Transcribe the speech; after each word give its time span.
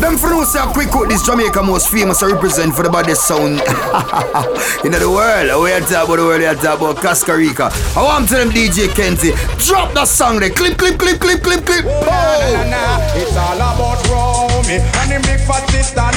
Them 0.00 0.18
for 0.18 0.28
no 0.28 0.44
say 0.44 0.60
quick 0.72 0.90
cut 0.90 1.08
this 1.08 1.22
Jamaica 1.24 1.62
most 1.62 1.88
famous 1.90 2.22
represent 2.22 2.74
for 2.74 2.82
the 2.82 2.90
baddest 2.90 3.26
sound 3.26 3.60
in 4.84 4.92
the 4.92 5.08
world. 5.08 5.62
We 5.62 5.72
are 5.72 5.80
talking 5.80 5.96
about 5.96 6.16
the 6.16 6.24
world, 6.24 6.40
we 6.40 6.46
are 6.46 6.54
talking 6.54 6.86
about 6.86 6.96
Cascarica. 7.02 7.72
I 7.96 8.02
want 8.02 8.28
to 8.28 8.34
them 8.36 8.50
DJ 8.50 8.92
Kenty, 8.94 9.32
drop 9.64 9.94
that 9.94 10.08
song 10.08 10.40
there. 10.40 10.50
Clip, 10.50 10.76
clip, 10.76 10.98
clip, 10.98 11.18
clip, 11.18 11.42
clip, 11.42 11.64
clip. 11.64 11.84
Oh, 11.86 12.04
na, 12.04 12.64
na, 12.64 12.76
na. 12.76 12.82
It's 13.16 13.36
all 13.36 13.56
about 13.56 14.00
Romy 14.12 14.78
and 14.78 15.08
the 15.10 15.18
big 15.24 15.40
fat 15.48 15.64
sister 15.70 16.16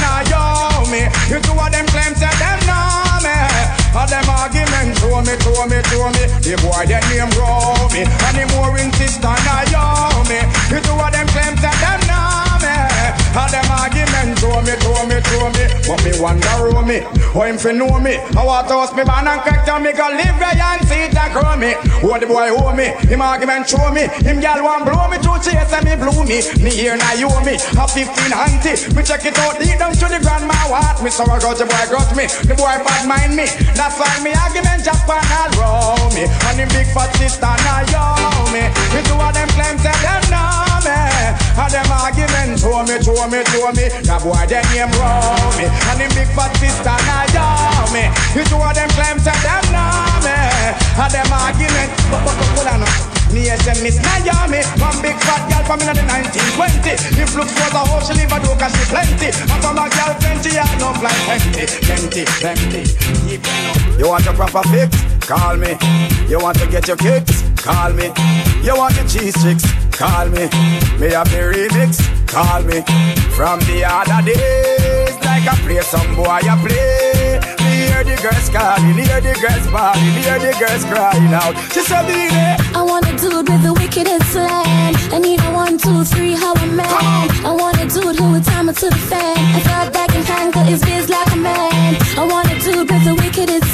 me. 0.89 1.05
You 1.29 1.39
two 1.39 1.53
of 1.53 1.69
them 1.71 1.85
claims 1.93 2.19
that 2.19 2.35
them 2.41 2.59
know 2.65 3.23
me. 3.23 3.37
All 3.95 4.09
them 4.09 4.25
arguments 4.27 4.99
show 4.99 5.21
me, 5.21 5.33
show 5.39 5.63
me, 5.69 5.79
show 5.87 6.09
me. 6.09 6.23
The 6.43 6.53
boy 6.61 6.83
that 6.89 7.03
name 7.09 7.31
Romy 7.37 8.03
and 8.05 8.35
the 8.35 8.45
more 8.53 8.75
insist 8.77 9.23
on 9.23 9.39
me. 10.27 10.39
You 10.69 10.79
two 10.81 10.97
of 10.97 11.11
them 11.13 11.27
claims 11.29 11.61
that 11.61 11.77
them. 11.79 12.08
All 13.37 13.49
them 13.49 13.69
arguments 13.69 14.41
show 14.41 14.57
me, 14.65 14.73
show 14.81 14.99
me, 15.05 15.17
show 15.21 15.45
me. 15.53 15.63
What 15.85 16.01
me 16.01 16.11
wonder 16.17 16.55
who 16.65 16.81
me, 16.81 17.05
how 17.33 17.45
him 17.45 17.57
fi 17.57 17.71
know 17.71 17.99
me. 18.01 18.17
I 18.33 18.41
want 18.41 18.67
to 18.69 18.73
host 18.73 18.95
me 18.97 19.03
man 19.05 19.27
and 19.29 19.41
crack 19.41 19.65
down 19.65 19.83
me 19.83 19.93
go 19.93 20.09
live 20.09 20.37
where 20.41 20.57
and 20.57 20.81
see 20.89 21.05
it 21.05 21.13
like 21.13 21.37
me. 21.61 21.77
What 22.01 22.21
the 22.21 22.27
boy 22.27 22.49
owe 22.49 22.73
me, 22.73 22.89
him 23.05 23.21
argument 23.21 23.69
show 23.69 23.91
me. 23.93 24.09
Him 24.25 24.41
gal 24.41 24.63
want 24.63 24.85
blow 24.85 25.05
me 25.09 25.21
through 25.21 25.45
chase 25.45 25.69
and 25.69 25.85
me 25.85 25.93
blew 25.93 26.25
me. 26.25 26.41
Me 26.63 26.73
here 26.73 26.97
now 26.97 27.13
you 27.13 27.29
me, 27.45 27.57
a 27.57 27.85
15 27.85 28.33
auntie. 28.33 28.77
Me 28.97 29.01
check 29.05 29.25
it 29.25 29.37
out 29.37 29.61
deep 29.61 29.77
down 29.77 29.93
to 29.93 30.07
the 30.09 30.17
grandma 30.25 30.57
what. 30.65 30.97
Me 31.05 31.09
so 31.13 31.23
I 31.29 31.37
got 31.37 31.57
the 31.57 31.69
boy 31.69 31.85
got 31.93 32.09
me, 32.17 32.25
the 32.49 32.55
boy 32.57 32.81
bad 32.81 33.05
mind 33.05 33.37
me. 33.37 33.45
That's 33.77 33.97
why 34.01 34.09
me 34.25 34.33
argument 34.33 34.81
just 34.81 35.05
pan 35.05 35.21
all 35.37 35.53
round 35.61 36.17
me. 36.17 36.25
And 36.49 36.57
the 36.57 36.65
big 36.73 36.89
fat 36.97 37.13
sister 37.21 37.45
now 37.45 37.85
yo 37.93 38.03
me. 38.49 38.65
Me 38.93 38.99
two 39.05 39.17
of 39.21 39.33
them 39.37 39.49
claims 39.53 39.85
that 39.85 39.97
them 40.01 40.23
know 40.33 40.68
me. 40.83 40.97
And 41.59 41.71
them 41.71 41.91
arguments 41.91 42.61
show 42.61 42.81
me, 42.83 42.95
show 43.03 43.23
me, 43.27 43.39
show 43.51 43.71
me. 43.75 43.85
That 44.07 44.21
boy 44.23 44.43
them 44.47 44.65
name 44.71 44.93
me. 45.57 45.65
And 45.65 45.97
the 45.99 46.07
big 46.15 46.29
fat 46.35 46.51
sister 46.59 46.97
me. 47.93 48.03
Me 48.35 48.41
two 48.45 48.57
of 48.61 48.73
them 48.75 48.89
claims 48.95 49.23
that 49.25 49.39
them 49.41 49.65
know 49.73 50.23
me. 50.23 50.37
And 50.99 51.11
them 51.11 51.31
arguments, 51.33 51.95
but 52.11 52.21
but 52.23 52.35
but 52.37 52.49
hold 52.55 52.83
on. 52.83 53.09
Me 53.33 53.45
SM 53.45 53.83
Miss 53.83 54.01
Miami 54.01 54.65
One 54.81 54.97
big 55.05 55.13
fat 55.21 55.45
girl 55.53 55.61
from 55.61 55.81
in 55.85 55.93
the 55.93 56.01
1920 56.01 57.21
If 57.21 57.35
looks 57.37 57.53
was 57.61 57.73
a 57.77 57.85
hoe, 57.85 58.01
she 58.01 58.17
live 58.17 58.33
a 58.33 58.41
do 58.41 58.49
she 58.57 58.83
plenty 58.89 59.29
And 59.29 59.61
from 59.61 59.77
a 59.77 59.85
girl 59.85 60.17
plenty, 60.17 60.57
I 60.57 60.65
know 60.81 60.97
like 60.97 61.13
plenty 61.29 61.69
Plenty, 61.85 62.25
plenty 62.41 62.81
You 64.01 64.09
want 64.09 64.25
a 64.25 64.33
proper 64.33 64.63
fix? 64.69 65.18
Call 65.29 65.57
me 65.57 65.77
You 66.27 66.39
want 66.39 66.57
to 66.57 66.65
get 66.65 66.87
your 66.87 66.97
kicks? 66.97 67.43
Call 67.61 67.93
me 67.93 68.09
You 68.63 68.75
want 68.75 68.95
your 68.95 69.05
cheese 69.05 69.39
sticks? 69.39 69.63
Call 69.91 70.25
me 70.25 70.49
Me 70.97 71.13
have 71.13 71.29
the 71.29 71.53
remix? 71.53 72.01
Call 72.25 72.63
me 72.63 72.81
From 73.37 73.59
the 73.69 73.85
other 73.85 74.25
days 74.25 75.13
Like 75.23 75.45
I 75.45 75.55
play 75.61 75.81
some 75.81 76.15
boy 76.15 76.23
I 76.25 76.57
play 76.65 77.09
hear 77.89 78.03
the 78.03 78.21
girls 78.21 78.49
calling, 78.49 78.95
hear 78.95 79.21
the 79.21 79.33
girls 79.39 79.67
bawling, 79.71 80.15
hear 80.23 80.39
the 80.39 80.51
girls 80.59 80.83
crying 80.85 81.33
out. 81.33 81.55
She 81.73 81.81
said, 81.81 82.05
I 82.75 82.81
want 82.83 83.05
a 83.07 83.15
dude 83.17 83.47
with 83.47 83.63
the 83.63 83.73
wickedest 83.73 84.31
slang. 84.31 84.95
I 85.11 85.19
need 85.19 85.39
a 85.41 85.51
one, 85.51 85.77
two, 85.77 86.03
three, 86.03 86.33
how 86.33 86.53
a 86.53 86.65
man. 86.67 86.87
I 87.45 87.51
want 87.51 87.77
a 87.77 87.87
dude 87.87 88.15
who 88.15 88.31
would 88.31 88.43
time 88.43 88.69
it 88.69 88.77
to 88.77 88.89
the 88.89 89.03
fan. 89.09 89.37
I 89.37 89.59
thought 89.61 89.93
that 89.93 90.09
can 90.11 90.23
handle 90.23 90.63
his 90.63 90.81
biz 90.83 91.09
like 91.09 91.31
a 91.31 91.37
man. 91.37 91.97
I 92.17 92.25
want 92.25 92.51
a 92.51 92.59
dude 92.59 92.89
with 92.89 93.03
the 93.03 93.15
wickedest 93.15 93.68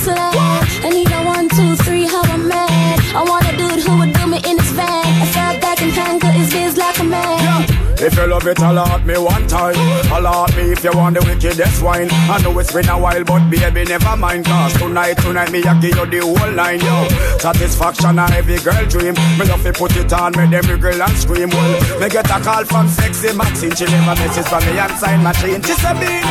If 8.05 8.15
you 8.17 8.27
love 8.27 8.45
it, 8.45 8.59
alert 8.59 9.03
me 9.03 9.17
one 9.17 9.47
time. 9.47 9.73
Alert 10.13 10.55
me 10.55 10.71
if 10.73 10.83
you 10.83 10.91
want 10.93 11.17
the 11.17 11.25
wickedest 11.25 11.81
wine. 11.81 12.07
I 12.29 12.39
know 12.43 12.59
it's 12.59 12.71
been 12.71 12.87
a 12.87 12.99
while, 12.99 13.23
but 13.23 13.49
baby, 13.49 13.83
never 13.83 14.15
mind. 14.15 14.45
Cause 14.45 14.73
tonight, 14.73 15.17
tonight, 15.17 15.51
me, 15.51 15.63
I 15.63 15.73
give 15.81 15.97
you 15.97 16.05
the 16.05 16.19
whole 16.21 16.53
line, 16.53 16.81
yo. 16.85 17.07
Satisfaction, 17.39 18.19
a 18.19 18.29
every 18.37 18.61
girl 18.61 18.85
dream. 18.85 19.15
Me 19.41 19.49
love 19.49 19.63
to 19.63 19.73
put 19.73 19.97
it 19.97 20.13
on, 20.13 20.37
make 20.37 20.51
them 20.53 20.79
girl 20.79 21.01
and 21.01 21.17
scream. 21.17 21.49
Well, 21.49 21.99
me 21.99 22.07
get 22.07 22.29
a 22.29 22.37
call 22.45 22.63
from 22.65 22.87
sexy 22.89 23.33
Maxine. 23.33 23.73
She 23.73 23.85
never 23.85 24.13
messes 24.21 24.47
from 24.49 24.61
me 24.69 24.77
and 24.77 24.93
sign 25.01 25.23
machine. 25.23 25.63
She 25.65 25.73
said, 25.73 25.97
me. 25.97 26.21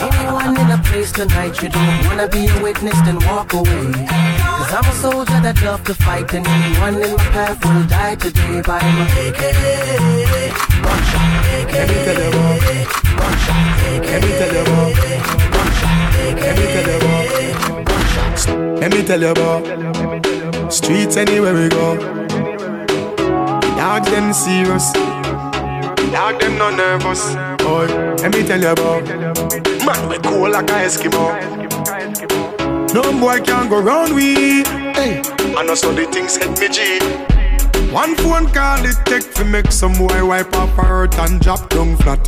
Anyone 0.00 0.56
in 0.56 0.70
a 0.72 0.80
place 0.88 1.12
tonight, 1.12 1.60
you 1.60 1.68
don't 1.68 2.04
wanna 2.06 2.28
be 2.28 2.48
a 2.48 2.62
witness, 2.62 2.96
then 3.04 3.20
walk 3.28 3.52
away. 3.52 3.92
Cause 3.92 4.72
I'm 4.72 4.88
a 4.88 4.94
soldier 4.96 5.40
that 5.44 5.60
love 5.60 5.84
to 5.84 5.92
fight, 5.92 6.32
and 6.32 6.46
anyone 6.46 6.96
in 6.96 7.12
my 7.12 7.24
path 7.28 7.60
will 7.60 7.84
die 7.92 8.14
today 8.14 8.62
by 8.64 8.80
my 8.80 9.04
AK. 9.28 11.09
Let 11.72 11.88
me 11.88 11.96
tell 12.04 12.18
you 12.18 12.30
what. 12.36 12.60
Let 14.06 14.20
me 14.22 14.30
tell 14.38 14.52
you 14.54 14.64
what. 14.70 14.92
Let 16.40 16.54
me 16.58 16.64
tell 16.72 16.88
you 16.88 16.98
what. 17.04 17.26
Let 18.80 18.90
me 18.92 19.00
tell 19.04 19.20
you 19.20 19.28
about 19.28 20.72
streets 20.72 21.16
anywhere 21.16 21.54
we 21.54 21.68
go. 21.68 21.96
Dog 23.76 24.04
them 24.06 24.32
serious. 24.32 24.92
Dog 26.12 26.40
them 26.40 26.58
not 26.58 26.74
nervous. 26.76 27.34
Boy, 27.62 27.86
let 28.22 28.32
me 28.34 28.42
tell 28.46 28.60
you 28.60 28.68
about 28.68 29.04
man 29.84 30.08
we 30.08 30.18
cool 30.18 30.50
like 30.50 30.70
a 30.70 30.74
Eskimo. 30.86 31.34
No 32.94 33.02
boy 33.20 33.40
can 33.40 33.68
go 33.68 33.80
round 33.80 34.14
we. 34.14 34.62
Hey, 34.94 35.22
I 35.56 35.62
know 35.64 35.74
so 35.74 35.92
the 35.92 36.06
things 36.06 36.36
hit 36.36 36.58
me 36.58 36.68
G. 36.68 36.98
One 37.92 38.14
phone 38.16 38.46
call 38.52 38.84
it 38.84 38.96
take 39.04 39.34
to 39.34 39.44
make 39.44 39.72
some 39.72 39.94
boy 39.94 40.24
wipe 40.24 40.54
up 40.54 40.70
hurt 40.70 41.18
and 41.18 41.40
drop 41.40 41.68
down 41.70 41.96
flat. 41.96 42.24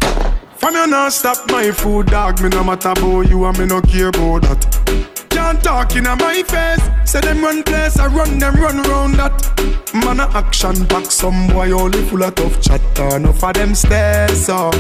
From 0.56 0.74
you 0.74 0.86
not 0.86 1.12
stop 1.12 1.50
my 1.50 1.70
food, 1.70 2.06
dog. 2.06 2.40
Me 2.40 2.48
no 2.48 2.64
matter 2.64 2.90
about 2.90 3.28
you 3.28 3.44
and 3.44 3.58
me 3.58 3.66
no 3.66 3.80
care 3.82 4.08
about 4.08 4.42
that. 4.42 5.26
Can't 5.30 5.62
talk 5.62 5.94
in 5.96 6.04
my 6.04 6.42
face. 6.42 7.10
Say 7.10 7.20
them 7.20 7.42
run 7.42 7.62
place, 7.62 7.98
I 7.98 8.06
run 8.06 8.38
them 8.38 8.54
run 8.54 8.82
round 8.82 9.14
that. 9.14 9.92
Man 9.92 10.20
a 10.20 10.24
action 10.34 10.84
back, 10.86 11.06
some 11.06 11.48
boy 11.48 11.70
only 11.72 12.02
full 12.04 12.22
of 12.22 12.34
tough 12.34 12.60
chatter. 12.60 13.16
Enough 13.16 13.44
of 13.44 13.54
them 13.54 13.74
stairs 13.74 14.48
up, 14.48 14.74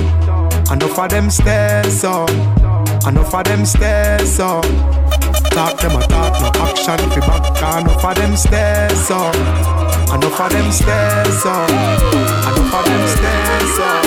enough 0.70 0.98
of 0.98 1.10
them 1.10 1.30
stairs 1.30 2.04
up, 2.04 2.30
enough 3.06 3.34
of 3.34 3.44
them 3.44 3.64
stairs 3.66 4.40
up. 4.40 4.64
Talk 5.50 5.80
them 5.80 6.00
a 6.00 6.06
talk, 6.06 6.40
no 6.40 6.62
action 6.62 7.10
fi 7.10 7.20
back. 7.20 7.82
Enough 7.82 8.04
of 8.04 8.14
them 8.14 8.36
stairs 8.36 9.10
up. 9.10 9.91
Enough 10.12 10.40
of 10.40 10.52
them 10.52 10.70
stairs 10.70 11.46
up. 11.46 11.70
Enough 11.70 12.74
of 12.74 12.84
them 12.84 13.04
stairs 13.08 13.78
up. 13.80 14.04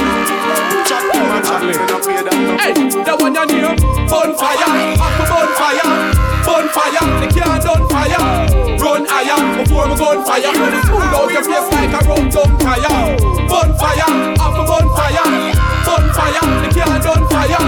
Hey, 2.61 2.73
that 3.01 3.17
one 3.19 3.33
your 3.33 3.45
name, 3.49 3.73
bonfire, 4.05 4.69
up 5.01 5.17
a 5.17 5.25
bonfire, 5.25 5.89
bonfire, 6.45 7.05
the 7.19 7.27
can 7.33 7.57
done 7.57 7.89
fire, 7.89 8.21
run 8.77 9.05
higher 9.09 9.39
before 9.57 9.87
me 9.89 9.95
gun 9.97 10.21
fire. 10.25 10.53
Pull 10.85 11.01
out 11.01 11.31
your 11.31 11.41
face 11.41 11.69
like 11.73 11.89
a 11.89 12.01
rope 12.05 12.29
dumb 12.29 12.53
tire. 12.61 13.17
Bonfire, 13.49 14.09
up 14.37 14.57
a 14.57 14.63
bonfire, 14.63 15.25
bonfire, 15.85 16.45
the 16.61 16.69
can 16.69 17.01
done 17.01 17.25
fire, 17.33 17.61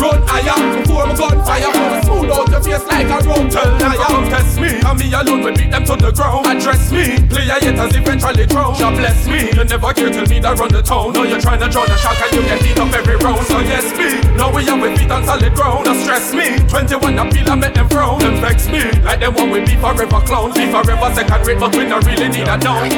run 0.00 0.20
higher 0.24 0.56
before 0.80 1.06
me 1.06 1.14
gun 1.16 1.38
fire. 1.44 2.03
Pull 2.24 2.32
out 2.32 2.48
your 2.48 2.60
face 2.64 2.86
like 2.88 3.06
a 3.06 3.20
rope 3.28 3.50
dumb 3.52 3.78
tire. 3.78 4.30
Test 4.32 4.58
me, 4.58 4.80
and 4.80 4.98
me 4.98 5.12
alone 5.12 5.42
will 5.44 5.54
beat 5.54 5.70
them 5.70 5.84
to 5.84 5.96
the 5.96 6.10
ground. 6.10 6.46
Address 6.46 6.90
me, 6.90 7.20
play 7.28 7.48
a 7.52 7.60
haters 7.60 7.94
eventually 7.94 8.46
drown. 8.46 8.72
God 8.78 8.96
bless 8.96 9.28
me, 9.28 9.52
you 9.52 9.64
never 9.64 9.92
care 9.92 10.10
till 10.10 10.26
me 10.26 10.40
that 10.40 10.58
run 10.58 10.72
the 10.72 10.80
town. 10.80 11.12
Now 11.12 11.24
you're 11.24 11.40
trying 11.40 11.60
to 11.60 11.68
draw 11.68 11.84
the 11.84 11.96
shot 12.00 12.16
and 12.16 12.32
you 12.32 12.42
get 12.48 12.62
beat 12.64 12.78
up 12.80 12.92
every 12.96 13.16
round. 13.16 13.44
So 13.46 13.60
yes 13.60 13.92
me, 13.92 14.24
now 14.36 14.48
we 14.48 14.66
are 14.68 14.80
with 14.80 14.98
feet 14.98 15.10
on 15.10 15.24
solid 15.24 15.54
ground. 15.54 15.84
Don't 15.84 16.00
stress 16.00 16.32
me, 16.32 16.56
21 16.68 17.18
appeal 17.18 17.50
and 17.50 17.60
make 17.60 17.74
them 17.74 17.88
frown. 17.88 18.20
Them 18.20 18.40
vex 18.40 18.68
me, 18.68 18.88
like 19.02 19.20
them 19.20 19.34
one 19.34 19.50
with 19.50 19.68
be 19.68 19.76
forever 19.76 20.20
clown. 20.24 20.52
Be 20.54 20.64
forever 20.72 21.12
second 21.14 21.46
rate, 21.46 21.60
but 21.60 21.76
we 21.76 21.84
don't 21.84 22.04
really 22.06 22.28
need 22.28 22.48
a 22.48 22.56
down. 22.56 22.88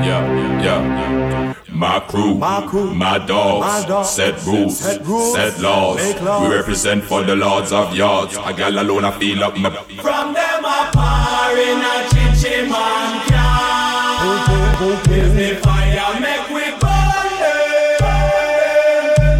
Yeah, 0.00 0.24
yeah. 0.62 1.34
My 1.74 1.98
crew, 1.98 2.36
my, 2.36 2.64
crew, 2.68 2.94
my 2.94 3.18
dogs, 3.18 3.66
my 3.66 3.88
dogs 3.88 4.10
set, 4.10 4.46
rules, 4.46 4.78
set 4.78 5.04
rules, 5.04 5.34
set 5.34 5.60
laws. 5.60 6.20
laws. 6.22 6.48
We 6.48 6.54
represent 6.54 7.02
for 7.02 7.24
the 7.24 7.34
lords 7.34 7.72
of 7.72 7.96
yards. 7.96 8.13
I 8.16 8.52
got 8.52 8.72
alone, 8.72 9.04
I 9.04 9.10
feel 9.18 9.42
up 9.42 9.56
my. 9.58 9.70
From 9.70 10.34
them 10.34 10.64
a 10.64 10.90
par 10.92 11.58
in 11.58 11.80
a 11.82 12.08
chichi 12.10 12.62
man 12.70 13.28
car. 13.28 14.22
Give 15.08 15.34
me 15.34 15.54
fire, 15.54 16.20
make 16.20 16.48
we 16.50 16.70
burn. 16.78 17.30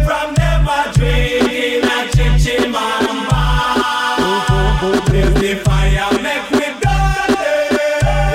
From 0.05 0.35
them 0.35 0.67
a 0.67 0.91
drink 0.93 1.51
in 1.53 1.85
a 1.85 2.11
chichi 2.11 2.67
man 2.67 3.27
bar. 3.29 4.19
Give 5.09 5.33
me 5.41 5.55
fire, 5.55 6.11
make 6.21 6.49
we 6.51 6.67
burn. 6.83 7.31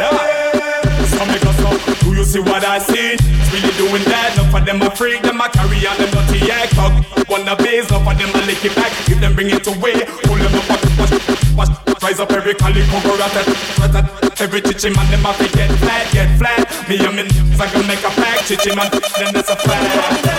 Yeah. 0.00 1.04
So 1.04 1.24
make 1.26 1.44
us 1.44 1.60
up. 1.60 1.98
Do 2.00 2.14
you 2.14 2.24
see 2.24 2.40
what 2.40 2.64
I 2.64 2.78
see? 2.78 3.39
Really 3.52 3.74
doing 3.76 4.04
that. 4.06 4.34
Enough 4.34 4.54
of 4.54 4.64
them 4.64 4.82
a 4.82 4.90
freak, 4.90 5.22
them 5.22 5.40
a 5.40 5.48
carry 5.50 5.86
on 5.86 5.96
them 5.98 6.10
dirty 6.10 6.50
act. 6.50 6.74
On 6.78 7.44
the 7.44 7.54
base, 7.62 7.86
enough 7.90 8.06
of 8.06 8.16
them 8.18 8.30
a 8.34 8.40
lick 8.46 8.64
it 8.64 8.74
back. 8.74 8.92
If 9.10 9.20
them 9.20 9.34
bring 9.34 9.50
it 9.50 9.66
away, 9.66 10.06
pull 10.26 10.38
them 10.38 10.54
up, 10.54 10.66
watch, 10.70 10.84
watch, 10.98 11.14
watch. 11.56 12.02
Rise 12.02 12.20
up 12.20 12.32
every 12.32 12.54
calico, 12.54 13.00
go 13.04 13.16
rat 13.18 13.34
rat 13.36 14.40
Every 14.40 14.62
chichi 14.62 14.88
man, 14.88 15.04
them 15.10 15.20
have 15.20 15.36
to 15.36 15.48
get 15.56 15.70
flat, 15.84 16.10
get 16.12 16.38
flat. 16.38 16.64
Me 16.88 16.96
and 16.96 17.14
me, 17.14 17.22
I 17.60 17.66
can 17.68 17.86
make 17.86 18.00
a 18.00 18.10
pack, 18.16 18.40
chichi 18.46 18.74
man, 18.74 18.90
then 19.18 19.34
that's 19.34 19.50
a 19.50 19.56
fact. 19.56 20.30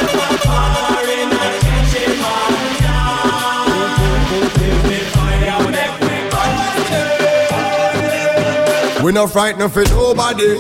We 9.03 9.11
no 9.11 9.25
frightened 9.27 9.71
for 9.73 9.83
nobody, 9.85 10.57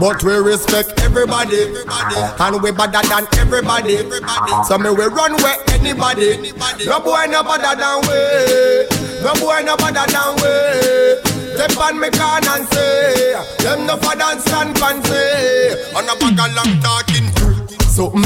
but 0.00 0.22
we 0.24 0.34
respect 0.34 1.00
everybody, 1.00 1.62
and 1.62 2.62
we 2.62 2.72
better 2.72 3.02
than 3.06 3.26
everybody. 3.38 3.98
So 4.66 4.78
me 4.78 4.90
we 4.90 5.04
run 5.06 5.34
where 5.42 5.56
anybody. 5.70 6.52
No 6.86 6.98
boy 7.00 7.26
no 7.30 7.42
better 7.44 7.76
than 7.78 8.00
we. 8.02 9.22
No 9.22 9.32
boy 9.38 9.62
no 9.64 9.76
better 9.76 10.10
than 10.10 10.34
we. 10.42 11.38
Step 11.58 11.76
on 11.78 11.98
me 11.98 12.08
can 12.10 12.46
and 12.46 12.68
say 12.72 13.34
Them 13.58 13.84
no 13.86 13.96
for 13.96 14.14
dance 14.14 14.46
and 14.52 14.78
fancy 14.78 15.74
On 15.96 16.04
a 16.06 16.14
bag 16.14 16.38
of 16.38 16.54
long 16.54 16.80
talking 16.80 17.26
something, 17.82 18.22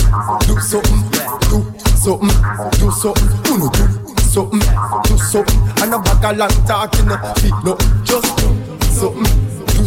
do 0.47 0.61
something, 0.61 1.01
do 1.49 1.65
something, 1.97 2.29
do 2.77 2.91
something 2.91 3.29
Uno 3.49 3.71
do 3.71 4.21
something, 4.21 4.61
do 5.05 5.17
something 5.17 5.61
On 5.81 5.95
a 5.95 5.99
bag 6.03 6.25
of 6.25 6.37
long 6.37 6.67
talking 6.67 7.07
No, 7.65 7.79
just 8.05 8.37
do 8.37 8.49
something, 8.93 9.42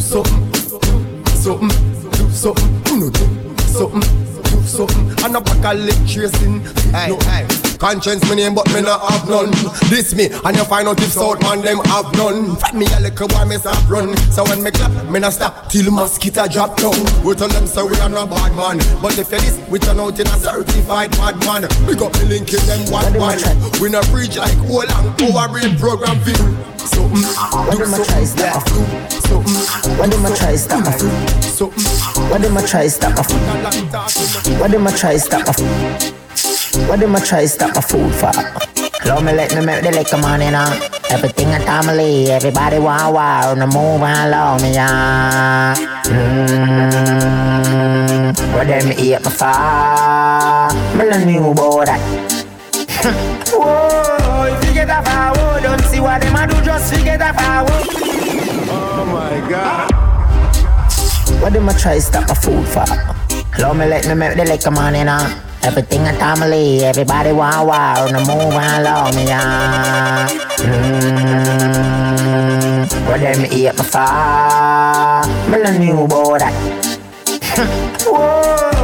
something, 0.05 0.51
do 0.51 1.31
something, 1.31 1.69
do 2.11 2.29
something 2.29 2.93
Uno 2.93 3.09
do 3.09 3.57
something, 3.63 4.01
do 4.43 4.61
something 4.63 5.23
On 5.23 5.35
a 5.35 5.41
bag 5.41 5.77
of 5.77 5.83
leg 5.83 6.07
tracing 6.07 6.61
Hey, 6.91 7.09
no. 7.09 7.17
hey 7.17 7.64
Conscience 7.85 8.27
me 8.31 8.37
name 8.37 8.55
but 8.55 8.65
me 8.73 8.81
not 8.81 8.97
have 9.11 9.29
none. 9.29 9.51
This 9.93 10.15
me 10.15 10.25
and 10.25 10.57
you 10.57 10.65
find 10.65 10.87
out 10.87 10.99
if 10.99 11.13
South 11.13 11.39
man 11.43 11.61
them 11.61 11.77
have 11.85 12.11
none. 12.17 12.55
Find 12.55 12.79
me 12.79 12.87
a 12.89 12.99
little 12.99 13.27
boy 13.27 13.45
me 13.45 13.57
stop 13.57 13.77
run. 13.87 14.17
So 14.33 14.43
when 14.45 14.63
me 14.63 14.71
clap 14.71 14.89
me 15.07 15.19
not 15.19 15.33
stop 15.33 15.69
till 15.69 15.91
mosquito 15.91 16.47
drop 16.47 16.77
down. 16.77 16.97
We 17.23 17.35
tell 17.35 17.47
them 17.47 17.67
so 17.67 17.85
we 17.85 17.95
are 17.99 18.09
not 18.09 18.31
bad 18.31 18.55
man. 18.57 18.79
But 19.03 19.19
if 19.19 19.29
you 19.31 19.37
this 19.37 19.61
we 19.69 19.77
turn 19.77 19.99
out 19.99 20.19
in 20.19 20.25
a 20.25 20.33
certified 20.33 21.11
bad 21.11 21.37
man. 21.45 21.69
Big 21.85 22.01
up 22.01 22.11
me 22.17 22.25
link 22.25 22.51
in 22.51 22.65
them 22.65 22.89
one 22.89 23.13
one 23.21 23.37
We 23.79 23.91
not 23.91 24.05
preach 24.05 24.35
like 24.35 24.57
whole 24.65 24.81
and 24.81 25.17
power 25.21 25.47
brain 25.47 25.77
program 25.77 26.17
view. 26.25 26.33
Mm, 26.33 27.21
something 27.21 27.77
them 27.77 27.93
a 27.93 28.03
try 28.03 28.23
stop 28.25 28.55
my 28.55 28.61
food 28.65 29.11
Something. 29.13 29.97
What 29.99 30.09
them 30.09 30.25
a 30.25 30.35
try 30.35 30.55
stop. 30.55 30.83
My 30.85 30.91
food 30.91 31.43
Something 31.43 31.83
mm, 31.83 32.31
What 32.31 32.41
them 32.41 32.57
a 32.57 32.65
try 32.65 32.87
stop. 32.87 33.15
my 33.15 33.21
food 33.21 34.59
What 34.59 34.71
them 34.71 34.87
a 34.87 34.91
try 34.91 35.17
stop. 35.17 35.45
my 35.45 35.53
food 35.53 36.24
what 36.87 36.99
them 36.99 37.15
a 37.15 37.19
try 37.19 37.45
stop 37.45 37.73
my 37.75 37.81
food 37.81 38.13
for? 38.13 38.31
Love 39.05 39.23
me 39.23 39.33
let 39.33 39.53
me 39.55 39.65
make 39.65 39.83
the 39.83 39.91
liquor 39.91 40.17
money 40.17 40.49
now. 40.49 40.71
Everything 41.09 41.53
a 41.53 41.59
family, 41.59 42.31
everybody 42.31 42.79
want 42.79 43.13
war 43.13 43.55
the 43.55 43.67
move 43.67 44.01
and 44.01 44.31
love 44.31 44.61
me 44.61 44.73
yeah. 44.73 45.75
Mmm, 46.05 47.35
what 48.53 48.67
them 48.67 48.91
eat 48.97 49.21
my 49.23 49.29
far? 49.29 50.73
Me 50.95 51.03
learn 51.05 51.25
new 51.27 51.51
about 51.51 51.85
that. 51.85 52.01
Whoa, 53.53 54.45
if 54.51 54.65
you 54.67 54.73
get 54.73 54.89
a 54.89 55.01
forward, 55.07 55.61
don't 55.61 55.83
see 55.83 55.99
what 55.99 56.21
them 56.21 56.35
a 56.35 56.47
do, 56.47 56.61
just 56.65 56.93
forget 56.93 57.21
a 57.21 57.33
forward. 57.33 57.87
Oh 58.67 59.05
my 59.05 59.39
God. 59.49 59.91
What 61.41 61.53
them 61.53 61.69
a 61.69 61.73
try 61.73 61.99
stop 61.99 62.27
my 62.27 62.33
food 62.33 62.67
for? 62.67 62.85
Love 63.61 63.77
me 63.77 63.85
let 63.85 64.07
me 64.07 64.15
make 64.15 64.35
the 64.35 64.45
liquor 64.45 64.71
money 64.71 65.03
now. 65.03 65.44
Everything 65.65 66.01
a 66.07 66.13
family, 66.13 66.85
everybody 66.85 67.31
war 67.31 67.47
on 67.47 68.13
the 68.13 68.19
move 68.19 68.29
and 68.29 68.53
mm-hmm. 68.53 68.83
love 68.85 69.15
me 69.15 69.25
yeah. 69.25 70.27
Mmm, 70.61 72.05
what 73.09 73.19
them 73.19 73.45
eat 73.51 73.73
far? 73.73 75.25
Me 75.49 75.57
learn 75.57 75.79
new 75.79 76.03
about 76.03 76.39
that. 76.39 76.53
Whoa, 78.05 78.74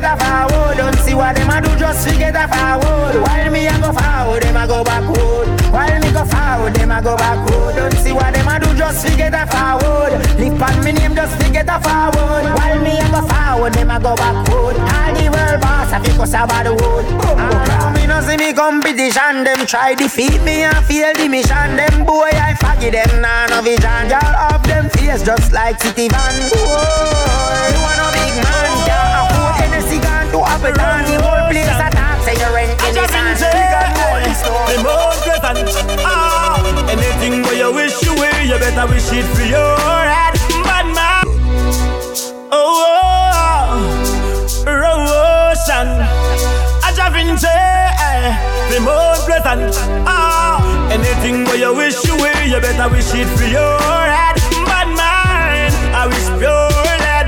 get 0.00 0.12
a 0.12 0.16
forward, 0.20 0.76
don't 0.76 0.98
see 0.98 1.14
what 1.14 1.34
them 1.36 1.48
a 1.48 1.60
do, 1.60 1.70
just 1.78 2.08
forget 2.08 2.36
a 2.36 2.46
forward. 2.48 3.22
While 3.22 3.50
me 3.50 3.66
a 3.66 3.72
go 3.80 3.92
forward, 3.92 4.42
them 4.42 4.56
a 4.56 4.66
go 4.66 4.84
backward. 4.84 5.48
While 5.72 6.00
me 6.00 6.12
go 6.12 6.24
forward, 6.24 6.74
them 6.74 6.90
a 6.90 7.00
go 7.02 7.16
backward. 7.16 7.76
Don't 7.76 7.96
see 8.04 8.12
what 8.12 8.34
them 8.34 8.48
a 8.48 8.60
do, 8.60 8.76
just 8.76 9.06
forget 9.06 9.32
a 9.32 9.46
forward. 9.48 10.12
Live 10.38 10.60
on 10.60 10.84
me 10.84 10.92
name, 10.92 11.14
just 11.14 11.40
forget 11.40 11.68
a 11.68 11.80
forward. 11.80 12.44
While 12.56 12.80
me 12.80 12.98
a 12.98 13.08
go 13.08 13.22
forward, 13.24 13.72
them 13.72 13.90
a 13.90 13.98
go 14.00 14.14
backward. 14.16 14.76
All 14.76 15.12
the 15.16 15.24
world 15.32 15.60
boss, 15.60 15.92
I 15.92 16.02
feel 16.04 16.16
cause 16.16 16.34
about 16.34 16.64
the 16.64 16.74
world. 16.74 17.06
Ah, 17.38 17.92
me 17.96 18.06
no 18.06 18.20
see 18.20 18.36
me 18.36 18.52
competition, 18.52 19.44
them 19.44 19.64
try 19.66 19.94
defeat 19.94 20.42
me 20.42 20.64
and 20.68 20.84
fail 20.84 21.12
the 21.14 21.28
mission. 21.28 21.76
Them 21.76 22.04
boy 22.04 22.30
I 22.32 22.52
forget 22.60 22.92
them, 22.92 23.22
nah 23.22 23.46
no 23.46 23.62
vision. 23.62 24.12
Y'all 24.12 24.36
off 24.52 24.62
them 24.66 24.90
face 24.90 25.22
just 25.24 25.52
like 25.52 25.80
city 25.80 26.08
van. 26.08 26.34
Whoa, 26.52 27.72
you 27.72 27.80
want 27.80 28.00
a 28.04 28.08
big 28.12 28.34
man, 28.44 28.76
can't 28.84 29.16
afford 29.16 29.25
Hennessy, 29.25 29.25
can't 29.25 29.25
do 30.36 30.42
up 30.44 30.60
it 30.68 30.76
on 30.76 31.00
the 31.08 31.16
whole 31.24 31.48
place. 31.48 31.64
Talk, 31.64 32.20
say 32.24 32.36
rent 32.52 32.76
in 32.84 32.92
the 32.92 33.04
sand. 33.08 33.40
The 33.40 34.76
most 34.84 35.22
present. 35.24 35.68
Ah, 36.04 36.60
anything 36.92 37.42
where 37.42 37.56
you 37.56 37.72
wish 37.72 37.96
you 38.04 38.12
will, 38.14 38.40
you 38.44 38.58
better 38.60 38.86
wish 38.92 39.08
it 39.12 39.24
for 39.32 39.46
your 39.48 39.76
head. 40.04 40.34
Bad 40.68 40.86
man. 40.96 41.24
Oh, 42.52 42.84
oh, 43.56 44.64
Roshan. 44.66 45.88
I 46.84 46.92
just 46.92 47.42
the 48.72 48.80
most 48.84 49.24
present. 49.24 49.72
Ah, 50.04 50.60
anything 50.92 51.44
where 51.44 51.56
you 51.56 51.74
wish 51.74 52.04
you 52.04 52.16
will, 52.16 52.44
you 52.44 52.60
better 52.60 52.88
wish 52.92 53.14
it 53.14 53.28
for 53.38 53.48
your 53.48 53.80
head. 53.80 54.36
Bad 54.68 54.88
man, 55.00 55.72
I 55.94 56.06
wish 56.08 56.28
pure 56.38 56.65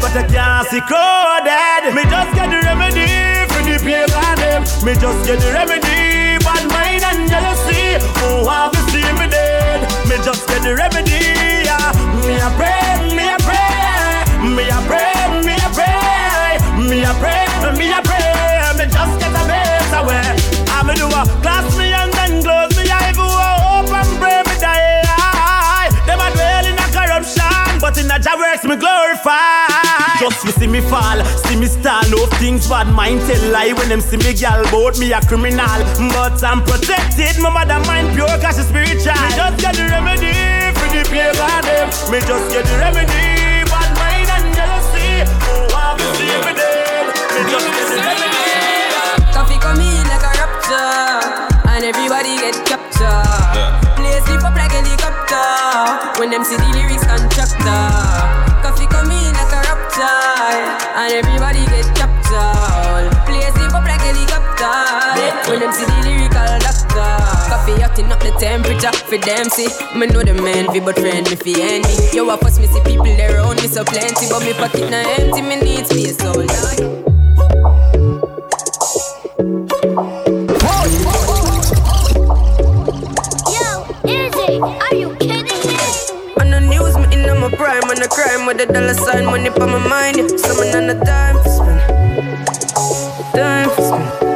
but 0.09 0.25
I 0.25 0.27
can't 0.27 0.69
see 0.69 0.81
crowded. 0.81 1.95
Me 1.95 2.03
just 2.09 2.33
get 2.35 2.49
the 2.49 2.61
remedy 2.65 3.09
for 3.53 3.61
the 3.65 3.77
pain 3.85 4.09
paper 4.09 4.37
them. 4.41 4.63
Me 4.85 4.93
just 4.97 5.21
get 5.27 5.41
the 5.41 5.53
remedy, 5.53 6.41
bad 6.45 6.65
mind 6.73 7.05
and 7.05 7.29
jealousy. 7.29 8.01
Oh, 8.25 8.49
have 8.49 8.73
to 8.73 8.81
see 8.89 9.05
me 9.21 9.29
dead. 9.29 9.85
Me 10.09 10.17
just 10.25 10.49
get 10.49 10.63
the 10.63 10.75
remedy. 10.75 11.65
Yeah. 11.65 11.93
Me 12.25 12.41
a 12.41 12.49
pray, 12.57 12.81
me 13.13 13.25
a 13.29 13.37
pray, 13.45 14.25
me 14.45 14.65
a 14.69 14.79
pray, 14.89 15.13
me 15.45 15.55
a 15.57 15.69
pray, 15.77 16.57
me 16.89 17.05
a 17.05 17.13
pray, 17.21 17.45
me 17.77 17.93
a 17.93 18.01
pray. 18.01 18.33
Me 18.79 18.85
just 18.89 19.15
get 19.21 19.33
a 19.33 19.43
base 19.45 19.93
away. 19.93 20.25
I'm 20.73 20.89
a 20.89 20.95
do 20.97 21.07
a 21.09 21.23
class 21.45 21.69
me 21.77 21.93
and 21.93 22.13
then 22.17 22.43
close 22.43 22.73
me 22.77 22.89
eye. 22.89 23.13
Go 23.13 23.29
hope 23.29 23.93
and 23.93 24.13
pray 24.21 24.41
me 24.49 24.55
die. 24.57 25.89
Them 26.09 26.21
a 26.21 26.29
dwell 26.33 26.65
in 26.65 26.77
a 26.81 26.87
corruption, 26.97 27.81
but 27.81 27.97
in 27.99 28.11
a 28.11 28.19
job 28.19 28.39
works 28.41 28.65
me 28.65 28.77
glorify. 28.77 29.68
Just 30.19 30.43
to 30.45 30.51
see 30.51 30.67
me 30.67 30.81
fall, 30.81 31.23
see 31.47 31.55
me 31.55 31.67
stall, 31.67 32.03
no 32.11 32.27
things 32.43 32.69
bad 32.69 32.91
mind 32.91 33.21
tell 33.31 33.53
lie 33.53 33.73
when 33.73 33.89
them 33.89 34.01
see 34.01 34.17
me 34.19 34.35
gal 34.35 34.65
bout 34.67 34.99
me 34.99 35.13
a 35.13 35.21
criminal. 35.23 35.79
But 36.11 36.43
I'm 36.43 36.61
protected, 36.67 37.39
my 37.39 37.51
mother 37.55 37.79
mind 37.87 38.15
pure 38.19 38.27
cause 38.43 38.59
she 38.59 38.67
spiritual. 38.67 39.15
Me 39.15 39.31
just 39.39 39.63
get 39.63 39.79
the 39.79 39.87
remedy 39.87 40.35
for 40.75 40.91
the 40.91 41.07
pagan 41.07 41.63
them. 41.63 41.87
Me 42.11 42.19
just 42.27 42.51
get 42.51 42.67
the 42.67 42.75
remedy, 42.83 43.63
bad 43.71 43.91
mind 43.95 44.27
and 44.27 44.51
jealousy. 44.59 45.23
Oh, 45.55 45.71
I'm 45.71 46.03
see 46.19 46.35
me 46.35 46.51
dead. 46.51 47.07
Me 47.15 47.41
just 47.47 47.71
get 47.71 47.87
the 47.87 47.97
remedy. 48.03 48.43
Koffee 49.31 49.59
come 49.63 49.79
in 49.79 50.03
like 50.11 50.27
a 50.27 50.33
raptor, 50.35 51.47
and 51.71 51.87
everybody 51.87 52.35
get 52.43 52.59
captured. 52.67 53.71
Play 53.95 54.19
sleep 54.27 54.43
up 54.43 54.59
like 54.59 54.75
helicopter 54.75 56.19
when 56.19 56.31
them 56.31 56.43
see 56.43 56.59
the 56.59 56.67
lyrics 56.75 56.98
Koffee 67.69 67.83
hotting 67.83 68.11
up 68.13 68.21
the 68.21 68.31
temperature 68.39 68.93
for 68.93 69.19
them 69.19 69.49
see. 69.51 69.69
Me 69.99 70.07
know 70.07 70.23
the 70.23 70.35
man 70.35 70.67
fi 70.73 70.81
but 70.81 70.97
friend 70.97 71.29
me 71.29 71.37
fi 71.37 71.61
enemy. 71.61 71.95
Yo, 72.13 72.29
I 72.31 72.37
first 72.39 72.61
me 72.61 72.67
see 72.67 72.81
people 72.85 73.05
there 73.05 73.37
around 73.37 73.57
me 73.61 73.69
so 73.69 73.85
plenty, 73.85 74.29
but 74.29 74.41
me 74.41 74.53
pocket 74.55 74.91
na 74.91 75.05
empty. 75.19 75.43
Me 75.43 75.57
need 75.61 75.87
space 75.87 76.25
all 76.25 76.35
day. 76.35 77.05
Are 84.61 84.95
you 84.95 85.15
kidding 85.17 85.45
me? 85.45 85.77
On 86.41 86.51
the 86.51 86.61
news, 86.61 86.97
me 86.97 87.05
in 87.15 87.41
my 87.41 87.51
prime, 87.51 87.85
on 87.85 87.97
the 87.97 88.09
crime 88.09 88.47
with 88.47 88.61
a 88.61 88.67
dollar 88.67 88.95
sign, 88.95 89.27
money 89.27 89.51
for 89.51 89.67
my 89.67 89.79
mind. 89.79 90.17
Yeah. 90.17 90.37
Summon 90.37 90.75
on 90.75 90.87
the 90.87 91.05
time 91.05 91.37
for 91.43 91.51
spend, 91.51 91.81
time 93.35 93.71
for 93.71 93.83
spend. 93.83 94.28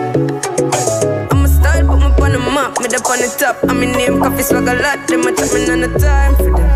Me 2.92 2.98
up 2.98 3.08
on 3.08 3.20
the 3.24 3.34
top. 3.40 3.56
I'm 3.70 3.82
in 3.82 3.92
name, 3.92 4.20
Koffee 4.20 4.44
swag 4.44 4.68
a 4.68 4.76
lot. 4.76 5.08
Them 5.08 5.24
a 5.24 5.32
chat 5.32 5.48
me 5.54 5.64
on 5.72 5.80
the 5.80 5.88
time 5.96 6.36
for 6.36 6.52
them, 6.52 6.68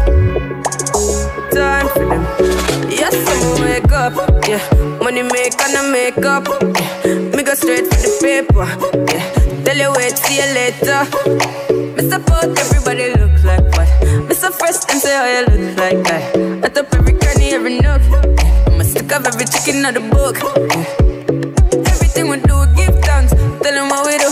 time 1.52 1.88
for 1.92 2.08
them. 2.08 2.24
Yes, 2.88 3.12
I'm 3.12 3.60
wake 3.60 3.92
up, 3.92 4.16
yeah. 4.48 4.64
Money 5.04 5.20
make 5.28 5.60
and 5.60 5.76
I 5.76 5.84
make 5.92 6.24
up, 6.24 6.48
yeah. 6.48 7.36
Me 7.36 7.42
go 7.44 7.52
straight 7.52 7.84
for 7.84 8.00
the 8.00 8.08
paper, 8.24 8.64
yeah. 9.12 9.28
Tell 9.68 9.76
you 9.76 9.92
wait, 9.92 10.16
see 10.16 10.40
you 10.40 10.48
later. 10.56 11.04
Me 11.92 12.00
support 12.08 12.48
everybody 12.64 13.12
look 13.20 13.36
like 13.44 13.68
what? 13.76 13.92
Me 14.24 14.32
so 14.32 14.48
fresh 14.50 14.88
and 14.88 14.96
say 14.96 15.12
how 15.12 15.28
you 15.28 15.44
look 15.52 15.76
like 15.76 16.00
that. 16.08 16.64
I 16.64 16.68
top 16.72 16.94
every 16.94 17.12
cranny, 17.12 17.52
every 17.52 17.76
nook. 17.76 18.00
I'm 18.72 18.80
a 18.80 18.84
stick 18.84 19.12
of 19.12 19.26
every 19.26 19.44
chicken 19.44 19.84
out 19.84 19.92
the 19.92 20.00
book. 20.00 20.40
Everything 21.92 22.32
we 22.32 22.40
do, 22.40 22.64
give 22.72 23.04
thanks. 23.04 23.36
Tell 23.60 23.74
them 23.76 23.90
what 23.90 24.06
we 24.06 24.16
do. 24.16 24.25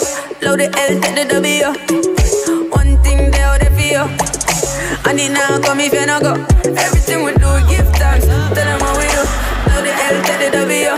Load 0.54 0.70
the 0.72 0.78
L, 0.78 1.00
take 1.00 1.16
the 1.16 1.24
W. 1.34 2.70
One 2.70 3.02
thing 3.02 3.28
they 3.32 3.42
out 3.42 3.58
there 3.58 3.70
for 3.72 3.80
you. 3.80 4.02
And 4.02 5.04
Money 5.04 5.28
now 5.28 5.58
come 5.58 5.80
if 5.80 5.92
you 5.92 6.06
no 6.06 6.20
go. 6.20 6.34
Everything 6.78 7.24
we 7.24 7.32
do, 7.32 7.50
give 7.66 7.88
thanks. 7.98 8.24
Tell 8.26 8.54
them 8.54 8.78
what 8.78 8.96
we 8.96 9.06
do. 9.10 9.22
Know 9.66 9.82
the 9.82 9.90
L 9.90 10.16
to 10.22 10.34
the 10.38 10.50
W. 10.54 10.90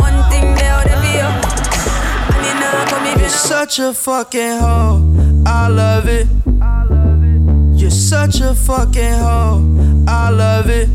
One 0.00 0.18
thing 0.30 0.54
they 0.54 0.68
out 0.68 0.88
of 0.88 1.04
you. 1.04 1.28
Money 2.32 2.52
now 2.58 2.86
come 2.88 3.04
if 3.04 3.16
you 3.16 3.24
no 3.24 3.28
go. 3.28 3.28
Such 3.28 3.78
a 3.78 3.92
fucking 3.92 4.58
hoe. 4.58 5.44
I 5.44 5.68
love 5.68 6.08
it. 6.08 6.26
You're 7.78 7.90
such 7.90 8.40
a 8.40 8.54
fucking 8.54 9.18
hoe. 9.18 9.60
I 10.08 10.30
love 10.30 10.70
it. 10.70 10.88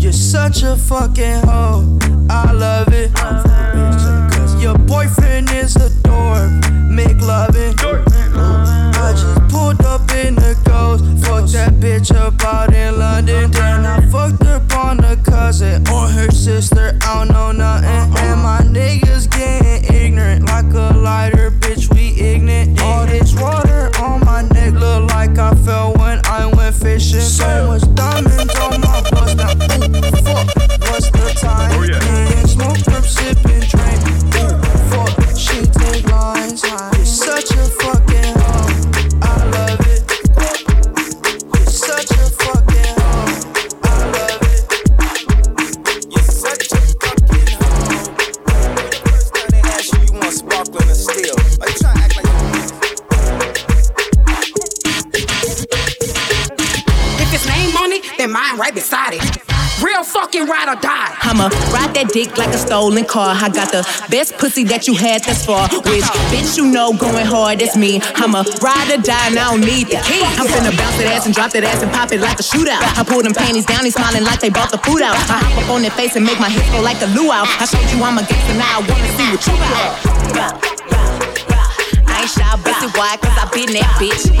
You're 0.00 0.12
such 0.12 0.62
a 0.62 0.76
fucking 0.76 1.42
hoe. 1.44 1.98
I 2.30 2.52
love 2.52 2.88
it. 2.94 3.55
Boyfriend 4.86 5.50
is 5.50 5.76
a 5.76 5.90
dork. 6.02 6.50
Make 6.88 7.20
loving. 7.20 7.74
Uh, 7.82 8.92
I 8.94 9.12
just 9.12 9.52
pulled 9.52 9.82
up 9.82 10.10
in 10.12 10.34
the 10.34 10.56
ghost. 10.64 11.04
Fucked 11.26 11.52
that 11.52 11.74
bitch 11.74 12.14
up 12.14 12.40
out 12.44 12.72
in 12.72 12.98
London. 12.98 13.50
Then 13.50 13.84
I 13.84 14.00
fucked 14.10 14.44
up 14.44 14.72
on 14.76 15.02
a 15.04 15.16
cousin 15.16 15.86
or 15.88 16.08
her 16.08 16.30
sister. 16.30 16.98
I 17.02 17.24
don't 17.24 17.28
know 17.32 17.52
nothing. 17.52 17.88
And 18.24 18.40
my 18.42 18.60
niggas 18.60 19.30
getting 19.30 19.94
ignorant 19.94 20.46
like 20.46 20.72
a 20.72 20.96
lighter, 20.96 21.50
bitch. 21.50 21.92
We 21.92 22.18
ignorant. 22.20 22.80
All 22.80 23.06
this 23.06 23.34
water 23.34 23.90
on 24.00 24.24
my 24.24 24.42
neck 24.42 24.74
look 24.74 25.10
like 25.10 25.36
I 25.38 25.54
fell 25.64 25.94
when 25.94 26.20
I 26.26 26.46
went 26.46 26.76
fishing. 26.76 27.20
So 27.20 27.66
much 27.66 27.82
diamonds 27.94 28.35
that 61.96 62.12
dick 62.12 62.36
like 62.36 62.52
a 62.52 62.60
stolen 62.60 63.08
car. 63.08 63.32
I 63.32 63.48
got 63.48 63.72
the 63.72 63.80
best 64.12 64.36
pussy 64.36 64.68
that 64.68 64.84
you 64.84 64.92
had 64.92 65.24
thus 65.24 65.48
far. 65.48 65.64
Which 65.88 66.04
bitch 66.28 66.60
you 66.60 66.68
know 66.68 66.92
going 66.92 67.24
hard, 67.24 67.64
that's 67.64 67.72
me. 67.72 68.04
I'ma 68.20 68.44
ride 68.60 68.92
or 68.92 69.00
die 69.00 69.32
and 69.32 69.40
I 69.40 69.48
don't 69.48 69.64
need 69.64 69.88
the 69.88 69.96
key. 70.04 70.20
I'm 70.36 70.44
finna 70.44 70.76
bounce 70.76 71.00
that 71.00 71.08
ass 71.08 71.24
and 71.24 71.32
drop 71.32 71.56
that 71.56 71.64
ass 71.64 71.80
and 71.80 71.88
pop 71.88 72.12
it 72.12 72.20
like 72.20 72.36
a 72.36 72.44
shootout. 72.44 72.84
I 72.84 73.00
pull 73.00 73.24
them 73.24 73.32
panties 73.32 73.64
down, 73.64 73.88
they 73.88 73.90
smiling 73.90 74.28
like 74.28 74.44
they 74.44 74.52
bought 74.52 74.68
the 74.68 74.76
food 74.84 75.00
out. 75.00 75.16
I 75.16 75.40
hop 75.40 75.56
up 75.56 75.72
on 75.72 75.80
their 75.80 75.94
face 75.96 76.20
and 76.20 76.24
make 76.24 76.36
my 76.36 76.52
hips 76.52 76.68
go 76.68 76.84
like 76.84 77.00
a 77.00 77.08
luau. 77.16 77.48
I 77.48 77.64
showed 77.64 77.88
you 77.88 78.04
I'm 78.04 78.20
a 78.20 78.24
gangster, 78.28 78.60
now 78.60 78.76
I 78.76 78.84
wanna 78.84 79.10
see 79.16 79.32
what 79.32 79.40
you 79.48 79.56
got. 79.56 80.52
I 82.12 82.20
ain't 82.20 82.28
shy, 82.28 82.44
pussy 82.60 82.92
why? 82.92 83.16
Cause 83.24 83.36
I 83.40 83.48
been 83.56 83.72
that 83.72 83.88
bitch. 83.96 84.36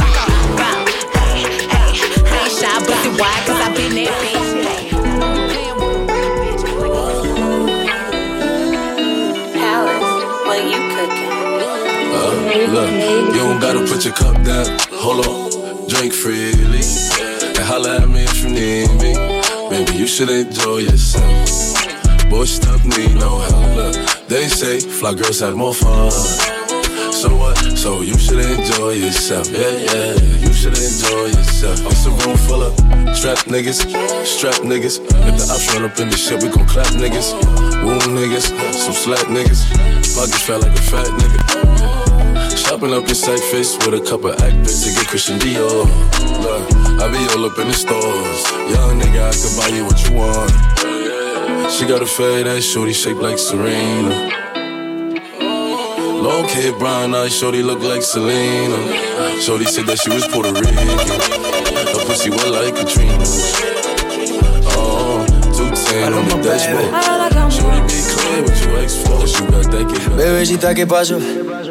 I 2.28 2.36
ain't 2.36 2.52
shy, 2.52 2.68
pussy 2.84 3.16
why? 3.16 3.32
Cause 3.48 3.60
I 3.64 3.72
been 3.72 3.96
that 4.04 4.12
bitch. 4.20 4.95
Look, 12.64 12.90
you 13.34 13.40
don't 13.40 13.60
gotta 13.60 13.80
put 13.80 14.04
your 14.04 14.14
cup 14.14 14.34
down. 14.44 14.66
Hold 14.92 15.26
on, 15.26 15.88
drink 15.88 16.12
freely. 16.12 16.80
And 17.56 17.58
holla 17.58 18.00
at 18.00 18.08
me 18.08 18.24
if 18.24 18.42
you 18.42 18.50
need 18.50 18.88
me. 19.00 19.12
Maybe 19.70 19.98
you 19.98 20.06
should 20.06 20.30
enjoy 20.30 20.78
yourself. 20.78 22.30
Boy, 22.30 22.44
stop 22.44 22.84
need 22.84 23.14
no 23.14 23.38
help. 23.38 23.76
Look, 23.76 24.28
they 24.28 24.48
say 24.48 24.80
fly 24.80 25.14
girls 25.14 25.40
have 25.40 25.56
more 25.56 25.74
fun. 25.74 26.10
So 27.12 27.34
what? 27.36 27.56
So 27.76 28.02
you 28.02 28.16
should 28.18 28.38
enjoy 28.38 28.92
yourself. 28.92 29.50
Yeah, 29.50 29.70
yeah, 29.70 30.12
you 30.38 30.52
should 30.52 30.76
enjoy 30.78 31.26
yourself. 31.26 31.80
It's 31.86 32.06
a 32.06 32.10
room 32.10 32.36
full 32.36 32.62
of 32.62 32.74
strap 33.16 33.38
niggas, 33.46 33.80
strap 34.24 34.62
niggas. 34.62 35.00
If 35.00 35.36
the 35.38 35.46
ops 35.52 35.74
run 35.74 35.90
up 35.90 35.98
in 35.98 36.08
the 36.08 36.16
shit, 36.16 36.42
we 36.42 36.48
gon' 36.48 36.66
clap 36.66 36.86
niggas. 36.94 37.32
Wound 37.84 38.02
niggas, 38.02 38.48
some 38.72 38.94
slack 38.94 39.26
niggas. 39.26 39.64
Pockets 40.14 40.42
fat 40.42 40.60
like 40.60 40.72
a 40.72 40.82
fat 40.82 41.06
nigga. 41.06 42.05
Shopping 42.56 42.92
up 42.94 43.06
your 43.06 43.14
sack 43.14 43.38
face 43.52 43.76
with 43.84 43.94
a 43.94 44.00
couple 44.00 44.32
actors 44.32 44.82
to 44.84 44.90
get 44.90 45.06
Christian 45.06 45.38
Dior. 45.38 45.84
Look, 46.42 46.62
I 47.00 47.08
be 47.12 47.18
all 47.36 47.44
up 47.44 47.58
in 47.58 47.68
the 47.68 47.74
stores. 47.74 48.42
Young 48.72 48.98
nigga, 48.98 49.28
I 49.28 49.34
can 49.36 49.52
buy 49.60 49.68
you 49.76 49.84
what 49.84 50.00
you 50.08 50.16
want. 50.16 51.70
She 51.70 51.86
got 51.86 52.00
a 52.02 52.06
fade 52.06 52.46
ass 52.46 52.64
shorty 52.64 52.92
shaped 52.94 53.20
like 53.20 53.38
Serena. 53.38 54.32
Long 56.22 56.48
kid, 56.48 56.78
brown 56.78 57.14
eyes, 57.14 57.36
shorty 57.36 57.62
look 57.62 57.82
like 57.82 58.02
Selena. 58.02 58.76
Shorty 59.40 59.66
said 59.66 59.86
that 59.86 59.98
she 59.98 60.10
was 60.10 60.26
Puerto 60.26 60.52
Rican. 60.52 60.74
Her 60.74 62.04
pussy 62.06 62.30
wet 62.30 62.48
like 62.48 62.74
Katrina. 62.74 63.12
Uh-uh, 64.64 64.72
oh, 64.74 65.26
210 65.54 66.12
on 66.14 66.28
the 66.28 66.36
dashboard. 66.42 67.52
Shorty 67.52 67.80
be 67.84 68.00
clear 68.10 68.42
what 68.42 68.56
you 68.64 68.76
ex 68.82 68.96
for. 68.96 69.26
She 69.26 69.44
got 69.46 69.70
that 69.70 69.86
Bebecita, 70.16 70.74
¿qué 70.74 70.86
pasó? 70.86 71.18
Que 71.18 71.65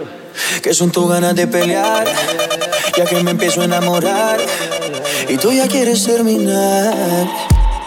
son 0.74 0.90
tus 0.90 1.08
ganas 1.08 1.36
de 1.36 1.48
pelear, 1.48 2.06
ya 2.98 3.06
que 3.06 3.24
me 3.24 3.32
empiezo 3.32 3.62
a 3.62 3.66
enamorar 3.66 4.40
y 5.30 5.38
tú 5.38 5.52
ya 5.52 5.68
quieres 5.68 6.04
terminar. 6.04 6.94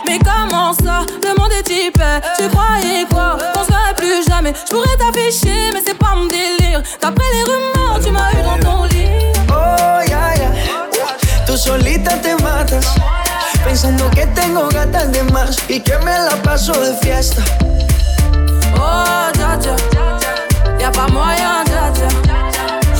Mais 0.04 0.18
comment 0.20 0.72
ça, 0.72 1.04
le 1.22 1.34
monde 1.38 1.52
est 1.52 1.68
hyper 1.68 2.20
Tu 2.36 2.48
croyais 2.48 3.04
quoi, 3.10 3.36
qu'on 3.52 3.64
se 3.64 3.68
verrait 3.68 3.94
plus 3.94 4.24
jamais 4.26 4.54
Je 4.66 4.72
pourrais 4.72 4.96
t'afficher, 4.96 5.70
mais 5.72 5.82
c'est 5.84 5.98
pas 5.98 6.14
mon 6.14 6.26
délire 6.26 6.82
D'après 7.00 7.26
les 7.34 7.42
rumeurs, 7.42 8.00
tu 8.02 8.10
m'as 8.10 8.30
eu 8.32 8.42
dans 8.42 8.70
ton 8.70 8.84
lit 8.84 9.08
Oh, 9.50 10.00
ya, 10.08 10.34
ya. 10.36 10.50
Tú 11.46 11.58
solita 11.58 12.16
te 12.22 12.34
matas, 12.42 12.86
pensando 13.64 14.08
que 14.10 14.26
tengo 14.28 14.68
gatas 14.68 15.12
de 15.12 15.22
más 15.24 15.58
y 15.68 15.80
que 15.80 15.98
me 15.98 16.12
la 16.12 16.36
paso 16.42 16.72
de 16.72 16.94
fiesta. 17.02 17.42
Oh, 18.76 19.30
dja 19.34 19.58
dja 19.58 19.76
Y'a 20.80 20.90
pas 20.90 21.08
moyen, 21.12 21.64
dja 21.66 21.90
dja 21.92 22.27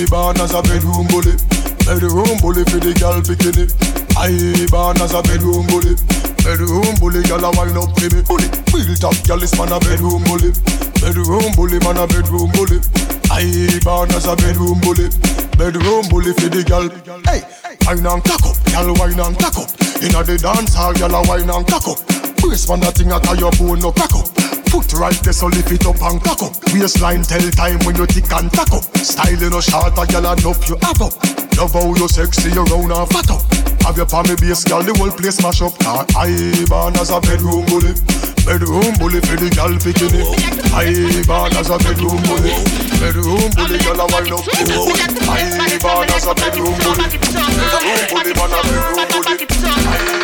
I 0.00 0.06
born 0.08 0.40
as 0.40 0.54
a 0.56 0.62
bedroom 0.62 1.04
bully. 1.12 1.36
Bedroom 1.84 2.40
bully 2.40 2.64
for 2.72 2.80
the 2.80 2.96
girl 2.96 3.20
bikini. 3.20 3.68
I 4.16 4.32
born 4.72 4.96
as 4.96 5.12
a 5.12 5.20
bedroom 5.20 5.68
bully. 5.68 5.92
Bedroom 6.40 6.96
bully, 6.96 7.20
girl 7.28 7.44
a 7.44 7.52
wine 7.52 7.76
up 7.76 7.92
for 8.00 8.08
me. 8.08 8.24
Bully, 8.24 8.48
real 8.72 8.96
top 8.96 9.12
girl 9.28 9.44
is 9.44 9.52
man 9.60 9.68
a 9.68 9.76
bedroom 9.76 10.24
bully. 10.24 10.56
Bedroom 11.04 11.52
bully, 11.52 11.76
man 11.84 12.00
a 12.00 12.08
bedroom 12.08 12.48
bully. 12.56 12.80
I 13.28 13.44
born 13.84 14.08
as 14.16 14.24
a 14.24 14.32
bedroom 14.40 14.80
bully. 14.80 15.12
Bedroom 15.60 16.08
bully 16.08 16.32
for 16.32 16.48
the 16.48 16.64
girl. 16.64 16.88
Hey, 17.28 17.44
wine 17.84 18.00
and 18.00 18.24
cock 18.24 18.40
up, 18.48 18.56
girl 18.72 18.96
wine 18.96 19.20
and 19.20 19.36
cock 19.36 19.60
up. 19.60 19.68
Inna 20.00 20.24
the 20.24 20.40
dance 20.40 20.72
hall, 20.72 20.96
girl 20.96 21.12
a 21.12 21.20
wine 21.28 21.52
and 21.52 21.68
cock 21.68 21.84
up. 21.84 22.00
Brace 22.40 22.64
man 22.72 22.80
a 22.84 22.88
thing 22.88 23.12
a 23.12 23.20
tie 23.20 23.36
your 23.36 23.52
bone 23.60 23.84
no 23.84 23.92
crack 23.92 24.16
up. 24.16 24.49
Foot 24.70 24.92
right 24.94 25.18
there, 25.22 25.32
so 25.32 25.46
lift 25.46 25.72
it 25.72 25.84
up 25.84 26.00
and 26.00 26.22
cock 26.22 26.42
up. 26.42 26.54
Waistline 26.72 27.22
tell 27.22 27.42
time 27.50 27.78
when 27.84 27.96
you 27.96 28.06
tick 28.06 28.30
and 28.32 28.50
tack 28.52 28.70
up. 28.72 28.84
Style 29.02 29.50
no 29.50 29.60
short, 29.60 29.98
a 29.98 30.06
gyal 30.06 30.22
enough 30.30 30.62
you 30.68 30.76
have 30.82 31.02
up. 31.02 31.12
Love 31.58 31.74
how 31.74 31.90
you 31.94 32.06
sexy, 32.06 32.50
you 32.54 32.62
round 32.70 32.92
and 32.92 33.10
fat 33.10 33.30
up. 33.34 33.42
Have 33.82 33.96
your 33.96 34.06
palmy 34.06 34.36
base, 34.36 34.62
girl, 34.62 34.82
the 34.82 34.94
whole 34.94 35.10
place 35.10 35.42
mash 35.42 35.60
up. 35.60 35.74
Nah, 35.82 36.06
I 36.14 36.30
born 36.70 36.94
as 37.02 37.10
a 37.10 37.18
bedroom 37.18 37.66
bully. 37.66 37.98
Bedroom 38.46 38.94
bully 39.02 39.18
for 39.26 39.34
the 39.34 39.50
girl 39.50 39.74
bikini. 39.82 40.22
I 40.70 40.94
born 41.26 41.50
as 41.58 41.66
a 41.66 41.76
bedroom 41.82 42.22
bully. 42.30 42.54
Bedroom 43.02 43.50
bully, 43.58 43.78
girl, 43.82 43.98
a 43.98 44.06
wind 44.06 44.30
up. 44.30 44.46
I 45.26 45.74
born 45.82 46.14
as 46.14 46.30
a 46.30 46.34
bedroom 46.38 46.78
bully. 46.78 47.10
Bedroom 47.10 48.06
bully, 48.06 48.32
man, 48.38 48.54
a 48.54 48.60
bedroom 48.62 49.10
bully. 49.18 49.34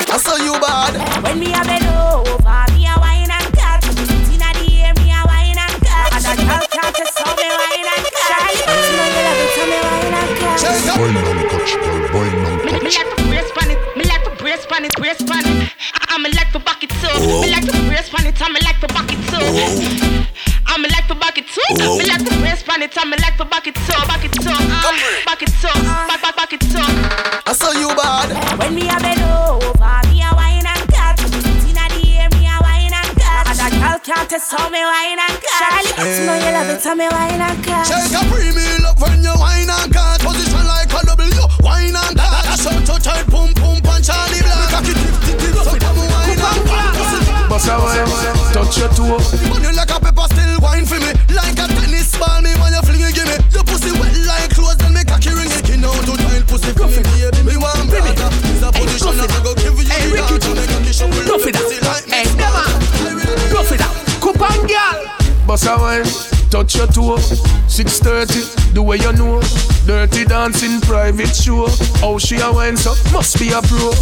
I 0.07 0.17
saw 0.23 0.39
you 0.39 0.55
bad. 0.63 0.95
When 1.25 1.41
me 1.41 1.51
a 1.51 1.61
bend 1.67 1.91
over, 1.91 2.76
Wine 9.57 11.17
on 11.17 11.37
the 11.37 11.49
touch, 11.49 11.73
girl. 11.81 12.01
Wine 12.13 12.45
on 12.45 12.59
the. 12.59 12.65
Me 12.85 12.91
like 12.93 13.09
to 13.17 13.23
brace 13.25 13.51
pon. 13.53 13.69
Me 13.97 14.05
like 14.05 14.25
to 14.25 14.31
brace 14.37 14.67
pon. 14.67 14.85
Brace 14.97 15.23
pon. 15.23 15.45
I'm 16.09 16.23
like 16.23 16.53
to 16.53 16.59
back 16.59 16.83
it 16.85 16.93
up. 17.05 17.21
Me 17.41 17.49
like 17.51 17.65
to 17.65 17.73
brace 17.89 18.09
pon. 18.09 18.27
I'm 18.27 18.53
like 18.53 18.81
to 18.81 18.89
back 18.89 19.13
it 19.13 19.33
up. 19.33 19.41
I'm 20.67 20.83
like 20.83 21.07
to 21.09 21.15
back 21.15 21.39
it 21.39 21.49
up. 21.49 21.99
Me 21.99 22.05
like 22.05 22.25
to 22.25 22.37
brace 22.41 22.63
pon. 22.63 22.83
I'm 22.83 23.11
like 23.11 23.37
to 23.39 23.45
back 23.45 23.67
it 23.67 23.79
up. 23.91 24.09
Back 24.09 24.25
it 24.25 24.47
up. 24.47 24.59
Back 25.25 25.43
it 25.43 25.65
up. 25.65 25.75
Back 26.09 26.23
back 26.23 26.37
back 26.37 26.53
it 26.53 26.77
up. 26.77 27.49
I 27.49 27.53
saw 27.53 27.73
you 27.73 27.89
bad. 27.97 28.59
When 28.59 28.75
we 28.75 28.89
a 28.89 28.97
it 29.01 29.21
over. 29.25 30.06
Can't 34.07 34.31
test 34.31 34.55
how 34.55 34.71
me 34.71 34.79
wine 34.79 35.19
and 35.19 35.35
cut. 35.43 35.67
Charlie, 35.67 35.91
you 35.91 36.27
know 36.31 36.39
eh. 36.39 36.47
you 36.47 36.53
love 36.55 36.71
it, 36.71 36.85
how 36.87 36.95
me 36.95 37.11
wine 37.11 37.43
and 37.43 37.59
cut. 37.59 37.83
Shake 37.91 38.15
a 38.15 38.23
premium 38.31 38.87
love 38.87 39.03
when 39.03 39.19
you 39.19 39.35
wine 39.35 39.67
and 39.67 39.91
cut. 39.91 40.23
Position 40.23 40.63
like 40.63 40.95
a 40.95 41.01
W, 41.11 41.27
wine 41.67 41.91
and 41.91 42.15
cut. 42.15 42.47
That's 42.47 42.63
how 42.63 42.79
to 42.79 42.95
tight, 43.03 43.27
boom 43.27 43.51
boom 43.59 43.83
punch 43.83 44.07
Charlie 44.07 44.39
Black. 44.47 44.71
Cocky 44.71 44.95
tip 44.95 45.11
tip 45.27 45.39
tip, 45.43 45.59
so 45.59 45.75
come 45.75 45.99
wine 45.99 46.39
and 46.39 46.63
cut. 46.71 47.51
Bust 47.51 47.67
a 47.67 47.75
wine, 47.83 48.07
eh? 48.07 48.55
touch 48.55 48.79
your 48.79 48.91
toe. 48.95 49.19
Money 49.51 49.75
like 49.75 49.91
a 49.91 49.99
pepper, 49.99 50.27
still 50.31 50.55
wine 50.63 50.87
for 50.87 51.03
me. 51.03 51.11
Like 51.35 51.59
a 51.59 51.67
tennis 51.67 52.15
ball, 52.15 52.39
me 52.47 52.55
when 52.63 52.79
you 52.79 52.83
fling 52.87 53.03
it, 53.03 53.11
give 53.11 53.27
me. 53.27 53.35
Your 53.51 53.67
pussy 53.67 53.91
wet 53.91 54.15
like 54.23 54.55
clothes, 54.55 54.79
then 54.79 54.95
me 54.95 55.03
cocky 55.03 55.35
ring 55.35 55.51
it. 55.51 55.67
Skin 55.67 55.83
out 55.83 55.99
to 56.07 56.15
tight 56.15 56.47
pussy 56.47 56.71
for 56.79 56.87
me, 56.87 57.03
baby. 57.03 57.43
Me 57.43 57.55
want 57.59 57.91
brother. 57.91 58.31
It's 58.55 58.63
a 58.63 58.71
position 58.71 59.19
I 59.19 59.27
go 59.43 59.51
give 59.59 59.75
you. 59.75 59.91
Hey, 59.91 60.15
Ricky, 60.15 60.39
rough 61.27 61.43
it 61.43 61.59
out. 61.59 62.07
Hey, 62.07 62.23
come 62.39 62.56
Coupon 64.47 64.67
girl, 64.67 65.11
bust 65.47 65.67
a 65.67 65.77
wine, 65.77 66.36
touch 66.51 66.77
your 66.77 66.87
toe. 66.87 67.19
6:30, 67.69 68.75
the 68.75 68.83
way 68.83 68.97
you 68.99 69.13
know. 69.13 69.41
Dirty 69.87 70.25
dancing 70.25 70.81
private 70.81 71.35
show. 71.35 71.69
How 72.01 72.19
she 72.19 72.37
a 72.37 72.51
wine 72.53 72.77
so 72.77 72.95
must 73.13 73.39
be 73.39 73.51
a 73.51 73.61
pro. 73.63 73.93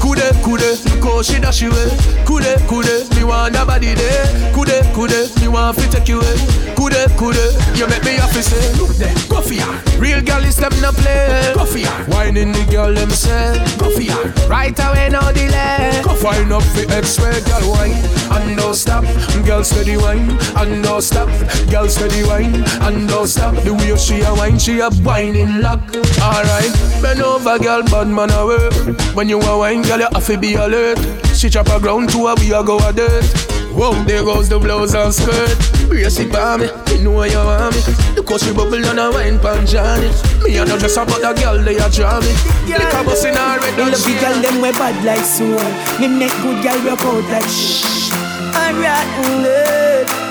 Kude 0.00 0.32
kude, 0.42 1.00
go 1.00 1.22
she 1.22 1.38
dash 1.40 1.60
you 1.62 1.70
away. 1.70 1.90
Kude 2.24 2.56
kude, 2.66 3.08
me 3.16 3.24
want 3.24 3.56
a 3.56 3.64
body 3.64 3.94
there. 3.94 4.26
Kude 4.52 4.82
kude, 4.94 5.28
me 5.40 5.48
want 5.48 5.78
to 5.78 5.88
take 5.90 6.08
you 6.08 6.20
away. 6.20 6.36
Kude 6.74 7.08
kude, 7.16 7.44
you 7.76 7.86
make 7.88 8.04
me 8.04 8.16
happy 8.16 8.42
say. 8.42 8.72
Look 8.78 8.96
there, 8.96 9.14
go 9.28 9.40
for 9.40 9.54
ya. 9.54 9.66
Real 9.98 10.22
girl 10.22 10.44
is 10.44 10.56
them 10.56 10.72
no 10.80 10.92
play. 10.92 11.52
Go 11.54 11.64
for 11.64 11.78
ya. 11.78 11.90
Whining 12.08 12.52
the 12.52 12.64
girl 12.70 12.94
them 12.94 13.10
say. 13.10 13.56
Go 13.78 13.90
for 13.90 14.02
ya. 14.02 14.16
Right 14.48 14.78
away 14.78 15.08
no 15.10 15.20
delay. 15.32 16.00
Go 16.02 16.14
find 16.14 16.52
up 16.52 16.62
the 16.74 16.86
X-ray 16.88 17.40
girl 17.44 17.70
wine 17.72 17.96
and 18.32 18.56
don't 18.56 18.74
stop. 18.74 19.04
Girl 19.44 19.64
steady 19.64 19.96
wine 19.96 20.30
and 20.56 20.82
don't 20.84 21.02
stop. 21.02 21.28
Girl 21.70 21.88
steady 21.88 21.99
wine 22.26 22.64
and 22.82 23.08
don't 23.08 23.26
stop. 23.26 23.54
The 23.62 23.74
way 23.74 23.96
she 23.96 24.20
a 24.22 24.32
wine, 24.34 24.58
she 24.58 24.80
a 24.80 24.90
whining 25.02 25.60
lock. 25.60 25.80
Alright, 26.20 26.72
bend 27.02 27.20
over, 27.20 27.58
girl, 27.58 27.82
bad 27.82 28.08
man 28.08 28.30
a 28.30 28.46
work. 28.46 28.74
When 29.14 29.28
you 29.28 29.40
a 29.40 29.58
wine, 29.58 29.82
girl, 29.82 29.98
you 29.98 30.08
have 30.12 30.26
to 30.26 30.38
be 30.38 30.54
alert. 30.54 30.98
She 31.34 31.50
chop 31.50 31.68
a 31.68 31.80
ground 31.80 32.10
to 32.10 32.26
a 32.26 32.34
we 32.36 32.52
a 32.52 32.62
go 32.62 32.78
a 32.78 32.92
dirt. 32.92 33.24
Whoa, 33.72 33.94
there 34.04 34.24
goes 34.24 34.48
the 34.48 34.58
blouse 34.58 34.94
and 34.94 35.12
skirt. 35.14 35.56
Brace 35.88 36.18
it 36.18 36.32
by 36.32 36.56
me, 36.56 36.66
you 36.90 37.04
know 37.04 37.22
you 37.24 37.38
want 37.38 37.74
me. 37.74 37.82
Look 38.16 38.30
how 38.30 38.38
she 38.38 38.52
bubble 38.52 38.84
on 38.86 38.98
a 38.98 39.10
wine 39.10 39.38
pan 39.38 39.66
Johnny. 39.66 40.10
Me 40.42 40.56
a 40.58 40.64
no 40.64 40.78
just 40.78 40.96
about 40.96 41.20
the 41.20 41.32
girl 41.40 41.58
they 41.62 41.76
a 41.76 41.88
draw 41.90 42.20
me. 42.20 42.32
Lick 42.66 42.94
a 42.94 43.04
bus 43.04 43.24
in 43.24 43.34
her 43.34 43.60
red 43.60 43.78
love 43.78 43.92
the 43.92 44.18
girl 44.20 44.36
them 44.42 44.60
we 44.60 44.72
bad 44.72 44.96
like 45.04 45.24
soul. 45.24 45.60
Me 46.00 46.08
make 46.08 46.34
good 46.42 46.62
girl 46.62 46.80
rock 46.88 47.04
out 47.04 47.24
like 47.30 47.46
shh. 47.46 48.10
And 48.56 48.78
rotten 48.78 49.44
mm, 49.44 50.29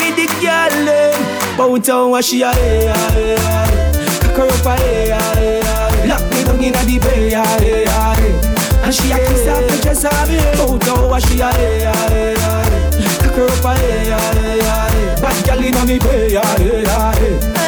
lead. 0.00 0.16
The 0.16 0.26
girl 0.40 0.74
them. 0.84 1.40
Bout 1.56 1.86
how 1.86 2.08
what 2.08 2.24
she 2.24 2.42
a 2.42 2.52
hey. 2.52 3.36
Cock 4.20 4.36
her 4.36 4.48
up 4.48 4.66
a. 4.66 4.76
Lock 6.08 6.22
me 6.32 6.44
down 6.44 6.62
inna 6.62 6.82
the 6.84 6.98
bay 6.98 7.30
hey. 7.30 7.84
And 8.82 8.94
she 8.94 9.12
a 9.12 9.18
kiss 9.18 9.46
off 9.48 9.62
the 9.68 9.76
dress 9.82 10.04
of 10.04 10.28
me. 10.28 10.38
Bout 10.56 10.82
how 10.84 11.08
what 11.08 11.22
she 11.22 11.40
a 11.40 11.52
hey. 11.52 12.36
Cock 13.22 13.36
her 13.36 13.46
up 13.46 13.64
a. 13.64 13.74
Bad 15.20 15.46
girl 15.46 15.64
inna 15.64 15.84
me 15.86 15.98
bay 15.98 16.34
hey. 16.34 17.59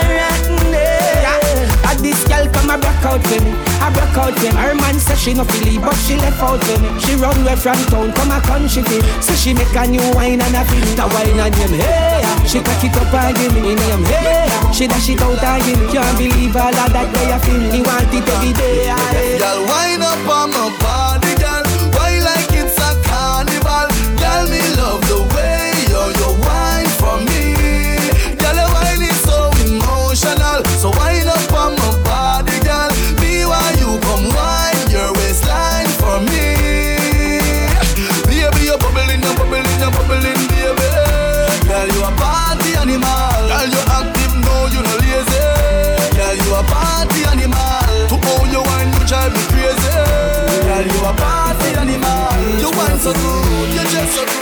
A 2.73 2.79
broke 2.81 3.05
out 3.05 3.21
for 3.21 3.41
me. 3.45 3.53
I 3.85 3.93
broke 3.93 4.17
out 4.17 4.33
for 4.33 4.49
me. 4.49 4.57
Her 4.57 4.75
man 4.75 4.97
say 4.97 5.17
she 5.17 5.35
no 5.35 5.45
feel 5.45 5.81
but 5.81 5.97
she 6.05 6.17
left 6.17 6.41
out 6.41 6.61
for 6.65 6.79
me. 6.81 6.89
She 7.01 7.15
run 7.17 7.37
away 7.43 7.57
from 7.57 7.77
town, 7.93 8.13
come 8.13 8.33
a 8.33 8.41
country 8.41 8.83
feel. 8.83 9.05
So 9.21 9.35
she 9.37 9.53
make 9.53 9.75
a 9.77 9.85
new 9.87 10.05
wine 10.17 10.41
and 10.41 10.57
a 10.57 10.65
feel. 10.65 10.89
The 10.97 11.05
wine 11.13 11.37
and 11.37 11.55
him, 11.55 11.73
hey. 11.77 12.25
She 12.49 12.61
cock 12.65 12.83
it 12.83 12.97
up 12.97 13.13
and 13.13 13.37
give 13.37 13.53
me 13.53 13.77
him, 13.77 14.05
hey. 14.09 14.49
She 14.73 14.89
dash 14.89 15.09
it 15.09 15.21
out 15.21 15.43
and 15.43 15.61
give. 15.65 15.93
Can't 15.93 16.17
believe 16.17 16.57
all 16.57 16.73
of 16.73 16.89
that 16.97 17.09
way 17.13 17.33
I 17.33 17.39
feel. 17.45 17.61
Me 17.61 17.81
want 17.85 18.09
it 18.09 18.25
every 18.25 18.53
day, 18.57 18.89
hey. 18.89 19.39
Girl, 19.39 19.61
wind 19.69 20.03
up 20.03 20.25
on 20.25 20.49
my 20.51 20.73
body, 20.81 21.12
so 53.03 53.13
good, 53.13 53.69
you 53.75 53.83
just 53.91 54.15
so 54.15 54.23
good. 54.23 54.33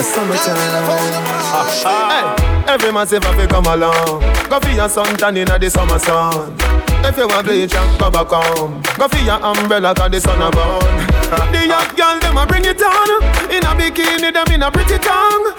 Hey, 1.82 2.24
every 2.68 2.92
man 2.92 3.06
say 3.06 3.18
fi 3.20 3.46
come 3.46 3.64
along. 3.64 4.20
Go 4.50 4.60
for 4.60 4.68
your 4.68 4.88
suntan 4.88 5.36
inna 5.38 5.58
the 5.58 5.70
summer 5.70 5.98
sun. 5.98 6.54
If 7.02 7.16
you 7.16 7.26
want 7.26 7.46
bleach 7.46 7.74
and 7.74 7.98
go 7.98 8.10
back 8.10 8.28
home. 8.28 8.82
Go 8.98 9.08
for 9.08 9.22
your 9.24 9.40
umbrella 9.42 9.94
'cause 9.94 10.10
the 10.10 10.20
sun 10.20 10.42
a 10.42 10.50
burn. 10.50 11.52
the 11.52 11.66
young 11.66 11.88
girl 11.96 12.18
them 12.20 12.36
a 12.36 12.46
bring 12.46 12.66
it 12.66 12.82
on. 12.82 13.22
In 13.50 13.64
a 13.64 13.72
bikini 13.78 14.30
them 14.32 14.52
in 14.52 14.62
a 14.62 14.70
pretty 14.70 14.98
tongue. 14.98 15.54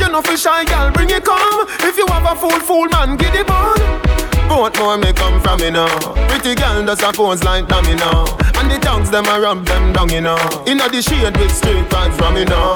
You 0.00 0.08
know 0.08 0.22
fi 0.22 0.34
shy 0.36 0.64
girl 0.64 0.90
bring 0.92 1.10
it 1.10 1.24
come. 1.24 1.66
If 1.80 1.98
you 1.98 2.06
have 2.08 2.24
a 2.24 2.34
fool 2.34 2.58
fool 2.60 2.88
man 2.88 3.16
get 3.16 3.34
it 3.34 3.50
on. 3.50 4.05
More 4.48 4.96
may 4.98 5.12
come 5.12 5.40
from 5.40 5.60
me 5.60 5.70
now. 5.70 5.98
Pretty 6.28 6.54
girl 6.54 6.84
does 6.84 7.02
a 7.02 7.12
pose 7.12 7.42
like 7.44 7.68
dummy 7.68 7.94
now. 7.94 8.24
And 8.56 8.70
the 8.70 8.78
tongues 8.80 9.10
them 9.10 9.26
a 9.26 9.40
rub 9.40 9.66
them 9.66 9.92
down 9.92 10.08
you 10.10 10.20
know. 10.20 10.38
Inna 10.66 10.88
the 10.88 11.02
shade 11.02 11.36
with 11.36 11.54
straight 11.54 11.88
vibes 11.88 12.16
from 12.16 12.34
me 12.34 12.44
now. 12.44 12.74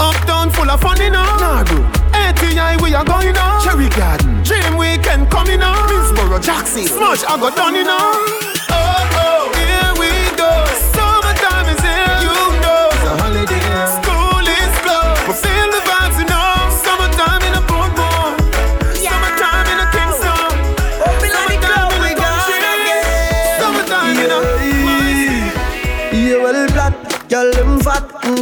Uptown 0.00 0.50
full 0.50 0.70
of 0.70 0.80
fun, 0.80 1.00
you 1.00 1.10
know. 1.10 1.24
Nardo. 1.38 1.82
ATI, 2.12 2.82
we 2.82 2.94
are 2.94 3.04
going 3.04 3.36
on. 3.36 3.62
Cherry 3.64 3.88
Garden. 3.90 4.42
Dream 4.42 4.76
Weekend 4.76 5.30
coming 5.30 5.62
on. 5.62 5.88
Minsboro, 5.88 6.42
Jackson. 6.42 6.86
Smush, 6.86 7.24
I 7.24 7.38
got 7.38 7.56
done, 7.56 7.74
you 7.74 7.84
know. 7.84 8.53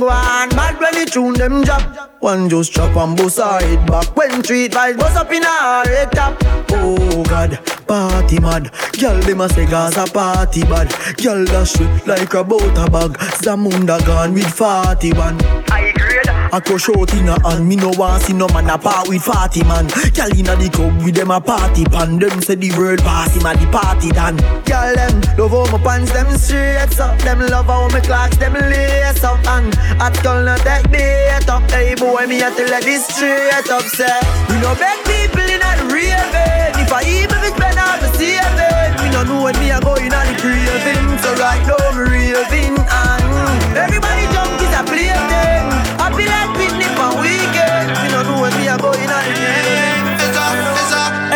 Go 0.02 0.08
on, 0.08 0.48
bad 0.50 0.80
when 0.80 0.94
it 0.96 1.12
tune 1.12 1.34
them 1.34 1.62
drop. 1.62 2.10
One 2.20 2.48
just 2.48 2.72
chop 2.72 2.96
and 2.96 3.16
bust 3.16 3.38
her 3.38 3.58
head 3.60 3.86
back 3.86 4.16
when 4.16 4.42
treat 4.42 4.72
vibes 4.72 4.98
bust 4.98 5.16
up 5.16 5.30
in 5.30 5.42
her 5.42 5.84
head 5.84 6.12
top. 6.12 6.36
Oh 6.70 7.22
God, 7.24 7.58
party 7.86 8.40
mad, 8.40 8.72
girl 8.98 9.20
them 9.20 9.40
a 9.40 9.48
say 9.48 9.66
Gaza 9.66 10.04
party 10.12 10.62
bad. 10.62 10.88
Girl 11.22 11.44
that 11.44 11.68
shit 11.68 12.06
like 12.06 12.34
a 12.34 12.42
butter 12.42 12.90
bag. 12.90 13.12
Zamunda 13.42 14.04
gone 14.06 14.34
with 14.34 14.52
41. 14.52 15.40
I 15.70 15.92
grade. 15.92 16.21
I 16.52 16.60
crush 16.60 16.90
out 16.90 17.08
in 17.14 17.32
a 17.32 17.40
hand, 17.48 17.66
me 17.66 17.76
no 17.76 17.88
want 17.96 18.24
see 18.24 18.34
no 18.34 18.46
man 18.48 18.68
a 18.68 18.76
part 18.76 19.08
with 19.08 19.24
40 19.24 19.64
man. 19.64 19.88
Girl 20.12 20.28
inna 20.36 20.52
the 20.60 20.68
club 20.68 21.00
with 21.00 21.16
them 21.16 21.30
a 21.30 21.40
party 21.40 21.88
pan. 21.88 22.18
Them 22.20 22.42
say 22.42 22.56
the 22.56 22.68
world 22.76 23.00
party 23.00 23.40
man, 23.40 23.56
the 23.56 23.64
party 23.72 24.12
done. 24.12 24.36
Girl 24.68 24.92
them 24.92 25.16
love 25.40 25.56
how 25.56 25.64
my 25.72 25.80
pants 25.80 26.12
them 26.12 26.28
straight 26.36 26.92
up. 27.00 27.16
Them 27.24 27.40
love 27.48 27.72
how 27.72 27.88
my 27.88 28.04
clocks 28.04 28.36
them 28.36 28.52
lace 28.52 29.24
up. 29.24 29.40
And 29.48 29.72
at 29.96 30.12
girl 30.20 30.44
not 30.44 30.60
take 30.60 30.92
bait 30.92 31.48
up. 31.48 31.64
Hey 31.72 31.96
boy, 31.96 32.28
me 32.28 32.44
a 32.44 32.52
tell 32.52 32.68
her 32.68 32.84
this 32.84 33.08
straight 33.08 33.72
up. 33.72 33.88
Say 33.88 34.12
we 34.52 34.60
no 34.60 34.76
beg 34.76 35.00
people 35.08 35.48
inna 35.48 35.72
the 35.80 35.88
raving. 35.88 36.76
If 36.84 36.92
I 36.92 37.00
even 37.16 37.40
if 37.48 37.56
spend 37.56 37.80
all 37.80 37.96
the 37.96 38.12
saving, 38.20 39.00
me 39.00 39.08
no 39.08 39.24
know 39.24 39.48
when 39.48 39.56
me 39.56 39.72
a 39.72 39.80
going 39.80 40.12
on 40.12 40.28
the 40.28 40.36
craving. 40.36 41.16
So 41.24 41.32
right 41.40 41.64
now 41.64 41.80
me 41.96 42.12
raving 42.12 42.76
and 42.76 43.72
everybody 43.72 44.11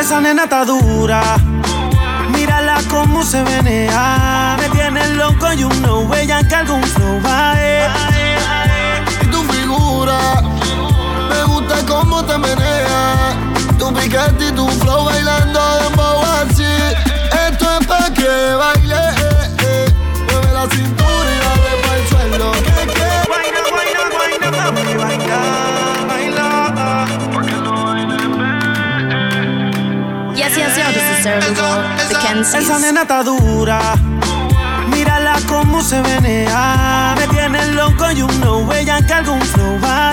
Esa 0.06 0.20
nena 0.20 0.44
está 0.44 0.64
dura. 0.64 1.20
Mírala 2.30 2.78
cómo 2.88 3.24
se 3.24 3.42
menea. 3.42 4.56
Me 4.56 4.68
tiene 4.68 5.04
loco 5.16 5.52
y 5.52 5.64
uno 5.64 6.14
ella 6.14 6.46
que 6.46 6.54
algún 6.54 6.80
flow 6.84 7.20
va 7.26 7.54
Y 9.20 9.26
tu 9.26 9.42
figura, 9.42 10.42
me 11.28 11.42
gusta 11.52 11.84
cómo 11.88 12.24
te 12.24 12.38
menea. 12.38 13.34
Tu 13.80 13.92
piquete 13.94 14.46
y 14.46 14.52
tu 14.52 14.68
flow 14.68 15.06
bailando 15.06 15.65
Esa 31.26 32.78
nena 32.78 33.02
está 33.02 33.24
dura. 33.24 33.80
Mírala 34.88 35.36
cómo 35.48 35.82
se 35.82 36.00
venea. 36.00 37.14
Me 37.18 37.26
tiene 37.26 37.72
loco 37.72 38.10
y 38.12 38.22
uno 38.22 38.72
ella 38.72 39.04
que 39.04 39.12
algún 39.12 39.40
flow 39.40 39.80
va 39.82 40.12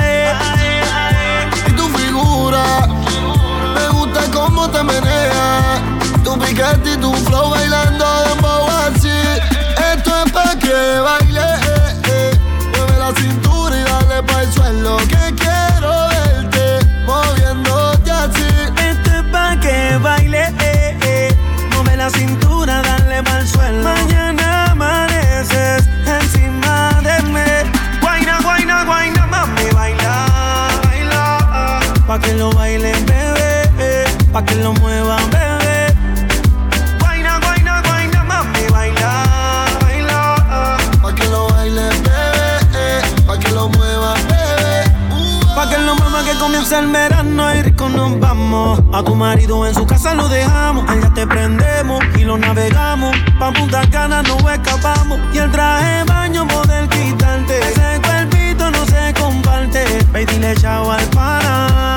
Y 1.67 1.71
tu 1.73 1.88
figura, 1.89 2.88
me 3.76 3.89
gusta 3.89 4.21
cómo 4.34 4.67
te 4.71 4.82
menea. 4.82 5.82
Tu 6.23 6.39
piquete 6.39 6.93
y 6.93 6.97
tu 6.97 7.13
flow 7.13 7.52
bailando 7.52 8.06
de 8.06 8.97
así. 8.97 9.19
Esto 9.93 10.23
es 10.26 10.32
pa' 10.32 10.58
que 10.58 10.99
baile. 10.99 11.41
Eh, 11.41 12.02
eh. 12.08 12.39
Mueve 12.76 12.97
la 12.97 13.13
cintura 13.13 13.76
y 13.80 13.84
dale 13.84 14.23
pa' 14.23 14.41
el 14.41 14.52
suelo 14.52 14.97
Pa' 32.13 32.19
que 32.19 32.34
lo 32.36 32.52
bailen, 32.52 33.06
bebé. 33.08 34.06
Pa' 34.32 34.45
que 34.45 34.54
lo 34.58 34.71
muevan, 34.73 35.28
bebé. 35.32 35.95
Guaina, 36.99 37.39
guaina, 37.39 37.82
guaina, 37.82 38.23
mami, 38.23 38.67
baila, 38.69 39.65
baila. 39.82 40.78
Pa' 41.02 41.15
que 41.15 41.26
lo 41.30 41.47
bailen, 41.47 42.04
bebé. 42.04 43.02
Pa' 43.26 43.39
que 43.39 43.49
lo 43.49 43.67
muevan, 43.69 44.21
bebé. 44.28 44.84
Pa' 45.56 45.67
que 45.67 45.80
lo 45.80 45.95
mueva 45.95 46.23
que 46.23 46.38
comienza 46.38 46.78
el 46.78 46.91
verano 46.91 47.56
y 47.56 47.63
rico 47.63 47.89
nos 47.89 48.19
vamos. 48.19 48.80
A 48.93 49.02
tu 49.02 49.15
marido 49.15 49.65
en 49.65 49.73
su 49.73 49.88
casa 49.88 50.13
lo 50.13 50.30
dejamos. 50.30 50.88
Allá 50.88 51.12
te 51.15 51.26
prendemos 51.26 51.99
y 52.15 52.26
lo 52.26 52.38
navegamos. 52.38 53.15
Pa' 53.39 53.52
Punta 53.54 53.89
Cana 53.89 54.21
no 54.21 54.38
escapamos. 54.52 55.19
Y 55.34 55.39
el 55.39 55.49
traje 55.49 56.04
baño 56.04 56.47
poder 56.47 56.88
quitarte. 56.89 57.58
Ese 57.58 57.99
cuerpito 58.04 58.69
no 58.69 58.86
se 58.86 59.15
comparte. 59.19 59.84
Ve 60.12 60.21
y 60.21 60.26
dile 60.28 60.54
chao 60.54 60.91
al 60.91 61.06
pana. 61.06 61.92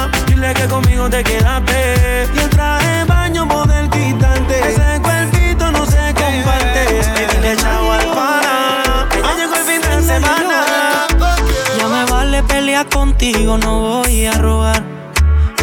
Contigo, 13.46 13.58
no 13.58 13.80
voy 14.02 14.26
a 14.26 14.32
robar. 14.32 14.82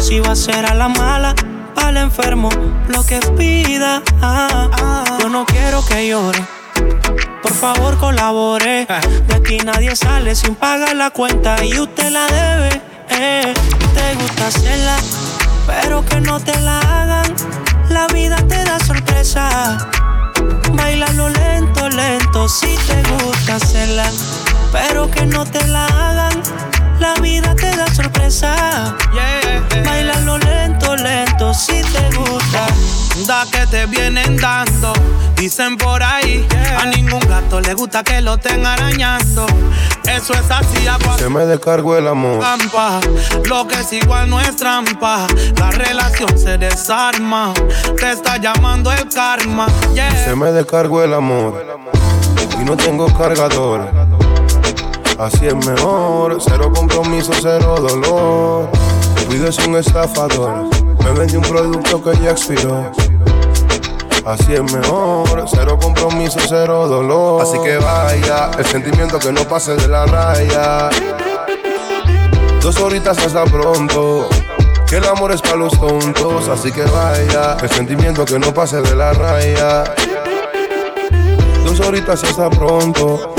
Si 0.00 0.20
va 0.20 0.32
a 0.32 0.36
ser 0.36 0.66
a 0.66 0.74
la 0.74 0.88
mala, 0.88 1.34
al 1.76 1.96
enfermo, 1.96 2.48
lo 2.88 3.04
que 3.04 3.18
pida. 3.36 4.02
Ah, 4.22 5.04
Yo 5.20 5.28
no 5.28 5.44
quiero 5.44 5.84
que 5.84 6.08
llore. 6.08 6.44
Por 7.42 7.52
favor, 7.52 7.96
colabore. 7.98 8.86
De 9.28 9.34
aquí 9.34 9.58
nadie 9.58 9.94
sale 9.96 10.34
sin 10.34 10.54
pagar 10.54 10.94
la 10.96 11.10
cuenta 11.10 11.62
y 11.64 11.78
usted 11.78 12.10
la 12.10 12.26
debe. 12.26 12.82
eh. 13.10 13.54
Te 13.94 14.14
gusta 14.22 14.46
hacerla, 14.48 14.96
pero 15.66 16.04
que 16.04 16.20
no 16.20 16.40
te 16.40 16.58
la 16.60 16.78
hagan. 16.80 17.34
La 17.90 18.06
vida 18.08 18.36
te 18.48 18.64
da 18.64 18.78
sorpresa. 18.80 19.78
Bailalo 20.72 21.28
lento, 21.28 21.88
lento, 21.90 22.48
si 22.48 22.76
te 22.86 23.02
gusta 23.24 23.56
hacerla. 23.56 24.10
Pero 24.74 25.08
que 25.08 25.24
no 25.24 25.44
te 25.44 25.64
la 25.68 25.86
hagan. 25.86 26.42
La 26.98 27.14
vida 27.20 27.54
te 27.54 27.70
da 27.76 27.86
sorpresa. 27.94 28.96
Bailalo 29.84 30.36
lento, 30.38 30.96
lento, 30.96 31.54
si 31.54 31.80
te 31.82 32.16
gusta. 32.16 32.66
Da 33.26 33.46
que 33.50 33.66
te 33.68 33.86
vienen 33.86 34.36
dando, 34.36 34.92
dicen 35.36 35.76
por 35.76 36.02
ahí. 36.02 36.46
A 36.76 36.86
ningún 36.86 37.20
gato 37.20 37.60
le 37.60 37.74
gusta 37.74 38.02
que 38.02 38.20
lo 38.20 38.34
estén 38.34 38.66
arañando. 38.66 39.46
Eso 40.06 40.34
es 40.34 40.50
así, 40.50 40.88
agua. 40.88 41.18
Se 41.18 41.28
me 41.28 41.46
descargó 41.46 41.96
el 41.96 42.08
amor. 42.08 42.40
trampa. 42.40 43.00
Lo 43.44 43.68
que 43.68 43.80
es 43.80 43.92
igual 43.92 44.28
no 44.28 44.40
es 44.40 44.56
trampa. 44.56 45.28
La 45.56 45.70
relación 45.70 46.36
se 46.36 46.58
desarma. 46.58 47.54
Te 47.96 48.10
está 48.10 48.38
llamando 48.38 48.90
el 48.90 49.08
karma. 49.08 49.68
Yeah. 49.94 50.24
Se 50.24 50.34
me 50.34 50.50
descargó 50.50 51.04
el 51.04 51.14
amor 51.14 51.64
y 52.60 52.64
no 52.64 52.76
tengo 52.76 53.06
cargador. 53.06 53.90
Así 55.24 55.46
es 55.46 55.54
mejor, 55.54 56.36
cero 56.38 56.70
compromiso, 56.70 57.32
cero 57.40 57.76
dolor. 57.80 58.68
Cuido 59.26 59.48
es 59.48 59.58
un 59.66 59.74
estafador, 59.76 60.68
me 61.02 61.12
vendí 61.12 61.36
un 61.36 61.42
producto 61.42 62.02
que 62.02 62.14
ya 62.18 62.32
expiró. 62.32 62.92
Así 64.26 64.52
es 64.52 64.62
mejor, 64.70 65.46
cero 65.48 65.78
compromiso, 65.80 66.38
cero 66.46 66.86
dolor. 66.88 67.40
Así 67.40 67.56
que 67.64 67.78
vaya, 67.78 68.50
el 68.58 68.66
sentimiento 68.66 69.18
que 69.18 69.32
no 69.32 69.48
pase 69.48 69.74
de 69.76 69.88
la 69.88 70.04
raya. 70.04 70.90
Dos 72.60 72.78
horitas 72.80 73.16
hasta 73.16 73.44
pronto. 73.46 74.28
Que 74.86 74.98
el 74.98 75.06
amor 75.06 75.32
es 75.32 75.40
para 75.40 75.56
los 75.56 75.72
tontos, 75.80 76.50
así 76.50 76.70
que 76.70 76.82
vaya, 76.82 77.56
el 77.62 77.70
sentimiento 77.70 78.26
que 78.26 78.38
no 78.38 78.52
pase 78.52 78.82
de 78.82 78.94
la 78.94 79.14
raya. 79.14 79.84
Dos 81.64 81.80
horitas 81.80 82.22
hasta 82.24 82.50
pronto. 82.50 83.34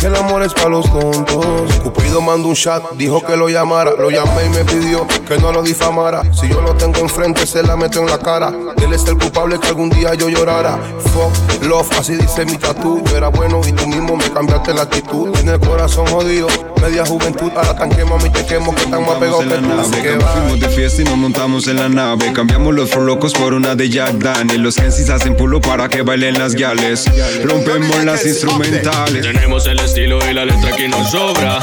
Que 0.00 0.06
el 0.06 0.16
amor 0.16 0.42
es 0.42 0.54
para 0.54 0.70
los 0.70 0.90
tontos. 0.90 1.74
Cupido 1.82 2.22
mandó 2.22 2.48
un 2.48 2.54
chat, 2.54 2.82
dijo 2.92 3.22
que 3.22 3.36
lo 3.36 3.50
llamara. 3.50 3.90
Lo 3.98 4.10
llamé 4.10 4.46
y 4.46 4.48
me 4.48 4.64
pidió 4.64 5.06
que 5.28 5.36
no 5.36 5.52
lo 5.52 5.62
difamara. 5.62 6.22
Si 6.32 6.48
yo 6.48 6.62
lo 6.62 6.74
tengo 6.74 7.00
enfrente, 7.00 7.46
se 7.46 7.62
la 7.62 7.76
meto 7.76 8.00
en 8.00 8.06
la 8.06 8.18
cara. 8.18 8.50
Él 8.82 8.94
es 8.94 9.04
el 9.04 9.18
culpable 9.18 9.60
que 9.60 9.68
algún 9.68 9.90
día 9.90 10.14
yo 10.14 10.30
llorara. 10.30 10.78
Fuck, 11.12 11.64
love, 11.64 11.86
así 11.98 12.14
dice 12.14 12.46
mi 12.46 12.56
tatu. 12.56 13.02
Yo 13.04 13.16
era 13.18 13.28
bueno 13.28 13.60
y 13.66 13.72
tú 13.72 13.86
mismo 13.88 14.16
me 14.16 14.30
cambiaste 14.32 14.72
la 14.72 14.82
actitud. 14.82 15.32
Tiene 15.32 15.52
el 15.52 15.60
corazón 15.60 16.06
jodido, 16.06 16.48
media 16.80 17.04
juventud. 17.04 17.50
Ahora 17.54 17.76
tan 17.76 17.90
quema, 17.90 18.16
mi 18.18 18.30
te 18.30 18.44
quemo, 18.44 18.74
que 18.74 18.86
tan 18.86 19.04
más 19.04 19.16
pegado 19.18 19.40
que 19.40 19.46
tú. 19.46 19.80
Así 19.80 20.02
que 20.02 20.18
fuimos 20.20 20.60
de 20.60 20.68
fiesta 20.68 21.02
y 21.02 21.04
nos 21.04 21.16
montamos 21.16 21.68
en 21.68 21.76
la 21.76 21.88
nave. 21.88 22.32
Cambiamos 22.32 22.74
los 22.74 22.94
locos 22.96 23.32
por 23.34 23.54
una 23.54 23.74
de 23.74 23.88
Jack 23.88 24.14
Daniel. 24.14 24.62
Los 24.62 24.76
Kensis 24.76 25.10
hacen 25.10 25.36
pulo 25.36 25.60
para 25.60 25.88
que 25.88 26.02
bailen 26.02 26.38
las 26.38 26.54
guiales. 26.54 27.04
Rompemos 27.44 28.04
las 28.04 28.24
instrumentales. 28.26 29.22
Tenemos 29.22 29.66
el 29.66 29.78
estilo 29.80 30.18
y 30.30 30.34
la 30.34 30.44
letra 30.44 30.76
que 30.76 30.88
nos 30.88 31.10
sobra. 31.10 31.60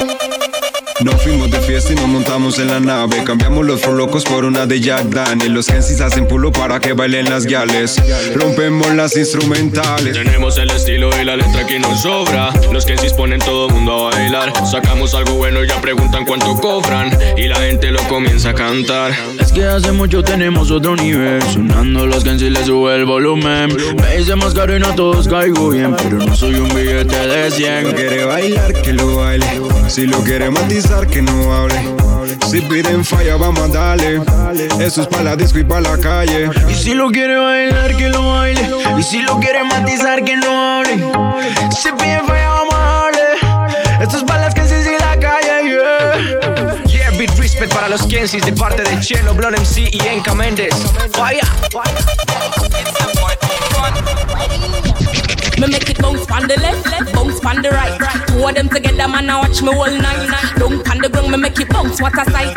Nos 1.04 1.22
fuimos 1.22 1.52
de 1.52 1.60
fiesta 1.60 1.94
y 1.94 1.96
nos 1.96 2.08
montamos 2.08 2.58
en 2.58 2.68
la 2.68 2.80
nave. 2.80 3.24
Cambiamos 3.24 3.64
los 3.66 3.86
locos 3.86 4.24
por 4.24 4.46
una 4.46 4.66
de 4.66 4.82
Jack 4.82 5.04
Daniel. 5.06 5.54
Los 5.54 5.68
Kensis 5.68 6.02
hacen 6.02 6.28
pulo 6.28 6.52
para 6.52 6.80
que 6.80 6.94
bailen 6.94 7.30
las 7.30 7.46
guiales. 7.46 8.02
Rompemos 8.34 8.94
las 8.96 9.16
instrumentales. 9.16 10.14
Tenemos 10.14 10.58
el 10.58 10.72
estilo 10.72 11.10
y 11.22 11.24
la 11.24 11.36
letra 11.36 11.68
que 11.68 11.80
nos 11.80 12.02
sobra. 12.02 12.52
Los 12.74 12.86
sí 12.86 12.94
ponen 13.16 13.40
todo 13.40 13.70
mundo 13.70 14.08
a 14.08 14.16
bailar. 14.16 14.54
Sacamos 14.66 15.14
algo 15.14 15.34
bueno 15.36 15.64
y 15.64 15.68
ya 15.68 15.80
preguntan 15.80 16.26
cuánto 16.26 16.56
cobran. 16.56 17.16
Y 17.38 17.48
la 17.48 17.58
gente 17.58 17.92
lo 17.92 18.02
comienza 18.08 18.50
a 18.50 18.54
cantar. 18.56 19.14
Es 19.40 19.52
que 19.52 19.66
hace 19.66 19.92
mucho 19.92 20.24
tenemos 20.24 20.72
otro 20.72 20.96
nivel 20.96 21.42
Sonando 21.44 22.06
los 22.06 22.24
si 22.24 22.50
le 22.50 22.66
sube 22.66 22.96
el 22.96 23.06
volumen 23.06 23.76
Me 24.02 24.20
hice 24.20 24.36
más 24.36 24.54
caro 24.54 24.76
y 24.76 24.80
no 24.80 24.88
a 24.88 24.96
todos 24.96 25.28
caigo 25.28 25.70
bien 25.70 25.96
Pero 25.96 26.18
no 26.18 26.36
soy 26.36 26.56
un 26.56 26.68
billete 26.70 27.16
de 27.16 27.50
100 27.50 27.94
Quiere 27.94 28.26
bailar, 28.26 28.74
que 28.82 28.94
lo 28.94 29.16
baile. 29.16 29.46
Si 29.88 30.06
lo 30.06 30.22
quiere 30.22 30.50
matizar, 30.50 30.87
que 31.12 31.22
no 31.22 31.54
hable. 31.54 31.76
Si 32.50 32.62
piden 32.62 33.04
falla, 33.04 33.36
vamos 33.36 33.60
a 33.60 33.68
darle. 33.68 34.22
Eso 34.80 35.02
es 35.02 35.08
para 35.08 35.24
la 35.24 35.36
disco 35.36 35.60
y 35.60 35.64
para 35.64 35.82
la 35.82 35.98
calle. 35.98 36.50
Y 36.70 36.74
si 36.76 36.94
lo 36.94 37.10
quiere 37.10 37.36
bailar, 37.36 37.96
que 37.96 38.10
lo 38.10 38.26
baile 38.32 38.70
Y 38.98 39.04
si 39.04 39.22
lo 39.22 39.38
quiere 39.40 39.64
matizar, 39.66 40.24
que 40.24 40.38
no 40.38 40.80
hable 40.80 40.96
Si 41.72 41.92
pide 41.92 42.22
falla, 42.26 42.50
vamos 42.50 42.74
a 42.74 42.78
darle 42.78 44.04
Esto 44.04 44.18
es 44.18 44.24
para 44.24 44.42
las 44.44 44.54
que 44.54 44.64
sí 44.64 44.76
y 44.76 45.00
la 45.00 45.20
calle, 45.20 45.70
yeah 45.70 46.84
Yeah, 46.86 47.12
big 47.18 47.30
respect 47.38 47.74
para 47.74 47.90
los 47.90 48.04
Kensis 48.04 48.46
de 48.46 48.54
parte 48.54 48.84
de 48.84 49.00
Chelo, 49.02 49.34
Blon 49.34 49.54
MC 49.54 49.90
y 49.92 50.00
Enka 50.08 50.34
Méndez. 50.34 50.74
Fire. 51.14 51.42
Me 55.60 55.68
make 55.68 55.90
it 55.90 55.98
bounce 55.98 56.30
on 56.30 56.48
the 56.48 56.56
left, 56.62 56.86
left, 56.86 57.14
bounce 57.14 57.44
on 57.44 57.62
the 57.64 57.70
right. 57.72 57.98
Two 58.28 58.46
of 58.46 58.54
them 58.54 58.70
together, 58.70 59.08
man, 59.08 59.30
I 59.30 59.40
watch 59.40 59.62
me 59.64 59.70
all 59.70 59.90
night. 59.90 60.30
Don't 60.58 60.88
on 60.88 60.98
the 61.02 61.10
ground, 61.10 61.32
me 61.32 61.38
make 61.38 61.60
it 61.60 61.70
bounce, 61.70 62.00
what 62.00 62.14
a 62.14 62.30
sight. 62.30 62.54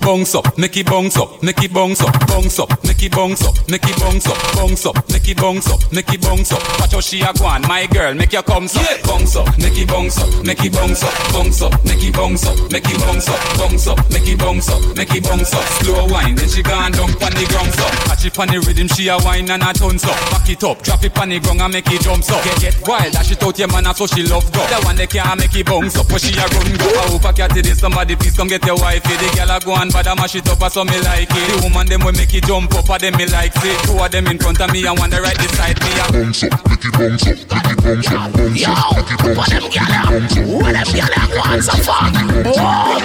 Bounce 0.00 0.34
up, 0.34 0.58
make 0.58 0.76
it 0.76 0.86
bounce 0.86 1.16
up, 1.16 1.42
make 1.42 1.62
it 1.62 1.72
bounce 1.72 2.02
up, 2.02 2.12
bounce 2.26 2.58
up, 2.58 2.68
make 2.84 3.02
it 3.02 3.12
bounce 3.12 3.42
up, 3.46 3.54
make 3.70 3.84
it 3.88 3.96
bounce 3.98 4.26
up, 4.26 4.36
bounce 4.54 4.84
up, 4.84 5.08
make 5.08 5.28
it 5.28 5.36
bounce 5.38 5.70
up, 5.70 5.92
make 5.92 6.12
it 6.12 6.20
bounce 6.20 6.52
up. 6.52 6.60
Watch 6.80 6.92
how 6.92 7.00
she 7.00 7.22
a 7.22 7.32
go 7.32 7.46
on, 7.46 7.62
my 7.62 7.86
girl, 7.86 8.12
make 8.14 8.32
your 8.32 8.42
come 8.42 8.64
up, 8.64 9.02
bounce 9.04 9.36
up, 9.36 9.46
make 9.58 9.78
it 9.78 9.88
bounce 9.88 10.18
up, 10.18 10.44
make 10.44 10.62
it 10.64 10.72
bounce 10.72 11.02
up, 11.02 11.14
bounce 11.32 11.62
up, 11.62 11.84
make 11.84 12.02
it 12.02 12.12
bounce 12.12 12.44
up, 12.44 12.70
make 12.70 12.84
it 12.84 12.98
bounce 13.00 13.28
up, 13.28 13.40
bounce 13.56 13.86
up, 13.86 14.10
make 14.10 14.28
it 14.28 14.38
bounce 14.38 14.68
up, 14.68 14.96
make 14.96 15.14
it 15.14 15.24
bounce 15.24 15.54
up. 15.54 15.64
Slow 15.80 16.06
wine, 16.08 16.34
then 16.34 16.48
she 16.48 16.62
gone 16.62 16.92
down 16.92 17.08
on 17.08 17.32
the 17.32 17.46
ground 17.48 17.72
up. 17.80 17.92
Catch 18.04 18.26
it 18.26 18.38
on 18.38 18.48
the 18.48 18.60
rhythm, 18.60 18.88
she 18.88 19.08
a 19.08 19.16
wine 19.18 19.48
and 19.48 19.62
a 19.62 19.72
tons 19.72 20.04
up. 20.04 20.41
Back 20.42 20.50
it 20.50 20.64
up, 20.64 20.82
drop 20.82 21.04
it 21.04 21.16
on 21.22 21.28
the 21.28 21.38
ground 21.38 21.62
and 21.62 21.72
make 21.72 21.86
it 21.86 22.02
jump 22.02 22.26
up. 22.26 22.42
Get 22.42 22.58
get 22.58 22.74
wild, 22.82 23.14
dash 23.14 23.30
it 23.30 23.38
out 23.46 23.54
your 23.54 23.70
man, 23.70 23.86
so 23.94 24.10
she 24.10 24.26
love 24.26 24.42
go. 24.50 24.58
The 24.66 24.82
one 24.82 24.98
they 24.98 25.06
can't 25.06 25.38
make 25.38 25.54
it 25.54 25.62
bounce 25.62 25.94
up, 25.94 26.10
but 26.10 26.18
she 26.18 26.34
a 26.34 26.42
run 26.42 26.66
go. 26.82 26.90
I 26.98 27.06
hope 27.14 27.22
I 27.22 27.30
catch 27.30 27.54
it, 27.54 27.78
somebody 27.78 28.18
please 28.18 28.34
come 28.34 28.50
get 28.50 28.66
your 28.66 28.74
wifey. 28.74 29.14
Eh? 29.14 29.22
The 29.22 29.30
girl 29.38 29.54
a 29.54 29.62
go 29.62 29.78
and 29.78 29.94
bad 29.94 30.10
mash 30.18 30.34
it 30.34 30.50
up, 30.50 30.58
so 30.66 30.82
me 30.82 30.98
like 31.06 31.30
it. 31.30 31.46
The 31.46 31.62
woman 31.62 31.86
them 31.86 32.02
will 32.02 32.10
make 32.18 32.34
it 32.34 32.42
jump 32.42 32.74
up, 32.74 32.90
and 32.90 32.98
them 33.06 33.14
me 33.22 33.30
like 33.30 33.54
it. 33.54 33.86
Two 33.86 33.94
of 33.94 34.10
them 34.10 34.26
in 34.26 34.38
front 34.42 34.58
of 34.58 34.66
me 34.74 34.82
and 34.82 34.98
one 34.98 35.14
the 35.14 35.22
right 35.22 35.38
beside 35.38 35.78
me. 35.78 35.94
A 35.94 36.10
bounce 36.10 36.42
up, 36.42 36.58
make 36.66 36.90
it 36.90 36.90
bounce 36.90 37.22
up, 37.22 37.38
make 37.46 37.70
it 37.70 37.78
bounce 37.78 38.10
up, 38.10 38.34
bounce 38.34 38.66
up, 38.66 38.98
make 38.98 39.14
it 39.14 39.22
bounce 39.22 39.46
up, 39.46 39.70
make 39.70 39.94
it 39.94 40.02
bounce 40.10 40.42
up. 40.42 40.50
What 40.58 40.74
them 40.74 40.90
gyal 40.90 41.22
a 41.22 41.38
want 41.38 41.62
so 41.62 41.78
far? 41.86 42.10
Oh, 42.50 42.98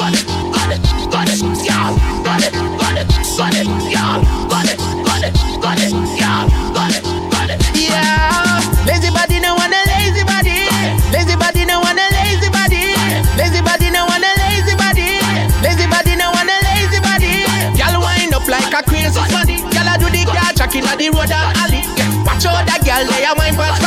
got 0.00 0.16
it, 0.16 0.24
got 0.48 0.72
it, 0.72 0.80
got 1.12 1.28
it, 1.28 1.44
yeah, 1.60 1.92
got 2.24 2.40
it, 2.40 2.56
got 2.56 2.96
it, 2.96 3.12
got 3.12 3.52
it, 3.52 3.68
yeah, 3.92 4.33
a. 19.30 19.56
Girl 19.72 19.88
a 19.88 19.94
do 19.98 20.08
the 20.10 20.22
car 20.26 20.52
track 20.52 20.74
inna 20.74 20.92
the 20.96 21.08
road 21.10 21.30
and 21.30 21.56
alley. 21.62 21.80
Watch 22.24 22.46
out 22.46 22.64
that 22.66 22.80
girl 22.84 23.04
they 23.08 23.24
a 23.24 23.32
wine 23.36 23.54
past 23.54 23.80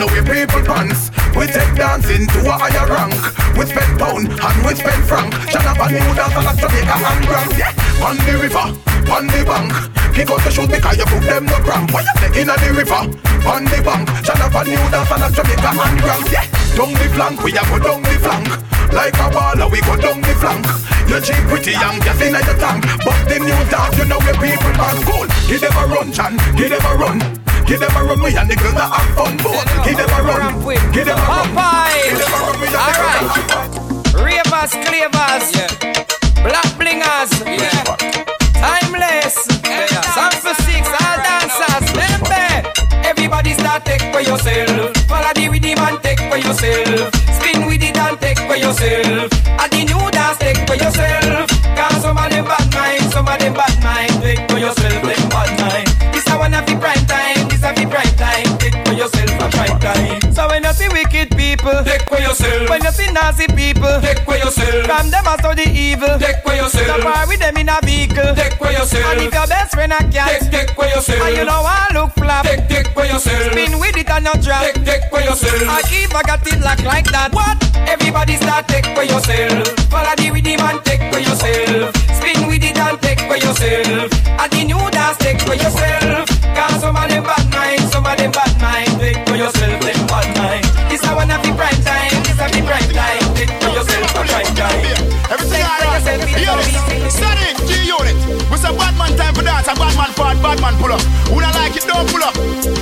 man, 0.00 0.08
know 0.08 0.12
we 0.12 0.20
people 0.24 0.62
pants. 0.64 1.10
We 1.36 1.46
take 1.46 1.74
dancing 1.76 2.26
to 2.26 2.38
a 2.48 2.54
higher 2.56 2.86
rank. 2.88 3.14
We 3.56 3.66
spend 3.66 3.98
pound 3.98 4.28
and 4.28 4.58
we 4.64 4.74
spend 4.74 5.04
franc. 5.04 5.32
Shut 5.48 5.64
up 5.66 5.78
and 5.80 5.92
new 5.92 6.14
dance 6.14 6.36
like 6.36 6.56
Jamaica 6.56 6.96
and 6.96 7.26
Grand. 7.26 7.52
Yeah, 7.58 8.04
on 8.04 8.16
the 8.16 8.34
river, 8.40 8.66
on 9.12 9.26
the 9.28 9.40
bank. 9.44 9.72
Pick 10.14 10.30
out 10.30 10.42
the 10.42 10.50
shoes 10.50 10.68
because 10.68 10.96
you 10.96 11.06
put 11.06 11.22
them 11.22 11.46
no 11.46 11.58
cramp. 11.60 11.92
What 11.92 12.04
you 12.04 12.14
say 12.20 12.40
in 12.40 12.48
the 12.48 12.70
river, 12.72 13.02
on 13.46 13.64
the 13.64 13.78
bank. 13.84 14.08
Shut 14.24 14.40
up 14.40 14.54
and 14.54 14.68
new 14.68 14.84
dance 14.90 15.10
like 15.10 15.34
Jamaica 15.34 15.70
and 15.70 15.98
Grand. 16.00 16.26
Yeah, 16.32 16.46
down 16.76 16.92
the 16.96 17.06
flank, 17.14 17.36
we 17.44 17.50
a 17.52 17.62
go 17.68 17.78
down 17.78 18.02
the 18.02 18.16
flank. 18.20 18.48
Like 18.90 19.14
a 19.14 19.26
baller, 19.30 19.70
we 19.70 19.80
go 19.82 19.94
down 19.96 20.20
the 20.20 20.34
flank. 20.40 20.66
You 21.06 21.20
cheap 21.20 21.42
pretty 21.46 21.72
young, 21.72 22.00
just 22.02 22.22
in 22.22 22.34
your 22.34 22.58
tank. 22.58 22.84
But 23.04 23.18
the 23.28 23.38
new 23.38 23.60
dance, 23.70 23.96
you 23.98 24.06
know 24.06 24.18
where 24.18 24.38
people 24.38 24.74
are 24.80 24.98
cool. 25.06 25.26
Give 25.46 25.60
them 25.60 25.76
a 25.78 25.84
run, 25.86 26.12
Chan, 26.12 26.34
give 26.56 26.70
them 26.70 26.84
a 26.86 26.94
run. 26.96 27.40
Give 27.70 27.78
them 27.78 27.94
a 27.94 28.02
run, 28.02 28.20
we 28.20 28.36
and 28.36 28.50
the 28.50 28.56
girls 28.56 28.74
that 28.74 28.90
have 28.90 29.14
fun. 29.14 29.36
Boy. 29.36 29.62
Give 29.86 29.96
them 29.96 30.10
a 30.10 30.22
run, 30.26 30.58
give 30.90 31.06
them 31.06 31.18
a 31.18 31.54
run. 31.54 31.94
Give 32.02 32.18
them 32.18 32.32
a 32.32 32.42
run, 32.42 32.58
we 32.58 32.66
and 32.66 32.74
the 32.74 32.74
girls 32.74 32.74
that 32.74 32.98
have 32.98 33.46
fun. 33.46 34.24
Ravers, 34.24 34.72
clavers, 34.74 35.54
black 35.54 35.89
From 64.90 65.08
them 65.08 65.22
as 65.22 65.38
the 65.38 65.70
evil, 65.70 66.18
take 66.18 66.42
for 66.42 66.52
yourself. 66.52 66.98
So 66.98 67.02
far 67.06 67.22
with 67.28 67.38
them 67.38 67.56
in 67.56 67.68
a 67.68 67.78
vehicle, 67.86 68.34
take 68.34 68.58
for 68.58 68.74
yourself. 68.74 69.06
And 69.06 69.20
if 69.22 69.32
your 69.32 69.46
best 69.46 69.70
friend 69.70 69.92
a 69.92 70.02
cat, 70.10 70.42
take, 70.42 70.50
take 70.50 70.70
for 70.74 70.84
yourself. 70.84 71.22
And 71.22 71.36
you 71.36 71.44
know 71.44 71.62
I 71.62 71.94
look 71.94 72.10
flap, 72.18 72.44
take, 72.44 72.66
take 72.66 72.88
for 72.88 73.06
yourself. 73.06 73.52
Spin 73.52 73.78
with 73.78 73.96
it 73.96 74.10
and 74.10 74.24
not 74.24 74.42
drop, 74.42 74.66
take, 74.66 74.82
take 74.84 75.04
for 75.06 75.20
yourself. 75.20 75.62
I 75.62 75.82
keep 75.86 76.10
I 76.12 76.22
got 76.26 76.44
it 76.44 76.58
lock 76.58 76.82
like 76.82 77.06
that. 77.14 77.30
What? 77.32 77.54
Everybody 77.86 78.34
start 78.34 78.66
take 78.66 78.90
for 78.90 79.04
yourself. 79.06 79.62
Follow 79.94 80.14
the 80.18 80.26
rhythm 80.34 80.58
and 80.58 80.82
take 80.82 81.06
for 81.14 81.20
yourself. 81.22 81.94
Spin 82.18 82.48
with 82.50 82.64
it 82.66 82.76
and 82.76 83.00
take 83.00 83.20
for 83.30 83.38
yourself. 83.38 84.10
And 84.26 84.50
the 84.50 84.64
new 84.66 84.90
dance 84.90 85.18
take 85.18 85.40
for 85.42 85.54
yourself. 85.54 86.29
Bad 100.20 100.42
bad 100.42 100.60
man 100.60 100.74
pull 100.76 100.92
up. 100.92 101.00
Who 101.32 101.40
don't 101.40 101.54
like 101.54 101.76
it, 101.76 101.84
don't 101.88 102.06
pull 102.12 102.22
up. 102.22 102.79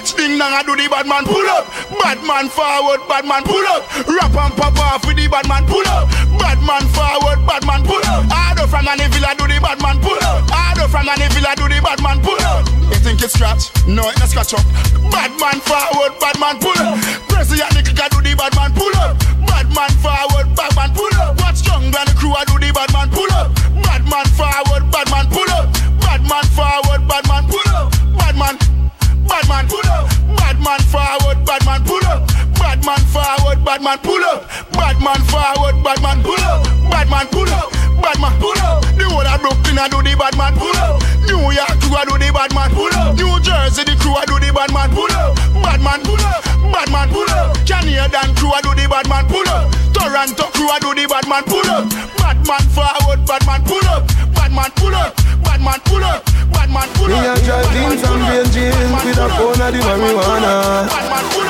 Watch 0.00 0.16
ding 0.16 0.40
dong 0.40 0.48
I 0.48 0.64
do 0.64 0.72
the 0.72 0.88
bad 0.88 1.04
man 1.04 1.28
pull 1.28 1.44
up. 1.52 1.68
Bad 2.00 2.24
man 2.24 2.48
forward, 2.48 3.04
bad 3.04 3.28
man 3.28 3.44
pull 3.44 3.60
up. 3.68 3.84
Rap 4.08 4.32
and 4.32 4.56
pop 4.56 4.72
off 4.80 5.04
with 5.04 5.20
the 5.20 5.28
bad 5.28 5.44
man 5.44 5.68
pull 5.68 5.84
up. 5.92 6.08
Bad 6.40 6.56
man 6.64 6.88
forward, 6.88 7.44
bad 7.44 7.68
man 7.68 7.84
pull 7.84 8.00
up. 8.08 8.24
Ado 8.24 8.64
from 8.64 8.88
the 8.88 8.96
villa 9.12 9.36
do 9.36 9.44
the 9.44 9.60
bad 9.60 9.76
man 9.84 10.00
pull 10.00 10.16
up. 10.24 10.48
Ado 10.48 10.88
from 10.88 11.04
the 11.04 11.28
villa 11.36 11.52
do 11.52 11.68
the 11.68 11.84
bad 11.84 12.00
man 12.00 12.16
pull 12.24 12.40
up. 12.48 12.64
You 12.88 12.96
think 13.04 13.20
it's 13.20 13.36
scratch? 13.36 13.68
No, 13.84 14.08
it's 14.08 14.16
not 14.24 14.32
scratch 14.32 14.56
up. 14.56 14.64
Bad 15.12 15.36
man 15.36 15.60
forward, 15.60 16.16
bad 16.16 16.40
man 16.40 16.56
pull 16.64 16.80
up. 16.80 16.96
President 17.28 17.68
the 17.76 17.84
clicker 17.84 18.08
do 18.08 18.24
the 18.24 18.32
bad 18.40 18.56
man 18.56 18.72
pull 18.72 18.96
up. 19.04 19.20
Bad 19.44 19.68
man 19.76 19.92
forward, 20.00 20.48
bad 20.56 20.72
man 20.80 20.96
pull 20.96 21.12
up. 21.20 21.36
Watch 21.44 21.60
young 21.68 21.92
and 21.92 22.08
the 22.08 22.16
crew 22.16 22.32
I 22.32 22.48
do 22.48 22.56
the 22.56 22.72
bad 22.72 22.88
man 22.96 23.12
pull 23.12 23.28
up. 23.36 23.52
Bad 23.84 24.08
man 24.08 24.24
forward, 24.32 24.88
bad 24.88 25.12
man 25.12 25.28
pull 25.28 25.52
up. 25.52 25.68
Bad 26.00 26.24
man 26.24 26.46
forward, 26.56 27.04
bad 27.04 27.28
man 27.28 27.44
pull 27.52 27.60
up. 27.68 27.69
Man 29.50 29.66
pull 29.66 29.90
up. 29.90 30.06
Bad 30.38 30.62
man 30.62 30.80
forward, 30.86 31.44
bad 31.44 31.66
man 31.66 31.82
pull 31.82 32.06
up. 32.06 32.22
Bad 32.54 32.86
man 32.86 33.02
forward, 33.10 33.64
bad 33.64 33.82
man 33.82 33.98
pull 33.98 34.22
up. 34.22 34.46
Bad 34.72 35.02
man 35.02 35.20
forward, 35.26 35.82
bad 35.82 36.00
man 36.00 36.22
pull 36.22 36.38
up. 36.46 36.62
Bad 36.90 37.10
man 37.10 37.26
pull 37.26 37.50
up. 37.50 37.80
bad 38.00 38.18
man. 38.20 38.34
Pull 38.40 38.58
up. 38.60 38.82
The 38.96 39.04
whole 39.04 39.26
of 39.26 39.40
Brooklyn 39.40 39.78
I 39.78 39.88
do 39.88 40.02
the 40.02 40.16
bad 40.16 40.34
man. 40.36 40.56
Pull 40.56 40.76
up. 40.80 41.00
New 41.28 41.52
York 41.52 41.76
crew 41.84 41.96
I 41.96 42.04
do 42.08 42.16
the 42.18 42.32
bad 42.32 42.52
man. 42.54 42.70
Pull 42.72 42.92
up. 42.96 43.16
New 43.16 43.38
Jersey 43.40 43.84
the 43.84 43.94
crew 44.00 44.16
I 44.16 44.24
do 44.26 44.40
the 44.40 44.50
bad 44.52 44.72
man. 44.72 44.90
Pull 44.90 45.12
up. 45.12 45.36
Bad 45.62 45.80
man. 45.80 46.00
Pull 46.02 46.20
up. 46.20 46.42
Bad 46.72 46.88
man. 46.90 47.08
Pull 47.12 47.30
up. 47.30 47.54
Canadian 47.68 48.30
crew 48.34 48.50
I 48.50 48.60
do 48.64 48.72
the 48.74 48.88
bad 48.88 49.06
man. 49.08 49.24
Pull 49.28 49.48
up. 49.48 49.70
Toronto 49.94 50.44
crew 50.56 50.68
I 50.68 50.78
do 50.80 50.90
the 50.96 51.06
bad 51.06 51.26
man. 51.28 51.44
Pull 51.44 51.68
up. 51.70 51.86
Bad 52.18 52.38
man 52.48 52.64
forward. 52.74 53.20
Bad 53.26 53.44
man. 53.46 53.60
Pull 53.64 53.86
up. 53.86 54.06
Bad 54.34 54.52
man. 54.52 54.70
Pull 54.76 54.94
up. 54.94 55.29
Bad 55.60 55.64
man. 55.64 55.80
Pull 55.84 56.04
up. 56.04 56.24
Bad 56.52 56.70
man. 56.70 56.88
Pull 56.96 57.12
up. 57.12 57.20
Me 57.20 57.28
a 57.28 57.36
driving 57.44 57.98
from 58.00 58.16
Green 58.24 58.48
Jail 58.48 58.88
with 59.04 59.20
a 59.20 59.28
phone 59.36 59.60
of 59.60 59.72
the 59.72 59.80
marijuana. 59.84 60.88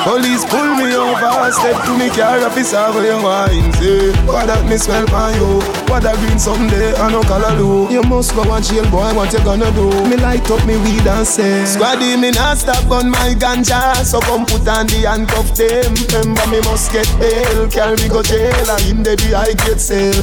Police 0.03 0.43
pull 0.45 0.75
me 0.75 0.95
over, 0.95 1.51
step 1.51 1.85
to 1.85 1.97
me 1.97 2.09
car, 2.09 2.43
officer 2.43 2.91
for 2.91 3.03
your 3.03 3.21
wine. 3.23 3.71
Say, 3.73 4.11
what 4.27 4.47
that 4.47 4.67
me 4.67 4.75
smell 4.75 5.05
by 5.07 5.31
you? 5.35 5.61
What 5.87 6.03
that 6.03 6.17
green 6.19 6.39
someday 6.39 6.93
I 6.95 7.11
no 7.11 7.21
color 7.23 7.55
do? 7.55 7.87
You 7.93 8.03
must 8.03 8.35
go 8.35 8.43
and 8.43 8.65
jail, 8.65 8.83
boy. 8.91 9.13
What 9.15 9.31
you 9.31 9.39
gonna 9.45 9.71
do? 9.71 9.87
Me 10.09 10.17
light 10.17 10.49
up 10.51 10.65
me 10.65 10.75
weed 10.75 11.07
and 11.07 11.25
say, 11.25 11.63
Squaddy 11.63 12.19
me 12.19 12.31
not 12.31 12.57
stop 12.57 12.89
on 12.91 13.09
my 13.09 13.31
ganja, 13.37 14.03
so 14.03 14.19
come 14.19 14.45
put 14.45 14.67
on 14.67 14.87
the 14.87 15.07
handcuff 15.07 15.55
them. 15.55 15.95
Remember 16.11 16.45
me 16.51 16.59
must 16.67 16.91
get 16.91 17.07
bail, 17.15 17.69
carry 17.69 17.95
me 17.95 18.09
go 18.09 18.21
jail, 18.23 18.67
and 18.75 18.83
in 18.89 19.03
the 19.03 19.15
day 19.15 19.33
I 19.33 19.53
get 19.53 19.79
sale. 19.79 20.19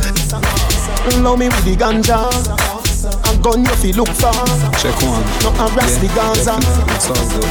Love 1.22 1.38
me 1.38 1.48
with 1.48 1.64
the 1.64 1.76
ganja. 1.76 2.77
A 3.48 3.50
gun 3.50 3.64
you 3.64 3.74
feel 3.76 3.96
look 3.96 4.08
for 4.08 4.32
Check 4.76 5.00
one. 5.00 5.24
No 5.40 5.50
harass 5.56 5.96
the 5.96 6.08
Gaza. 6.08 6.58
It's 6.92 7.08
all 7.08 7.28
good. 7.32 7.48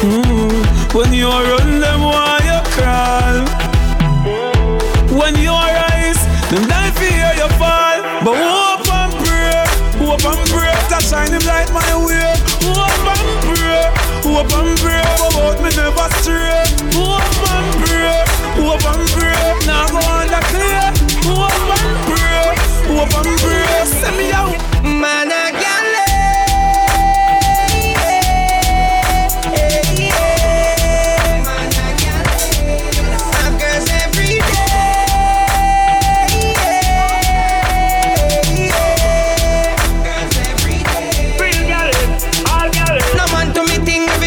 Mm, 0.00 0.94
When 0.94 1.12
you 1.12 1.28
run 1.28 1.80
them 1.80 2.00
why 2.00 2.40
you 2.48 2.60
crawl. 2.72 3.44
When 5.18 5.36
you 5.36 5.50
rise 5.50 6.22
Them 6.48 6.64
die 6.68 6.90
for 6.92 7.04
hear 7.04 7.34
you 7.36 7.48
fall. 7.60 8.00
But 8.24 8.36
hope 8.40 8.88
and 8.88 9.12
pray 9.20 9.64
Hope 10.00 10.24
and 10.24 10.48
pray 10.48 10.72
To 10.88 11.04
shine 11.04 11.32
him 11.32 11.44
light 11.44 11.70
my 11.72 11.92
way. 12.06 12.32
Hope 12.64 13.08
and 13.12 13.28
pray 13.44 13.92
Hope 14.24 14.52
and 14.56 14.78
pray 14.80 15.04
About 15.20 15.60
me 15.60 15.70
never 15.76 16.08
stray. 16.22 16.64
Hope 16.96 17.50
and 17.50 17.84
pray 17.84 18.29
Hope 23.00 23.24
and 23.24 23.38
pray 23.38 23.84
Send 23.86 24.16
me 24.18 24.30
out 24.30 24.52
Man 24.84 25.32
I 25.32 25.52
can't 25.52 25.80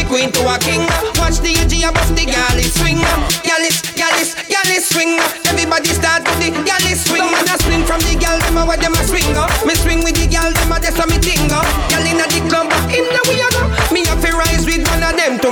queen 0.09 0.31
to 0.31 0.41
a 0.41 0.59
king. 0.59 0.81
Watch 1.17 1.39
the 1.39 1.57
AG 1.57 1.83
above 1.83 2.15
the 2.15 2.25
galley 2.25 2.63
swing. 2.63 2.99
Galley, 3.41 3.69
galley, 3.95 4.25
galley 4.47 4.79
swing. 4.79 5.42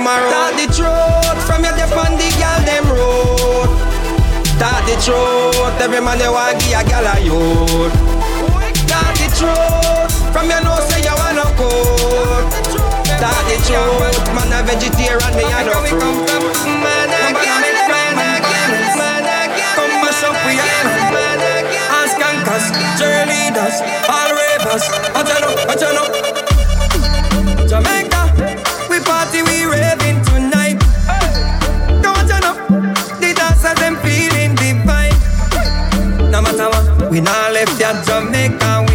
Tomorrow. 0.02 0.30
Start 0.34 0.54
the 0.58 0.66
truth 0.74 1.38
from 1.46 1.62
your 1.62 1.74
dep 1.78 1.94
on 1.94 2.18
the 2.18 2.28
gal 2.34 2.58
them 2.66 2.86
road. 2.90 3.70
Start 4.58 4.82
the 4.90 4.98
truth, 4.98 5.78
every 5.78 6.02
man 6.02 6.18
they 6.18 6.26
want 6.26 6.58
give 6.58 6.74
a 6.74 6.82
gal 6.82 7.06
a 7.06 7.14
youth. 7.22 7.94
Start 8.82 9.14
the 9.22 9.28
truth 9.38 10.10
from 10.34 10.50
your 10.50 10.58
nose 10.66 10.82
say 10.90 11.06
you 11.06 11.14
wanna 11.14 11.46
code. 11.54 12.50
Start 13.14 13.42
the 13.46 13.56
truth, 13.62 14.26
man 14.34 14.50
a 14.50 14.58
vegetarian, 14.66 15.32
me 15.38 15.46
a 15.46 15.60
no 15.70 15.78
fruit. 15.86 16.26
Man 16.66 17.14
a 17.14 17.30
gal, 17.38 17.62
man 17.86 18.18
a 18.18 18.30
gal, 18.42 18.72
man 18.98 19.22
a 19.22 19.38
gal. 19.54 19.70
Come 19.78 19.94
mash 20.02 20.22
up 20.26 20.34
we 20.42 20.58
are. 20.58 20.82
Ask 22.02 22.18
cankers, 22.18 22.66
cheerleaders, 22.98 23.78
all 24.10 24.34
ravers. 24.34 24.84
Watch 25.14 25.30
out, 25.30 25.66
watch 25.68 25.82
out. 25.82 26.31
I 37.92 38.02
don't 38.04 38.30
make 38.30 38.52
Jamaica. 38.58 38.91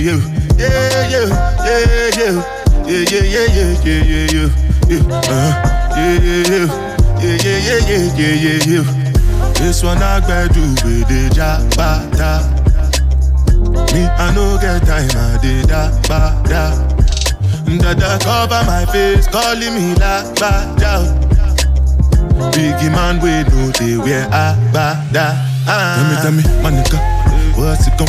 Yeah, 0.00 0.20
yeah, 0.58 1.08
yeah, 1.10 1.26
yeah, 1.64 2.16
yeah, 2.16 2.20
yeah, 2.20 2.44
yeah, 2.88 3.12
yeah, 3.12 3.46
yeah, 3.54 3.76
yeah, 3.84 4.02
yeah, 4.10 4.26
yeah, 4.32 5.00
uh, 5.28 5.50
yeah, 5.96 6.16
yeah, 6.18 6.42
yeah, 6.50 6.66
yeah, 7.20 7.36
yeah, 7.44 7.78
yeah, 7.88 8.04
yeah, 8.16 8.34
yeah, 8.34 8.58
yeah. 8.66 8.86
This 9.54 9.82
one 9.82 9.98
I 10.02 10.20
got 10.20 10.52
do 10.54 10.60
with 10.84 11.06
the 11.08 11.28
jabata. 11.36 12.32
Me, 13.92 14.02
I 14.06 14.32
no 14.34 14.58
get 14.60 14.80
time, 14.86 15.10
I 15.14 15.38
did 15.42 15.64
that, 15.68 15.92
ba, 16.08 16.20
da. 16.48 16.90
Dada 17.80 18.18
cover 18.22 18.62
my 18.66 18.84
face, 18.92 19.26
calling 19.28 19.74
me 19.74 19.94
like 19.94 20.26
bada. 20.36 21.06
Biggie 22.52 22.90
man, 22.92 23.20
we 23.22 23.30
know 23.48 23.70
they 23.72 23.96
wear 23.96 24.26
a 24.26 24.54
bada. 24.74 25.38
Tell 25.64 26.04
me, 26.04 26.14
tell 26.22 26.32
me, 26.32 26.42
my 26.62 26.70
nigga, 26.70 26.98
what's 27.56 27.86
it 27.86 27.96
gon' 27.96 28.08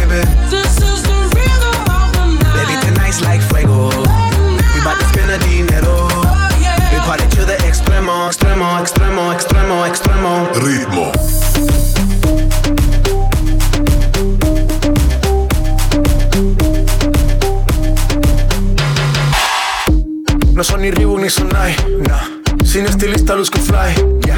extremo, 8.81 9.31
extremo, 9.31 9.85
extremo. 9.85 10.49
Ritmo. 10.55 11.11
No 20.53 20.63
son 20.63 20.81
ni 20.81 20.91
Reebok 20.91 21.19
ni 21.19 21.29
Sonai, 21.29 21.75
nah. 22.07 22.23
Sin 22.65 22.85
estilista 22.85 23.35
luzco 23.35 23.59
fly. 23.59 24.20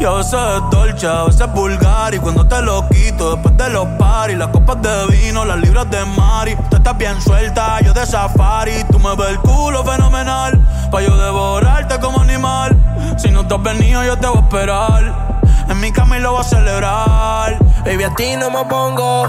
Y 0.00 0.04
a 0.06 0.12
veces 0.12 0.32
es 0.32 0.70
dolce, 0.70 1.06
a 1.06 1.24
veces 1.24 1.42
es 1.42 1.52
vulgar. 1.52 2.14
Y 2.14 2.18
cuando 2.20 2.46
te 2.46 2.62
lo 2.62 2.88
quito, 2.88 3.34
después 3.34 3.54
de 3.58 3.68
los 3.68 3.86
paris, 3.98 4.38
las 4.38 4.48
copas 4.48 4.80
de 4.80 5.06
vino, 5.08 5.44
las 5.44 5.58
libras 5.58 5.90
de 5.90 6.02
Mari. 6.06 6.56
Tú 6.70 6.76
estás 6.76 6.96
bien 6.96 7.20
suelta, 7.20 7.78
yo 7.82 7.92
de 7.92 8.06
safari. 8.06 8.82
Tú 8.90 8.98
me 8.98 9.14
ves 9.14 9.28
el 9.28 9.38
culo 9.40 9.84
fenomenal. 9.84 10.58
Pa' 10.90 11.02
yo 11.02 11.14
devorarte 11.18 12.00
como 12.00 12.18
animal. 12.18 12.74
Si 13.18 13.30
no 13.30 13.46
te 13.46 13.54
has 13.54 13.62
venido, 13.62 14.02
yo 14.02 14.16
te 14.16 14.26
voy 14.26 14.38
a 14.38 14.40
esperar. 14.40 15.40
En 15.68 15.78
mi 15.78 15.92
cama 15.92 16.16
y 16.16 16.20
lo 16.20 16.32
voy 16.32 16.40
a 16.40 16.44
celebrar. 16.44 17.58
Baby, 17.84 18.04
a 18.04 18.14
ti 18.14 18.36
no 18.38 18.50
me 18.50 18.64
pongo. 18.70 19.26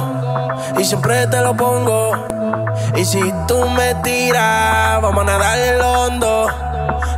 Y 0.79 0.85
siempre 0.85 1.27
te 1.27 1.41
lo 1.41 1.53
pongo. 1.53 2.13
Y 2.95 3.03
si 3.03 3.19
tú 3.45 3.67
me 3.71 3.93
tiras, 3.95 5.01
vamos 5.01 5.19
a 5.19 5.23
nadar 5.25 5.59
el 5.59 5.81
hondo. 5.81 6.70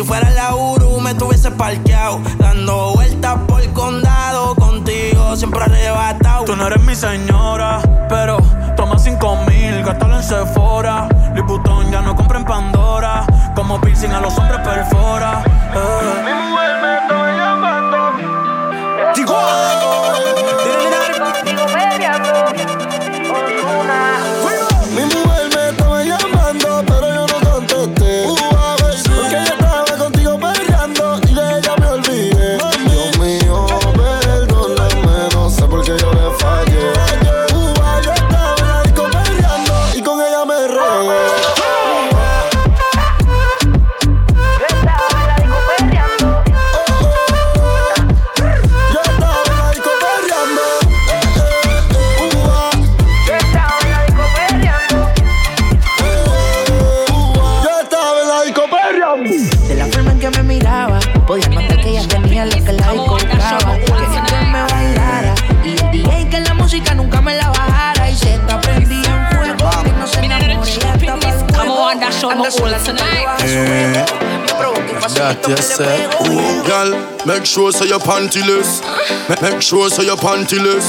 Si 0.00 0.06
fuera 0.06 0.30
la 0.30 0.54
Uru, 0.54 0.98
me 0.98 1.12
tuviese 1.12 1.50
parqueado. 1.50 2.22
Dando 2.38 2.94
vueltas 2.94 3.36
por 3.46 3.60
el 3.60 3.70
condado, 3.74 4.54
contigo 4.54 5.36
siempre 5.36 5.62
arrebatado. 5.62 6.46
Tú 6.46 6.56
no 6.56 6.68
eres 6.68 6.82
mi 6.84 6.94
señora, 6.94 7.82
pero 8.08 8.38
toma 8.78 8.98
cinco 8.98 9.36
mil, 9.46 9.84
gástalo 9.84 10.16
en 10.16 10.22
Sephora. 10.22 11.06
Liputón 11.34 11.90
ya 11.90 12.00
no 12.00 12.16
compra 12.16 12.38
en 12.38 12.46
Pandora. 12.46 13.26
Como 13.54 13.78
piercing 13.78 14.12
a 14.12 14.22
los 14.22 14.38
hombres 14.38 14.60
perfora. 14.60 15.42
Eh. 15.74 16.22
Mi 16.24 16.32
mujer 16.32 16.80
me 16.80 16.94
está 16.96 17.36
llamando. 17.36 17.98
Digo, 19.14 19.36
Mi 21.44 21.52
That 75.18 75.42
you 75.48 75.56
say, 75.58 76.06
Ooh, 76.30 76.62
girl, 76.62 76.94
make 77.26 77.44
sure 77.44 77.72
so 77.72 77.82
your 77.84 77.98
pantyless. 77.98 78.78
Ma- 79.28 79.42
Make 79.42 79.58
sure 79.60 79.90
so 79.90 80.02
your 80.06 80.16
pantyless. 80.16 80.86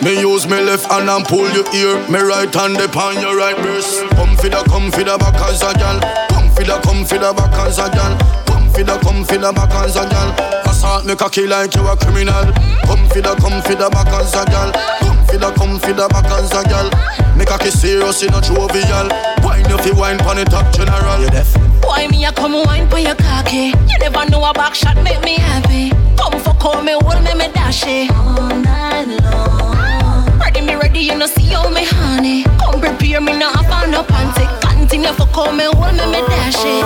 Me 0.00 0.14
use 0.20 0.46
me 0.46 0.62
left 0.62 0.86
hand 0.86 1.10
and 1.10 1.26
pull 1.26 1.42
your 1.50 1.66
ear. 1.74 1.98
Me 2.06 2.22
right 2.22 2.48
hand 2.54 2.78
upon 2.78 3.18
your 3.20 3.34
right 3.36 3.56
breast. 3.58 4.06
Come 4.14 4.36
for 4.38 4.46
the, 4.48 4.62
come 4.70 4.90
for 4.94 5.02
the 5.02 5.18
back 5.18 5.34
as 5.50 5.58
a 5.66 5.74
girl. 5.74 5.98
Come 6.30 6.48
for 6.54 6.62
the, 6.62 6.78
come 6.86 7.02
for 7.04 7.18
the 7.18 7.32
back 7.34 7.52
as 7.66 7.78
a 7.82 7.90
girl. 7.90 8.14
Come 8.46 8.70
for 8.70 8.84
the, 8.86 8.94
come 9.02 9.24
for 9.26 9.36
the 9.38 9.50
back 9.52 9.74
as 9.82 9.96
a 9.98 10.06
girl. 10.06 10.30
Assault 10.70 11.04
me 11.04 11.16
cocky 11.18 11.46
like 11.50 11.74
you 11.74 11.82
a 11.82 11.96
criminal. 11.98 12.46
Come 12.86 13.04
for 13.10 13.20
the, 13.20 13.34
come 13.42 13.58
for 13.66 13.74
the 13.74 13.90
back 13.90 14.08
as 14.14 14.32
a 14.38 14.46
girl. 14.46 14.70
Come 15.02 15.18
for 15.26 15.36
the, 15.36 15.50
come 15.58 15.76
for 15.82 15.92
the 15.92 16.06
back 16.08 16.30
as 16.38 16.54
a 16.54 16.62
girl. 16.62 16.88
Me 17.34 17.42
cocky 17.44 17.74
serious 17.74 18.22
in 18.22 18.30
a 18.32 18.40
jovial. 18.40 19.10
Wine 19.42 19.66
if 19.66 19.82
you 19.84 19.98
wine 19.98 20.18
pon 20.22 20.38
the 20.38 20.46
top 20.46 20.70
general. 20.72 21.18
You 21.20 21.30
deaf? 21.34 21.50
Why 21.88 22.06
me 22.08 22.26
a 22.26 22.32
come 22.32 22.52
wine 22.52 22.86
for 22.90 22.98
your 22.98 23.14
cocky? 23.14 23.72
You 23.88 23.98
never 23.98 24.28
know 24.28 24.44
a 24.44 24.52
back 24.52 24.74
shot 24.74 24.96
make 25.02 25.22
me 25.24 25.36
happy. 25.38 25.90
Come 26.20 26.38
for 26.38 26.52
call 26.60 26.82
me, 26.82 26.92
hold 27.00 27.24
me, 27.24 27.32
me 27.34 27.48
dash 27.52 27.84
it. 27.86 28.10
All 28.12 28.48
night 28.60 29.08
long. 29.24 30.38
Ready 30.38 30.60
me 30.60 30.74
ready, 30.74 31.00
you 31.00 31.16
know 31.16 31.26
see 31.26 31.48
how 31.48 31.70
me 31.70 31.84
honey. 31.84 32.44
Come 32.60 32.80
prepare 32.80 33.22
me 33.22 33.32
now, 33.38 33.52
I 33.54 33.64
found 33.64 33.90
no 33.90 34.02
panty. 34.04 34.44
Continue 34.60 35.12
for 35.14 35.26
call 35.32 35.52
me, 35.52 35.64
hold 35.64 35.96
me, 35.96 36.04
me 36.12 36.20
dash 36.28 36.60
it. 36.60 36.84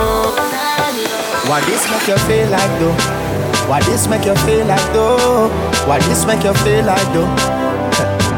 Why 1.49 1.59
this 1.67 1.83
make 1.91 2.07
you 2.07 2.17
feel 2.25 2.49
like 2.49 2.79
though? 2.79 2.95
Why 3.67 3.81
this 3.81 4.07
make 4.07 4.25
you 4.25 4.35
feel 4.47 4.65
like 4.65 4.93
though? 4.93 5.49
Why 5.85 5.99
this 6.07 6.25
make 6.25 6.43
you 6.45 6.53
feel 6.63 6.85
like 6.85 7.13
though? 7.13 7.27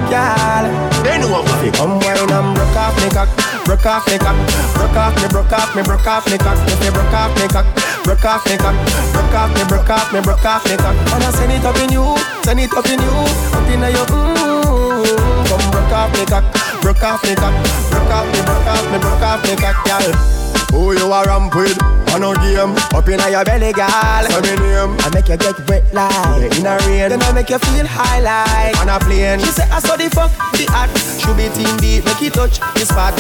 Girl, 0.06 0.66
they 1.02 1.18
know 1.18 1.30
what 1.34 1.46
we 1.62 1.72
Come 1.72 2.00
wine 2.00 2.18
and 2.30 2.54
broke 2.54 2.78
off 2.78 2.96
me 3.02 3.10
cock, 3.10 3.30
broke 3.66 3.86
off 3.86 4.06
me 4.06 4.18
cock, 4.18 4.38
broke 4.78 4.96
off 4.96 5.16
me, 5.18 5.28
broke 5.30 5.52
off 5.52 5.76
me, 5.76 5.82
broke 5.82 6.08
off 6.08 6.30
me 6.30 6.38
cock. 6.38 6.58
If 6.70 6.84
you 6.86 6.92
broke 6.92 7.14
off 7.14 7.34
me 7.36 7.48
cock, 7.50 7.66
broke 8.04 8.26
off 8.26 8.46
me 8.46 8.58
cock, 8.58 8.76
broke 9.12 9.34
off 9.34 9.50
me, 9.58 9.64
broke 9.66 9.90
off 9.90 10.14
me, 10.14 10.22
broke 10.22 10.46
off 10.46 10.64
me 10.70 10.78
cock. 10.78 10.96
Wanna 11.12 11.32
send 11.34 11.52
it 11.52 11.66
up 11.66 11.78
in 11.82 11.92
you, 11.92 12.06
send 12.44 12.60
it 12.60 12.74
up 12.74 12.86
in 12.86 13.02
you, 13.02 13.18
up 13.58 13.66
in 13.66 13.82
your 13.82 14.06
mm. 14.06 15.50
Come 15.50 15.72
broke 15.72 15.92
off 15.92 16.14
me 16.14 16.26
cock, 16.26 16.46
broke 16.82 17.04
off 17.04 17.24
me 17.24 17.34
cock, 17.36 17.56
broke 17.90 18.14
off 18.14 18.26
me, 18.30 18.40
broke 18.46 18.68
off 18.70 18.86
me, 18.92 18.98
broke 19.00 19.26
off 19.26 19.42
me 19.42 19.56
cock, 19.58 19.78
girl. 19.86 20.45
Who 20.76 20.92
you 20.92 21.08
a 21.08 21.24
ramp 21.24 21.56
with? 21.56 21.80
On 22.12 22.20
no 22.20 22.36
game. 22.36 22.76
Up 22.92 23.08
in 23.08 23.20
your 23.32 23.46
belly, 23.46 23.72
girl. 23.72 23.88
Say 24.28 24.42
me 24.44 24.60
name. 24.60 24.92
I 25.00 25.10
make 25.14 25.30
you 25.30 25.38
get 25.38 25.56
wet 25.70 25.88
like 25.94 26.52
In 26.60 26.66
a 26.68 26.76
rain. 26.84 27.08
Then 27.10 27.24
I 27.24 27.32
make 27.32 27.50
you 27.50 27.60
feel 27.60 27.88
high 27.88 28.20
like 28.20 28.76
On 28.82 28.90
a 28.90 29.00
plane. 29.00 29.40
She 29.40 29.46
say 29.56 29.64
I 29.72 29.80
saw 29.80 29.96
the 29.96 30.10
fuck 30.10 30.32
The 30.60 30.68
act. 30.76 31.00
Should 31.24 31.38
be 31.38 31.48
team 31.56 31.78
deep 31.78 32.04
Make 32.04 32.22
it 32.22 32.34
touch 32.34 32.60
the 32.60 32.84
spot. 32.84 33.16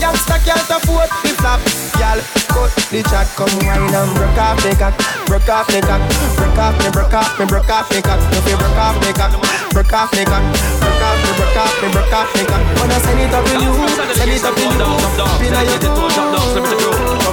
Youngster 0.00 0.38
can't 0.46 0.70
afford 0.70 1.10
the 1.26 1.34
flap 1.42 1.81
Girl 2.02 2.18
Cut 2.50 2.74
the 2.90 2.98
chat 3.06 3.30
Come 3.38 3.54
wine 3.62 3.94
and 3.94 4.10
broke 4.18 4.34
off 4.34 4.58
me 4.66 4.74
cock 4.74 4.90
Broke 5.30 5.46
off 5.46 5.70
me 5.70 5.78
cock 5.86 6.02
Broke 6.34 6.58
off 6.58 6.74
me 6.82 6.90
Broke 6.90 7.14
off 7.14 7.38
me 7.38 7.46
Broke 7.46 7.70
off 7.70 7.86
cock 7.86 8.18
If 8.34 8.42
you 8.42 8.58
broke 8.58 8.74
off 8.74 8.98
me 8.98 9.14
cock 9.14 9.30
Broke 9.70 9.94
off 9.94 10.10
me 10.10 10.26
cock 10.26 10.42
Broke 10.82 10.98
off 10.98 11.14
me 11.22 11.30
Broke 11.38 11.62
off 11.62 11.78
me 11.78 11.86
Broke 11.94 12.10
off 12.10 12.26
me 12.34 12.42
cock 12.42 12.62
Wanna 12.82 12.98
send 13.06 13.22
it 13.22 13.30
up 13.30 13.46
in 13.54 13.62
you 13.62 13.70
Send 14.18 14.34
it 14.34 14.42
up 14.42 14.58
in 14.58 14.74
you. 14.74 14.98
Up 15.22 15.38
in 15.46 15.54
your 15.54 16.02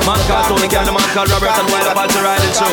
Man 0.06 0.22
called 0.30 0.46
Tony, 0.54 0.70
girl, 0.70 0.86
the 0.86 0.94
man 0.94 1.10
called 1.18 1.34
Robert 1.34 1.50
and 1.50 1.70
Wild 1.74 1.90
Up 1.90 2.06
to 2.06 2.20
riding 2.22 2.54
show. 2.54 2.70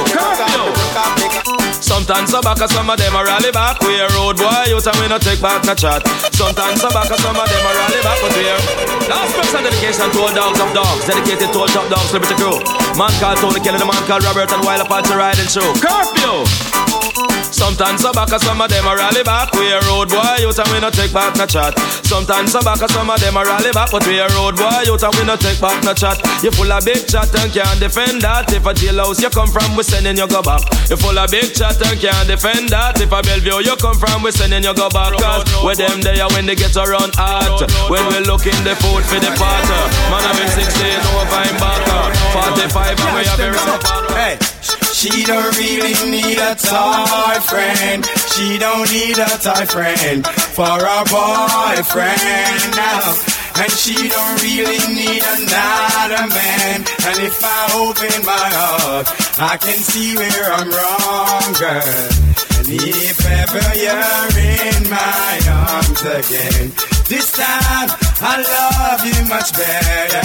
Sometimes 1.81 2.35
I 2.35 2.41
back, 2.41 2.59
some 2.59 2.89
of 2.89 2.99
them 2.99 3.15
a 3.15 3.23
rally 3.25 3.53
back. 3.53 3.81
We 3.81 4.01
a 4.01 4.09
road 4.17 4.37
boy, 4.37 4.69
you 4.69 4.81
and 4.81 4.99
we 4.99 5.07
no 5.07 5.19
take 5.19 5.41
back 5.41 5.65
no 5.65 5.75
chat. 5.75 6.03
Sometimes 6.35 6.83
I 6.83 6.91
back, 6.91 7.13
some 7.15 7.37
of 7.37 7.47
them 7.47 7.65
a 7.67 7.71
rally 7.73 8.01
back, 8.03 8.19
but 8.21 8.33
we 8.35 8.49
are. 8.49 8.63
Last 9.07 9.33
special 9.39 9.63
dedication 9.63 10.11
to 10.11 10.19
all 10.19 10.35
dogs 10.35 10.59
of 10.59 10.71
dogs, 10.75 11.07
dedicated 11.07 11.53
to 11.53 11.59
all 11.63 11.71
top 11.89 11.99
dogs, 11.99 12.13
liberty 12.13 12.35
crew. 12.35 12.59
Man 12.99 13.11
called 13.21 13.39
Tony 13.39 13.61
Kelly, 13.61 13.79
the 13.79 13.87
man 13.87 14.03
called 14.07 14.25
Robert, 14.25 14.51
and 14.53 14.65
Wild 14.65 14.87
Apache 14.87 15.15
riding 15.15 15.47
show. 15.47 15.73
Curfew! 15.75 16.76
Sometimes 17.53 18.05
I 18.05 18.13
back, 18.13 18.29
some 18.41 18.61
of 18.61 18.69
them 18.69 18.87
a 18.87 18.95
rally 18.97 19.23
back. 19.23 19.53
We 19.55 19.71
a 19.71 19.81
road 19.87 20.09
boy, 20.09 20.43
you 20.43 20.51
and 20.51 20.69
we 20.73 20.81
no 20.81 20.91
take 20.91 21.13
back 21.13 21.37
no 21.37 21.47
chat. 21.47 21.79
Sometimes 22.05 22.55
I 22.55 22.63
back, 22.63 22.83
some 22.91 23.09
of 23.09 23.21
them 23.21 23.37
a 23.37 23.43
rally 23.45 23.73
back, 23.73 23.91
but 23.91 24.07
we 24.07 24.19
a 24.19 24.29
road 24.35 24.57
boy, 24.57 24.83
you 24.85 24.99
and 24.99 25.15
we 25.15 25.23
no 25.25 25.37
take 25.37 25.61
back 25.61 25.83
no 25.85 25.95
chat. 25.95 26.19
You 26.43 26.51
full 26.51 26.71
of 26.71 26.85
big 26.85 27.07
chat 27.07 27.31
and 27.39 27.53
can't 27.53 27.79
defend 27.81 28.23
that. 28.23 28.51
If 28.53 28.67
a 28.67 28.73
jailhouse 28.75 29.23
you 29.23 29.31
come 29.31 29.49
from, 29.49 29.77
we 29.77 29.83
sending 29.83 30.17
you 30.17 30.27
go 30.27 30.43
back. 30.43 30.63
You 30.91 30.97
full 30.97 31.19
of 31.19 31.31
big 31.31 31.55
chat 31.55 31.79
and 31.81 31.99
can't 32.01 32.27
defend 32.29 32.71
that. 32.71 33.01
If 33.01 33.13
a 33.13 33.21
Bellevue 33.23 33.63
you 33.63 33.77
come 33.77 33.99
from, 33.99 34.23
we 34.23 34.31
sending 34.33 34.65
you 34.65 34.75
go 34.75 34.91
back. 34.91 35.15
Cause 35.17 35.45
with 35.63 35.79
them 35.79 36.03
there 36.03 36.27
when 36.35 36.47
they 36.47 36.57
get 36.57 36.77
around 36.77 37.15
hot. 37.15 37.63
When 37.91 38.05
we 38.11 38.27
looking 38.27 38.59
the 38.67 38.75
food 38.83 39.03
for 39.07 39.21
the 39.23 39.33
party. 39.39 39.81
Man, 40.11 40.23
I'm 40.23 40.39
in 40.43 40.49
16 40.51 40.67
over 41.15 41.43
in 41.47 41.57
back. 41.63 41.81
45 42.33 43.01
and 43.01 43.13
we 43.17 43.23
have 43.25 43.39
very 43.39 43.59
Hey. 44.17 44.39
She 44.97 45.25
don't 45.25 45.55
really 45.59 45.93
need 46.11 46.39
a 46.39 46.55
toy 46.57 47.36
friend. 47.41 48.05
She 48.33 48.59
don't 48.59 48.91
need 48.93 49.19
a 49.19 49.31
toy 49.39 49.67
friend 49.67 50.27
for 50.57 50.79
a 50.79 51.01
boyfriend 51.09 52.63
now. 52.77 53.17
And 53.59 53.73
she 53.73 53.97
don't 53.97 54.43
really 54.43 54.81
need 54.93 55.23
another 55.25 56.29
man. 56.29 56.85
And 57.09 57.17
if 57.25 57.41
I 57.43 57.61
open 57.73 58.25
my 58.25 58.49
heart, 58.53 59.07
I 59.39 59.57
can 59.57 59.79
see 59.79 60.15
where 60.17 60.53
I'm 60.53 60.69
wrong, 60.69 61.53
girl. 61.57 62.27
And 62.59 62.69
if 62.69 63.19
ever 63.25 63.65
you're 63.81 64.29
in 64.37 64.91
my 64.91 65.41
arms 65.49 66.03
again, 66.05 66.96
this 67.09 67.33
time 67.33 67.89
I 68.21 68.37
love 68.43 69.07
you 69.07 69.29
much 69.29 69.53
better. 69.53 70.23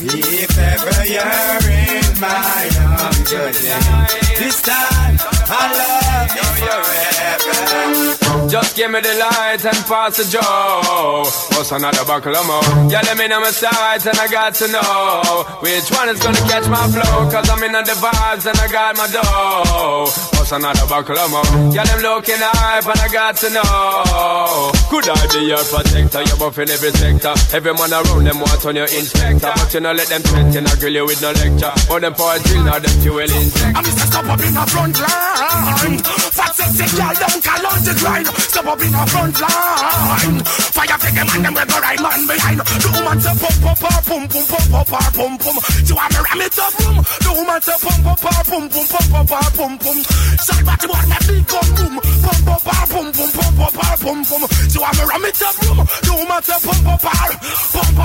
If 0.00 0.58
ever 0.58 1.04
you're 1.06 1.70
in 1.70 2.20
my 2.20 2.68
arms 2.98 3.32
again, 3.32 4.06
this 4.38 4.62
time 4.62 5.16
I 5.48 5.64
love 5.78 6.30
you 6.36 6.44
forever. 6.66 8.23
Just 8.48 8.76
give 8.76 8.90
me 8.90 9.00
the 9.00 9.14
light 9.14 9.64
and 9.64 9.80
pass 9.86 10.16
the 10.16 10.24
joe. 10.30 11.24
What's 11.56 11.72
another 11.72 12.04
buckle 12.04 12.36
of 12.36 12.46
more? 12.46 12.90
Yeah, 12.90 13.02
let 13.02 13.16
me 13.16 13.26
know 13.28 13.40
my 13.40 13.50
sides 13.50 14.06
and 14.06 14.18
I 14.18 14.28
got 14.28 14.54
to 14.60 14.68
know 14.68 15.44
which 15.60 15.90
one 15.90 16.08
is 16.08 16.20
gonna 16.20 16.44
catch 16.46 16.68
my 16.68 16.86
flow. 16.88 17.30
Cause 17.30 17.48
I'm 17.48 17.62
in 17.64 17.72
the 17.72 17.96
vibes 17.96 18.46
and 18.46 18.58
I 18.58 18.68
got 18.70 18.96
my 18.96 19.06
dough. 19.08 20.10
What's 20.36 20.52
another 20.52 20.86
buckle 20.86 21.18
of 21.18 21.30
more? 21.30 21.72
Yeah, 21.72 21.84
them 21.84 22.00
looking 22.02 22.36
hype 22.38 22.86
and 22.86 23.00
I 23.00 23.08
got 23.08 23.36
to 23.42 23.48
know. 23.50 24.72
Could 24.90 25.08
I 25.08 25.26
be 25.32 25.48
your 25.48 25.64
protector? 25.64 26.22
You're 26.22 26.36
every 26.44 26.92
sector. 26.92 27.34
Every 27.56 27.72
man 27.72 27.92
around 27.92 28.24
them 28.24 28.38
want 28.40 28.64
on 28.66 28.76
your 28.76 28.86
inspector. 28.86 29.50
But 29.56 29.74
you 29.74 29.80
know, 29.80 29.92
let 29.92 30.08
them 30.08 30.22
threaten, 30.22 30.66
I 30.66 30.74
grill 30.76 30.94
you 30.94 31.06
with 31.06 31.22
no 31.22 31.32
lecture. 31.32 31.72
But 31.88 32.00
them 32.00 32.14
power 32.14 32.38
drill, 32.44 32.64
now 32.64 32.78
them 32.78 32.94
fuel 33.00 33.20
inject. 33.20 33.72
I'm 33.72 33.84
Mr. 33.84 34.04
Stop 34.04 34.26
up 34.26 34.40
in 34.44 34.54
the 34.54 34.64
front 34.68 34.96
line. 35.00 35.98
Fat 36.36 36.52
sexy 36.54 36.86
girl, 36.96 37.14
don't 37.14 37.40
call 37.42 37.66
on 37.66 37.80
the 37.82 37.94
grind. 37.98 38.26
Stop 38.38 38.66
up 38.66 38.80
in 38.80 38.92
the 38.92 39.02
front 39.12 39.36
line. 39.40 40.38
Fire 40.74 40.98
take 40.98 41.14
them 41.14 41.28
and 41.34 41.44
them 41.44 41.54
we 41.54 41.64
go 41.64 41.78
right 41.80 42.00
man 42.00 42.20
behind. 42.26 42.60
The 42.60 42.88
woman 42.94 43.18
say 43.20 43.34
pump 43.38 43.64
up 43.64 43.78
her 43.78 44.00
pum 44.04 44.22
pum 44.28 44.44
pump 44.44 44.74
up 44.74 44.88
her 44.88 45.10
pum 45.14 45.32
pum. 45.38 45.56
You 45.84 45.94
want 45.94 46.10
me 46.14 46.20
ram 46.24 46.40
it 46.44 46.58
up 46.58 46.72
room? 46.80 46.96
The 47.24 47.30
woman 47.34 47.60
say 47.62 47.78
pump 47.82 48.06
up 48.06 48.20
her 48.24 48.42
pum 48.44 48.64
pum 48.68 48.84
pump 48.88 49.14
up 49.14 49.30
her 49.30 49.50
pum 49.54 49.72
pum. 49.78 49.98
Side 50.38 50.64
body 50.64 50.86
want 50.90 51.08
me 51.08 51.18
big 51.28 51.44
gun 51.46 51.68
boom. 51.74 51.94
Pump 52.24 52.48
up 52.54 52.66
her 52.66 52.84
pum 52.90 53.06
pum 53.14 53.30
pump 53.34 53.60
up 53.60 53.76
her 53.78 53.96
pum 54.02 54.18
pum. 54.24 54.42
You 54.74 54.80
want 54.80 54.94
me 54.98 55.04
ram 55.04 55.24
it 55.24 55.42
up 55.42 55.56
room? 55.62 55.78
The 55.84 56.12
woman 56.14 56.40
say 56.42 56.58
pump 56.64 56.82
pump 56.84 57.04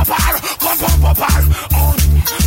her, 0.09 0.35
come 0.59 0.77
pump 0.79 1.05
up 1.09 1.17
her. 1.17 1.41
Oh, 1.73 1.93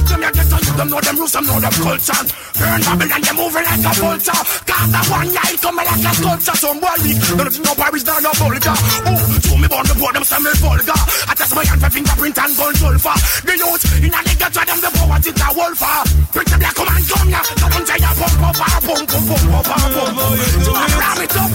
them 0.08 0.22
ya 0.22 0.30
get 0.30 0.46
to 0.48 0.56
you, 0.62 0.72
them 0.76 0.88
know 0.90 1.00
them 1.00 1.16
rules, 1.16 1.32
them 1.32 1.44
know 1.46 1.58
them 1.60 1.72
culture. 1.72 2.22
Burn 2.58 2.80
Babylon, 2.82 3.20
they 3.22 3.34
moving 3.34 3.64
like 3.64 3.84
a 3.86 3.92
vulture. 3.98 4.42
Got 4.68 4.86
that 4.92 5.06
one 5.10 5.30
guy 5.32 5.52
coming 5.58 5.86
like 5.86 6.04
a 6.06 6.12
sculpture. 6.14 6.56
Some 6.62 6.78
boy 6.80 6.96
weak, 7.02 7.18
none 7.36 7.46
of 7.46 7.71
no 7.72 7.82
Paris, 7.82 8.04
none 8.04 8.26
of 8.26 8.36
vulgar. 8.36 8.76
Oh, 9.06 9.38
to 9.42 9.52
me 9.56 9.68
born 9.68 9.86
the 9.86 9.94
board, 9.98 10.14
them 10.14 10.24
send 10.24 10.44
me 10.44 10.50
vulgar. 10.60 11.00
I 11.28 11.34
test 11.34 11.54
my 11.54 11.64
hand 11.64 11.80
for 11.80 11.90
fingerprint 11.90 12.38
and 12.38 12.56
gun 12.56 12.74
sulfur. 12.74 13.16
The 13.46 13.54
youth 13.56 13.84
in 14.02 14.12
a 14.12 14.20
nigga 14.26 14.48
try 14.52 14.64
them 14.64 14.80
the 14.80 14.90
power, 14.92 15.18
it's 15.18 15.32
a 15.32 15.48
wolfer. 15.56 15.98
Bring 16.32 16.48
the 16.52 16.58
black 16.58 16.74
command, 16.74 17.04
come 17.08 17.30
ya. 17.30 17.40
The 17.42 17.66
one 17.72 17.86
say 17.86 17.98
ya 18.02 18.10
pump 18.12 18.42
up, 18.42 18.60
ah, 18.60 18.78
pump, 18.82 19.08
pump, 19.08 19.26
pump, 19.28 19.52
pump, 19.52 19.66
pump, 19.66 20.16
pump. 20.16 20.38
So 20.64 20.72
I 20.74 20.86
ram 21.00 21.20
it 21.22 21.36
up, 21.36 21.52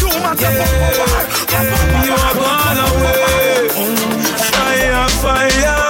you 0.00 0.10
man 0.10 0.34
say 0.40 0.52
pump 0.58 0.80
up, 0.80 0.98
ah, 1.00 1.24
pump, 1.50 1.66
pump, 1.70 1.86
pump, 1.90 2.06
You 2.06 2.14
are 2.18 2.34
gone 2.40 2.80
away. 2.86 3.68
Fire, 4.50 5.08
fire. 5.22 5.50
Fire, 5.60 5.89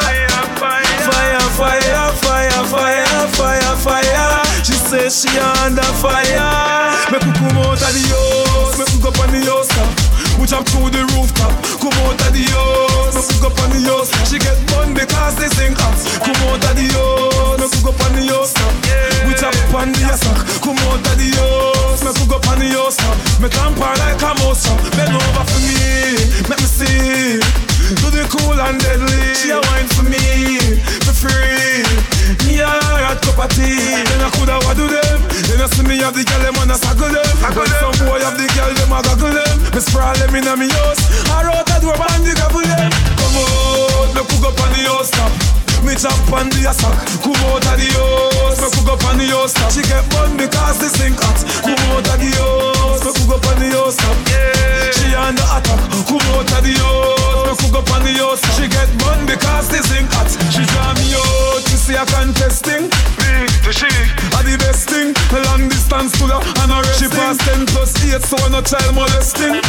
fire. 4.90 5.10
She 5.10 5.30
under 5.38 5.82
fire. 6.02 6.90
Make 7.10 7.22
we 7.22 7.32
come 7.38 7.58
out 7.58 7.78
of 7.78 7.90
the 7.94 8.02
house, 8.10 8.78
make 8.78 8.90
we 8.90 8.98
go 8.98 9.10
on 9.22 9.30
the 9.30 9.40
house 9.46 9.68
top. 9.70 9.90
We 10.38 10.46
jump 10.46 10.66
through 10.66 10.90
the 10.90 11.02
rooftop. 11.14 11.52
Come 11.78 11.94
out 12.06 12.18
of 12.18 12.30
the 12.34 12.42
house, 12.50 13.14
make 13.14 13.30
we 13.30 13.36
go 13.38 13.48
on 13.62 13.70
the 13.70 13.80
house. 13.86 14.10
She 14.26 14.38
get 14.38 14.58
bun 14.70 14.94
because 14.94 15.36
they 15.38 15.48
sing 15.54 15.74
hot. 15.78 15.94
Come 16.22 16.38
out 16.50 16.62
of 16.62 16.74
the 16.74 16.86
house, 16.90 17.58
make 17.62 17.70
we 17.70 17.80
go 17.86 17.92
on 17.94 18.12
the 18.18 18.22
house 18.34 18.52
top. 18.54 18.74
We 19.26 19.32
jump 19.38 19.54
on 19.74 19.92
the 19.94 20.02
ass 20.10 20.22
Come 20.58 20.78
out 20.90 21.06
of 21.06 21.14
the 21.14 21.28
house, 21.38 22.02
make 22.02 22.18
we 22.18 22.26
go 22.26 22.38
on 22.50 22.58
the 22.58 22.68
house 22.74 22.98
top. 22.98 23.16
Me 23.38 23.48
tamper 23.48 23.94
like 24.02 24.22
a 24.22 24.30
mouse 24.42 24.66
top. 24.66 24.78
Bend 24.98 25.14
over 25.14 25.44
for 25.46 25.60
me, 25.62 26.18
make 26.50 26.58
me 26.58 26.66
see. 26.66 27.38
Do 27.98 28.06
the 28.10 28.26
cool 28.30 28.58
and 28.58 28.78
deadly. 28.78 29.34
She 29.34 29.50
a 29.50 29.58
wine 29.58 29.86
for 29.94 30.06
me, 30.06 30.18
for 31.06 31.14
free. 31.14 31.82
Me 32.46 32.58
a 32.62 32.66
hot 32.66 33.18
cup 33.22 33.38
of 33.38 33.50
tea. 33.54 34.09
Coulda 34.34 34.58
do 34.74 34.86
them. 34.86 35.18
Then 35.46 35.60
I 35.60 35.66
see 35.70 35.84
me 35.86 35.98
have 36.02 36.14
the 36.14 36.22
girl 36.24 36.42
them 36.42 36.58
I 36.58 36.76
saggle 36.78 37.10
them. 37.10 37.34
When 37.54 37.70
some 37.80 37.96
boy 38.06 38.20
have 38.22 38.38
the 38.38 38.46
girl 38.54 38.70
them 38.74 38.92
I 38.92 39.02
goggle 39.02 39.34
them. 39.34 39.56
Me 39.74 39.80
sprawl 39.80 40.14
them 40.14 40.34
inna 40.34 40.54
me 40.56 40.68
house. 40.70 41.02
I 41.30 41.46
wrote 41.46 41.70
a 41.70 41.76
door 41.82 41.96
and 41.96 42.22
the 42.24 42.32
gobble 42.38 42.64
them. 42.64 42.90
Come 43.18 43.36
on, 43.38 44.14
me 44.14 44.22
cook 44.26 44.44
up 44.46 44.60
on 44.60 44.70
the 44.74 44.82
house 44.88 45.10
top. 45.10 45.32
Me 45.84 45.96
chop 45.96 46.12
on 46.32 46.48
the 46.52 46.68
ass 46.68 46.80
Come 47.24 47.40
out 47.48 47.64
of 47.64 47.76
the 47.80 47.88
house, 47.96 48.60
me 48.60 48.68
cook 48.68 48.88
up 48.92 49.04
on 49.08 49.16
the 49.16 49.26
house 49.32 49.54
top. 49.54 49.72
She 49.72 49.82
get 49.82 50.04
bun 50.12 50.36
because 50.36 50.78
the 50.78 50.88
sink 50.92 51.16
hot. 51.16 51.40
Come 51.64 51.80
out 51.96 52.04
of 52.04 52.16
the 52.20 52.30
house, 52.36 52.79
me 53.04 53.12
cook 53.12 53.32
up 53.32 53.46
on 53.48 53.56
the 53.60 53.68
house 53.72 53.96
top. 53.96 54.16
She 54.96 55.14
under 55.14 55.46
attack. 55.56 55.80
Come 56.06 56.20
out 56.36 56.50
of 56.52 56.62
the 56.64 56.74
house, 56.76 57.60
me 57.60 57.68
cook 57.68 57.76
up 57.80 57.90
on 57.94 58.02
the 58.04 58.12
house. 58.20 58.42
She 58.56 58.68
get 58.68 58.90
bun 59.00 59.24
because 59.26 59.68
the 59.68 59.80
sink 59.84 60.08
hot. 60.12 60.28
She 60.52 60.62
draw 60.68 60.92
me 60.98 61.14
out 61.16 61.62
to 61.64 61.76
see 61.76 61.96
a 61.96 62.04
contesting. 62.04 62.90
Me 63.20 63.48
to 63.64 63.72
she 63.72 63.88
are 64.36 64.44
the 64.44 64.56
best 64.60 64.90
thing. 64.90 65.14
Long 65.32 65.68
distance 65.68 66.12
to 66.18 66.26
her 66.28 66.40
and 66.62 66.72
her 66.72 66.84
She 66.98 67.08
pass 67.08 67.38
10 67.48 67.66
plus 67.72 67.94
8 68.04 68.20
so 68.22 68.36
no 68.52 68.60
child 68.60 68.94
molesting. 68.94 69.60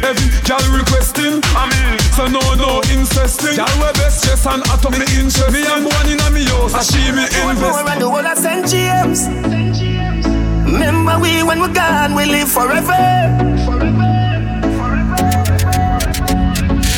Every 0.00 0.28
girl 0.46 0.62
requesting. 0.72 1.42
I 1.56 1.68
mean, 1.68 1.98
so 2.16 2.24
no 2.30 2.40
no 2.56 2.80
incesting. 2.94 3.56
Girl 3.56 3.68
we 3.82 3.90
best 4.00 4.24
chest 4.24 4.46
and 4.46 4.62
atom 4.72 4.96
me 4.96 5.06
interest. 5.18 5.52
Me 5.52 5.66
am 5.66 5.84
one 5.84 6.08
in 6.08 6.20
a 6.20 6.28
me 6.30 6.44
house. 6.48 6.72
and 6.72 6.84
She 6.86 7.02
me 7.12 7.24
invest. 7.26 7.84
around 7.84 8.00
the 8.00 8.08
world 8.08 8.24
at 8.26 8.38
St. 8.38 8.64
James. 8.68 10.35
Remember 10.76 11.18
we 11.18 11.42
when 11.42 11.58
we're 11.58 11.72
gone, 11.72 12.14
we 12.14 12.26
live 12.26 12.52
forever. 12.52 13.00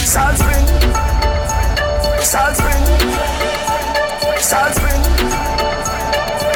Salt 0.03 0.35
Spring, 0.35 0.67
Salt 2.19 2.57
Spring, 2.59 2.83
Salt 4.43 4.75
Spring, 4.75 5.03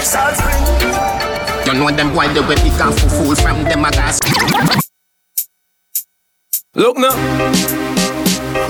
Salt 0.03 0.35
Spring. 0.35 0.63
You 1.65 1.75
know 1.79 1.91
them 1.93 2.13
boy 2.13 2.27
they 2.35 2.41
will 2.41 2.57
pick 2.57 2.81
off 2.81 2.99
fool 2.99 3.37
from 3.37 3.63
them 3.63 3.85
a 3.85 3.91
gas. 3.93 4.19
Look 6.75 6.99
now. 6.99 7.15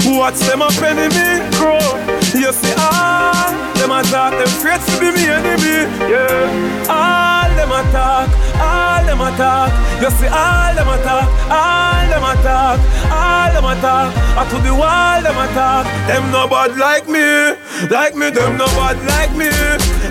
Watch 0.04 0.40
them 0.40 0.60
up 0.60 0.76
enemy 0.82 1.56
grow. 1.56 2.11
You 2.34 2.50
see 2.50 2.72
all 2.78 3.52
them 3.76 3.92
attack, 3.92 4.32
them 4.32 4.48
afraid 4.48 4.80
to 4.80 5.00
be 5.00 5.12
me 5.12 5.28
enemy. 5.28 5.84
Yeah. 6.08 6.88
All 6.88 7.50
them 7.54 7.70
attack, 7.70 8.28
all 8.56 9.04
them 9.04 9.20
attack. 9.20 9.68
You 10.00 10.10
see 10.16 10.28
all 10.32 10.72
them 10.74 10.88
attack, 10.88 11.28
all 11.52 12.08
them 12.08 12.24
attack, 12.24 12.80
all 13.12 13.52
them 13.52 13.66
attack. 13.68 14.16
I 14.32 14.48
to 14.48 14.58
the 14.64 14.72
wall 14.72 15.20
them 15.20 15.36
attack. 15.36 15.84
Them 16.08 16.32
no 16.32 16.48
bad 16.48 16.76
like 16.78 17.06
me, 17.06 17.52
like 17.90 18.16
me. 18.16 18.30
Them 18.30 18.56
no 18.56 18.64
bad 18.80 18.96
like 19.04 19.36
me, 19.36 19.52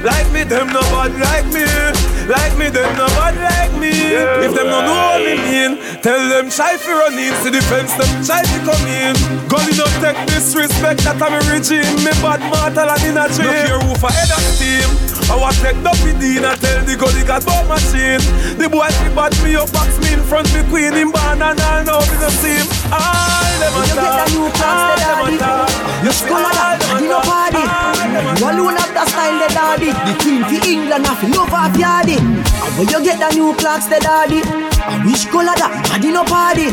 like 0.06 0.30
me. 0.32 0.44
Them 0.44 0.68
no 0.68 0.82
bad 0.94 1.18
like 1.18 1.50
me, 1.50 1.66
like 2.30 2.56
me. 2.56 2.70
Them 2.70 2.96
no 2.98 3.08
bad 3.18 3.34
like 3.34 3.74
me. 3.82 3.90
If 4.46 4.54
them 4.54 4.68
no 4.68 4.86
know 4.86 4.94
what 4.94 5.26
me 5.26 5.36
mean, 5.42 6.02
tell 6.04 6.22
them 6.30 6.52
try 6.52 6.78
fi 6.78 6.92
run 6.94 7.18
in. 7.18 7.34
See 7.42 7.50
the 7.50 7.62
fence, 7.66 7.98
them 7.98 8.10
try 8.22 8.44
to 8.46 8.60
come 8.62 8.86
in. 8.86 9.18
Gully 9.50 9.74
no 9.74 9.90
take 10.04 10.22
disrespect 10.28 11.02
that 11.02 11.18
I'm 11.18 11.34
a 11.34 11.42
regime. 11.50 12.11
Me 12.12 12.20
bad 12.20 12.44
mortal 12.52 12.92
and 12.92 13.04
in 13.08 13.16
a 13.16 13.24
dream. 13.32 13.48
Look 13.48 13.64
here, 13.64 13.80
roof 13.88 14.04
ahead 14.04 14.32
of 14.36 14.44
steam. 14.52 14.90
I 15.32 15.36
was 15.40 15.56
take 15.64 15.80
up 15.80 15.96
with 16.04 16.20
Dean 16.20 16.44
and 16.44 16.60
tell 16.60 16.84
the 16.84 17.00
gully 17.00 17.24
got 17.24 17.46
bought 17.48 17.64
machine. 17.72 18.20
The 18.60 18.68
boy 18.68 18.92
fi 18.92 19.08
bad 19.16 19.32
me 19.40 19.56
up, 19.56 19.72
box 19.72 19.96
me 20.04 20.20
in 20.20 20.22
front 20.28 20.52
me 20.52 20.60
queen 20.68 20.92
in 20.92 21.08
barn 21.16 21.40
and 21.40 21.56
all 21.56 21.80
know 21.88 22.04
me 22.04 22.16
no 22.20 22.28
see 22.44 22.60
him. 22.60 22.68
All 22.92 23.54
them 23.64 23.72
You 23.88 23.96
get 23.96 24.12
a 24.12 24.28
attack, 24.28 24.30
new 24.36 24.44
all 24.44 24.52
class, 24.52 24.80
them 24.92 25.08
daddy. 25.08 25.36
attack. 25.40 26.04
You 26.04 26.12
school 26.12 26.44
that, 26.52 26.84
you 27.00 27.08
no 27.08 27.20
party. 27.24 27.64
You 27.64 28.44
alone 28.44 28.76
have 28.76 28.92
the 28.92 29.04
style, 29.08 29.38
the 29.40 29.48
daddy. 29.56 29.90
The 29.96 30.14
queen 30.20 30.44
for 30.52 30.60
England, 30.68 31.08
I 31.08 31.14
feel 31.16 31.32
love 31.32 31.54
off 31.56 31.76
yardy. 31.80 32.20
And 32.20 32.72
when 32.76 32.88
you 32.92 33.00
get 33.08 33.24
the 33.24 33.30
new 33.40 33.56
clocks, 33.56 33.88
the 33.88 34.04
daddy. 34.04 34.44
I 34.44 35.00
wish 35.08 35.32
color 35.32 35.56
that, 35.56 35.72
daddy 35.88 36.12
no 36.12 36.28
party. 36.28 36.68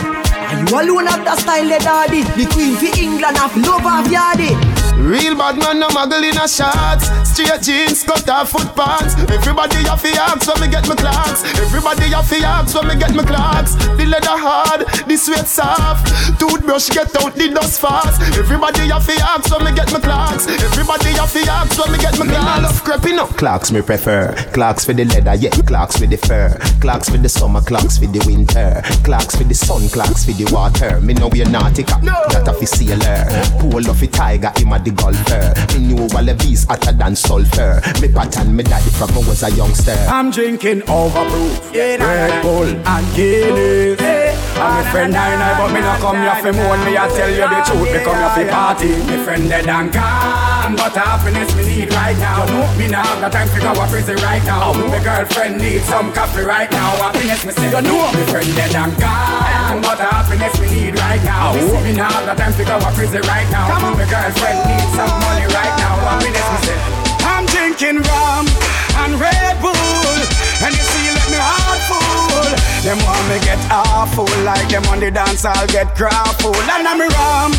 And 0.51 0.67
you 0.67 0.75
alone 0.75 1.07
have 1.07 1.23
the 1.23 1.37
style, 1.39 1.69
the 1.69 1.79
daddy. 1.79 2.27
The 2.35 2.45
queen 2.51 2.75
for 2.75 2.91
England, 2.99 3.39
I 3.39 3.47
feel 3.53 3.63
love 3.71 3.87
off 3.87 4.09
yardy. 4.11 4.51
Real 4.99 5.37
bad 5.37 5.57
man, 5.59 5.79
no 5.79 5.89
muggle 5.89 6.27
in 6.27 6.37
a 6.37 6.49
shots. 6.49 7.07
Straight 7.23 7.63
jeans, 7.63 8.03
cut 8.03 8.29
off 8.29 8.51
foot 8.51 8.75
pants. 8.75 9.15
Everybody 9.31 9.87
have 9.87 10.03
to 10.03 10.11
ask 10.19 10.43
when 10.51 10.61
me 10.61 10.69
get 10.69 10.89
my 10.89 10.97
clocks. 10.97 11.45
Everybody 11.55 12.11
have 12.11 12.29
to 12.29 12.37
ask 12.43 12.75
when 12.75 12.89
me 12.89 12.97
get 12.99 13.15
my 13.15 13.23
clocks. 13.23 13.75
The 13.95 14.05
leather 14.05 14.35
hard, 14.35 14.87
the 15.07 15.17
sweat 15.17 15.47
soft. 15.47 16.11
Toothbrush 16.41 16.91
get 16.91 17.15
out 17.23 17.33
the 17.35 17.49
dust 17.55 17.81
fast. 17.81 18.21
Everybody 18.37 18.91
have 18.91 19.07
to 19.07 19.15
ask 19.23 19.47
when 19.55 19.65
me 19.65 19.73
get 19.73 19.93
my 19.93 20.01
clocks. 20.01 20.49
Everybody 20.49 21.15
have 21.15 21.33
to 21.33 21.47
ask 21.47 21.79
when 21.79 21.93
me 21.93 21.99
get 21.99 22.19
my 22.19 22.27
clocks. 22.27 22.59
I 22.59 22.61
love 22.61 22.83
creeping 22.83 23.19
up. 23.21 23.31
Clocks 23.39 23.71
me 23.71 23.83
prefer. 23.83 24.35
Clocks 24.53 24.85
for 24.85 24.95
the 24.95 25.05
leather, 25.05 25.37
yeah. 25.37 25.51
Clocks 25.63 25.97
for 25.97 26.07
the 26.07 26.17
fur. 26.19 26.59
Clocks 26.81 27.09
for 27.09 27.19
the 27.19 27.29
summer, 27.29 27.61
clocks 27.63 27.99
for 27.99 28.07
the 28.07 28.19
winter. 28.27 28.83
Clocks 29.05 29.37
for 29.37 29.45
the 29.45 29.55
sun, 29.55 29.89
clocks 29.91 30.25
for 30.25 30.33
the 30.33 30.51
water. 30.53 31.01
Me 31.01 31.15
know 31.15 31.29
we 31.29 31.41
are 31.43 31.51
naughty, 31.51 31.85
no. 32.03 32.19
that 32.35 32.49
a 32.49 32.53
fi 32.53 32.67
sailor. 32.67 33.23
Pull 33.63 33.89
off 33.89 34.03
a 34.03 34.07
tiger, 34.09 34.51
him 34.57 34.73
a 34.73 34.88
the 34.89 34.95
golfer. 35.03 35.79
Me 35.79 35.95
knew 35.95 36.03
all 36.03 36.25
the 36.25 36.35
bees 36.35 36.65
hotter 36.65 36.93
than 36.93 37.17
sulfur. 37.17 37.81
Me 38.01 38.09
pattern 38.09 38.55
me 38.57 38.63
daddy 38.65 38.91
from 38.91 39.09
when 39.15 39.25
I 39.25 39.29
was 39.29 39.43
a 39.43 39.51
youngster. 39.51 39.97
I'm 40.09 40.31
drinking 40.31 40.83
overproof, 40.83 41.75
yeah, 41.75 41.97
Red 41.97 42.43
Bull 42.43 42.69
and 42.69 43.07
Guinness. 43.15 44.01
Hey. 44.01 44.35
I'm 44.59 44.85
a 44.85 44.91
friend 44.91 45.15
I 45.15 45.39
know, 45.39 45.55
but 45.63 45.71
me 45.73 45.81
not 45.81 46.01
come 46.01 46.19
here 46.19 46.35
for 46.43 46.53
moan. 46.53 46.83
Me 46.85 46.99
I 46.99 47.07
tell 47.15 47.31
you 47.31 47.47
the 47.47 47.61
truth, 47.63 47.93
me 47.95 48.01
come 48.03 48.19
here 48.19 48.35
for 48.35 48.51
party. 48.51 48.91
Me 49.07 49.17
friend 49.23 49.49
dead 49.49 49.69
and 49.69 49.93
gone, 49.93 50.75
but 50.75 50.95
happiness 50.99 51.55
me 51.55 51.63
need 51.63 51.95
right 51.95 52.19
now. 52.19 52.43
You 52.43 52.59
know 52.59 52.67
me 52.75 52.87
now, 52.91 53.07
got 53.23 53.31
time 53.33 53.49
to 53.55 53.59
go 53.61 53.71
a 53.71 53.87
prison 53.87 54.19
right 54.19 54.43
now. 54.45 54.75
Oh. 54.75 54.89
My 54.89 54.99
girlfriend 54.99 55.63
needs 55.63 55.85
some 55.85 56.13
coffee 56.13 56.43
right 56.43 56.71
now. 56.71 56.91
Happiness 56.99 57.47
me 57.47 57.53
say, 57.53 57.71
you 57.71 57.83
know 57.87 58.11
me 58.11 58.23
friend 58.27 58.51
dead 58.59 58.75
and 58.75 58.95
gone, 58.99 59.79
but 59.83 60.03
happiness 60.03 60.59
me 60.59 60.67
need 60.75 60.99
right 60.99 61.23
now. 61.23 61.55
Oh. 61.55 61.79
Me 61.85 61.95
now, 61.95 62.11
got 62.27 62.37
time 62.37 62.55
to 62.59 62.65
go 62.65 62.83
a 62.83 62.91
prison 62.99 63.23
right 63.31 63.49
now. 63.55 63.71
Come 63.71 63.95
on. 63.95 63.99
My 63.99 64.11
girlfriend 64.11 64.59
needs 64.67 64.78
some 64.95 65.15
money 65.27 65.47
right 65.51 65.75
now. 65.79 65.95
Happiness 66.07 66.49
me 66.53 66.59
say. 66.67 66.79
I'm 67.25 67.45
drinking 67.47 68.03
rum 68.03 68.47
and 69.05 69.15
Red 69.21 69.55
Bull, 69.63 70.19
and 70.65 70.73
you 70.75 70.85
see, 70.85 71.07
let 71.15 71.29
me 71.31 71.39
heart 71.39 71.83
full. 71.87 72.49
Them 72.83 72.99
want 73.05 73.25
me 73.29 73.39
get 73.45 73.59
awful, 73.71 74.29
like 74.45 74.69
them 74.69 74.85
on 74.87 75.01
the 75.01 75.11
dance, 75.11 75.45
I'll 75.45 75.67
get 75.67 75.95
grappled. 75.95 76.57
And 76.57 76.87
I'm 76.87 77.01
rum 77.01 77.53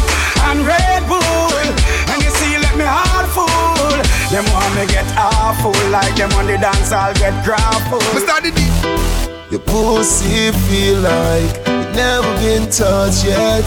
and 0.49 0.65
Red 0.65 1.03
Bull, 1.07 1.65
and 2.11 2.20
you 2.24 2.32
see, 2.39 2.57
let 2.57 2.76
me 2.76 2.86
heart 2.88 3.28
full. 3.32 3.97
Them 4.32 4.45
want 4.53 4.76
me 4.76 4.86
get 4.88 5.07
awful, 5.17 5.76
like 5.89 6.15
them 6.15 6.32
on 6.34 6.47
the 6.47 6.57
dance, 6.57 6.91
I'll 6.91 7.13
get 7.15 7.34
grappled. 7.43 8.03
Me 8.13 8.22
started 8.22 8.53
Your 9.51 9.61
pussy 9.61 10.51
feel 10.67 10.99
like 10.99 11.55
it 11.67 11.95
never 11.95 12.32
been 12.39 12.70
touched 12.70 13.26
yet. 13.26 13.65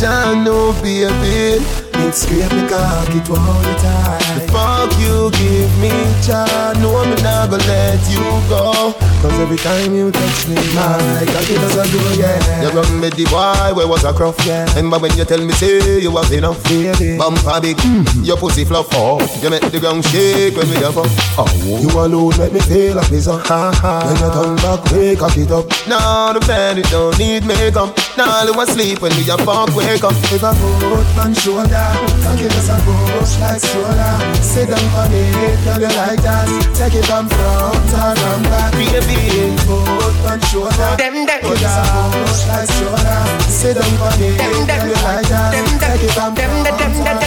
Don't 0.00 0.44
know, 0.44 0.72
baby. 0.82 1.93
It's 2.06 2.20
scrape 2.20 2.52
me 2.52 2.68
cock, 2.68 3.08
it 3.16 3.26
won't 3.30 3.78
tie. 3.80 4.20
The 4.36 4.44
fuck 4.52 4.92
you 5.00 5.32
give 5.40 5.72
me, 5.80 5.88
child. 6.20 6.76
No, 6.78 7.00
I'm 7.00 7.10
not 7.24 7.48
gonna 7.48 7.64
let 7.64 7.98
you 8.12 8.20
go. 8.52 8.92
Cause 9.24 9.40
every 9.40 9.56
time 9.56 9.94
you 9.94 10.12
touch 10.12 10.48
me, 10.48 10.54
my 10.76 11.24
cocky 11.32 11.54
does 11.56 11.76
a 11.80 11.84
do, 11.88 12.20
yeah. 12.20 12.60
You 12.60 12.68
run 12.76 13.00
me 13.00 13.08
the 13.08 13.24
boy 13.24 13.72
where 13.74 13.88
was 13.88 14.04
a 14.04 14.12
cruff, 14.12 14.36
yeah. 14.44 14.68
Remember 14.76 14.98
when 14.98 15.16
you 15.16 15.24
tell 15.24 15.40
me, 15.40 15.54
say 15.54 15.98
you 15.98 16.10
was 16.10 16.30
enough, 16.30 16.62
baby. 16.64 17.16
Bumper 17.16 17.58
big, 17.62 17.78
mm-hmm. 17.78 18.22
your 18.22 18.36
pussy 18.36 18.66
fluff, 18.66 18.88
oh. 18.92 19.24
You 19.40 19.48
make 19.48 19.64
the 19.72 19.80
ground 19.80 20.04
shake 20.04 20.56
when 20.56 20.68
we 20.68 20.76
have 20.84 20.98
up. 20.98 21.08
Oh, 21.40 21.48
you 21.80 21.88
alone 21.88 22.36
make 22.36 22.52
me 22.52 22.60
feel 22.60 22.96
like 22.96 23.08
this, 23.08 23.28
uh. 23.28 23.38
ha 23.38 23.72
ha. 23.72 24.04
When 24.04 24.20
you 24.20 24.28
turn 24.28 24.56
back, 24.60 24.84
wake 24.92 25.18
cock 25.20 25.36
it 25.38 25.50
up. 25.50 25.64
Now 25.88 26.34
the 26.34 26.40
bed, 26.40 26.78
it 26.78 26.90
don't 26.90 27.18
need 27.18 27.46
makeup. 27.46 27.96
Now 28.18 28.44
you 28.44 28.52
asleep 28.60 29.00
when 29.00 29.16
we 29.16 29.24
a 29.30 29.38
fuck, 29.38 29.74
wake 29.74 30.04
up. 30.04 30.12
If 30.28 30.44
I 30.44 30.52
put 30.52 31.24
on 31.24 31.32
shoulder. 31.32 31.93
Don't 32.24 32.36
give 32.36 32.50
us 32.58 32.68
a 32.68 32.76
push 32.82 33.38
like 33.38 33.60
stroller 33.60 34.14
Sit 34.42 34.68
down 34.68 34.82
on 34.98 35.12
it, 35.14 35.58
girl 35.62 35.78
you 35.78 35.92
like 35.94 36.20
that 36.26 36.48
Take 36.74 36.98
it 36.98 37.06
from 37.06 37.28
front 37.30 37.92
or 37.94 38.12
from 38.18 38.42
back 38.50 38.74
Baby, 38.74 39.54
foot 39.62 40.18
and 40.26 40.42
shoulder 40.50 40.90
Them, 40.98 41.26
them 41.26 41.40
Give 41.46 41.62
us 41.62 41.78
a 41.78 41.84
push 42.10 42.42
like 42.50 42.66
stroller 42.66 43.20
Sit 43.46 43.78
down 43.78 43.94
on 44.02 44.18
it, 44.18 44.34
girl 44.40 44.86
you 44.90 44.98
like 45.06 45.28
that 45.30 45.54
Take 45.78 46.10
it 46.10 46.12
from 46.16 46.34
front 46.34 46.66
or 46.66 46.76
from 46.80 47.06
back 47.06 47.22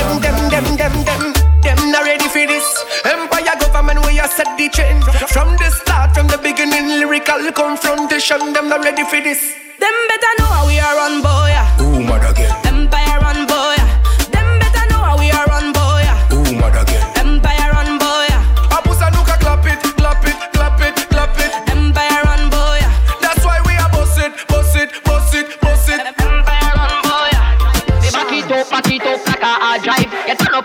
Them, 1.63 1.79
not 1.91 2.03
ready 2.03 2.27
for 2.27 2.43
this 2.43 2.67
Empire 3.05 3.55
government 3.59 4.05
we 4.05 4.19
are 4.19 4.27
set 4.27 4.57
the 4.57 4.67
trend 4.69 5.03
From 5.31 5.55
the 5.55 5.69
start, 5.71 6.13
from 6.13 6.27
the 6.27 6.37
beginning 6.37 6.99
Lyrical 6.99 7.51
confrontation 7.51 8.53
Them 8.53 8.69
not 8.69 8.83
ready 8.83 9.03
for 9.03 9.21
this 9.21 9.39
Them 9.79 9.95
better 10.11 10.33
know 10.39 10.51
how 10.51 10.67
we 10.67 10.79
are 10.79 10.95
run 10.95 11.21
boy 11.21 11.55
Ooh, 11.79 12.03
mother 12.03 12.33
girl 12.33 12.66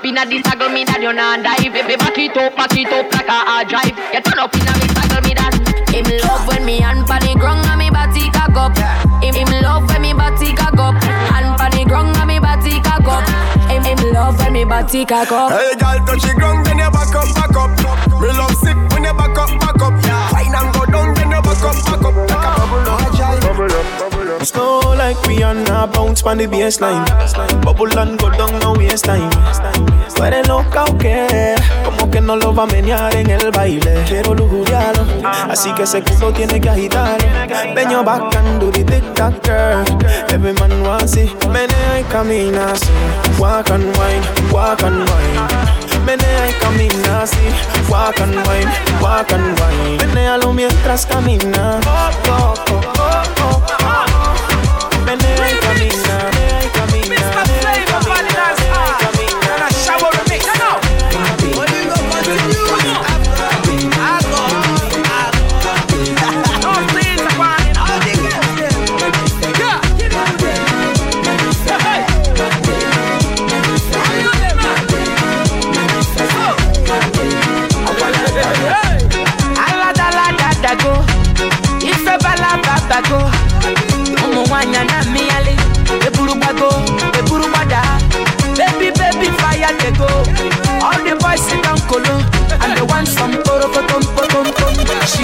up 0.03 0.09
in 0.09 0.19
a 0.19 0.27
this 0.27 0.43
saddle, 0.43 0.69
me 0.69 0.83
that 0.85 0.99
you 1.01 1.13
not 1.13 1.47
dive. 1.47 1.71
Baby, 1.71 1.95
back 1.95 2.19
it 2.19 2.35
up, 2.35 2.57
back 2.59 2.75
it 2.75 2.91
up 2.91 3.07
like 3.15 3.31
a 3.31 3.39
hard 3.47 3.69
drive. 3.71 3.95
You 4.11 4.21
turn 4.21 4.39
up 4.43 4.51
in 4.55 4.67
a 4.67 4.73
me 4.75 4.87
saddle, 4.91 5.23
me 5.23 5.33
that. 5.39 5.55
Him 5.95 6.09
love 6.27 6.43
when 6.49 6.65
me 6.67 6.83
hand 6.83 7.07
pan 7.07 7.23
the 7.23 7.39
ground 7.39 7.63
and 7.71 7.79
me 7.79 7.87
body 7.87 8.27
cock 8.35 8.57
up. 8.59 8.75
Him, 9.23 9.35
him 9.35 9.53
love 9.63 9.87
when 9.87 10.03
me 10.03 10.13
body 10.13 10.51
cock 10.59 10.79
up. 10.79 10.99
Hand 11.31 11.55
pan 11.55 11.71
the 11.71 11.85
ground 11.87 12.17
and 12.19 12.27
me 12.27 12.39
body 12.43 12.83
cock 12.83 13.07
up. 13.07 13.23
Him, 13.71 13.87
him 13.87 14.01
love 14.11 14.39
when 14.43 14.53
me 14.53 14.65
body 14.65 15.07
cock 15.07 15.31
up. 15.31 15.55
Hey, 15.55 15.79
girl, 15.79 15.99
touch 16.03 16.27
the 16.27 16.35
ground, 16.35 16.67
then 16.67 16.83
you 16.83 16.91
back 16.91 17.15
up, 17.15 17.31
back 17.39 17.55
up. 17.55 17.71
Me 18.19 18.29
love 18.35 18.59
sick 18.59 18.82
Slow 24.45 24.81
like 24.97 25.17
Rihanna, 25.19 25.93
bounce 25.93 26.23
pon 26.23 26.39
the 26.39 26.47
baseline. 26.47 27.05
Bubble 27.63 27.97
and 27.97 28.19
go 28.19 28.29
down, 28.31 28.59
no 28.59 28.73
waste 28.73 29.05
time. 29.05 29.31
Tú 30.15 30.25
eres 30.25 30.49
loca 30.49 30.85
o 30.85 30.99
qué? 30.99 31.55
Como 31.85 32.11
que 32.11 32.21
no 32.21 32.35
lo 32.37 32.53
va 32.53 32.65
a 32.65 32.67
menear 32.67 33.15
en 33.15 33.31
el 33.31 33.53
baile. 33.53 34.03
Quiero 34.09 34.35
lujuriarlo, 34.35 35.05
así 35.49 35.73
que 35.75 35.85
ese 35.85 36.03
culo 36.03 36.33
tiene 36.33 36.61
que 36.61 36.69
agitarlo. 36.69 37.27
Peño 37.75 38.03
bacán, 38.03 38.59
the 38.59 38.85
tic 38.85 39.15
tac 39.15 39.35
girl. 39.45 39.85
Every 40.33 40.53
man 40.55 40.83
wants 40.83 41.17
it. 41.17 41.31
Menea 41.47 42.01
y 42.01 42.05
camina 42.11 42.73
así. 42.73 42.91
Walk 43.39 43.71
and 43.71 43.97
wine, 43.97 44.25
walk 44.53 44.83
and 44.83 45.09
wine. 45.09 46.05
Menea 46.05 46.49
y 46.49 46.53
camina 46.61 47.23
así. 47.23 47.39
Walk 47.89 48.21
and 48.21 48.35
wine, 48.35 48.71
walk 49.01 49.33
and 49.33 49.59
wine. 49.61 49.99
Menealo 49.99 50.53
mientras 50.53 51.07
camina. 51.07 51.81
Oh, 51.87 52.11
oh, 52.29 52.55
oh, 52.69 54.22
oh, 55.13 55.19
oh, 55.19 55.29
oh. 55.29 55.33
Menea 55.43 56.12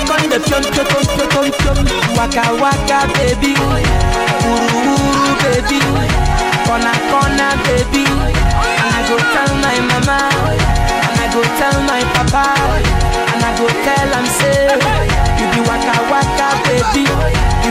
come 0.09 0.29
dey 0.31 0.41
pion 0.47 0.63
pion 0.73 0.87
pion 0.87 1.51
pion 1.59 1.79
waka 2.17 2.45
waka 2.63 2.99
baby. 3.15 3.53
Wuru 4.45 4.95
wuru 5.05 5.33
baby. 5.43 5.81
Corner 6.67 6.99
corner 7.11 7.53
baby. 7.65 8.05
And 8.81 8.93
i 8.97 9.01
go 9.09 9.17
tell 9.35 9.53
my 9.63 9.77
mama. 9.91 10.19
And 11.07 11.19
i 11.21 11.27
go 11.33 11.43
tell 11.61 11.77
my 11.89 12.03
papa. 12.17 12.45
And 13.33 13.45
i 13.45 13.51
go 13.59 13.67
tell 13.85 14.11
am 14.19 14.27
say 14.39 14.73
you 15.39 15.47
be 15.53 15.61
waka 15.69 15.95
waka 16.13 16.49
baby. 16.67 17.05
You 17.65 17.71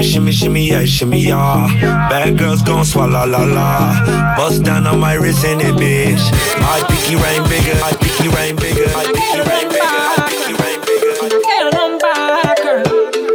Shimmy, 0.00 0.12
shimmy, 0.12 0.32
shimmy, 0.32 0.68
yeah, 0.68 0.84
shimmy, 0.86 1.20
yeah. 1.20 2.08
Bad 2.08 2.38
girls 2.38 2.62
gon' 2.62 2.86
swallow 2.86 3.26
la 3.26 3.44
la. 3.44 4.34
Bust 4.34 4.62
down 4.64 4.86
on 4.86 4.98
my 4.98 5.12
wrist 5.12 5.44
in 5.44 5.60
it, 5.60 5.74
bitch. 5.74 6.24
My 6.58 6.80
pinky 6.88 7.16
rain 7.16 7.42
bigger, 7.44 7.78
my 7.80 7.92
pinky 8.00 8.28
rain 8.32 8.56
bigger, 8.56 8.88
my 8.96 9.04
pinky 9.04 9.40
rain 9.44 9.68
bigger, 9.68 10.00
my 10.16 10.24
pinky 10.24 10.54
rain 10.56 10.80
bigger. 10.88 11.12
Girl, 11.44 11.70
I'm 11.76 11.98
back. 11.98 12.56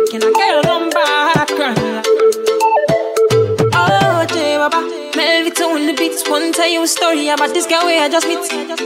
Can 0.09 0.24
I 0.24 0.32
girl, 0.34 0.66
I'm 0.66 0.89
back? 0.89 1.51
Oh, 3.78 4.26
J 4.34 4.57
Baba, 4.57 4.82
Melvita 5.16 5.66
on 5.66 5.86
the 5.86 5.93
beats. 5.93 6.28
One 6.28 6.51
tell 6.51 6.68
you 6.68 6.82
a 6.82 6.88
story 6.88 7.30
about 7.30 7.53
this 7.53 7.68
girl 7.68 7.86
where 7.86 8.01
I 8.01 8.09
just 8.09 8.26
meet. 8.28 8.41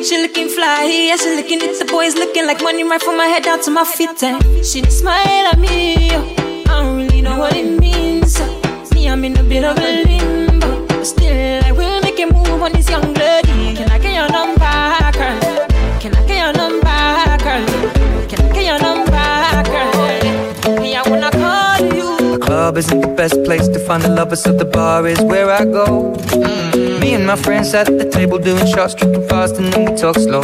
She 0.05 0.21
looking 0.21 0.49
fly, 0.49 0.83
yeah, 0.83 1.15
she 1.15 1.33
looking 1.33 1.59
it. 1.61 1.79
The 1.79 1.85
boys 1.85 2.15
looking 2.15 2.45
like 2.45 2.61
money 2.61 2.83
right 2.83 3.01
from 3.01 3.15
my 3.15 3.27
head 3.27 3.43
down 3.43 3.61
to 3.63 3.71
my 3.71 3.85
feet. 3.85 4.21
And 4.21 4.43
she 4.65 4.83
smile 4.83 5.47
at 5.47 5.57
me. 5.57 6.09
oh. 6.11 6.38
What 7.39 7.55
it 7.55 7.79
means. 7.79 8.37
Me, 8.93 9.09
I'm 9.09 9.23
in 9.23 9.37
a 9.37 9.43
bit 9.43 9.63
of 9.63 9.77
a 9.77 10.03
limbo. 10.03 10.85
But 10.87 11.05
still, 11.05 11.63
I 11.63 11.71
will 11.71 12.01
make 12.01 12.19
a 12.19 12.25
move 12.25 12.61
on 12.61 12.73
this 12.73 12.89
young 12.89 13.13
lady. 13.13 13.75
Can 13.77 13.89
I 13.89 13.97
get 13.97 14.13
your 14.19 14.29
number, 14.29 14.75
girl? 15.17 15.39
Can 16.01 16.13
I 16.15 16.21
get 16.27 16.37
your 16.43 16.53
number, 16.61 16.99
girl? 17.45 17.65
Can 18.27 18.39
I 18.45 18.49
get 18.53 18.65
your 18.71 18.79
number, 18.87 19.29
girl? 19.71 20.81
Me, 20.81 20.95
I 20.95 21.01
wanna 21.09 21.31
call 21.31 21.79
you. 21.95 22.09
The 22.33 22.39
club 22.41 22.77
isn't 22.77 22.99
the 22.99 23.07
best 23.07 23.41
place 23.45 23.67
to 23.69 23.79
find 23.79 24.03
the 24.03 24.09
lovers, 24.09 24.43
so 24.43 24.51
the 24.51 24.65
bar 24.65 25.07
is 25.07 25.21
where 25.21 25.49
I 25.49 25.63
go. 25.63 26.13
Mm. 26.43 26.99
Me 26.99 27.13
and 27.13 27.25
my 27.25 27.37
friends 27.37 27.73
at 27.73 27.87
the 27.87 28.09
table 28.09 28.37
doing 28.37 28.67
shots, 28.67 28.95
tripping 28.95 29.25
fast, 29.29 29.55
and 29.57 29.71
then 29.71 29.89
we 29.89 29.95
talk 29.95 30.15
slow. 30.17 30.43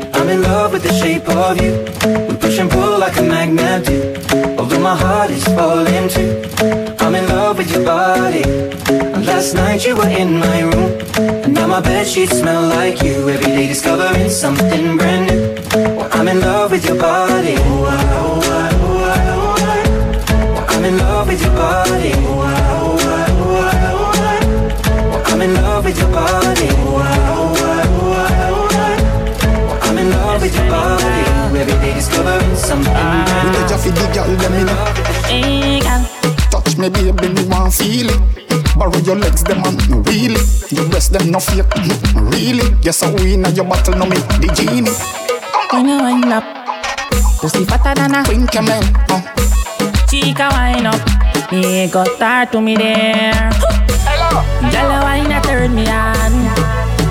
I'm 0.13 0.29
in 0.29 0.41
love 0.41 0.73
with 0.73 0.83
the 0.83 0.93
shape 0.93 1.27
of 1.29 1.61
you. 1.61 1.73
We 2.27 2.35
push 2.37 2.59
and 2.59 2.69
pull 2.69 2.99
like 2.99 3.17
a 3.17 3.23
magnet 3.23 3.85
do. 3.85 3.97
Although 4.57 4.79
my 4.79 4.95
heart 4.95 5.31
is 5.31 5.43
falling 5.45 6.09
too. 6.09 6.41
I'm 6.99 7.15
in 7.15 7.27
love 7.27 7.57
with 7.57 7.71
your 7.71 7.85
body. 7.85 8.43
And 8.89 9.25
last 9.25 9.53
night 9.53 9.85
you 9.85 9.95
were 9.95 10.07
in 10.07 10.37
my 10.37 10.61
room. 10.61 10.91
And 11.43 11.53
now 11.53 11.67
my 11.67 11.81
bed 11.81 12.07
sheets 12.07 12.37
smell 12.39 12.63
like 12.67 13.01
you. 13.03 13.29
Every 13.29 13.51
day 13.57 13.67
discovering 13.67 14.29
something 14.29 14.97
brand 14.97 15.27
new. 15.29 15.55
Well, 15.97 16.09
I'm 16.13 16.27
in 16.27 16.39
love 16.41 16.71
with 16.71 16.85
your 16.85 16.99
body. 16.99 17.55
Oh, 17.57 17.85
I, 17.85 18.03
oh, 18.19 18.41
I, 18.41 18.69
oh, 18.87 18.97
I, 19.03 19.21
oh, 19.35 19.55
I. 19.65 20.53
Well, 20.53 20.65
I'm 20.69 20.85
in 20.85 20.97
love 20.97 21.27
with 21.27 21.41
your 21.41 21.55
body. 21.55 22.11
Oh, 22.15 22.41
oh, 22.43 22.97
oh, 23.01 23.41
oh. 23.93 25.09
Well, 25.09 25.23
I'm 25.25 25.41
in 25.41 25.53
love 25.55 25.85
with 25.85 25.97
your 25.97 26.11
body. 26.11 26.40
Every 31.61 31.77
day 31.77 31.93
discovering 31.93 32.55
something 32.55 32.91
brand 32.91 33.29
Me 33.45 33.59
new. 33.59 33.67
just 33.69 33.85
fi 33.85 33.91
the 33.93 34.05
girl 34.17 34.33
them 34.33 34.53
in 34.57 34.69
Hey, 35.29 35.79
girl. 35.79 36.01
Touch 36.49 36.77
me 36.77 36.89
baby, 36.89 37.29
me 37.29 37.45
want 37.45 37.73
feel 37.73 38.09
it 38.09 38.21
Borrow 38.75 38.97
your 39.05 39.15
legs, 39.15 39.43
them 39.43 39.61
and 39.63 39.77
no 39.89 39.97
really 40.09 40.41
Your 40.73 40.89
breast, 40.89 41.13
them 41.13 41.29
no 41.29 41.39
fake, 41.39 41.69
really 42.17 42.65
Yes, 42.81 43.03
I 43.03 43.13
win 43.13 43.45
at 43.45 43.55
your 43.55 43.65
battle, 43.69 43.93
no 43.93 44.05
me 44.09 44.17
the 44.41 44.49
genie 44.57 44.89
When 45.71 45.87
you 45.87 46.01
wind 46.01 46.33
up, 46.33 46.43
pussy 47.39 47.63
fatter 47.65 47.93
than 47.93 48.15
a 48.15 48.23
Queen 48.25 48.47
camel, 48.47 48.81
uh. 49.13 49.21
chica 50.09 50.49
wind 50.51 50.87
up. 50.87 50.99
He 51.49 51.87
got 51.87 52.07
start 52.15 52.51
to 52.51 52.59
me 52.61 52.75
there. 52.75 53.51
Hello. 54.07 54.43
Girl, 54.71 54.89
you 54.91 55.01
wine 55.03 55.31
a 55.31 55.39
turn 55.41 55.75
me 55.75 55.87
on. 55.87 56.33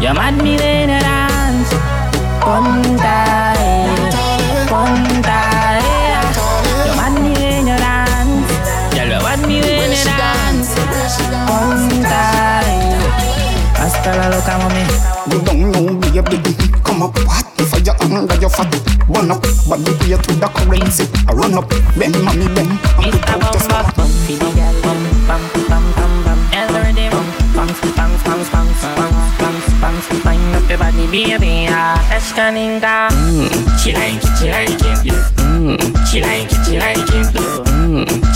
You 0.00 0.12
mad 0.12 0.36
me 0.42 0.56
when 0.56 0.88
you 0.88 1.00
dance. 1.00 1.72
Punta, 2.40 3.52
eh, 3.56 3.59
punta, 4.90 5.38
eh. 5.78 6.18
You 6.86 6.94
mad 6.98 7.14
me 7.22 7.32
when 7.38 7.66
you 7.70 7.78
dance. 7.78 8.52
Girl, 8.94 9.10
you 9.14 9.20
mad 9.22 9.40
me 9.46 9.60
when 9.62 9.90
you 9.94 10.12
dance. 10.18 10.74
Punta, 11.46 12.24
eh. 12.66 13.78
Hasta 13.78 14.10
la 14.18 14.28
loca, 14.28 14.58
mami. 14.58 14.82
You 15.30 15.40
don't 15.42 15.70
know 15.70 16.00
baby, 16.22 16.54
come 16.82 17.02
up 17.02 17.16
hot 17.28 17.46
Fire 17.70 17.94
under 18.00 18.34
your 18.40 18.50
fat, 18.50 18.70
burn 19.06 19.30
up 19.30 19.42
Body 19.68 19.92
way 20.00 20.16
to 20.16 20.32
the 20.34 20.48
currency, 20.54 21.06
I 21.28 21.32
run 21.34 21.54
up 21.54 21.68
Bend 21.96 22.16
mommy 22.24 22.48
bend, 22.54 22.72
and 30.70 30.78
put 30.78 30.86
out 30.86 30.94
your 30.94 31.10
spot 31.10 31.10
Baby, 31.10 31.66
let's 32.10 32.32
go 32.32 32.42
ninga. 32.42 33.10
She 33.82 33.92
like 33.92 34.22
it, 34.22 34.38
she 34.38 34.50
like 34.50 34.70
it. 34.70 35.02
She 36.06 36.20
like 36.20 36.52
it, 36.52 36.64
she 36.64 36.78
like 36.78 36.98
it. 36.98 37.34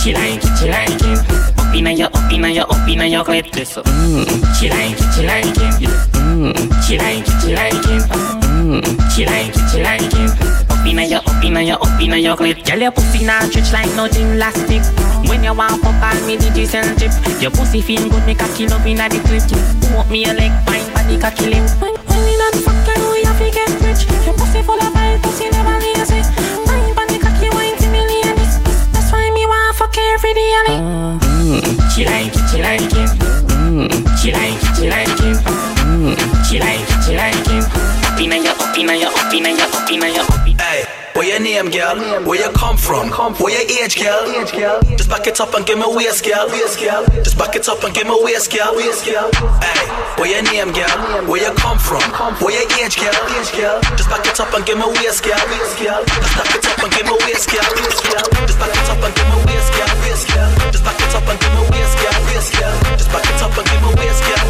She 0.00 0.12
like 0.12 0.42
it, 0.42 0.58
she 0.58 0.68
like 0.68 1.02
it. 1.02 1.58
Up 1.58 1.74
inna 1.74 1.92
your, 1.92 2.08
up 2.08 2.32
inna 2.32 2.48
your, 2.48 2.64
up 2.64 2.88
inna 2.88 3.04
your 3.06 3.24
clip. 3.24 3.50
This 3.52 3.76
up. 3.76 3.86
She 4.58 4.68
like 4.68 4.98
it, 4.98 5.14
she 5.14 5.26
like 5.26 5.44
it. 5.46 5.90
She 6.84 6.98
like 6.98 7.28
it, 7.28 7.40
she 7.40 7.54
like 7.54 7.74
it. 7.74 8.02
She 9.12 9.24
like 9.26 9.54
it, 9.54 9.70
she 9.70 9.82
like 9.82 10.02
it. 10.02 10.30
Up 10.42 10.63
inna 10.94 11.10
your, 11.10 11.20
up 11.26 11.42
inna 11.42 11.60
your, 11.60 11.82
up 11.82 12.00
inna 12.00 12.16
your 12.16 12.36
clip. 12.36 12.64
Girl, 12.64 12.78
your 12.78 12.92
pussy 12.92 13.24
not 13.24 13.50
stretch 13.50 13.72
like 13.72 13.90
no 13.96 14.06
gymnastic. 14.06 14.82
When 15.26 15.42
you 15.42 15.52
want 15.52 15.82
pop 15.82 15.98
on 15.98 16.26
me, 16.26 16.36
did 16.36 16.56
you 16.56 16.66
send 16.66 16.98
chip? 17.00 17.10
Your 17.42 17.50
pussy 17.50 17.80
feel 17.82 18.08
good, 18.08 18.24
make 18.26 18.40
a 18.40 18.46
kill 18.54 18.72
up 18.72 18.86
inna 18.86 19.08
the 19.08 19.18
clip. 19.26 19.42
Walk 19.90 20.08
me 20.08 20.24
a 20.24 20.32
leg, 20.32 20.54
fine 20.62 20.86
body, 20.94 21.18
cocky 21.18 21.50
lip. 21.50 21.66
When 21.82 21.94
when 22.06 22.20
we 22.22 22.34
done 22.38 22.62
fuck, 22.62 22.86
you 22.86 22.94
know 22.94 23.14
you 23.18 23.34
fi 23.34 23.50
get 23.50 23.74
rich. 23.82 24.06
Your 24.22 24.38
pussy 24.38 24.62
full 24.62 24.78
of 24.78 24.94
oil, 24.94 25.18
pussy 25.18 25.50
never 25.50 25.74
lazy. 25.82 26.22
Fine 26.62 26.94
body, 26.94 27.18
cocky, 27.18 27.50
wine 27.50 27.74
for 27.74 27.90
me 27.90 27.98
ladies. 28.06 28.54
That's 28.94 29.10
why 29.10 29.26
me 29.34 29.42
want 29.50 29.74
fuck 29.74 29.98
every 29.98 30.30
day. 30.30 30.50
I 30.54 30.62
mm. 30.70 31.18
like. 31.18 31.90
She 31.90 32.04
like 32.06 32.30
it, 32.30 32.38
mm. 32.38 32.54
she 32.54 32.62
like 32.62 32.86
it. 32.86 33.10
She 34.14 34.86
like 34.86 35.10
it, 35.10 35.42
mm. 35.42 36.14
she 36.46 36.58
like 36.62 36.62
it. 36.62 36.62
She 36.62 36.62
like 36.62 36.78
it, 36.78 37.02
she 37.02 37.16
like 37.18 37.50
it. 37.50 37.66
Up 38.06 38.20
inna 38.20 38.36
your, 38.38 38.54
up 38.54 38.78
inna 38.78 38.94
your, 38.94 39.10
up 39.10 39.34
inna 39.34 39.50
your, 39.50 39.66
up 39.66 39.90
inna 39.90 40.06
your, 40.06 40.22
up 40.22 40.44
Hey, 40.44 40.53
where 41.24 41.40
your 41.40 41.40
name, 41.40 41.72
girl? 41.72 41.96
Where 42.28 42.36
you 42.36 42.52
come 42.52 42.76
from? 42.76 43.08
Where 43.40 43.56
your 43.56 43.64
age, 43.80 43.96
girl? 43.96 44.28
Just 44.96 45.08
back 45.08 45.26
it 45.26 45.40
up 45.40 45.54
and 45.54 45.64
give 45.64 45.78
me 45.78 45.88
waist, 45.88 46.24
girl. 46.24 46.48
Just 47.24 47.38
back 47.38 47.56
it 47.56 47.66
up 47.68 47.82
and 47.82 47.94
give 47.94 48.06
me 48.06 48.16
waist, 48.20 48.52
girl. 48.52 48.76
Hey, 48.76 49.88
where 50.20 50.28
your 50.28 50.44
name, 50.52 50.72
girl? 50.76 51.24
Where 51.24 51.40
you 51.40 51.52
come 51.56 51.78
from? 51.78 52.04
Where 52.44 52.52
your 52.52 52.68
age, 52.76 53.00
girl? 53.00 53.80
Just 53.96 54.10
back 54.12 54.26
it 54.28 54.38
up 54.38 54.52
and 54.52 54.66
give 54.68 54.76
me 54.76 54.84
waist, 55.00 55.24
girl. 55.24 55.40
Just 55.40 55.80
back 55.80 56.52
it 56.52 56.66
up 56.68 56.84
and 56.84 56.92
give 56.92 57.06
me 57.08 57.16
waist, 57.24 57.48
girl. 57.48 57.72
Just 58.44 58.58
back 58.60 58.76
it 58.76 58.88
up 58.92 59.00
and 59.00 59.14
give 59.16 59.24
me 59.24 59.36
waist, 59.48 59.80
girl. 59.80 60.04
Just 60.68 60.84
back 60.84 61.00
it 61.00 61.14
up 61.16 61.24
and 61.24 61.40
give 61.40 61.52
me 61.56 61.62
waist, 61.72 61.96
girl. 61.96 62.12
Just 62.92 63.08
back 63.08 63.24
it 63.24 63.40
up 63.40 63.56
and 63.56 63.64
give 63.72 63.80
me 63.80 63.88
waist, 63.96 64.20
girl. 64.20 64.44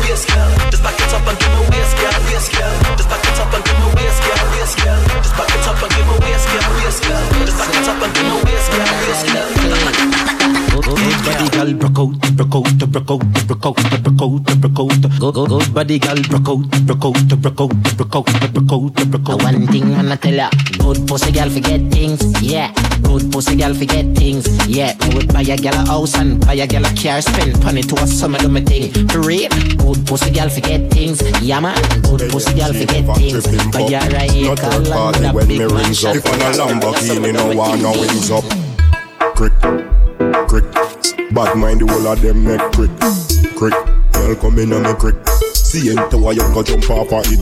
Just 0.66 0.82
back 0.82 0.98
it 0.98 1.14
up 1.14 1.22
and 1.22 1.38
give 1.38 1.54
me 1.54 1.62
waist, 1.70 1.94
girl. 1.94 2.74
Just 2.98 3.06
back 3.06 3.22
it 3.22 3.38
up 3.38 3.54
and 3.54 3.62
give 3.62 3.78
me 3.78 3.86
waist, 3.94 4.18
girl. 4.18 4.98
Just 5.22 5.36
back 5.38 5.50
it 5.54 5.66
up 5.70 5.82
and 5.82 5.90
give 5.94 6.06
me 6.10 6.16
waist, 6.26 6.48
girl. 6.50 6.63
Good 15.44 15.74
body, 15.74 15.98
girl, 15.98 16.14
broke 16.22 16.48
out, 16.48 16.86
broke 16.86 17.04
out 17.04 17.24
broke 17.44 17.60
out, 17.60 17.76
broke 17.96 18.14
out, 18.14 18.26
broke 18.52 18.72
out, 18.72 19.10
broke 19.10 19.28
out. 19.28 19.42
One 19.42 19.66
thing 19.66 19.94
I'ma 19.94 20.16
tell 20.16 20.34
ya, 20.34 20.50
good 20.78 21.06
pussy 21.06 21.32
girl 21.32 21.50
forget 21.50 21.80
things, 21.90 22.20
yeah. 22.42 22.72
Good 23.02 23.30
pussy 23.32 23.56
girl 23.56 23.74
forget 23.74 24.16
things, 24.16 24.46
yeah. 24.68 24.94
Me 25.00 25.14
would 25.14 25.32
buy 25.32 25.42
a 25.42 25.56
girl 25.56 25.74
a 25.74 25.86
house 25.86 26.14
and 26.16 26.40
buy 26.40 26.54
a 26.54 26.66
girl 26.66 26.84
a 26.84 26.94
car, 26.94 27.20
spend 27.20 27.62
money 27.64 27.82
to 27.82 27.94
a 27.96 28.06
summer 28.06 28.38
do 28.38 28.48
me 28.48 28.60
thing. 28.60 28.92
For 29.08 29.20
real, 29.20 29.48
good 29.76 30.06
pussy 30.06 30.30
girl 30.30 30.48
forget 30.48 30.90
things, 30.90 31.20
yeah 31.42 31.60
man. 31.60 31.76
Good 32.02 32.30
pussy 32.30 32.54
girl 32.54 32.72
forget 32.72 33.04
things, 33.16 33.46
buy 33.72 33.82
a 33.82 35.46
big 35.46 35.70
mansion. 35.70 36.16
If 36.16 36.26
I'm 36.26 36.38
a 36.44 36.50
Lamborghini, 36.52 37.32
no 37.32 37.56
one 37.56 37.80
no 37.80 37.92
wings 37.92 38.30
up. 38.30 38.44
Crick, 39.34 39.52
crick. 40.48 40.64
Bad 41.32 41.56
mind 41.56 41.80
the 41.80 41.86
whole 41.88 42.06
of 42.06 42.20
them 42.20 42.44
make 42.44 42.60
crick, 42.72 42.92
crick. 43.56 43.74
Girl 44.12 44.36
come 44.36 44.58
in 44.58 44.72
and 44.72 44.84
me 44.84 44.94
crick. 44.94 45.16
See 45.54 45.90
into 45.90 46.18
why 46.18 46.32
you 46.32 46.44
go 46.52 46.62
jump 46.62 46.88
off 46.90 47.12
of 47.12 47.24
it. 47.32 47.40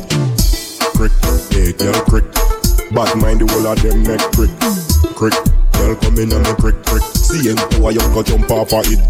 Crick, 0.94 1.12
hey 1.50 1.72
girl 1.72 2.00
crick. 2.06 2.24
Bad 2.94 3.18
mind 3.18 3.40
the 3.40 3.46
whole 3.50 3.66
of 3.66 3.82
them 3.82 4.06
make 4.06 4.22
crick, 4.38 4.54
crick. 5.18 5.34
Girl 5.74 5.96
come 5.96 6.18
in 6.18 6.32
and 6.32 6.46
me 6.46 6.54
crick, 6.62 6.78
crick. 6.86 7.02
See 7.18 7.50
into 7.50 7.80
why 7.82 7.90
you 7.90 8.00
go 8.14 8.22
jump 8.22 8.50
off 8.50 8.72
of 8.72 8.86
it. 8.86 9.02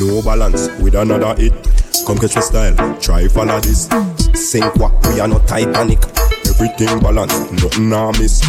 No 0.00 0.22
balance 0.22 0.68
with 0.82 0.94
another 0.94 1.38
hit. 1.40 1.54
Come 2.04 2.18
catch 2.18 2.34
my 2.34 2.42
style, 2.42 2.74
try 2.98 3.28
follow 3.28 3.60
this. 3.60 3.86
Sink 4.34 4.74
what 4.76 4.92
we 5.06 5.20
are 5.20 5.28
not 5.28 5.46
Titanic. 5.46 6.02
Everything 6.50 6.98
balance, 6.98 7.52
nothing 7.52 7.92
I 7.92 8.10
miss. 8.18 8.42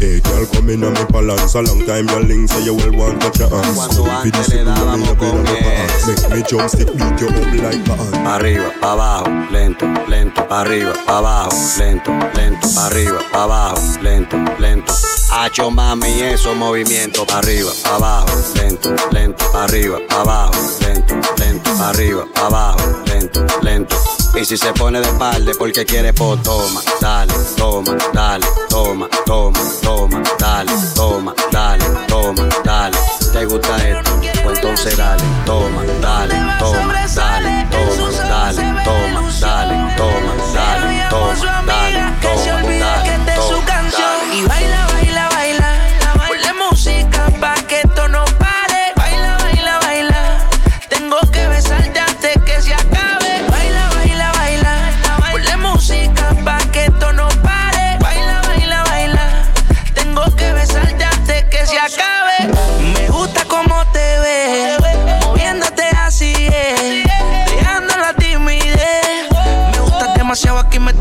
Hey 0.00 0.18
girl, 0.20 0.46
come 0.46 0.70
in 0.70 0.82
on 0.82 0.94
me 0.94 1.04
balance 1.12 1.54
A 1.54 1.60
long 1.60 1.84
time 1.84 2.08
your 2.08 2.20
link 2.24 2.48
say 2.48 2.64
you 2.64 2.74
will 2.74 2.96
want 2.96 3.22
you 3.22 4.64
know 4.64 4.96
me 4.96 5.06
up 5.06 5.20
in 5.20 5.44
my 5.44 5.60
pants 5.60 6.22
Make 6.22 6.36
me 6.36 6.42
jump 6.48 6.70
stick 6.70 6.88
beat 6.88 7.20
you 7.20 7.28
up 7.28 7.52
like 7.60 7.84
that 7.84 8.10
Arriba, 8.26 8.72
abajo, 8.80 9.28
lento, 9.50 9.86
lento, 10.08 10.46
arriba, 10.48 10.94
abajo, 11.06 11.50
lento, 11.78 12.12
lento, 12.34 12.68
arriba, 12.78 13.20
abajo, 13.32 14.02
lento, 14.02 14.36
lento. 14.58 14.92
Hacho 15.32 15.70
mami, 15.70 16.20
esos 16.22 16.56
movimientos, 16.56 17.26
arriba, 17.32 17.70
abajo, 17.84 18.28
lento, 18.54 18.94
lento, 19.10 19.44
arriba, 19.54 19.98
abajo, 20.10 20.52
lento, 20.80 21.14
lento, 21.38 21.70
arriba, 21.82 22.24
abajo, 22.36 23.02
lento, 23.06 23.44
lento. 23.62 24.19
Y 24.34 24.44
si 24.44 24.56
se 24.56 24.72
pone 24.72 25.00
de 25.00 25.06
espalda 25.06 25.52
porque 25.58 25.84
quiere, 25.84 26.12
pues 26.12 26.42
toma, 26.42 26.80
dale, 27.00 27.32
toma, 27.56 27.96
dale, 28.14 28.46
toma, 28.68 29.08
toma, 29.26 29.60
toma, 29.82 30.22
dale, 30.38 30.72
toma, 30.94 31.34
dale, 31.52 31.84
toma, 32.06 32.48
dale. 32.64 32.96
¿Te 33.32 33.44
gusta 33.44 33.76
esto? 33.88 34.10
Pues 34.42 34.58
entonces 34.58 34.96
dale, 34.96 35.22
toma, 35.44 35.82
dale, 36.00 36.34
toma, 36.58 37.06
dale, 37.14 37.66
toma, 37.70 38.10
dale, 38.28 38.62
toma, 38.84 39.30
dale, 39.40 39.94
toma, 39.96 40.34
dale, 40.52 41.06
toma, 41.10 41.64
dale, 41.66 42.00
toma, 42.20 42.70
dale, 42.78 43.34
toma, 43.34 43.90
dale. 43.90 44.36
Y 44.36 44.46
baila, 44.46 44.48
baila, 44.48 44.48
baila. 44.48 44.79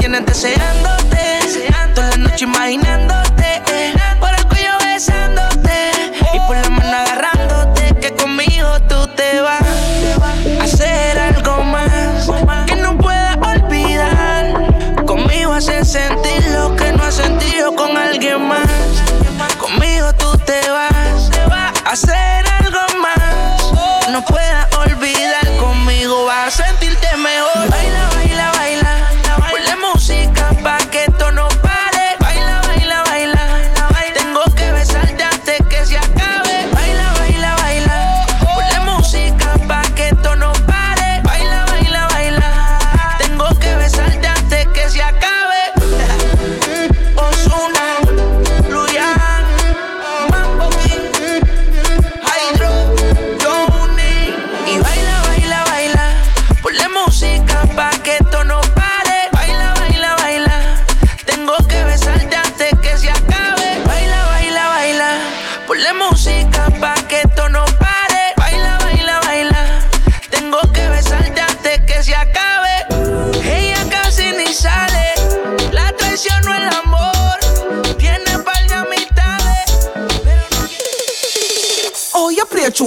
Tienes 0.09 0.25
deseándote. 0.25 1.39
Toda 1.93 2.09
la 2.09 2.17
noche 2.17 2.45
imaginándote. 2.45 3.28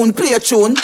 Tune, 0.02 0.12
play 0.12 0.32
a 0.32 0.40
tune. 0.40 0.74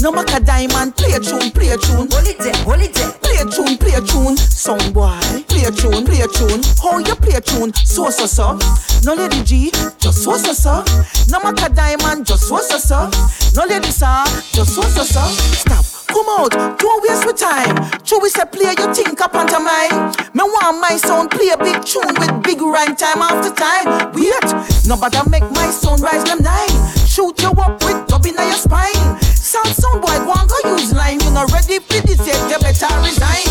No 0.00 0.12
matter 0.12 0.40
diamond, 0.44 0.96
play 0.96 1.12
a 1.12 1.20
tune, 1.20 1.50
play 1.50 1.70
a 1.70 1.76
tune. 1.76 2.08
Hold 2.10 2.26
it 2.26 2.38
there, 2.38 2.54
hold 2.64 2.80
it 2.80 2.94
there. 2.94 3.12
Play 3.20 3.36
a 3.36 3.44
tune, 3.44 3.76
play 3.76 3.92
a 3.92 4.00
tune. 4.00 4.36
Sound 4.36 4.94
boy, 4.94 5.18
play 5.48 5.64
a 5.64 5.70
tune, 5.70 6.04
play 6.04 6.20
a 6.20 6.28
tune. 6.28 6.60
Oh, 6.82 6.98
you 6.98 7.14
play 7.16 7.36
a 7.36 7.40
tune, 7.40 7.72
so 7.74 8.10
so 8.10 8.26
so. 8.26 8.58
No 9.04 9.14
lady 9.14 9.42
G, 9.42 9.70
just 9.98 10.24
so 10.24 10.36
so 10.36 10.52
so. 10.52 10.84
No 11.28 11.40
matter 11.40 11.72
diamond, 11.74 12.26
just 12.26 12.48
so 12.48 12.58
so 12.60 12.78
so. 12.78 13.10
No 13.54 13.64
lady 13.66 13.90
sir, 13.90 14.24
just 14.52 14.74
so 14.74 14.82
so 14.82 15.02
so. 15.02 15.24
Stop. 15.56 15.84
Come 16.08 16.28
out, 16.38 16.78
don't 16.78 17.02
waste 17.02 17.26
my 17.26 17.32
time. 17.32 17.90
True, 18.04 18.20
we 18.20 18.30
say 18.30 18.44
play 18.46 18.72
your 18.78 18.94
think 18.94 19.20
up 19.20 19.34
onto 19.34 19.58
mine. 19.58 20.12
Me 20.32 20.44
want 20.44 20.80
my 20.80 20.96
sound 20.96 21.30
play 21.30 21.48
a 21.48 21.58
big 21.58 21.84
tune 21.84 22.14
with 22.20 22.42
big 22.42 22.60
rhyme 22.60 22.96
time 22.96 23.20
after 23.20 23.52
time. 23.52 24.12
Wait, 24.12 24.86
nobody 24.86 25.18
make 25.28 25.44
my 25.52 25.68
sound 25.68 26.00
rise 26.00 26.24
them 26.24 26.42
nine. 26.42 26.95
Shoot 27.16 27.40
you 27.40 27.48
up 27.48 27.82
with 27.82 28.06
dub 28.08 28.26
in 28.26 28.34
your 28.34 28.52
spine. 28.52 28.92
Sound 29.24 30.02
boy, 30.02 30.20
go 30.28 30.36
and 30.36 30.50
go 30.50 30.76
use 30.76 30.92
line. 30.92 31.18
You 31.18 31.30
not 31.30 31.50
ready 31.50 31.78
for 31.78 32.04
this 32.04 32.20
yet, 32.20 32.36
you 32.44 32.58
better 32.60 32.92
resign. 33.00 33.48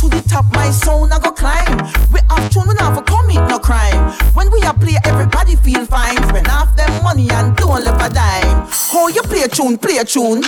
To 0.00 0.08
the 0.08 0.24
top, 0.26 0.46
my 0.54 0.70
sound 0.70 1.12
I 1.12 1.18
go 1.20 1.30
climb. 1.30 1.76
We 2.08 2.20
have 2.30 2.48
tune, 2.48 2.64
we 2.66 2.72
not 2.72 2.96
for 2.96 3.04
commit 3.04 3.46
no 3.50 3.58
crime. 3.58 4.16
When 4.32 4.50
we 4.50 4.62
a 4.62 4.72
play, 4.72 4.96
everybody 5.04 5.56
feel 5.56 5.84
fine. 5.84 6.16
Spend 6.24 6.46
half 6.46 6.74
them 6.74 6.88
money 7.04 7.28
and 7.28 7.54
don't 7.54 7.84
left 7.84 8.00
a 8.00 8.08
dime. 8.08 8.66
Oh, 8.96 9.08
you 9.08 9.20
play 9.28 9.42
a 9.42 9.48
tune, 9.48 9.76
play 9.76 9.98
a 9.98 10.06
tune. 10.06 10.40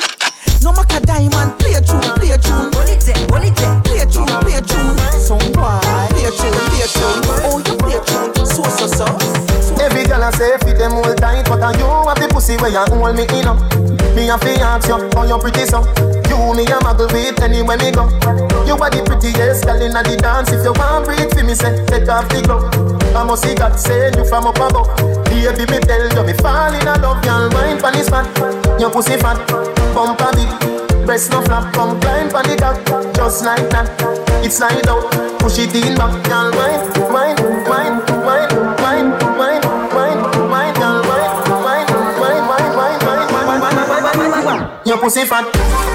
No 0.62 0.72
matter 0.72 1.04
diamond, 1.04 1.60
play 1.60 1.74
a 1.74 1.84
tune, 1.84 2.00
play 2.16 2.32
a 2.32 2.38
tune. 2.40 2.72
Hold 2.72 2.88
it 2.88 3.04
hold 3.28 3.44
it. 3.44 3.84
Play 3.84 4.00
a 4.00 4.06
tune, 4.08 4.24
play 4.40 4.56
a 4.56 4.62
tune. 4.64 4.96
Sound 5.20 5.52
boy, 5.52 5.84
play 6.16 6.24
a 6.24 6.32
tune, 6.32 6.56
play 6.72 6.80
a 6.80 6.88
tune. 6.88 7.20
Oh, 7.44 7.60
you 7.60 7.76
play 7.76 7.92
a 7.92 8.00
tune, 8.08 8.32
so 8.54 8.62
so 8.62 8.86
so. 8.86 9.06
Every 9.82 10.04
girl 10.06 10.22
I 10.22 10.30
say 10.30 10.56
fit 10.62 10.78
them 10.78 10.94
all 10.94 11.14
tight, 11.14 11.44
but 11.50 11.60
are 11.62 11.74
you 11.74 11.86
have 11.86 12.18
the 12.18 12.28
pussy 12.30 12.56
where 12.56 12.70
you 12.70 12.78
hold 12.78 13.16
me 13.16 13.26
in 13.34 13.50
up? 13.50 13.58
Me 14.14 14.30
a 14.30 14.38
fi 14.38 14.54
ask 14.62 14.86
you, 14.86 14.96
how 15.12 15.26
you 15.26 15.38
pretty 15.42 15.66
so? 15.66 15.82
You 16.30 16.54
me 16.54 16.62
a 16.70 16.78
muggle 16.86 17.10
with 17.10 17.42
anywhere 17.42 17.78
me 17.78 17.90
go. 17.90 18.06
You 18.64 18.78
are 18.78 18.90
the 18.90 19.02
prettiest 19.02 19.66
girl 19.66 19.82
inna 19.82 20.02
the 20.06 20.16
dance. 20.16 20.52
If 20.54 20.62
you 20.62 20.72
want 20.72 21.04
breathe 21.04 21.34
for 21.34 21.42
me, 21.42 21.54
say 21.54 21.74
take 21.86 22.08
off 22.08 22.28
the 22.30 22.40
glove. 22.46 22.70
I 23.14 23.22
must 23.24 23.42
see 23.42 23.54
God 23.54 23.74
send 23.78 24.16
you 24.16 24.24
from 24.24 24.46
up 24.46 24.56
above. 24.56 24.88
Baby, 25.26 25.66
me 25.70 25.78
tell 25.82 26.06
you, 26.06 26.22
me 26.22 26.32
fall 26.38 26.72
in 26.72 26.86
love, 26.86 27.22
girl. 27.26 27.50
Wine 27.50 27.78
pon 27.82 27.92
this 27.92 28.08
fat, 28.08 28.24
your 28.78 28.90
pussy 28.90 29.18
fat, 29.18 29.36
bumper 29.92 30.30
big. 30.38 30.48
Breast 31.04 31.30
no 31.30 31.42
flap, 31.42 31.74
come 31.74 32.00
climb 32.00 32.30
pon 32.30 32.46
the 32.46 32.56
cock, 32.56 32.78
just 33.14 33.44
like 33.44 33.68
that. 33.70 33.90
It's 34.46 34.56
slide 34.56 34.86
out, 34.88 35.10
push 35.38 35.58
it 35.58 35.74
in 35.74 35.98
back, 35.98 36.14
girl. 36.24 36.48
Wine, 36.54 36.80
wine, 37.12 37.38
wine, 37.68 38.13
Your 44.94 45.02
pussy 45.02 45.24
fat. 45.24 45.93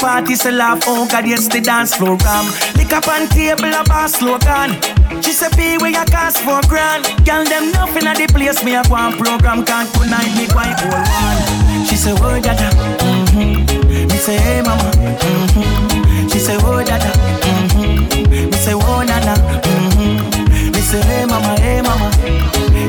Party, 0.00 0.34
say 0.34 0.50
laugh. 0.50 0.82
Oh 0.86 1.06
God, 1.06 1.26
yes, 1.28 1.46
the 1.46 1.60
dance 1.60 1.94
floor 1.94 2.16
ram. 2.24 2.46
Lick 2.76 2.92
up 2.92 3.06
on 3.06 3.28
table, 3.28 3.68
a 3.68 3.84
bar 3.84 4.08
slogan. 4.08 4.80
She 5.22 5.32
say, 5.32 5.50
be 5.56 5.76
where 5.78 5.92
you 5.92 6.04
cost 6.08 6.40
for 6.40 6.60
grand. 6.68 7.04
Girl, 7.28 7.44
them 7.44 7.70
nothing 7.72 8.06
at 8.08 8.16
the 8.16 8.26
place, 8.32 8.64
me 8.64 8.74
a 8.74 8.82
go 8.88 8.94
on 8.96 9.12
program. 9.12 9.64
Can't 9.64 9.88
tonight, 9.94 10.32
me 10.36 10.48
quite 10.48 10.74
old 10.88 11.04
one. 11.04 11.84
She 11.84 11.96
say, 11.96 12.12
oh, 12.16 12.40
dada. 12.40 12.70
Mm-hmm. 13.04 14.08
Me 14.08 14.16
say, 14.16 14.38
hey, 14.38 14.62
mama. 14.62 14.88
Mm-hmm. 14.96 16.28
She 16.28 16.38
say, 16.38 16.56
oh, 16.64 16.82
dada. 16.82 17.12
Mm-hmm. 17.44 18.50
Me 18.50 18.56
say, 18.56 18.72
oh, 18.74 19.02
nana. 19.04 19.34
Mm-hmm. 19.36 20.72
Me 20.72 20.80
say, 20.80 21.02
hey, 21.04 21.26
mama, 21.26 21.52
hey, 21.60 21.82
mama. 21.82 22.08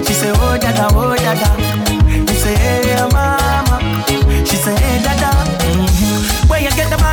She 0.08 0.14
say, 0.14 0.32
oh, 0.32 0.58
dada, 0.58 0.88
oh, 0.96 1.16
dada. 1.16 1.50
Me 2.08 2.34
say, 2.34 2.56
hey, 2.56 2.96
mama. 3.12 3.76
She 4.48 4.56
say, 4.56 4.76
hey, 4.76 5.04
dada. 5.04 5.41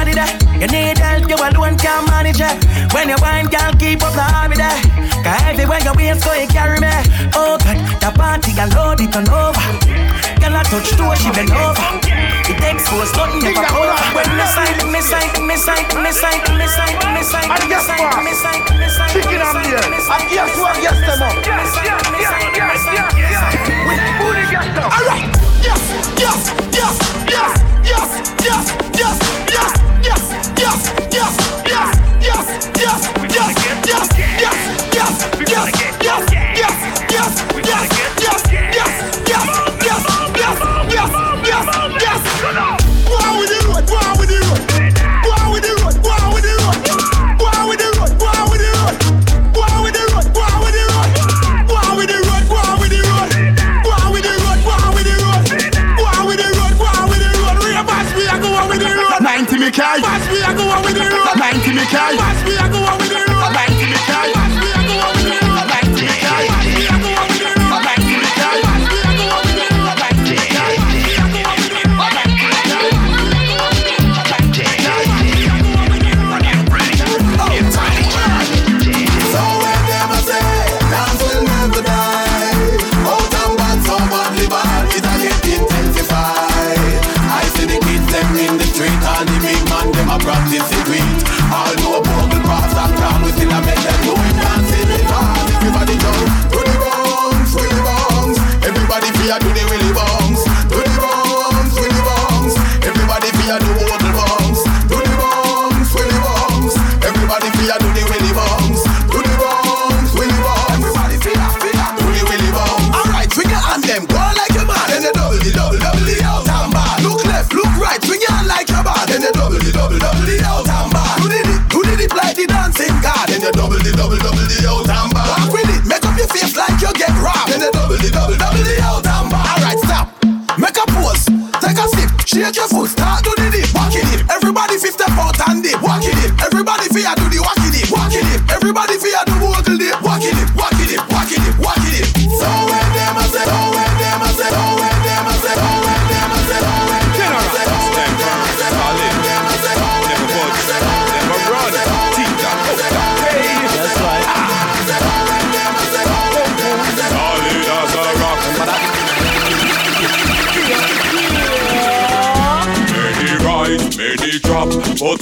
Mm-hmm. 0.09 0.15
You 0.15 0.15
get 0.15 0.15
the 0.15 0.15
money 0.15 0.15
there? 0.15 0.61
You 0.61 0.67
need 0.69 0.99
help, 0.99 1.29
you 1.29 1.37
alone 1.37 1.77
can't 1.79 2.07
manage 2.09 2.41
it. 2.41 2.57
When 2.95 3.09
you 3.09 3.17
wine, 3.21 3.47
girl, 3.47 3.73
keep 3.79 4.03
up 4.03 4.13
the 4.17 4.57
there. 4.57 4.79
Cause 5.23 5.43
everywhere 5.45 5.81
you 5.85 5.93
waist 5.97 6.25
go, 6.25 6.33
you 6.35 6.49
carry 6.49 6.81
me. 6.81 6.89
Oh, 7.35 7.59
God, 7.61 7.79
the 8.01 8.11
party, 8.17 8.53
you 8.53 8.67
load 8.75 9.01
it 9.01 9.15
on 9.17 9.29
over. 9.29 9.67
Girl, 10.41 10.57
I 10.57 10.63
touch 10.65 10.91
two, 10.97 11.09
she 11.21 11.29
bend 11.35 11.53
over. 11.53 11.85
It 12.49 12.57
takes 12.59 12.89
force, 12.89 13.13
nothing 13.17 13.45
never 13.45 13.67
over. 13.77 13.97
When 14.17 14.29
me 14.33 14.47
sight, 14.49 14.79
me 14.89 15.01
sight, 15.01 15.33
me 15.45 15.57
sight, 15.57 15.89
me 16.01 16.11
sight, 16.13 16.45
me 16.57 16.67
sight, 16.67 16.97
me 17.13 17.23
sight, 17.23 17.49
And 17.49 17.69
me 17.69 17.77
sight, 17.77 18.01
what? 18.01 18.25
me 18.25 18.33
sight, 18.33 18.65
me 18.79 18.89
sight, 18.89 19.11
Chicken 19.13 19.43
and 19.45 19.59
beer. 19.61 19.83
And 19.85 20.25
guess 20.33 20.53
what? 20.57 20.75
Yes, 20.81 20.99
them 21.05 21.21
up. 21.21 21.37
Yes, 21.45 21.71
yes, 21.85 22.01
yes, 22.17 22.33
yes, 22.57 22.81
yes, 22.97 23.21
yes. 23.29 23.41
With 23.85 24.01
booty 24.19 24.45
gas 24.49 24.67
down. 24.73 24.89
All 24.89 25.05
right. 25.05 25.29
Yes, 25.61 25.83
yes, 26.17 26.41
yes, 26.73 26.95
yes, 27.29 27.53
yes, 27.85 28.11
yes, 28.43 28.78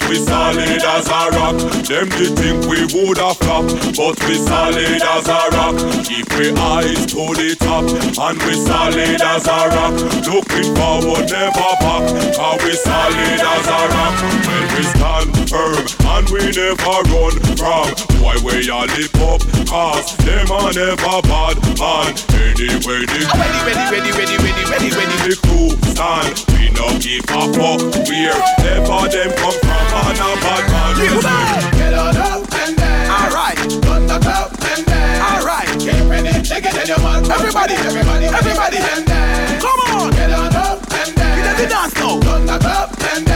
we 0.09 0.17
solid 0.17 0.83
as 0.83 1.09
a 1.09 1.31
rock. 1.37 1.57
Them 1.87 2.09
they 2.09 2.31
think 2.35 2.67
we 2.67 2.87
woulda 2.95 3.35
flop, 3.35 3.67
but 3.97 4.17
we 4.27 4.35
solid 4.37 5.03
as 5.03 5.29
a 5.29 5.41
rock. 5.57 5.77
Keep 6.05 6.29
we 6.39 6.51
eyes 6.57 7.07
to 7.07 7.23
the 7.35 7.57
top, 7.59 7.85
and 7.85 8.39
we 8.43 8.55
solid 8.55 9.21
as 9.21 9.47
a 9.47 9.61
rock. 9.75 9.95
Looking 10.27 10.75
forward, 10.77 11.31
never 11.31 11.71
back, 11.83 12.05
cause 12.37 12.63
we 12.65 12.73
solid 12.73 13.41
as 13.41 13.67
a 13.67 13.81
rock. 13.95 14.17
When 14.47 14.67
we 14.75 14.83
stand 14.83 15.51
firm, 15.51 16.06
and 16.17 16.29
we 16.33 16.41
never 16.57 16.97
run 17.13 17.37
from. 17.61 17.93
Why 18.25 18.37
we 18.41 18.65
a 18.65 18.89
lip 18.97 19.13
up, 19.21 19.41
cause 19.69 20.17
them 20.25 20.49
a 20.49 20.73
never 20.73 21.21
bad 21.29 21.57
man. 21.77 22.13
Anyway 22.33 23.05
the 23.05 23.21
ah, 23.29 23.37
Ready, 23.37 23.61
ready, 23.69 23.85
ready, 23.93 24.11
ready, 24.17 24.37
ready, 24.41 24.65
ready, 24.65 24.91
ready. 24.97 25.17
The 25.29 25.37
crew 25.45 25.69
stand, 25.93 26.41
we 26.57 26.73
no 26.73 26.89
give 27.05 27.27
a 27.29 27.41
fuck 27.53 27.81
We're 28.09 28.33
never 28.65 29.05
them 29.13 29.31
come 29.37 29.57
from. 29.61 29.85
And 29.93 30.21
a 30.25 30.31
bad 30.41 30.65
man 30.73 30.95
Get 31.77 31.93
on 31.93 32.17
up 32.17 32.55
and 32.65 32.77
dance 32.77 33.11
Alright 33.13 33.59
Thundercloud 33.85 34.51
and 34.73 34.87
dance 34.87 35.21
Alright 35.21 35.69
Get 35.81 36.01
ready, 36.09 36.33
shake 36.45 36.65
it 36.65 36.75
in 36.81 36.87
your 36.87 37.01
mouth 37.01 37.29
Everybody, 37.29 37.75
everybody, 37.75 38.27
everybody, 38.27 38.77
everybody. 38.77 38.77
and 38.79 39.07
dance. 39.07 39.63
Come 39.65 39.81
on. 40.01 40.11
Get 40.13 40.33
on 40.33 40.57
up 40.57 40.81
and 40.81 41.15
dance 41.15 41.37
Get 41.37 41.47
on 41.47 41.57
the 41.61 41.67
dance 41.69 41.95
now 41.97 42.21
Thundercloud 42.21 42.89
and 43.13 43.27
dance 43.27 43.36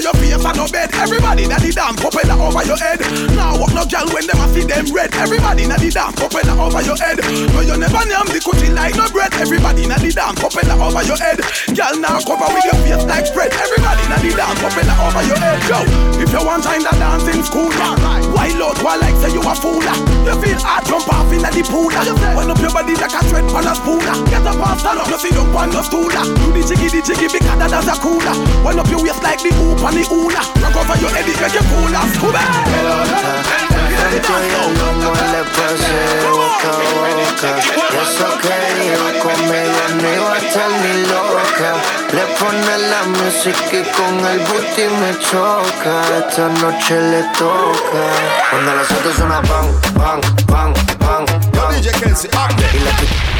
your 0.00 0.14
face 0.16 0.34
and 0.34 0.56
no 0.56 0.66
bed. 0.68 0.88
Everybody 0.94 1.46
na 1.48 1.58
the 1.58 1.70
damn 1.72 1.96
propeller 1.96 2.38
over 2.40 2.64
your 2.64 2.76
head. 2.76 3.00
Now 3.36 3.58
walk 3.58 3.74
no 3.74 3.84
girl 3.84 4.06
when 4.14 4.26
them 4.26 4.40
a 4.40 4.46
see 4.54 4.64
them 4.64 4.86
red. 4.94 5.12
Everybody 5.14 5.66
na 5.66 5.76
the 5.76 5.90
damn 5.90 6.12
propeller 6.12 6.56
over 6.56 6.82
your 6.82 6.96
head. 6.96 7.18
No 7.52 7.60
you 7.60 7.76
never 7.76 8.04
name 8.06 8.28
the 8.30 8.40
coochie 8.40 8.72
like 8.72 8.96
no 8.96 9.08
bread. 9.10 9.32
Everybody 9.36 9.86
na 9.86 9.98
the 9.98 10.10
damn 10.12 10.34
propeller 10.34 10.76
over 10.80 11.02
your 11.04 11.18
head. 11.18 11.40
Girl 11.72 11.94
now 12.00 12.20
cover 12.22 12.48
with 12.52 12.64
your 12.64 12.78
face 12.84 13.04
like 13.04 13.26
spread. 13.26 13.52
Everybody 13.52 14.04
na 14.08 14.16
the 14.22 14.30
damn 14.32 14.56
propeller 14.56 14.96
over 15.04 15.24
your 15.26 15.40
head. 15.40 15.60
Yo, 15.68 15.78
if 16.22 16.30
you 16.32 16.42
want 16.44 16.64
time 16.64 16.82
that 16.84 16.96
dance 16.96 17.28
in 17.28 17.42
school, 17.44 17.70
why 18.32 18.52
Lord, 18.56 18.78
why 18.80 18.96
like 18.96 19.16
say 19.20 19.32
you 19.32 19.42
a 19.42 19.54
fool? 19.54 19.82
You 20.24 20.34
feel 20.40 20.60
hard 20.64 20.84
jump 20.88 21.08
off 21.12 21.28
in 21.32 21.42
the 21.42 21.62
pool. 21.68 21.90
Wind 21.90 22.50
up 22.50 22.60
your 22.60 22.72
body 22.72 22.94
like 22.96 23.12
a 23.12 23.20
tread 23.28 23.44
on 23.52 23.66
a 23.66 23.74
spoon. 23.74 24.00
Get 24.30 24.46
up 24.46 24.56
and 24.56 24.80
stand 24.80 25.00
up, 25.00 25.08
you 25.08 25.18
sit 25.18 25.32
down 25.34 25.50
on 25.52 25.70
the 25.70 25.82
stool. 25.82 26.08
Do 26.08 26.46
the 26.52 26.62
jiggy, 26.64 26.88
the 26.88 27.00
jiggy 27.04 27.28
because 27.28 27.70
that's 27.70 27.88
a 27.88 27.94
cooler. 28.00 28.34
Wind 28.64 28.80
up 28.80 28.88
your 28.88 29.02
waist 29.02 29.22
like 29.22 29.40
the 29.42 29.50
hoop 29.74 29.88
and 29.88 29.96
the 29.96 30.04
hula. 30.06 30.42
Rock 30.62 30.76
over 30.76 30.96
your 31.00 31.10
head, 31.10 31.26
make 31.26 31.54
you 31.54 31.64
cooler. 31.70 32.04
Scuba. 32.14 32.42
Frente 34.04 34.28
y 34.28 34.58
no 35.00 35.12
le 35.12 35.42
pasé 35.54 36.00
boca 36.28 36.70
a 36.70 37.10
boca 37.14 37.50
eso 38.02 38.28
que 38.40 38.54
dijo 38.80 39.06
conmigo 39.22 39.82
no 40.00 40.08
iba 40.14 40.32
a 40.32 40.38
estar 40.38 40.70
ni 40.70 40.92
loca 41.06 41.70
Le 42.12 42.24
pone 42.38 42.74
la 42.90 43.02
música 43.04 43.72
y 43.72 43.82
con 43.92 44.14
el 44.26 44.38
booty 44.40 44.86
me 45.00 45.18
choca 45.18 45.94
Esta 46.18 46.48
noche 46.48 46.94
le 47.00 47.22
toca 47.38 48.04
Cuando 48.50 48.74
las 48.74 48.90
otras 48.90 49.14
suena 49.16 49.42
pan, 49.42 49.66
pan, 49.94 50.20
pan, 50.46 50.74
pan, 50.98 51.24
pan 51.52 51.70
Y 51.78 52.78
la 52.80 53.33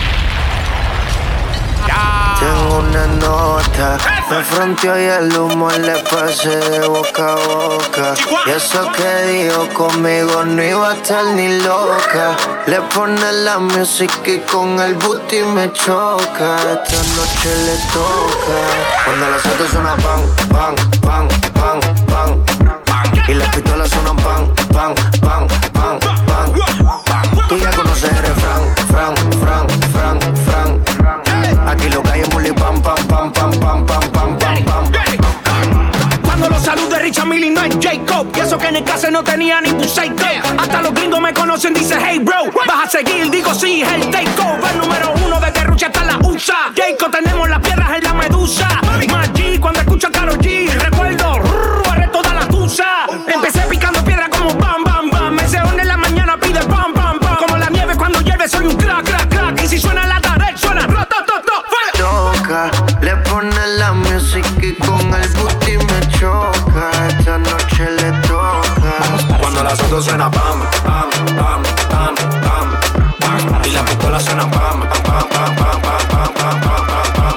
tengo 2.45 2.78
una 2.78 3.07
nota, 3.07 3.99
me 4.30 4.43
fronteó 4.43 4.99
y 4.99 5.05
el 5.05 5.37
humo 5.37 5.70
le 5.70 5.97
pasé 6.11 6.57
de 6.57 6.87
boca 6.87 7.32
a 7.32 7.35
boca. 7.35 8.14
Y 8.47 8.51
eso 8.51 8.91
que 8.93 9.32
dijo 9.32 9.68
conmigo 9.74 10.45
no 10.45 10.62
iba 10.62 10.91
a 10.91 10.95
estar 10.95 11.24
ni 11.35 11.61
loca. 11.61 12.37
Le 12.66 12.80
pone 12.95 13.32
la 13.45 13.59
música 13.59 14.30
y 14.30 14.39
con 14.41 14.78
el 14.80 14.95
booty 14.95 15.43
me 15.55 15.72
choca. 15.72 16.57
Esta 16.74 17.01
noche 17.16 17.51
le 17.66 17.76
toca. 17.93 18.57
Cuando 19.05 19.30
las 19.30 19.47
autos 19.47 19.70
suenan 19.70 19.97
pan, 20.01 20.20
pan, 20.51 20.74
pan, 21.01 21.28
pan, 21.55 21.80
pan. 22.07 22.45
Y 23.28 23.35
las 23.35 23.49
pistolas 23.55 23.89
suenan 23.89 24.16
pan, 24.16 24.55
pan, 24.72 24.95
pan, 25.20 25.49
pan, 25.72 25.99
pan. 26.26 26.84
Richard 37.05 37.27
Millie 37.27 37.51
no 37.51 37.63
es 37.63 37.77
Jacob. 37.83 38.27
Y 38.35 38.41
eso 38.41 38.57
que 38.57 38.69
en 38.69 38.77
el 38.77 38.85
caso 38.85 39.11
no 39.11 39.23
tenía 39.23 39.61
ningún 39.61 39.87
psycho. 39.87 40.25
Hasta 40.57 40.81
los 40.81 40.95
gringos 40.95 41.21
me 41.21 41.35
conocen, 41.35 41.75
dice 41.75 41.99
hey 42.03 42.19
bro. 42.19 42.51
Vas 42.67 42.87
a 42.87 42.89
seguir, 42.89 43.31
digo 43.31 43.53
sí, 43.53 43.83
es 43.83 43.93
el 43.93 44.11
takeover. 44.11 44.75
Número 44.77 45.13
uno 45.27 45.39
de 45.39 45.51
Guerrucha 45.51 45.89
hasta 45.89 46.03
la 46.03 46.17
USA. 46.27 46.73
Jacob, 46.75 47.11
tenemos 47.11 47.47
las 47.51 47.61
piedras 47.61 47.91
en 47.99 48.05
la 48.05 48.15
medusa. 48.15 48.67
Más 49.13 49.31
G 49.35 49.61
cuando 49.61 49.81
escucho 49.81 50.07
a 50.07 50.13
Karol 50.13 50.39
G. 50.39 50.67
Recuerdo, 50.79 51.41
rrr, 51.41 52.11
toda 52.11 52.33
la 52.33 52.49
tusa. 52.49 53.05
Empecé 53.29 53.61
picando 53.69 54.03
piedra 54.03 54.31
como 54.31 54.55
bam, 54.55 54.83
bam, 54.83 55.11
bam. 55.11 55.35
Me 55.35 55.47
se 55.47 55.59
en 55.59 55.87
la 55.87 55.99
mañana 55.99 56.39
pide 56.39 56.61
pam, 56.61 56.95
pam, 56.95 57.19
pam. 57.19 57.37
Como 57.37 57.59
la 57.59 57.69
nieve 57.69 57.97
cuando 57.97 58.23
llueve, 58.23 58.49
soy 58.49 58.67
un 58.67 58.77
crack, 58.77 59.05
crack, 59.05 59.29
crack. 59.29 59.63
Y 59.63 59.69
si 59.69 59.79
suena 59.79 60.07
la 60.07 60.23
tarde, 60.23 60.55
suena 60.57 60.87
Toca, 61.99 62.71
le 63.03 63.15
pone 63.29 63.67
la 63.77 63.93
música 63.93 64.49
y 64.63 64.75
con 64.77 65.15
el 65.15 65.29
booty 65.35 65.77
me 65.77 66.19
choca. 66.19 66.54
Esta 66.75 67.39
noche 67.39 67.89
le 67.89 68.11
toca. 68.27 69.39
Cuando 69.39 69.62
las 69.62 69.79
autos 69.81 70.05
suena 70.07 70.29
pam, 70.29 70.61
pam, 70.83 71.09
pam, 71.37 71.62
pam, 71.89 72.14
pam, 73.20 73.62
Y 73.64 73.70
la 73.70 73.85
pistola 73.85 74.18
suena 74.18 74.51
pam, 74.51 74.81
pam, 74.81 75.03
pam, 75.03 75.29
pam, 75.29 75.55
pam, 75.55 75.81
pam, 75.81 76.09
pam, 76.09 76.35
pam, 76.35 76.61
pam, 76.61 76.85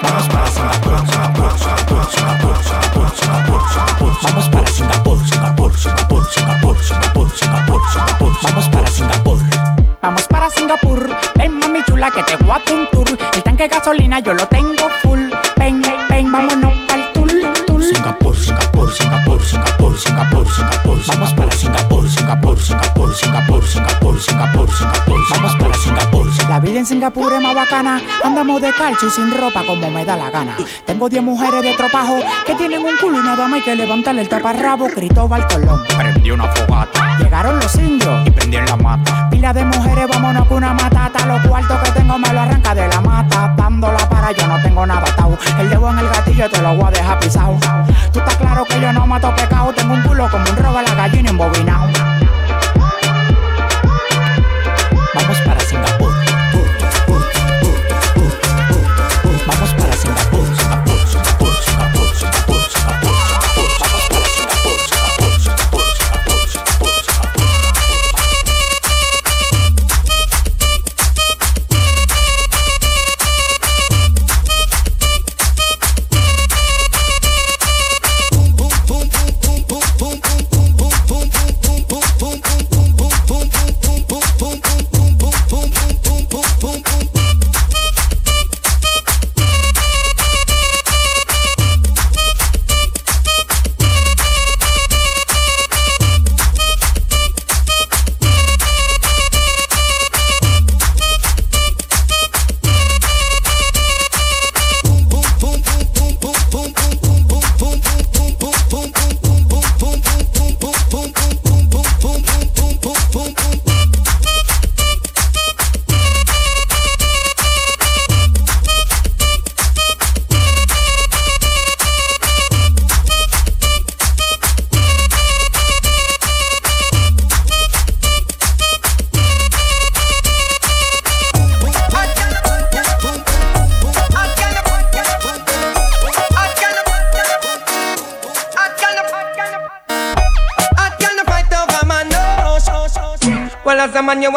Vamos 0.01 0.27
Vamos 10.01 10.28
para 10.28 10.49
Singapur, 10.49 10.97
Singapur, 10.97 11.09
Singapur, 11.09 11.09
ven 11.36 11.59
mami 11.59 11.83
chula 11.83 12.09
que 12.09 12.24
te 12.24 12.37
voy 12.37 12.51
a 12.51 12.74
un 12.74 12.87
tour. 12.91 13.17
El 13.36 13.43
tanque 13.43 13.67
gasolina 13.67 14.20
yo 14.20 14.33
lo 14.33 14.47
tengo 14.47 14.89
full. 15.03 15.29
Ven, 15.57 15.82
ven, 16.09 16.32
vámonos 16.32 16.76
Singapur, 18.92 19.42
Singapur, 19.43 19.97
Singapur, 19.97 20.47
Singapur, 20.47 20.97
Singapur. 20.97 20.97
Vamos 21.08 21.55
Singapur, 21.55 22.09
Singapur, 22.09 22.59
Singapur, 22.59 23.14
Singapur, 23.14 23.14
Singapur, 23.14 24.20
Singapur, 24.20 24.70
Singapur. 24.70 25.20
Vamos 25.30 25.78
Singapur. 25.84 26.18
La 26.50 26.59
vida 26.59 26.80
en 26.80 26.86
Singapur 26.86 27.34
es 27.34 27.42
más 27.42 27.54
bacana. 27.54 28.01
Andamos 28.24 28.62
de 28.62 28.72
calcio 28.74 29.08
y 29.08 29.12
sin 29.12 29.32
ropa 29.32 29.64
como 29.66 29.89
me 29.92 30.05
da 30.05 30.16
la 30.16 30.30
gana. 30.30 30.55
Tengo 30.86 31.09
10 31.09 31.24
mujeres 31.24 31.62
de 31.62 31.74
tropajo 31.74 32.18
que 32.46 32.55
tienen 32.55 32.86
un 32.86 32.96
culo 32.97 33.20
y 33.20 33.24
nada 33.24 33.47
más 33.47 33.59
hay 33.59 33.62
que 33.62 33.76
levantarle 33.76 34.22
el 34.22 34.30
taparrabo. 34.30 34.88
Cristóbal 34.88 35.46
Colón. 35.47 35.84
Prendí 35.97 36.32
una 36.32 36.46
fogata 36.46 37.18
Llegaron 37.20 37.59
los 37.59 37.76
indios 37.76 38.28
y 38.28 38.32
prendí 38.32 38.58
en 38.58 38.66
la 38.66 38.78
mata. 38.78 39.30
Pila 39.30 39.51
de 39.51 39.66
mujeres, 39.66 40.08
vámonos 40.08 40.47
con 40.47 40.58
una 40.58 40.74
matata. 40.74 41.26
Los 41.26 41.46
cuartos 41.47 41.80
que 41.80 41.92
tengo 41.92 42.18
me 42.18 42.32
lo 42.32 42.42
arranca 42.42 42.76
de 42.76 42.88
la 42.88 43.01
mata. 43.01 43.54
Dándola 43.58 44.09
para 44.09 44.32
yo 44.32 44.47
no 44.47 44.62
tengo 44.62 44.86
nada 44.86 45.01
atado. 45.01 45.38
El 45.59 45.70
dedo 45.70 45.89
en 45.89 46.00
el 46.00 46.09
gatillo 46.09 46.50
te 46.50 46.62
lo 46.62 46.76
voy 46.76 46.86
a 46.88 46.92
dejar 46.92 47.20
pisado. 47.20 47.58
Tú 48.12 48.20
estás 48.20 48.36
claro 48.38 48.64
que 48.66 48.76
yo 48.82 48.93
no 48.93 49.08
mato 49.08 49.33
pecado. 49.36 49.74
Tengo 49.74 49.93
un 49.93 50.01
culo 50.04 50.29
como 50.29 50.49
un 50.49 50.55
robo 50.58 50.78
a 50.78 50.83
la 50.83 50.93
gallina 50.95 51.29
embobinado. 51.29 51.89
Vamos 55.13 55.41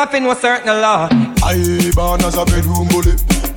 as 0.01 0.13
a 0.13 0.19
man, 0.19 0.29
you 0.29 0.29
have 0.29 0.35
to 0.35 0.35
know 0.35 0.35
certain 0.35 0.81
law. 0.81 1.09
I 1.45 1.93
born 1.95 2.23
as 2.23 2.37
a 2.37 2.45
bedroom 2.45 2.89
bully. 2.89 3.13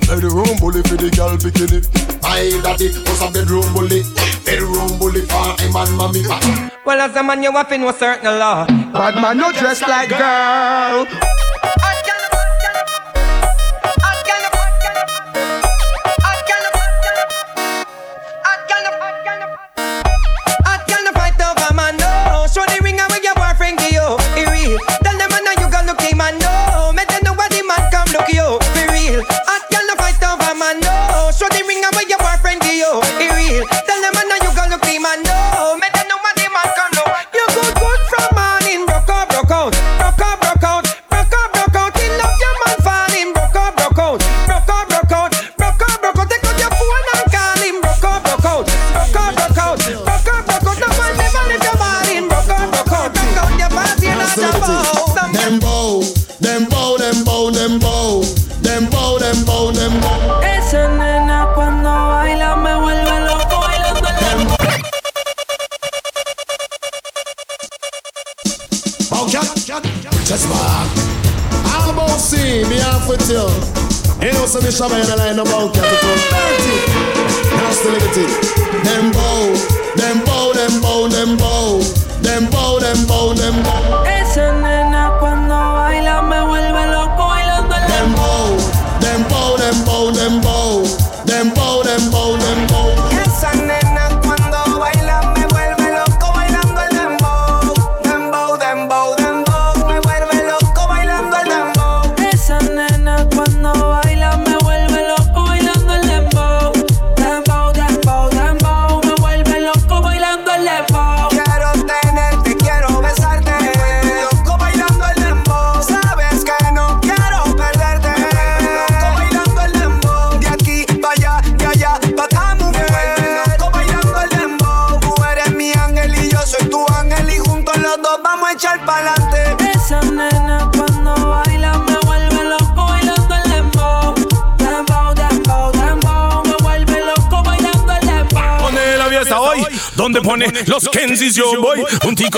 Bedroom 0.06 0.56
bully 0.60 0.82
for 0.82 0.96
the 0.96 1.10
girl 1.16 1.36
bikini. 1.38 1.80
My 2.22 2.50
daddy 2.62 2.88
was 2.88 3.22
a 3.22 3.30
bedroom 3.30 3.72
bully. 3.72 4.02
Bedroom 4.44 4.98
bully 4.98 5.22
for 5.22 5.56
him 5.62 5.76
and 5.76 5.96
mommy. 5.96 6.22
Well, 6.84 7.00
as 7.00 7.16
a 7.16 7.22
man, 7.22 7.42
you 7.42 7.52
have 7.52 7.68
to 7.68 7.78
know 7.78 7.92
certain 7.92 8.38
law. 8.38 8.66
Bad 8.66 9.16
man, 9.16 9.38
no 9.38 9.52
dress 9.52 9.80
like 9.82 10.10
girl. 10.10 11.33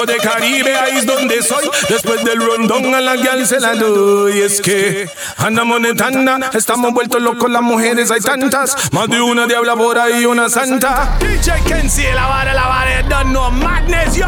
De 0.07 0.17
Caribe, 0.17 0.75
ahí 0.77 0.99
es 0.99 1.07
donde 1.07 1.43
soy. 1.43 1.69
Después 1.89 2.25
del 2.25 2.41
rondón 2.41 2.95
a 2.95 3.01
la 3.01 3.17
gal 3.17 3.47
se 3.47 3.61
la 3.61 3.75
doy. 3.75 4.41
Es 4.41 4.61
que 4.61 5.09
andamos 5.37 5.83
de 5.83 5.95
tanda, 5.95 6.51
estamos 6.53 6.93
vueltos 6.93 7.21
locos 7.21 7.51
las 7.51 7.63
mujeres, 7.63 8.11
hay 8.11 8.21
tantas. 8.21 8.93
Más 8.93 9.09
de 9.09 9.21
una 9.21 9.47
diabla 9.47 9.75
por 9.77 9.99
ahí, 9.99 10.25
una 10.25 10.49
santa. 10.49 11.17
DJ 11.19 11.63
Kenzie, 11.67 12.15
la 12.15 12.27
vara, 12.27 12.55
la 12.55 12.67
vara, 12.67 12.87
know 13.25 13.51
madness, 13.51 14.17
yo. 14.17 14.27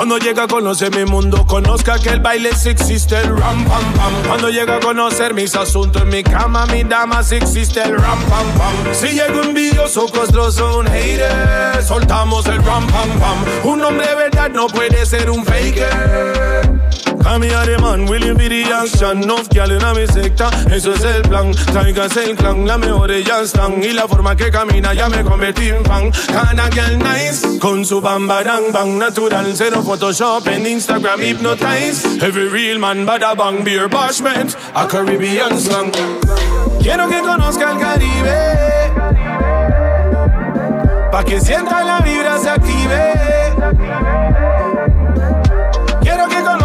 Cuando 0.00 0.16
llega 0.16 0.44
a 0.44 0.48
conocer 0.48 0.96
mi 0.96 1.04
mundo, 1.04 1.46
conozca 1.46 1.98
que 1.98 2.08
el 2.08 2.20
baile 2.20 2.54
sí 2.56 2.70
existe 2.70 3.18
el 3.18 3.36
ram 3.36 3.62
pam 3.66 3.92
pam. 3.92 4.12
Cuando 4.26 4.48
llega 4.48 4.76
a 4.76 4.80
conocer 4.80 5.34
mis 5.34 5.54
asuntos 5.54 6.00
en 6.00 6.08
mi 6.08 6.22
cama, 6.22 6.64
mi 6.64 6.84
dama 6.84 7.22
sí 7.22 7.34
existe 7.34 7.82
el 7.82 7.98
ram 7.98 8.18
pam 8.24 8.46
pam. 8.56 8.94
Si 8.94 9.08
llega 9.08 9.38
un 9.38 9.48
envidioso, 9.48 10.06
costroso, 10.06 10.78
un 10.78 10.86
hater, 10.86 11.84
soltamos 11.86 12.46
el 12.46 12.64
ram 12.64 12.86
pam 12.86 13.10
pam. 13.18 13.44
Un 13.64 13.84
hombre 13.84 14.06
de 14.06 14.14
verdad 14.14 14.48
no 14.48 14.68
puede 14.68 15.04
ser 15.04 15.28
un 15.28 15.44
faker. 15.44 16.39
A 17.30 17.38
the 17.38 17.78
man, 17.80 18.06
William 18.06 18.36
be 18.36 18.48
the 18.48 18.64
action 18.64 19.22
Enough 19.22 19.48
gal 19.50 19.70
en 19.70 19.96
mi 19.96 20.04
secta, 20.08 20.50
eso 20.68 20.92
es 20.92 21.04
el 21.04 21.22
plan 21.22 21.52
Traigas 21.52 22.16
el 22.16 22.34
clan, 22.34 22.66
la 22.66 22.76
mejor 22.76 23.12
ya 23.22 23.42
están 23.42 23.80
Y 23.84 23.92
la 23.92 24.08
forma 24.08 24.34
que 24.34 24.50
camina 24.50 24.92
ya 24.94 25.08
me 25.08 25.22
convertí 25.22 25.68
en 25.68 25.84
fan 25.84 26.10
Cada 26.26 26.68
girl 26.72 26.98
nice, 26.98 27.60
con 27.60 27.84
su 27.84 28.00
bam 28.00 28.26
badang 28.26 28.72
bang. 28.72 28.98
Natural, 28.98 29.46
cero 29.54 29.80
Photoshop 29.80 30.48
en 30.48 30.66
Instagram 30.66 31.20
hypnotize. 31.20 32.04
Every 32.20 32.48
real 32.48 32.80
man 32.80 33.06
bada 33.06 33.36
bang 33.36 33.62
beer 33.62 33.88
bashment. 33.88 34.56
A 34.74 34.88
Caribbean 34.88 35.56
slang. 35.60 35.92
Quiero 36.82 37.08
que 37.08 37.20
conozca 37.20 37.70
el 37.70 37.78
Caribe. 37.78 38.90
Pa' 41.12 41.24
que 41.24 41.40
sienta 41.40 41.84
la 41.84 42.00
vibra 42.00 42.38
se 42.38 42.50
active 42.50 43.40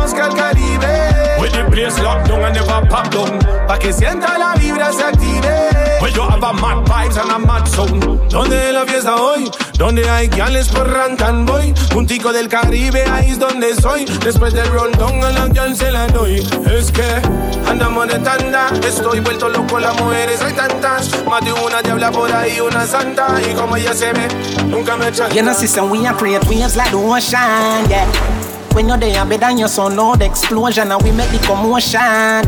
conozca 0.05 0.27
el 0.27 0.35
Caribe. 0.35 1.37
With 1.39 1.51
the 1.51 1.65
place 1.71 1.99
locked 2.01 2.27
down 2.27 2.43
and 2.43 2.55
never 2.55 2.87
pop 2.87 3.09
down. 3.09 3.39
Pa' 3.67 3.77
que 3.77 3.91
sienta 3.91 4.37
la 4.37 4.53
vibra 4.55 4.91
se 4.91 5.03
active. 5.03 6.01
When 6.01 6.13
you 6.13 6.21
have 6.21 6.43
a 6.43 6.53
mad 6.53 6.85
vibes 6.85 7.17
and 7.17 7.31
a 7.31 7.39
mad 7.39 7.65
sound. 7.67 8.29
¿Dónde 8.29 8.67
es 8.67 8.73
la 8.73 8.85
fiesta 8.85 9.15
hoy? 9.15 9.49
Donde 9.77 10.07
hay 10.09 10.27
gales 10.27 10.69
por 10.69 10.87
rantan 10.87 11.45
boy. 11.45 11.73
Un 11.95 12.05
tico 12.05 12.31
del 12.31 12.47
Caribe, 12.47 13.03
ahí 13.11 13.31
es 13.31 13.39
donde 13.39 13.75
soy. 13.75 14.05
Después 14.23 14.53
del 14.53 14.67
rondón 14.67 15.23
a 15.23 15.31
la 15.31 15.47
gal 15.47 15.75
se 15.75 15.91
la 15.91 16.07
doy. 16.07 16.45
Es 16.71 16.91
que 16.91 17.21
andamos 17.67 18.07
de 18.07 18.19
tanda. 18.19 18.69
Estoy 18.85 19.19
vuelto 19.21 19.49
loco, 19.49 19.79
las 19.79 19.99
mujeres 19.99 20.41
hay 20.41 20.53
tantas. 20.53 21.09
Más 21.25 21.43
de 21.43 21.51
una 21.53 21.81
diabla 21.81 22.11
por 22.11 22.31
ahí, 22.31 22.59
una 22.59 22.85
santa. 22.85 23.27
Y 23.41 23.53
como 23.53 23.75
ella 23.75 23.93
se 23.93 24.13
ve, 24.13 24.27
nunca 24.67 24.95
me 24.95 25.07
echa. 25.07 25.29
You 25.29 25.41
know, 25.41 25.53
sister, 25.53 25.83
we 25.83 26.05
are 26.05 26.15
create 26.15 26.45
waves 26.47 26.75
like 26.75 26.91
the 26.91 26.97
ocean, 26.97 27.87
yeah. 27.89 28.54
When 28.75 28.89
you're 28.89 28.97
there, 28.97 29.23
better 29.23 29.39
than 29.39 29.57
your 29.57 29.69
son, 29.69 29.95
Lord, 29.95 30.21
explosion, 30.21 30.91
and 30.91 31.01
we 31.01 31.11
make 31.11 31.29
the 31.31 31.39
commotion, 31.47 32.01
yeah. 32.01 32.41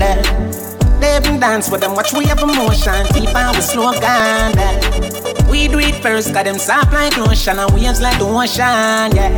They 1.00 1.16
even 1.16 1.40
dance 1.40 1.72
with 1.72 1.80
them, 1.80 1.96
watch 1.96 2.12
we 2.12 2.26
have 2.26 2.40
emotion, 2.40 3.06
deep 3.14 3.34
and 3.34 3.56
we 3.56 3.62
slow 3.62 3.94
down, 3.94 4.54
yeah. 4.58 5.07
We 5.50 5.68
do 5.68 5.80
it 5.80 5.96
first, 6.04 6.34
got 6.34 6.46
them 6.46 6.58
soft 6.58 6.92
like 6.94 7.18
lotion, 7.18 7.60
and 7.60 7.72
waves 7.74 8.02
like 8.02 8.18
the 8.20 8.26
ocean, 8.26 9.16
yeah. 9.16 9.32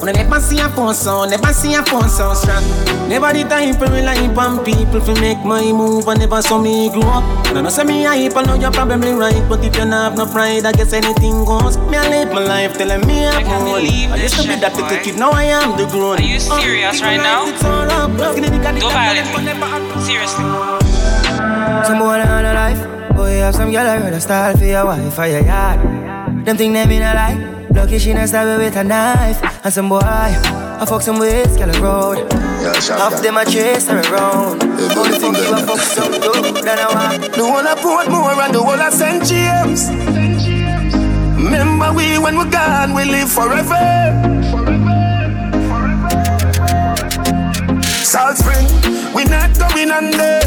When 0.00 0.14
I 0.14 0.22
never 0.22 0.40
see 0.40 0.58
a 0.60 0.68
phone 0.68 0.92
sound, 0.94 1.30
never 1.30 1.52
see 1.52 1.74
a 1.74 1.82
phone 1.82 2.08
sound 2.08 2.36
strong. 2.36 2.62
Never 3.08 3.32
the 3.32 3.44
time 3.44 3.74
for 3.74 3.86
rely 3.86 4.26
on 4.36 4.64
people 4.64 5.00
to 5.00 5.20
make 5.20 5.38
my 5.44 5.72
move, 5.72 6.06
and 6.08 6.20
never 6.20 6.42
saw 6.42 6.58
me 6.60 6.90
grow 6.90 7.02
up. 7.02 7.24
And 7.46 7.58
I 7.58 7.60
know 7.62 7.70
say 7.70 7.84
me 7.84 8.04
hype, 8.04 8.36
I 8.36 8.42
know 8.42 8.54
you're 8.54 8.70
probably 8.70 9.12
right, 9.12 9.42
but 9.48 9.64
if 9.64 9.76
you 9.76 9.84
not 9.86 10.10
have 10.10 10.18
no 10.18 10.26
pride, 10.26 10.66
I 10.66 10.72
guess 10.72 10.92
anything 10.92 11.44
goes. 11.44 11.78
Me 11.78 11.96
I 11.96 12.08
live 12.08 12.32
my 12.32 12.44
life 12.44 12.76
telling 12.76 13.06
me 13.06 13.24
I'm 13.26 13.44
holy. 13.64 14.06
I 14.12 14.16
used 14.16 14.36
to 14.36 14.42
be 14.42 14.56
that 14.60 14.74
little 14.76 14.98
kid, 15.02 15.16
now 15.18 15.30
I 15.30 15.44
am 15.44 15.76
the 15.78 15.86
grown. 15.86 16.18
Are 16.18 16.22
you 16.22 16.38
serious 16.40 17.00
right 17.00 17.16
now? 17.16 17.46
Go 18.80 18.90
violent. 18.90 19.28
Seriously. 20.04 20.44
Some 21.86 21.98
boy 21.98 22.20
on 22.20 22.44
a 22.44 22.52
life. 22.54 22.93
Boy, 23.34 23.40
have 23.40 23.54
some 23.56 23.72
girl 23.72 23.84
I 23.84 23.98
heard 23.98 24.12
a 24.12 24.20
style 24.20 24.56
for 24.56 24.64
your 24.64 24.86
wife 24.86 25.18
or 25.18 25.26
your 25.26 25.40
yard. 25.40 25.80
Them 26.46 26.56
think 26.56 26.72
they 26.72 26.86
mean 26.86 27.02
a 27.02 27.14
lie. 27.14 27.66
Lucky 27.74 27.98
she 27.98 28.12
not 28.12 28.28
stab 28.28 28.58
with 28.58 28.76
a 28.76 28.84
knife. 28.84 29.42
And 29.64 29.74
some 29.74 29.88
boy, 29.88 29.98
I 30.00 30.84
fuck 30.86 31.02
some 31.02 31.18
with 31.18 31.58
girl 31.58 31.82
road. 31.82 32.32
Half 32.32 33.22
them 33.22 33.36
I 33.36 33.44
chase 33.44 33.88
her 33.88 33.98
around. 33.98 34.62
Only 34.62 35.18
fuck 35.18 35.36
you, 35.36 35.52
I 35.52 35.62
fuck 35.66 35.80
some 35.80 36.12
dude 36.12 36.62
that 36.62 36.78
I 36.78 36.86
want. 36.94 37.34
The 37.34 37.42
one 37.42 37.66
I 37.66 37.74
put 37.74 38.08
more 38.08 38.40
and 38.40 38.54
the 38.54 38.62
one 38.62 38.78
I 38.78 38.90
St. 38.90 39.24
James. 39.26 39.90
Remember 41.36 41.92
we 41.92 42.16
when 42.18 42.36
we're 42.36 42.50
gone, 42.50 42.94
we 42.94 43.04
live 43.04 43.32
forever. 43.32 43.82
Salt 47.82 48.36
Spring, 48.36 48.66
we 49.12 49.24
not 49.24 49.58
going 49.58 49.90
under. 49.90 50.43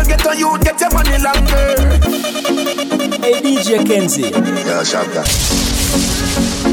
I'll 0.00 0.06
get 0.06 0.26
on 0.26 0.38
you, 0.38 0.58
get 0.60 0.80
your 0.80 0.90
money 0.94 1.18
longer. 1.18 1.76
Hey 3.20 3.36
DJ 3.44 3.86
Kenzie. 3.86 4.30
Yeah, 4.32 4.82
Shaka. 4.82 5.28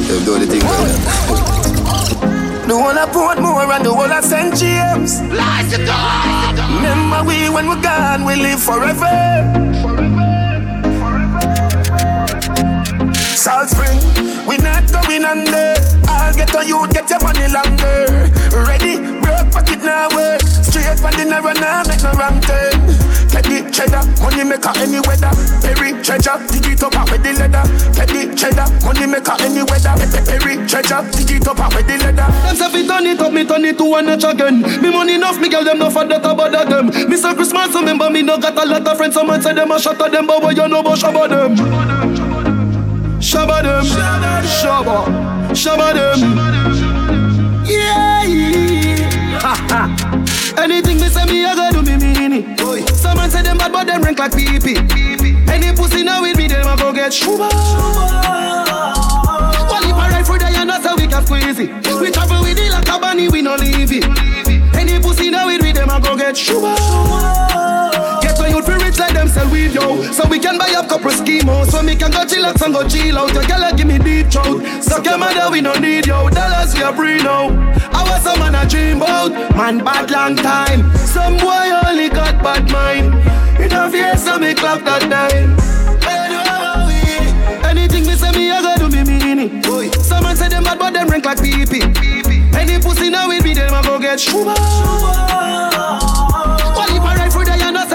You 0.08 0.24
do 0.24 0.40
the 0.40 0.48
thing, 0.48 0.62
The 2.70 2.74
one 2.74 2.98
I 2.98 3.06
put 3.12 3.42
more 3.42 3.70
and 3.70 3.84
the 3.84 3.94
one 3.94 4.14
I 4.14 4.22
St. 4.22 4.56
James. 4.56 5.20
Remember 6.72 7.28
we 7.28 7.50
when 7.50 7.68
we're 7.68 7.82
gone, 7.82 8.24
we 8.24 8.38
live 8.38 8.64
forever. 8.64 9.12
Salt 13.36 13.68
Spring, 13.68 14.00
we 14.48 14.56
not 14.56 14.90
going 14.90 15.26
under. 15.26 15.76
I'll 16.08 16.34
get 16.34 16.56
on 16.56 16.66
you, 16.66 16.88
get 16.94 17.10
your 17.10 17.20
money 17.20 17.52
longer. 17.52 18.32
Ready, 18.56 18.96
broke 19.20 19.52
pocket 19.52 19.84
now 19.84 20.08
work. 20.16 20.40
Straight 20.40 20.98
for 20.98 21.12
dinner 21.12 21.46
and 21.46 21.60
now 21.60 21.84
make 21.84 22.02
no 22.02 22.14
wrong 22.14 22.40
turn. 22.40 23.17
Get 23.28 23.44
the 23.44 23.70
cheddar, 23.72 24.04
money 24.24 24.38
money 24.38 24.50
maker 24.50 24.72
any 24.78 25.00
weather. 25.02 25.34
Perry 25.62 25.98
treasure, 26.04 26.38
dig 26.48 26.70
it 26.70 26.84
up 26.84 26.94
with 27.10 27.24
the 27.24 27.34
leather. 27.34 27.66
Petty 27.98 28.36
cheddar, 28.38 28.70
money 28.86 29.08
maker 29.08 29.34
any 29.42 29.64
weather. 29.66 29.98
Perry 30.30 30.62
treasure, 30.68 31.02
dig 31.12 31.42
it 31.42 31.48
up 31.48 31.58
with 31.74 31.88
the 31.88 31.98
leather. 31.98 32.28
Them 32.46 32.56
say 32.56 32.70
fi 32.70 32.86
turn 32.86 33.06
it 33.08 33.20
up, 33.20 33.34
me 33.34 33.46
turn 33.46 33.66
it 33.66 33.78
to 33.78 33.86
one 33.86 34.06
notch 34.06 34.24
again. 34.24 34.62
Me 34.62 34.92
money 34.92 35.16
enough, 35.16 35.40
me 35.40 35.50
girl 35.50 35.64
them 35.64 35.80
no 35.80 35.90
for 35.90 36.06
that 36.06 36.22
bother 36.22 36.66
them. 36.66 36.88
Me 37.10 37.18
say 37.18 37.34
Christmas, 37.34 37.74
remember 37.74 38.10
me 38.10 38.22
no 38.22 38.38
got 38.38 38.58
a 38.58 38.66
lot 38.66 38.88
of 38.88 38.98
friends. 38.98 39.16
Someone 39.16 39.42
say 39.42 39.54
them 39.54 39.72
a 39.72 39.80
shot 39.80 40.00
at 40.02 40.12
them, 40.12 40.28
but 40.28 40.42
what 40.42 40.56
you 40.56 40.68
know 40.68 40.82
about 40.82 40.98
shabba 40.98 41.28
them? 41.28 41.56
Shabba 43.18 43.64
them, 43.64 43.86
shabba, 44.46 45.06
shabba 45.58 45.94
them. 45.98 46.20
Yeah, 47.66 49.40
ha 49.42 49.56
ha. 49.70 50.07
Anything 50.58 51.00
me 51.00 51.08
say 51.10 51.26
me, 51.26 51.46
I 51.46 51.56
go 51.56 51.72
do 51.72 51.82
me 51.84 51.98
mean 51.98 52.34
it. 52.34 52.90
Someone 52.96 53.30
say 53.30 53.42
them 53.44 53.58
bad, 53.58 53.72
but 53.72 53.86
them 53.86 54.02
rank 54.02 54.20
like 54.20 54.36
pee 54.36 54.60
pee. 54.60 54.78
Any 55.48 55.76
pussy 55.76 56.04
now 56.04 56.22
with 56.22 56.38
me, 56.38 56.48
them 56.48 56.68
a 56.68 56.76
go 56.76 56.92
get 56.92 57.14
shuba. 57.14 57.48
Well, 59.70 59.84
if 59.84 59.96
I 59.96 60.10
ride 60.12 60.26
for 60.26 60.38
the 60.38 60.46
and 60.48 60.70
that's 60.70 60.86
how 60.86 60.96
we 60.96 61.08
can 61.08 61.26
squeeze 61.26 61.60
it. 61.60 61.70
We 62.02 62.12
travel 62.12 62.42
with 62.42 62.58
it 62.58 62.72
like 62.72 62.90
a 62.90 63.00
bunny, 63.00 63.30
we 63.30 63.42
no 63.42 63.56
leave 63.56 63.92
it. 63.92 64.06
Any 64.76 65.00
pussy 65.00 65.30
now 65.30 65.46
with 65.48 65.62
me, 65.62 65.72
them 65.72 65.90
a 65.90 66.00
go 66.02 66.18
get 66.18 66.36
shuba. 66.36 66.76
Sell 69.38 69.52
weed, 69.52 69.74
yo. 69.74 70.02
So 70.12 70.28
we 70.28 70.40
can 70.40 70.58
buy 70.58 70.74
up 70.76 70.90
couple 70.90 71.12
schemos. 71.12 71.70
So 71.72 71.82
me 71.82 71.96
can 71.96 72.12
go 72.12 72.26
chillax 72.26 72.62
and 72.66 72.74
go 72.74 72.88
chill 72.88 73.18
out. 73.18 73.34
Your 73.34 73.44
girl 73.44 73.72
give 73.76 73.88
me 73.88 73.98
deep 74.00 74.32
throat. 74.32 74.64
So 74.82 75.02
your 75.04 75.18
mother 75.18 75.52
we 75.52 75.62
no 75.62 75.74
need, 75.74 76.08
yo. 76.08 76.30
Dollars 76.30 76.74
we 76.74 76.82
a 76.82 76.94
free 76.94 77.18
now. 77.18 77.50
I 77.94 78.02
was 78.10 78.24
some 78.24 78.40
man 78.40 78.56
a 78.56 78.68
dream 78.68 78.98
about. 78.98 79.32
Man 79.56 79.84
bad 79.84 80.10
long 80.12 80.36
time. 80.36 80.82
Some 80.98 81.38
boy 81.38 81.68
only 81.86 82.10
got 82.10 82.42
bad 82.44 82.70
mind. 82.72 83.14
You 83.60 83.70
know 83.70 83.90
fear 83.90 84.18
so 84.18 84.38
me 84.40 84.54
clap 84.54 84.84
that 84.86 85.04
time. 85.10 85.56
Anything 87.64 88.06
me 88.06 88.16
say 88.16 88.32
me, 88.32 88.50
I 88.52 88.62
go 88.62 88.88
do 88.88 88.96
me 88.96 89.04
mean 89.04 89.40
it. 89.40 89.96
Someone 90.02 90.36
say 90.36 90.48
them 90.50 90.64
bad, 90.64 90.80
but 90.80 90.94
them 90.94 91.08
rank 91.10 91.26
like 91.26 91.42
pee 91.42 91.66
pee. 91.66 91.84
Any 92.58 92.80
pussy 92.82 93.10
now 93.10 93.28
with 93.28 93.44
me, 93.44 93.54
them 93.54 93.74
a 93.74 93.82
go 93.84 94.00
get 94.00 94.20
shuba. 94.20 94.54
Well, 94.54 94.56
if 94.56 95.30
I 95.30 96.58
ride 96.58 96.67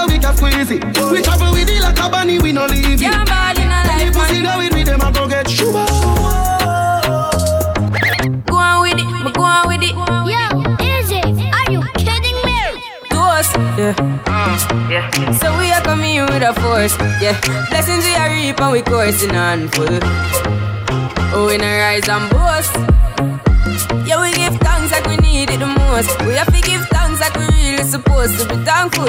for 0.09 0.11
the 0.11 0.15
and 0.15 0.23
that's 0.23 0.41
how 0.41 0.47
we 0.53 0.55
can 0.59 0.66
squeeze 0.66 0.70
it. 0.70 0.85
We 1.12 1.23
travel 1.23 1.53
with 1.53 1.69
it 1.69 1.83
like 1.83 1.99
a 1.99 2.09
bunny, 2.11 2.39
we 2.39 2.53
no 2.53 2.66
leave 2.66 2.95
it. 2.95 3.01
Yeah, 3.01 3.24
bad 3.24 3.59
in 3.59 3.69
a 3.70 3.93
Any 3.93 4.05
life, 4.11 4.15
pussy 4.15 4.35
man. 4.35 4.43
now 4.45 4.59
with 4.59 4.74
me, 4.74 4.85
them 4.85 5.01
a 5.01 5.12
go 5.12 5.29
get 5.29 5.49
shuba. 5.49 5.85
Go 8.47 8.57
on 8.57 8.83
with 8.83 8.99
it, 8.99 9.09
me 9.24 9.33
go 9.33 9.43
on 9.43 9.69
with 9.69 9.83
it. 9.83 9.95
Yo, 9.95 10.43
Izzy, 10.85 11.20
are 11.51 11.70
you 11.70 11.83
kidding 11.97 12.39
me? 12.45 12.59
Ghost, 13.11 13.55
ah, 13.57 14.89
yeah. 14.91 15.11
yeah. 15.19 15.33
So 15.33 15.57
we 15.59 15.70
are 15.70 15.83
coming 15.83 16.16
in 16.16 16.27
with 16.27 16.43
a 16.43 16.53
force, 16.61 16.97
yeah. 17.20 17.39
Blessings 17.70 18.05
we 18.05 18.15
are 18.15 18.31
reap 18.31 18.61
and 18.61 18.73
we 18.73 18.83
coursing 18.83 19.35
on 19.37 19.69
full. 19.69 19.99
Oh, 21.35 21.47
we 21.49 21.57
not 21.57 21.66
rise 21.81 22.09
and 22.09 22.29
boast. 22.31 22.74
Yeah, 24.07 24.20
we 24.20 24.33
give 24.35 24.55
thanks 24.61 24.93
like 24.93 25.07
we 25.07 25.16
need 25.16 25.49
it 25.51 25.59
the 25.61 25.66
most. 25.66 26.11
We 26.27 26.35
have 26.35 26.53
to 26.53 26.61
give 26.61 26.85
thanks 26.89 27.20
like 27.20 27.35
we 27.37 27.47
really 27.47 27.85
supposed 27.85 28.39
to 28.41 28.45
be 28.49 28.57
thankful. 28.65 29.09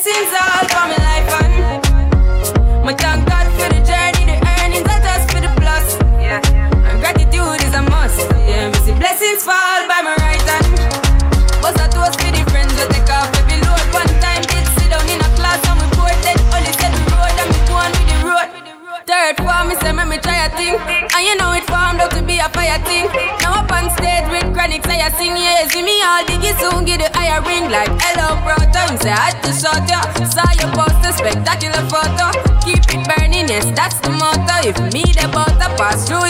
Blessings 0.00 0.32
all 0.32 0.68
for 0.68 0.86
my 0.86 1.17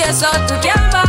pass 0.09 0.23
through 0.49 0.63
your 0.65 1.08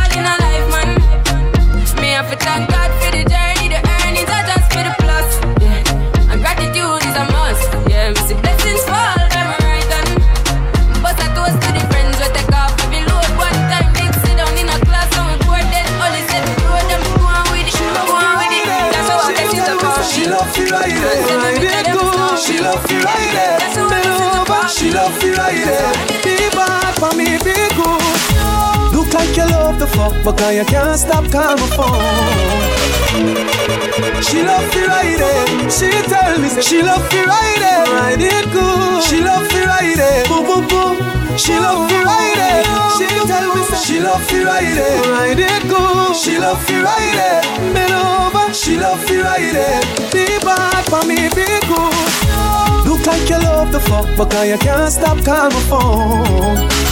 the 30.24 30.32
girl, 30.32 30.52
you 30.52 30.64
can't 30.64 30.98
stop 30.98 31.30
calling 31.30 31.60
my 31.60 31.68
phone. 31.76 32.00
She 34.22 34.42
love 34.42 34.74
right 34.74 35.16
there, 35.18 35.70
she 35.70 35.90
tell 36.08 36.38
me 36.38 36.48
say 36.48 36.62
she 36.62 36.82
love 36.82 37.02
right 37.12 37.58
there, 37.58 37.84
ride 37.94 38.20
it 38.20 38.46
good. 38.52 39.02
She 39.02 39.20
love 39.20 39.50
right 39.52 39.96
there, 39.96 40.24
boom 40.28 40.44
boom 40.46 40.68
boom. 40.68 40.96
She 41.36 41.54
love 41.58 41.90
right 41.90 42.34
there, 42.36 42.64
she 42.96 43.06
tell 43.26 43.54
me 43.54 43.62
say 43.64 43.78
she 43.84 44.00
love 44.00 44.30
right 44.32 44.74
there, 44.74 45.02
ride 45.12 45.38
it 45.38 45.62
good. 45.68 46.16
She 46.16 46.38
love 46.38 46.62
right 46.68 47.12
there, 47.14 47.42
bend 47.74 47.92
over. 47.92 48.52
She 48.54 48.76
love 48.76 49.02
right 49.10 49.52
there, 49.52 49.80
be 50.12 50.26
bad 50.44 50.84
for 50.90 51.02
me, 51.06 51.28
be 51.34 51.46
good. 51.68 52.86
Look 52.86 53.06
like 53.06 53.28
you 53.28 53.38
love 53.38 53.72
the 53.72 53.80
fuck, 53.80 54.30
girl, 54.30 54.44
you 54.44 54.58
can't 54.58 54.92
stop 54.92 55.24
calling 55.24 55.54
my 55.54 55.60
phone. 55.70 56.89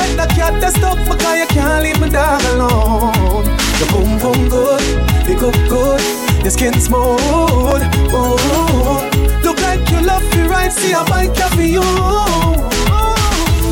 Like 0.00 0.16
the 0.16 0.26
cat 0.32 0.56
that's 0.60 0.76
stuck 0.80 0.96
because 0.96 1.36
you 1.36 1.46
can't 1.52 1.84
leave 1.84 2.00
my 2.00 2.08
dog 2.08 2.40
alone. 2.56 3.44
Your 3.76 3.88
boom 3.92 4.16
boom 4.16 4.48
good, 4.48 4.80
you 5.28 5.36
cook 5.36 5.52
good, 5.68 6.00
your 6.40 6.50
skin 6.50 6.72
smooth. 6.80 7.84
Oh, 8.08 8.40
look 9.44 9.60
like 9.60 9.84
you 9.92 10.00
love 10.00 10.24
me 10.32 10.48
right, 10.48 10.72
see 10.72 10.94
I 10.96 11.04
bike 11.04 11.36
for 11.52 11.60
you. 11.60 11.84
Oh, 11.84 12.56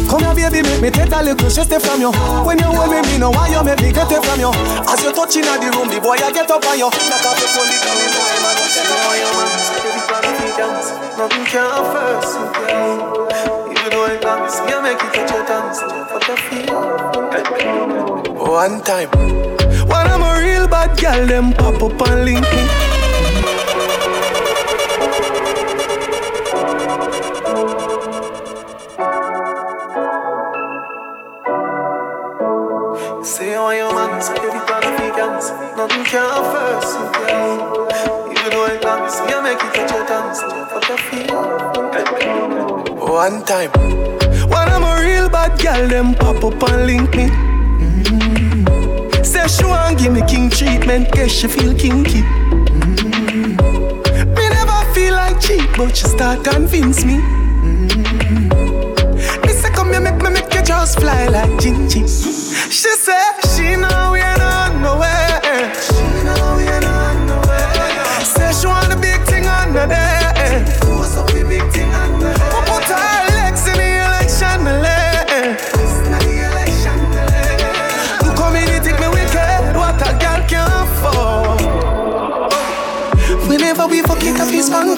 come 0.05 0.37
here, 0.37 0.51
baby, 0.51 0.69
make 0.69 0.83
me 0.83 0.91
take 0.91 1.13
a 1.13 1.23
little 1.25 1.49
chest 1.49 1.73
from 1.81 2.01
you. 2.01 2.13
When 2.45 2.59
you 2.61 2.69
hold 2.77 2.93
me, 2.93 3.01
me 3.09 3.17
know 3.17 3.31
why 3.33 3.49
you 3.49 3.65
make 3.65 3.81
me 3.81 3.89
get 3.91 4.13
it 4.13 4.21
from 4.21 4.39
you. 4.39 4.53
As 4.85 5.01
you 5.01 5.13
touching 5.17 5.49
at 5.49 5.65
the 5.65 5.73
room, 5.73 5.89
the 5.89 5.97
boy 5.97 6.21
I 6.21 6.29
get 6.29 6.51
up 6.51 6.61
on 6.61 6.77
you. 6.77 6.93
Knock 6.93 7.25
off 7.25 7.41
your 7.41 7.49
phone, 7.57 7.73
the 7.73 7.77
the 7.81 8.09
boy. 8.13 8.37
So 9.65 9.73
every 9.81 10.05
plan 10.05 10.29
of 10.29 10.37
me 10.45 10.53
dance, 10.61 10.93
nothing 11.17 11.45
can 11.49 11.81
first. 11.89 12.37
You 13.65 13.89
know 13.97 14.05
I 14.05 14.19
promise 14.21 14.61
me, 14.61 14.77
I 14.77 14.81
make 14.85 15.01
it 15.01 15.13
touch 15.17 15.33
your 15.33 15.47
tongues. 15.49 15.98
One 16.29 16.37
time, 18.83 19.09
when 19.89 20.07
I'm 20.07 20.21
a 20.21 20.39
real 20.43 20.69
bad 20.69 21.01
girl, 21.01 21.27
them 21.27 21.55
pop 21.55 21.83
up 21.83 22.09
and 22.11 22.25
link 22.27 22.43
me. 22.43 23.08
Girl, 45.79 45.89
them 45.89 46.15
pop 46.15 46.45
up 46.45 46.63
and 46.71 46.87
link 46.87 47.15
me. 47.15 47.29
Mm. 47.81 49.25
Say 49.25 49.47
she 49.49 49.65
want 49.65 49.99
give 49.99 50.13
me 50.13 50.23
king 50.27 50.51
treatment, 50.51 51.11
guess 51.13 51.31
she 51.31 51.49
feel 51.49 51.75
kinky. 51.75 52.23
Mm. 52.23 53.57
Me 54.37 54.49
never 54.49 54.93
feel 54.95 55.15
like 55.15 55.41
cheap, 55.41 55.69
but 55.77 55.97
she 55.97 56.07
start 56.07 56.45
convince 56.45 57.05
me. 57.05 57.19
Mm. 57.19 57.87
Me 59.47 59.53
say 59.53 59.71
come 59.71 59.91
here, 59.91 60.01
make 60.01 60.23
me 60.23 60.31
make 60.31 60.53
you 60.55 60.63
just 60.63 60.99
fly 61.01 61.27
like 61.29 61.51
Gingy. 61.61 62.48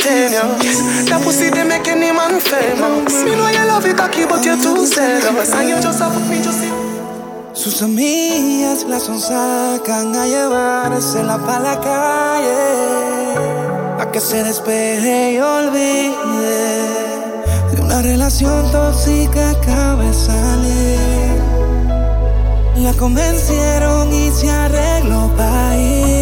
Spontaneous. 0.00 1.08
That 1.08 1.22
pussy 1.22 1.50
they 1.50 1.64
make 1.64 1.86
any 1.88 2.12
man 2.12 2.40
famous. 2.40 3.24
Me 3.24 3.34
know 3.36 3.48
you 3.48 3.64
love 3.66 3.86
it 3.86 3.96
cocky, 3.96 4.26
but 4.26 4.44
you're 4.44 4.56
too 4.56 4.86
zealous, 4.86 5.52
and 5.52 5.68
you 5.68 5.80
just 5.80 6.00
have 6.00 6.28
me 6.28 6.42
just. 6.42 6.64
Sus 7.52 7.82
amigas 7.82 8.84
la 8.84 8.98
son 8.98 9.20
sacan 9.20 10.14
a 10.14 10.24
llevársela 10.24 11.36
pa' 11.36 11.58
la 11.58 11.80
calle 11.80 13.34
A 14.00 14.10
que 14.12 14.20
se 14.20 14.44
despeje 14.44 15.32
y 15.32 15.40
olvide 15.40 16.80
De 17.72 17.82
una 17.82 18.02
relación 18.02 18.70
tóxica 18.70 19.50
acaba 19.50 20.04
de 20.04 20.14
salir 20.14 21.40
La 22.76 22.92
convencieron 22.94 24.12
y 24.12 24.30
se 24.30 24.48
arregló 24.48 25.28
pa' 25.36 25.76
ir 25.76 26.20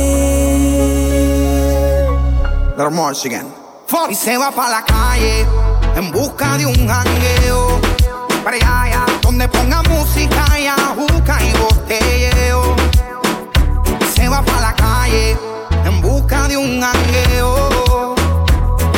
again. 3.27 3.58
Y 4.07 4.15
se 4.15 4.39
va 4.39 4.51
pa' 4.51 4.71
la 4.71 4.83
calle 4.85 5.45
en 5.97 6.11
busca 6.13 6.57
de 6.57 6.65
un 6.65 6.89
jangueo 6.89 7.81
Para 8.45 8.57
allá, 8.57 9.05
donde 9.21 9.47
ponga 9.49 9.83
música 9.83 10.59
y 10.59 10.67
ajuca 10.67 11.39
y 11.43 11.53
botelleo. 11.59 12.77
Se 14.15 14.29
va 14.29 14.41
para 14.43 14.61
la 14.61 14.75
calle 14.75 15.37
en 15.85 16.01
busca 16.01 16.49
de 16.49 16.57
un 16.57 16.83
angueo. 16.83 18.15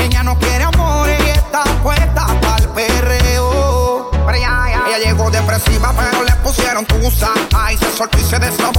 Ella 0.00 0.22
no 0.22 0.38
quiere 0.38 0.64
amor 0.64 1.08
y 1.08 1.30
está 1.30 1.64
puesta 1.82 2.26
para 2.40 2.56
el 2.58 2.68
perreo. 2.68 4.10
Para 4.24 4.36
allá. 4.36 4.82
Ella 4.86 4.98
llegó 5.06 5.30
depresiva, 5.30 5.92
pero 5.96 6.22
le 6.22 6.32
pusieron 6.36 6.84
tusa. 6.84 7.30
Ay, 7.56 7.76
se 7.78 7.90
soltó 7.96 8.18
y 8.18 8.22
se 8.22 8.38
no 8.38 8.70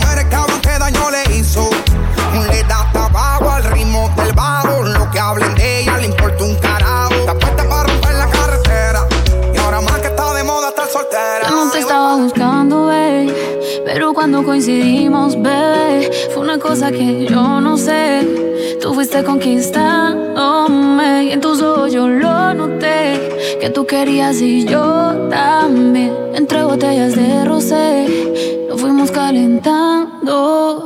Y 0.00 0.18
que 0.18 0.28
cabrón 0.28 0.60
que 0.60 0.78
daño 0.78 1.10
le 1.10 1.36
hizo. 1.36 1.70
Le 2.50 2.62
da 2.64 2.88
trabajo 2.92 3.50
al 3.50 3.64
ritmo 3.64 4.10
del 4.16 4.32
bajo. 4.32 4.82
Lo 4.82 5.10
que 5.10 5.18
hablen 5.18 5.54
de 5.54 5.80
ella 5.80 5.98
le 5.98 6.06
importa 6.06 6.44
un 6.44 6.54
carajo. 6.56 7.14
Está 7.14 7.34
puesta 7.34 7.68
para 7.68 7.84
romper 7.84 8.14
la 8.14 8.26
carretera. 8.30 9.08
Y 9.54 9.58
ahora 9.58 9.80
más 9.80 9.98
que 9.98 10.06
está 10.08 10.34
de 10.34 10.44
moda 10.44 10.68
estar 10.68 10.88
soltera. 10.88 11.50
No 11.50 11.70
te 11.70 11.78
estaba 11.80 12.16
buscando, 12.16 12.86
babe. 12.86 13.34
Pero 13.84 14.14
cuando 14.14 14.42
coincidimos, 14.42 15.40
bebé, 15.40 16.10
fue 16.32 16.42
una 16.42 16.58
cosa 16.58 16.90
que 16.90 17.26
yo 17.26 17.60
no 17.60 17.76
sé. 17.76 18.26
Tú 18.80 18.94
fuiste 18.94 19.22
conquistándome 19.22 20.19
tú 23.80 23.86
querías 23.86 24.42
y 24.42 24.64
yo 24.66 25.28
también. 25.30 26.12
Entre 26.34 26.62
botellas 26.64 27.16
de 27.16 27.44
rosé, 27.46 28.66
nos 28.68 28.78
fuimos 28.78 29.10
calentando. 29.10 30.79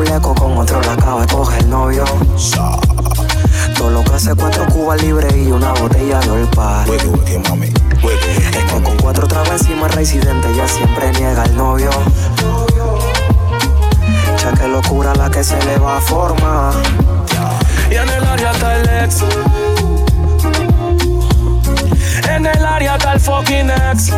Culeco 0.00 0.34
con 0.34 0.56
otro 0.56 0.80
la 0.80 0.94
acaba 0.94 1.20
de 1.20 1.26
coger 1.26 1.60
el 1.60 1.68
novio. 1.68 2.04
Todo 3.76 3.90
lo 3.90 4.02
que 4.02 4.14
hace 4.14 4.34
cuatro 4.34 4.64
cubas 4.66 5.02
libres 5.02 5.30
y 5.36 5.52
una 5.52 5.72
botella 5.74 6.20
de 6.20 6.30
olpar. 6.30 6.88
Es 6.88 8.56
que 8.56 8.82
con 8.82 8.96
cuatro 8.96 9.28
tragos 9.28 9.50
encima 9.60 9.88
residente 9.88 10.48
ya 10.56 10.66
siempre 10.66 11.12
niega 11.12 11.44
el 11.44 11.54
novio. 11.54 11.90
Ya 14.42 14.52
que 14.52 14.68
locura 14.68 15.14
la 15.14 15.30
que 15.30 15.44
se 15.44 15.62
le 15.66 15.76
va 15.76 15.98
a 15.98 16.00
formar. 16.00 16.72
Y 17.90 17.94
en 17.96 18.08
el 18.08 18.24
área 18.24 18.52
está 18.52 18.76
el 18.76 19.04
ex. 19.04 19.22
En 22.26 22.46
el 22.46 22.64
área 22.64 22.96
está 22.96 23.12
el 23.12 23.20
fucking 23.20 23.70
ex. 23.70 24.12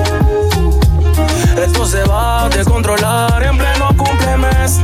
Esto 1.60 1.86
se 1.86 2.04
va 2.04 2.44
a 2.44 2.48
descontrolar 2.50 3.42
en 3.42 3.58
pleno 3.58 3.88
cumplemes. 3.96 4.80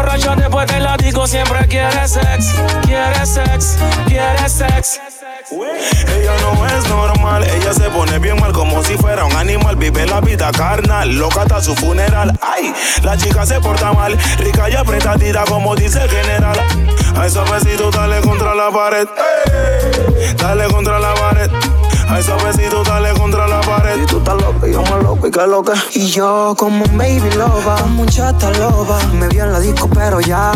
Borracha 0.00 0.34
después 0.34 0.66
del 0.66 0.82
látigo 0.82 1.26
siempre 1.26 1.68
quiere 1.68 2.08
sex, 2.08 2.54
quiere 2.86 3.26
sex, 3.26 3.76
quiere 4.06 4.48
sex. 4.48 4.98
Ella 5.52 6.32
no 6.40 6.66
es 6.66 6.88
normal, 6.88 7.44
ella 7.44 7.74
se 7.74 7.90
pone 7.90 8.18
bien 8.18 8.40
mal 8.40 8.50
como 8.50 8.82
si 8.82 8.96
fuera 8.96 9.26
un 9.26 9.36
animal. 9.36 9.76
Vive 9.76 10.06
la 10.06 10.22
vida 10.22 10.50
carnal, 10.52 11.14
loca 11.18 11.42
hasta 11.42 11.60
su 11.60 11.76
funeral. 11.76 12.32
Ay, 12.40 12.72
la 13.02 13.14
chica 13.18 13.44
se 13.44 13.60
porta 13.60 13.92
mal, 13.92 14.16
rica 14.38 14.70
y 14.70 14.74
apretadita 14.74 15.44
como 15.44 15.76
dice 15.76 16.02
el 16.02 16.08
general. 16.08 16.58
A 17.14 17.26
esos 17.26 17.50
besitos 17.50 17.94
dale 17.94 18.22
contra 18.22 18.54
la 18.54 18.70
pared, 18.70 19.06
dale 20.38 20.64
contra 20.68 20.98
la 20.98 21.12
pared. 21.12 21.50
A 22.10 22.18
esos 22.18 22.42
besitos 22.42 22.86
dale 22.88 23.12
contra 23.12 23.46
la 23.46 23.60
pared. 23.60 24.02
Y 24.02 24.06
tú 24.06 24.18
estás 24.18 24.34
loca 24.34 24.66
y 24.66 24.72
yo 24.72 24.82
más 24.82 25.02
loco 25.02 25.26
y 25.28 25.30
que 25.30 25.46
loca. 25.46 25.74
Y 25.94 26.06
yo 26.10 26.54
como 26.58 26.84
un 26.84 26.98
baby 26.98 27.30
loba, 27.36 27.76
como 27.76 28.02
un 28.02 28.08
chata 28.08 28.50
loba. 28.58 28.98
Me 29.14 29.28
vio 29.28 29.44
en 29.44 29.52
la 29.52 29.60
disco 29.60 29.88
pero 29.94 30.20
ya. 30.20 30.52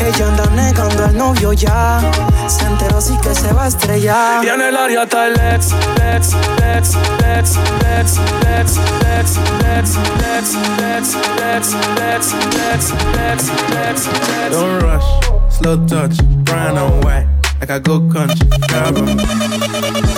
Ella 0.00 0.28
anda 0.28 0.46
negando 0.54 1.04
al 1.04 1.16
novio 1.16 1.52
ya. 1.52 2.00
Se 2.46 2.64
enteró 2.64 3.00
sí 3.00 3.18
que 3.22 3.34
se 3.34 3.52
va 3.52 3.64
a 3.64 3.68
estrellar. 3.68 4.44
Y 4.44 4.48
en 4.48 4.60
el 4.60 4.76
área 4.76 5.02
está 5.02 5.26
el 5.26 5.34
ex, 5.34 5.72
ex, 6.14 6.34
ex, 6.62 6.94
ex, 7.26 7.56
ex, 7.98 8.18
ex, 8.46 8.78
ex, 9.18 9.36
ex, 9.66 9.96
ex, 10.28 10.54
ex, 10.76 10.94
ex, 11.50 11.74
ex, 12.00 12.34
ex, 12.70 12.92
ex, 13.18 13.50
ex, 13.74 14.06
ex. 14.06 14.52
Don't 14.52 14.80
rush, 14.80 15.04
slow 15.50 15.76
touch, 15.86 16.22
brown 16.44 16.78
and 16.78 17.04
white, 17.04 17.26
like 17.60 17.70
a 17.70 17.80
good 17.80 18.10
country. 18.12 18.48
Grab 18.68 18.96
'em. 18.96 20.17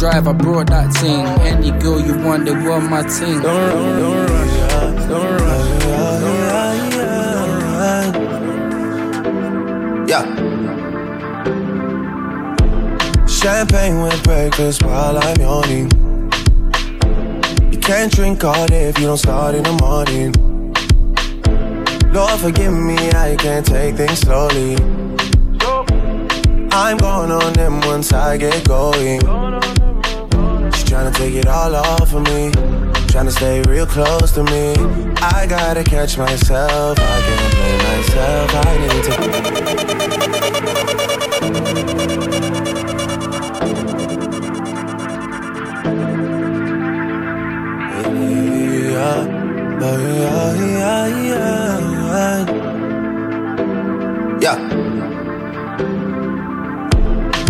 drive, 0.01 0.27
I 0.27 0.33
brought 0.33 0.67
that 0.71 0.91
thing. 0.93 1.27
Any 1.45 1.69
girl 1.79 2.01
you 2.01 2.17
want, 2.25 2.45
they 2.45 2.53
want 2.53 2.89
my 2.89 3.03
thing. 3.03 3.39
Don't 3.39 3.45
run, 3.45 3.99
don't 3.99 4.29
rush, 4.31 4.57
don't 5.07 5.41
rush, 5.41 5.83
don't 5.83 6.41
rush, 6.49 6.93
don't. 10.01 10.09
Yeah. 10.09 10.25
Champagne 13.27 14.01
with 14.01 14.23
breakfast 14.23 14.81
while 14.83 15.19
I'm 15.19 15.39
yawning. 15.39 15.91
You 17.71 17.77
can't 17.77 18.11
drink 18.11 18.43
all 18.43 18.65
day 18.65 18.85
if 18.85 18.97
you 18.97 19.05
don't 19.05 19.17
start 19.17 19.53
in 19.53 19.61
the 19.61 19.73
morning. 19.73 20.33
Lord, 22.11 22.39
forgive 22.39 22.73
me, 22.73 22.97
I 23.11 23.35
can't 23.37 23.63
take 23.63 23.97
things 23.97 24.21
slowly. 24.21 24.77
I'm 26.73 26.97
going 26.97 27.31
on 27.31 27.53
them 27.53 27.81
once 27.81 28.11
I 28.11 28.37
get 28.37 28.67
going 28.67 29.21
trying 31.01 31.13
to 31.13 31.19
take 31.19 31.33
it 31.33 31.47
all 31.47 31.75
off 31.75 32.13
of 32.13 32.21
me. 32.27 32.51
Trying 33.07 33.25
to 33.25 33.31
stay 33.31 33.61
real 33.61 33.87
close 33.87 34.31
to 34.33 34.43
me. 34.43 34.75
I 35.17 35.47
gotta 35.47 35.83
catch 35.83 36.15
myself. 36.15 36.99
I 36.99 37.21
can't 37.25 37.53
blame 37.55 37.77
myself. 37.89 38.51
I 38.53 38.77
need 38.77 39.03
to. 39.05 39.11
Yeah, 49.01 49.25
yeah, 50.59 51.07
yeah. 54.39 54.55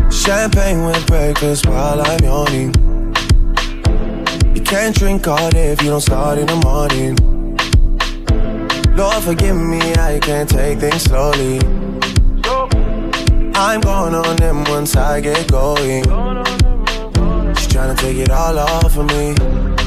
Champagne 0.10 0.86
with 0.86 1.06
breakfast 1.08 1.66
while 1.66 2.00
I'm 2.02 2.24
yawning 2.24 2.81
can't 4.72 4.96
drink 4.96 5.28
all 5.28 5.50
day 5.50 5.74
if 5.74 5.82
you 5.82 5.90
don't 5.90 6.00
start 6.00 6.38
in 6.38 6.48
the 6.48 6.56
morning. 6.64 7.18
Lord, 8.96 9.22
forgive 9.22 9.58
me, 9.58 9.82
I 9.96 10.18
can't 10.20 10.50
take 10.50 10.80
things 10.80 11.02
slowly. 11.02 11.60
I'm 13.54 13.82
going 13.82 14.16
on 14.16 14.38
them 14.38 14.64
once 14.70 14.96
I 14.96 15.20
get 15.20 15.52
going. 15.52 16.06
She's 17.56 17.68
trying 17.68 17.94
to 17.94 18.02
take 18.02 18.16
it 18.16 18.32
all 18.32 18.58
off 18.58 18.96
of 18.96 19.08
me. 19.08 19.36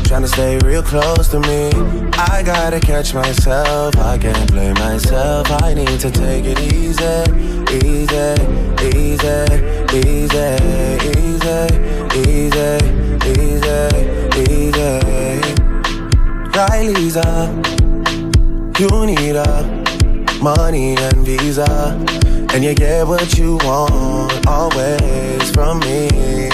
Trying 0.04 0.20
to 0.20 0.28
stay 0.28 0.58
real 0.58 0.82
close 0.82 1.28
to 1.28 1.40
me. 1.40 1.70
I 2.18 2.42
gotta 2.44 2.78
catch 2.78 3.14
myself. 3.14 3.96
I 3.96 4.18
can't 4.18 4.52
blame 4.52 4.74
myself. 4.74 5.50
I 5.62 5.72
need 5.72 5.98
to 6.00 6.10
take 6.10 6.44
it 6.44 6.60
easy, 6.60 7.24
easy, 7.72 8.34
easy, 8.92 9.44
easy, 9.96 10.28
easy, 10.28 10.58
easy, 11.40 11.70
easy. 12.20 13.40
easy 13.40 14.23
day. 14.72 15.40
Right, 16.54 16.88
Lisa? 16.88 17.50
You 18.78 19.06
need 19.06 19.36
a 19.36 19.84
money 20.42 20.96
and 20.96 21.24
visa, 21.24 21.96
and 22.52 22.64
you 22.64 22.74
get 22.74 23.06
what 23.06 23.38
you 23.38 23.56
want 23.64 24.46
always 24.46 25.50
from 25.52 25.80
me. 25.80 26.50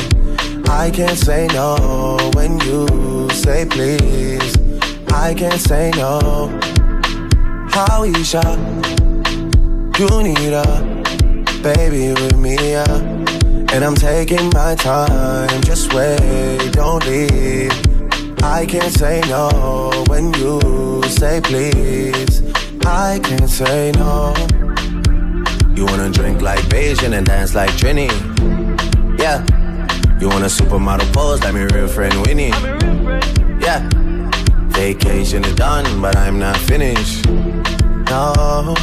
I 0.68 0.90
can't 0.90 1.18
say 1.18 1.46
no 1.48 2.18
when 2.34 2.60
you 2.60 3.28
say 3.30 3.66
please. 3.66 4.56
I 5.12 5.34
can't 5.34 5.60
say 5.60 5.90
no. 5.96 6.48
How 7.70 8.04
is 8.04 8.16
Isha, 8.16 8.46
you 9.98 10.22
need 10.22 10.52
a 10.52 10.68
baby 11.62 12.12
with 12.12 12.36
me, 12.36 12.54
yeah. 12.56 12.84
and 13.72 13.84
I'm 13.84 13.94
taking 13.94 14.50
my 14.54 14.74
time. 14.74 15.60
Just 15.62 15.92
wait, 15.94 16.70
don't 16.72 17.04
leave. 17.06 17.89
I 18.42 18.64
can't 18.66 18.92
say 18.92 19.20
no 19.28 19.90
when 20.08 20.32
you 20.34 21.02
say 21.08 21.40
please. 21.42 22.42
I 22.86 23.20
can't 23.22 23.48
say 23.48 23.92
no. 23.92 24.34
You 25.74 25.84
wanna 25.86 26.10
drink 26.10 26.40
like 26.40 26.60
Beijing 26.70 27.16
and 27.16 27.26
dance 27.26 27.54
like 27.54 27.70
Trini. 27.70 28.08
Yeah. 29.18 29.44
You 30.20 30.28
wanna 30.28 30.46
supermodel 30.46 31.12
pose 31.12 31.40
like 31.40 31.54
my 31.54 31.64
real 31.64 31.88
friend 31.88 32.14
Winnie. 32.26 32.48
Yeah. 33.60 33.88
Vacation 34.68 35.44
is 35.44 35.54
done, 35.54 36.00
but 36.00 36.16
I'm 36.16 36.38
not 36.38 36.56
finished. 36.56 37.26
No. 38.08 38.74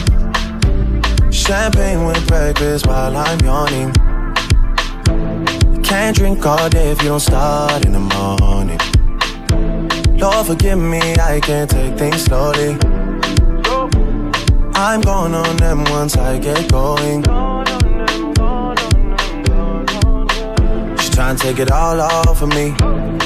Champagne 1.32 2.06
with 2.06 2.28
breakfast 2.28 2.86
while 2.86 3.16
I'm 3.16 3.40
yawning. 3.42 3.92
Can't 5.84 6.16
drink 6.16 6.46
all 6.46 6.70
day 6.70 6.92
if 6.92 7.02
you 7.02 7.10
don't 7.10 7.20
start 7.20 7.86
in 7.86 7.94
the 7.94 8.00
morning. 8.00 8.80
Lord, 10.20 10.48
forgive 10.48 10.80
me, 10.80 11.00
I 11.00 11.40
can't 11.40 11.70
take 11.70 11.96
things 11.96 12.24
slowly. 12.24 12.76
I'm 14.74 15.02
going 15.02 15.36
on 15.36 15.58
them 15.58 15.84
once 15.86 16.18
I 16.18 16.40
get 16.40 16.72
going. 16.72 17.22
She's 20.98 21.12
trying 21.12 21.36
to 21.36 21.44
take 21.44 21.60
it 21.60 21.72
all 21.72 22.02
off 22.02 22.42
of 22.42 22.50
me, 22.50 22.74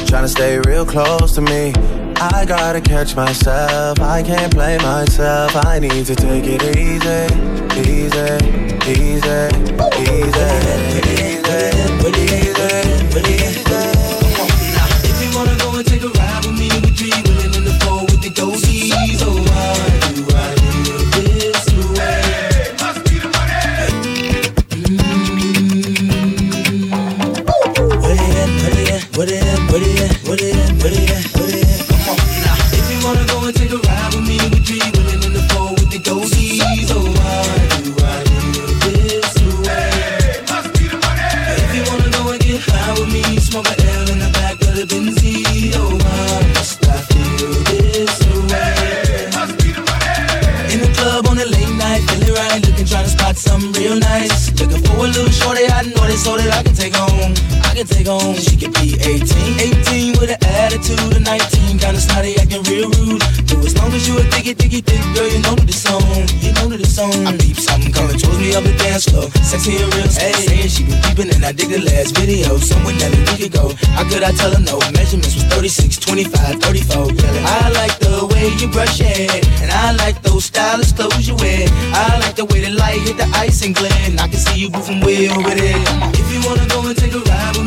trying 0.05 0.23
to 0.23 0.27
stay 0.27 0.59
real 0.59 0.85
close 0.85 1.33
to 1.35 1.41
me. 1.41 1.73
I 2.17 2.43
gotta 2.45 2.81
catch 2.81 3.15
myself, 3.15 4.01
I 4.01 4.21
can't 4.21 4.53
play 4.53 4.77
myself. 4.79 5.55
I 5.65 5.79
need 5.79 6.05
to 6.07 6.15
take 6.15 6.43
it 6.45 6.61
easy, 6.75 7.27
easy, 7.89 8.37
easy, 8.91 9.21
easy, 9.21 9.47
easy, 10.03 10.51
easy. 10.91 11.41
easy. 13.33 14.20
I 74.31 74.33
tell 74.33 74.51
them 74.51 74.63
no. 74.63 74.79
Measurements 74.95 75.35
was 75.35 75.43
36, 75.51 75.97
25, 75.97 76.63
34. 76.63 77.03
I 77.43 77.69
like 77.75 77.99
the 77.99 78.25
way 78.31 78.47
you 78.55 78.71
brush 78.71 78.97
your 78.99 79.09
head, 79.09 79.43
and 79.59 79.69
I 79.69 79.91
like 79.91 80.21
those 80.21 80.45
stylish 80.45 80.93
clothes 80.93 81.27
you 81.27 81.35
wear. 81.35 81.67
I 81.91 82.17
like 82.19 82.37
the 82.37 82.45
way 82.45 82.61
the 82.61 82.71
light 82.71 83.01
hit 83.01 83.17
the 83.17 83.27
ice 83.35 83.61
and 83.65 83.75
glint. 83.75 84.21
I 84.21 84.29
can 84.29 84.39
see 84.39 84.61
you 84.61 84.69
moving 84.69 85.01
way 85.01 85.27
over 85.27 85.51
there. 85.51 85.83
If 86.15 86.31
you 86.31 86.39
wanna 86.47 86.65
go 86.69 86.87
and 86.87 86.97
take 86.97 87.13
a 87.13 87.19
ride 87.19 87.60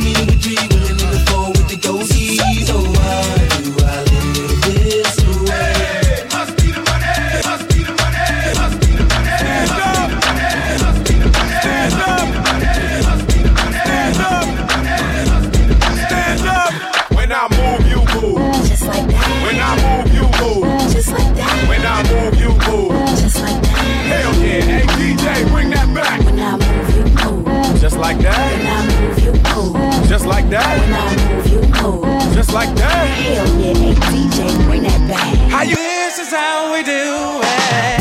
how 36.35 36.73
we 36.73 36.83
do 36.83 37.41
it. 37.43 38.01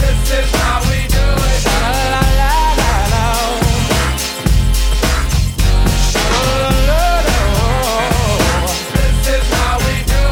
This 0.00 0.30
is 0.38 0.50
how 0.56 0.80
we 0.88 1.06
do 1.06 1.18
it. 1.18 1.62
This 8.94 9.28
is 9.28 9.44
how 9.52 9.78
we 9.84 9.96
do 10.04 10.24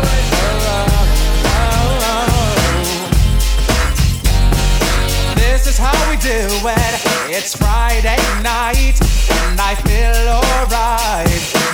This 5.37 5.67
is 5.67 5.79
how 5.79 6.11
we 6.11 6.17
do 6.17 6.41
it. 6.69 6.95
It's 7.37 7.55
Friday 7.55 8.17
night, 8.43 8.99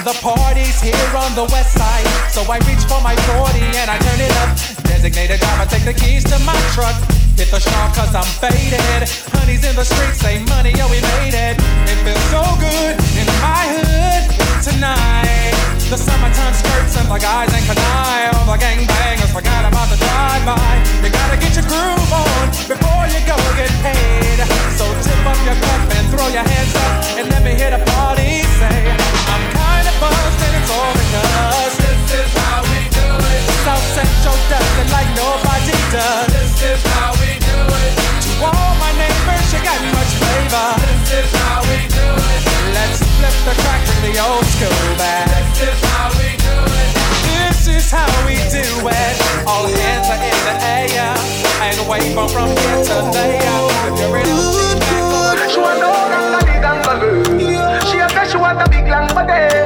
The 0.03 0.19
party's 0.19 0.83
here 0.83 1.15
on 1.15 1.31
the 1.39 1.47
west 1.55 1.79
side, 1.79 2.03
so 2.27 2.43
I 2.51 2.59
reach 2.67 2.83
for 2.91 2.99
my 3.07 3.15
40 3.39 3.55
and 3.79 3.87
I 3.87 4.03
turn 4.03 4.19
it 4.19 4.35
up. 4.43 4.51
Designated 4.83 5.39
driver, 5.39 5.63
take 5.71 5.87
the 5.87 5.95
keys 5.95 6.27
to 6.27 6.43
my 6.43 6.59
truck. 6.75 6.99
Hit 7.39 7.55
the 7.55 7.63
shop 7.63 7.95
cause 7.95 8.11
I'm 8.11 8.27
faded. 8.43 9.07
Honey's 9.31 9.63
in 9.63 9.79
the 9.79 9.87
streets, 9.87 10.19
say 10.19 10.43
money, 10.51 10.75
oh 10.83 10.91
we 10.91 10.99
made 10.99 11.39
it. 11.39 11.55
It 11.87 12.03
feels 12.03 12.19
so 12.35 12.43
good 12.59 12.99
in 13.15 13.31
my 13.39 13.63
hood 13.79 14.27
tonight. 14.67 15.55
The 15.87 15.95
summertime 15.95 16.51
skirts 16.51 16.99
and 16.99 17.07
the 17.07 17.23
guys 17.23 17.55
ain't 17.55 17.63
canine. 17.71 18.35
All 18.43 18.51
the 18.51 18.59
gangbangers 18.59 19.31
forgot 19.31 19.71
about 19.71 19.87
the 19.87 20.03
drive-by. 20.03 20.83
You 20.99 21.15
gotta 21.15 21.39
get 21.39 21.55
your 21.55 21.67
groove 21.71 22.11
on 22.11 22.51
before 22.67 23.07
you 23.07 23.23
go 23.23 23.39
get 23.55 23.71
paid. 23.87 24.43
So 24.75 24.83
tip 24.99 25.23
up 25.31 25.39
your 25.47 25.55
cup 25.63 25.83
and 25.95 26.11
throw 26.11 26.27
your 26.27 26.43
hands 26.43 26.75
up 26.75 27.23
and 27.23 27.31
let 27.31 27.47
me 27.47 27.55
hear 27.55 27.71
the 27.71 27.79
party 27.95 28.43
say, 28.59 28.83
I'm 29.31 29.47
kinda 29.55 29.72
buzzed 30.03 30.41
and 30.43 30.55
it's 30.59 30.71
all 30.75 30.93
because 30.99 31.75
This 31.79 32.27
is 32.27 32.31
how 32.43 32.59
we 32.67 32.81
do 32.91 33.07
it. 33.07 33.43
South 33.63 33.87
Central 33.95 34.37
does 34.51 34.73
it 34.83 34.89
like 34.91 35.11
nobody 35.15 35.79
does. 35.95 36.27
This 36.35 36.59
is 36.75 36.83
how 36.95 37.15
we 37.23 37.39
do 37.39 37.59
it. 37.83 37.93
To 38.27 38.33
all 38.51 38.73
my 38.83 38.91
neighbors, 38.99 39.47
you 39.55 39.61
got 39.63 39.79
much 39.95 40.13
flavor. 40.19 40.69
This 40.83 41.23
is 41.23 41.31
how 41.39 41.63
we 41.71 41.79
do 41.87 42.07
it. 42.35 42.43
Let's 42.75 42.99
flip 43.17 43.37
the 43.47 43.55
crack 43.63 43.83
in 43.95 43.99
the 44.11 44.15
old 44.27 44.47
school 44.59 44.83
back. 44.99 45.31
This 45.55 45.71
is 45.71 45.81
how 45.95 46.11
we 46.19 46.29
do 46.47 46.57
it. 46.83 46.91
This 47.31 47.61
is 47.71 47.87
how 47.95 48.11
we 48.27 48.37
do 48.51 48.67
it. 48.83 49.15
All 49.47 49.67
hands 49.71 50.09
are 50.11 50.23
in 50.31 50.39
the 50.49 50.57
air. 50.67 51.15
And 51.63 51.79
wave 51.87 52.19
on 52.19 52.29
from 52.35 52.51
here 52.59 52.81
to 52.91 52.97
there. 53.15 53.55
If 53.87 53.95
you're 54.03 54.19
to 54.27 54.37
sing 54.51 54.83
back, 54.83 55.51
She 55.53 55.59
want 55.63 55.79
longer 55.79 56.43
big 56.43 56.65
and 56.71 56.81
balloon. 56.83 57.39
She 57.87 57.97
said 58.03 58.27
she 58.31 58.37
want 58.37 58.59
a 58.61 58.67
big 58.69 58.87
long 58.89 59.07
body. 59.15 59.62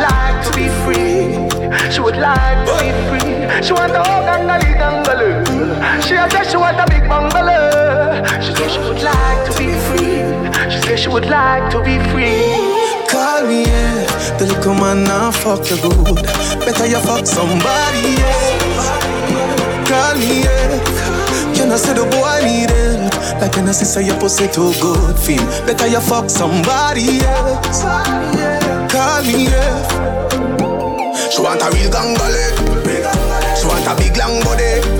Like 0.00 0.44
to 0.46 0.50
be 0.56 0.66
free. 0.82 1.36
She 1.92 2.00
would 2.00 2.16
like 2.16 2.66
to 2.66 2.74
be 2.80 2.90
free. 3.08 3.62
She 3.62 3.72
want 3.72 3.92
a 3.92 4.00
and 4.00 4.62
big 4.62 4.80
and 4.80 5.04
balloon. 5.04 5.44
She 6.02 6.14
said 6.16 6.44
she 6.44 6.56
want 6.56 6.80
a 6.80 6.86
big 6.88 7.08
bungalow. 7.08 8.24
She 8.40 8.52
said 8.56 8.70
she 8.70 8.80
would 8.80 9.02
like 9.02 9.40
to 9.48 9.52
be 9.60 9.68
free. 9.88 10.24
She 10.70 10.78
said 10.82 10.98
she 10.98 11.08
would 11.08 11.26
like 11.26 11.70
to 11.72 11.78
be 11.82 11.98
free. 12.10 12.40
Call 13.10 13.46
me, 13.46 13.64
yeah. 13.64 14.06
The 14.38 14.46
little 14.46 14.74
man 14.74 15.04
now 15.04 15.30
fuck 15.30 15.68
you 15.68 15.76
good. 15.82 16.24
Better 16.64 16.86
you 16.86 17.00
fuck 17.00 17.26
somebody, 17.26 18.16
yeah. 18.16 19.10
Call 19.88 20.14
me, 20.16 20.44
yeah. 20.44 21.10
You 21.54 21.66
know, 21.66 21.76
say 21.76 21.92
the 21.92 22.04
boy 22.08 22.40
need 22.46 22.70
help. 22.70 23.40
Like 23.40 23.56
when 23.56 23.68
I 23.68 23.72
see 23.72 23.84
say 23.84 24.06
your 24.06 24.18
pussy 24.18 24.46
too 24.48 24.72
good, 24.80 25.18
feel. 25.18 25.44
Better 25.66 25.88
you 25.88 26.00
fuck 26.00 26.30
somebody, 26.30 27.20
yeah. 27.20 28.59
Call 28.90 29.22
me, 29.22 29.44
yeah. 29.44 29.86
She 31.30 31.40
want 31.40 31.62
a 31.62 31.70
real 31.70 31.90
gangale. 31.90 32.44
She 33.56 33.66
want 33.68 33.86
a 33.86 33.94
big 33.96 34.16
long 34.16 34.42
body. 34.42 34.99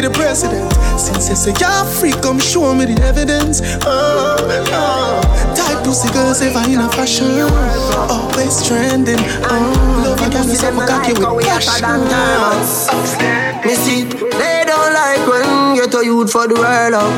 Be 0.00 0.08
the 0.08 0.14
president. 0.14 0.72
Since 0.98 1.28
you 1.28 1.36
say 1.36 1.52
you're 1.60 1.84
free, 1.84 2.12
come 2.22 2.38
show 2.38 2.74
me 2.74 2.86
the 2.86 2.96
evidence. 3.02 3.60
Uh, 3.84 4.36
uh. 4.72 5.20
Tight 5.54 5.84
pussy 5.84 6.12
girls 6.12 6.40
ever 6.40 6.64
in 6.70 6.80
a 6.80 6.88
fashion. 6.90 7.28
Always 8.08 8.66
trending. 8.66 9.20
Uh, 9.44 9.60
love 10.04 10.20
you, 10.20 10.30
girl, 10.30 10.44
so 10.44 10.70
cocky 10.86 11.12
with 11.12 11.46
passion. 11.46 12.00
Me 13.64 13.74
see, 13.74 14.04
they 14.04 14.64
don't 14.64 14.92
like 14.94 15.24
when 15.28 15.76
get 15.76 15.94
a 15.94 16.04
youth 16.04 16.32
for 16.32 16.48
the 16.48 16.54
world 16.54 16.94
up. 16.94 17.12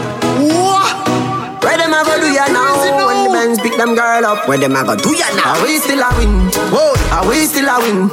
Where 1.63 1.79
them 1.79 1.95
a 1.95 2.03
go 2.05 2.19
do 2.19 2.29
ya 2.33 2.47
now? 2.51 3.07
When 3.07 3.25
the 3.25 3.31
men 3.31 3.57
pick 3.59 3.77
them 3.77 3.95
girl 3.95 4.27
up, 4.27 4.49
where 4.49 4.59
them 4.59 4.75
a 4.75 4.85
go 4.85 4.97
do 4.97 5.15
ya 5.15 5.29
now? 5.37 5.55
Are 5.55 5.63
we 5.63 5.79
still 5.79 6.03
a 6.03 6.11
win? 6.19 6.51
Whoa, 6.75 6.95
are 7.15 7.29
we 7.29 7.47
still 7.47 7.69
a 7.69 7.79
win? 7.79 8.11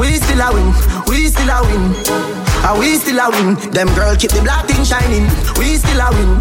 We 0.00 0.18
still 0.18 0.42
a 0.42 0.50
win. 0.52 0.74
We 1.06 1.28
still 1.28 1.50
a 1.50 1.62
win. 1.62 2.45
Are 2.66 2.76
we 2.76 2.96
still 2.96 3.20
a 3.20 3.30
win? 3.30 3.54
Them 3.70 3.86
girl 3.94 4.16
keep 4.16 4.32
the 4.32 4.42
black 4.42 4.66
thing 4.66 4.82
shining. 4.84 5.22
We 5.56 5.76
still 5.76 6.00
a 6.00 6.10
win. 6.10 6.40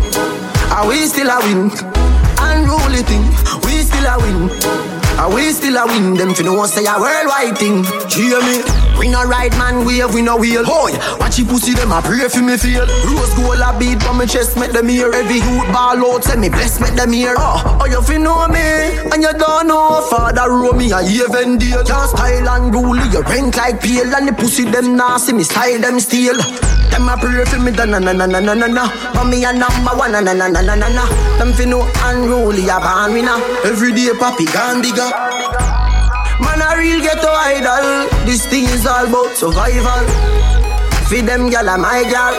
Are 0.71 0.87
we 0.87 1.05
still 1.05 1.29
a 1.29 1.37
win? 1.45 1.69
Unruly 2.39 3.03
thing. 3.03 3.25
We 3.61 3.83
still 3.83 4.07
a 4.07 4.17
win. 4.17 5.04
Are 5.17 5.33
we 5.33 5.51
still 5.51 5.77
a 5.77 5.85
win? 5.87 6.13
Them 6.15 6.29
finna 6.35 6.55
want 6.55 6.71
say 6.71 6.85
a 6.85 6.99
worldwide 6.99 7.57
thing. 7.57 7.83
Hear 8.11 8.39
me? 8.43 8.61
We 8.99 9.07
no 9.09 9.23
right 9.25 9.51
man 9.57 9.85
wave, 9.85 10.13
we 10.13 10.21
no 10.21 10.37
wheel. 10.37 10.63
Boy, 10.63 10.91
watch 11.19 11.39
you 11.39 11.45
pussy 11.45 11.73
them 11.73 11.91
a 11.91 12.01
pray 12.01 12.27
for 12.29 12.41
me 12.41 12.57
feel. 12.57 12.85
Rose 13.07 13.33
gold 13.35 13.59
a 13.63 13.71
beat 13.79 14.01
from 14.03 14.17
my 14.17 14.25
chest, 14.25 14.55
make 14.57 14.71
them 14.71 14.87
hear. 14.87 15.11
Every 15.11 15.35
youth 15.39 15.67
ball 15.71 15.99
out, 16.13 16.23
say 16.23 16.35
me 16.35 16.49
bless, 16.49 16.79
make 16.79 16.95
them 16.95 17.11
hear. 17.11 17.33
Oh, 17.37 17.79
oh 17.81 17.85
you 17.85 18.01
fi 18.03 18.17
know 18.17 18.47
me, 18.47 18.59
and 19.11 19.21
you 19.23 19.33
don't 19.33 19.67
know. 19.67 20.01
Father 20.09 20.49
row 20.49 20.71
me 20.73 20.91
a 20.91 21.01
even 21.01 21.57
deal. 21.57 21.83
Just 21.83 22.15
style 22.15 22.49
and 22.49 22.73
rule, 22.73 22.95
you 22.97 23.21
rank 23.23 23.55
like 23.57 23.81
pale, 23.81 24.13
and 24.15 24.27
the 24.27 24.33
pussy 24.33 24.63
them 24.65 24.95
nasty, 24.95 25.33
me 25.33 25.43
style 25.43 25.79
them 25.79 25.99
steal. 25.99 26.37
Them 26.91 27.09
a 27.09 27.17
pray 27.17 27.43
for 27.45 27.59
me, 27.59 27.71
da 27.71 27.83
na 27.83 27.99
na 27.99 28.13
na 28.13 28.25
na 28.25 28.39
na 28.39 28.53
na 28.53 28.67
na. 28.67 28.87
But 29.13 29.25
me 29.25 29.43
a 29.43 29.51
number 29.51 29.91
one, 29.95 30.11
na 30.13 30.21
na 30.21 30.31
na 30.33 30.47
na 30.47 30.61
na 30.61 30.75
na 30.75 30.87
na. 30.87 31.03
Them 31.37 31.51
fi 31.51 31.65
know 31.65 31.83
unruly 32.03 32.63
a 32.69 32.79
born 32.79 33.11
winner. 33.13 33.35
Every 33.67 33.91
day 33.91 34.15
papi 34.15 34.47
gone 34.53 34.81
bigger. 34.81 35.04
Man 35.05 36.61
a 36.61 36.77
real 36.77 36.99
ghetto 36.99 37.29
idol. 37.29 38.09
This 38.25 38.45
thing 38.45 38.65
is 38.65 38.85
all 38.87 39.05
about 39.05 39.35
survival. 39.37 40.01
Feed 41.05 41.25
them 41.27 41.49
gal 41.49 41.69
a 41.69 41.77
my 41.77 42.01
gal. 42.09 42.33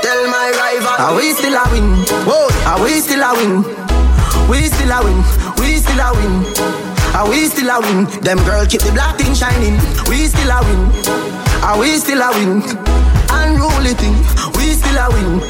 Tell 0.00 0.22
my 0.30 0.52
rival. 0.54 0.94
Are 1.02 1.16
we 1.16 1.32
still 1.32 1.54
a 1.54 1.64
win? 1.72 2.06
Whoa, 2.22 2.46
are 2.70 2.82
we 2.82 3.00
still 3.00 3.22
a 3.22 3.34
win? 3.34 3.64
We 4.48 4.68
still 4.70 4.92
a 4.94 5.02
win. 5.02 5.18
We 5.58 5.76
still 5.82 5.98
a 5.98 6.14
win. 6.14 6.46
Are 7.14 7.28
we 7.28 7.46
still 7.46 7.70
a 7.70 7.80
win? 7.80 8.06
Them 8.22 8.38
girl 8.44 8.64
keep 8.66 8.82
the 8.82 8.92
black 8.92 9.18
thing 9.18 9.34
shining. 9.34 9.74
We 10.06 10.26
still 10.30 10.50
a 10.54 10.62
win. 10.62 10.82
Are 11.66 11.78
we 11.78 11.98
still 11.98 12.22
a 12.22 12.30
win? 12.30 12.62
Unruly 13.34 13.94
thing. 13.98 14.14
We 14.54 14.70
still 14.78 14.98
a 15.02 15.10
win. 15.10 15.42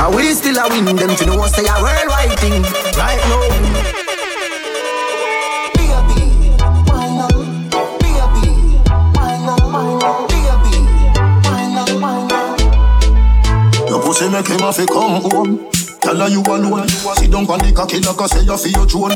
Are 0.00 0.14
we 0.14 0.34
still 0.34 0.58
a 0.58 0.68
win? 0.68 0.84
Them 0.84 1.16
to 1.16 1.24
know 1.26 1.46
say 1.46 1.64
a 1.64 1.80
worldwide 1.80 2.38
thing. 2.40 2.60
Right 2.92 3.20
now. 3.24 4.03
Pussy 14.24 14.36
make 14.36 14.48
him 14.48 14.60
have 14.60 14.76
to 14.76 14.86
come 14.86 15.20
home. 15.20 15.70
Tell 16.00 16.16
her 16.16 16.28
you 16.28 16.40
alone. 16.40 16.88
Sit 16.88 17.30
down 17.30 17.44
on 17.44 17.58
the 17.58 17.72
cocky 17.76 18.00
like 18.00 18.18
I 18.18 18.26
say 18.26 18.40
you 18.40 18.56
feel 18.56 18.72
your. 18.72 19.10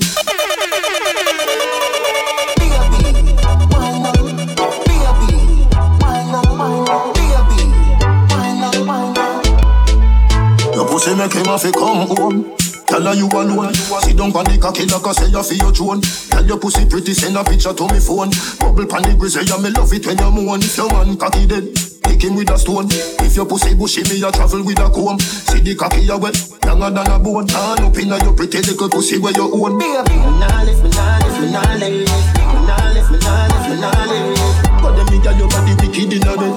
Your 10.75 10.87
pussy 10.87 11.15
make 11.15 11.33
him 11.33 11.47
have 11.47 11.63
to 11.63 11.73
come 11.73 12.09
home. 12.09 12.55
Tell 12.87 13.01
her 13.01 13.15
you 13.15 13.29
alone. 13.29 13.73
Sit 13.73 14.15
down 14.19 14.37
on 14.37 14.45
the 14.45 14.59
cocky 14.61 14.85
like 14.85 15.07
I 15.07 15.13
say 15.13 15.29
you 15.29 15.43
feel 15.43 15.57
your 15.57 15.73
throne. 15.73 16.03
Tell 16.03 16.45
your 16.45 16.59
pussy 16.59 16.85
pretty, 16.85 17.15
send 17.15 17.39
a 17.39 17.45
picture 17.45 17.73
to 17.73 17.89
me 17.89 17.99
phone. 17.99 18.29
Bubble 18.61 18.85
pan 18.85 19.09
the 19.09 19.17
grizzly, 19.19 19.45
yeah, 19.47 19.57
me 19.57 19.71
love 19.71 19.91
it 19.91 20.05
when 20.05 20.19
you 20.19 20.31
moan. 20.31 20.61
If 20.61 20.77
your 20.77 20.93
man 20.93 21.17
cocky 21.17 21.47
dead, 21.47 21.88
him 22.23 22.37
with 22.37 22.51
a 22.51 22.59
stone. 22.59 22.87
If 23.25 23.37
your 23.37 23.47
pussy 23.47 23.75
bushy, 23.75 24.03
me 24.09 24.23
a 24.23 24.31
travel 24.31 24.65
with 24.65 24.79
a 24.79 24.91
comb. 24.91 25.19
See 25.19 25.61
the 25.61 25.75
cocky 25.75 26.03
you 26.03 26.19
wet, 26.19 26.37
younger 26.65 26.91
than 26.91 27.11
a 27.11 27.19
bone. 27.19 27.47
Turn 27.47 27.85
up 27.85 27.97
inna 27.97 28.19
your 28.25 28.35
pretty 28.35 28.59
little 28.59 28.89
pussy 28.89 29.19
where 29.19 29.33
you 29.33 29.47
own. 29.49 29.79
Me 29.79 29.87
nah 29.87 30.05
me 30.05 30.17
nah 30.19 30.65
me 30.65 30.89
nah 30.91 31.29
me 31.29 31.51
nah 31.51 31.77
me 31.79 33.19
nah 33.19 33.47
me 33.67 33.75
nah 33.81 34.05
lift. 34.11 34.83
But 34.83 34.97
them 34.97 35.07
nigga 35.09 35.33
your 35.39 35.49
body 35.49 35.75
wicked 35.81 36.13
inna 36.13 36.35
bed. 36.37 36.55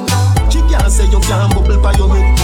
She 0.51 0.59
can't 0.69 0.91
say 0.91 1.05
you 1.09 1.19
can't 1.19 1.53
bubble 1.53 1.81
by 1.81 1.93
your 1.93 2.09
head. 2.15 2.41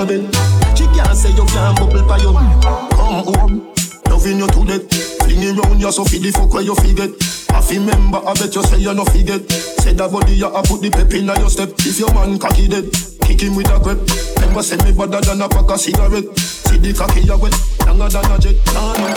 a 0.00 0.06
bed. 0.06 0.76
She 0.76 0.84
can't 0.86 1.16
say 1.16 1.30
you 1.32 1.44
can't 1.46 1.78
bubble 1.78 2.02
by 2.06 2.16
your 2.18 2.32
Come 2.32 3.24
home, 3.24 3.74
loving 4.20 4.38
you 4.38 4.46
to 4.48 4.64
death. 4.66 4.84
Fling 5.24 5.42
it 5.42 5.56
round 5.56 5.80
you 5.80 5.90
so 5.92 6.04
feed 6.04 6.22
the 6.22 6.30
fuck 6.30 6.52
where 6.52 6.62
you 6.62 6.74
forget. 6.74 7.10
I 7.50 7.60
feel 7.62 7.80
remember, 7.80 8.18
I 8.18 8.34
bet 8.34 8.54
you 8.54 8.62
say 8.62 8.78
you 8.78 8.92
no 8.92 9.04
forget. 9.04 9.50
Say 9.80 9.94
that 9.94 10.12
body, 10.12 10.34
you 10.34 10.46
a 10.46 10.62
put 10.62 10.82
the 10.82 10.90
pep 10.90 11.12
in 11.14 11.26
your 11.26 11.48
step. 11.48 11.70
If 11.80 11.98
your 11.98 12.12
man 12.12 12.38
cocky 12.38 12.68
dead, 12.68 12.92
kick 13.24 13.40
him 13.40 13.56
with 13.56 13.70
a 13.72 13.80
grip. 13.80 13.98
Remember, 14.36 14.62
say 14.62 14.76
me 14.84 14.92
better 14.92 15.20
than 15.24 15.40
a 15.40 15.48
pack 15.48 15.70
of 15.70 15.80
cigarette. 15.80 16.36
See 16.36 16.78
the 16.78 16.92
cocky 16.92 17.20
you 17.24 17.38
wet, 17.38 17.56
younger 17.86 18.08
than 18.08 18.30
a 18.30 18.38
jet. 18.38 18.56
Nah, 18.74 18.92
nah, 18.92 19.16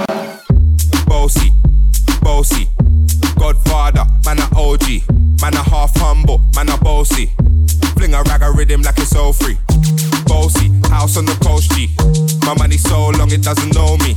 nah. 0.00 0.04
Bossy, 1.06 1.52
bossy, 2.22 2.68
Godfather, 3.36 4.06
man 4.24 4.40
a 4.40 4.48
OG, 4.56 5.04
man 5.40 5.54
a 5.54 5.62
half 5.62 5.92
humble, 5.96 6.40
man 6.56 6.70
a 6.70 6.76
bossy. 6.78 7.30
Fling 7.96 8.14
a 8.14 8.22
rag 8.24 8.42
a 8.42 8.50
rhythm 8.52 8.82
like 8.82 8.98
it's 8.98 9.14
all 9.14 9.32
free. 9.32 9.58
Bossy, 10.26 10.70
house 10.88 11.16
on 11.16 11.24
the 11.24 11.36
coast 11.44 11.70
G. 11.72 11.88
My 12.46 12.54
money 12.54 12.76
so 12.76 13.10
long 13.18 13.30
it 13.30 13.42
doesn't 13.42 13.74
know 13.74 13.96
me. 13.98 14.16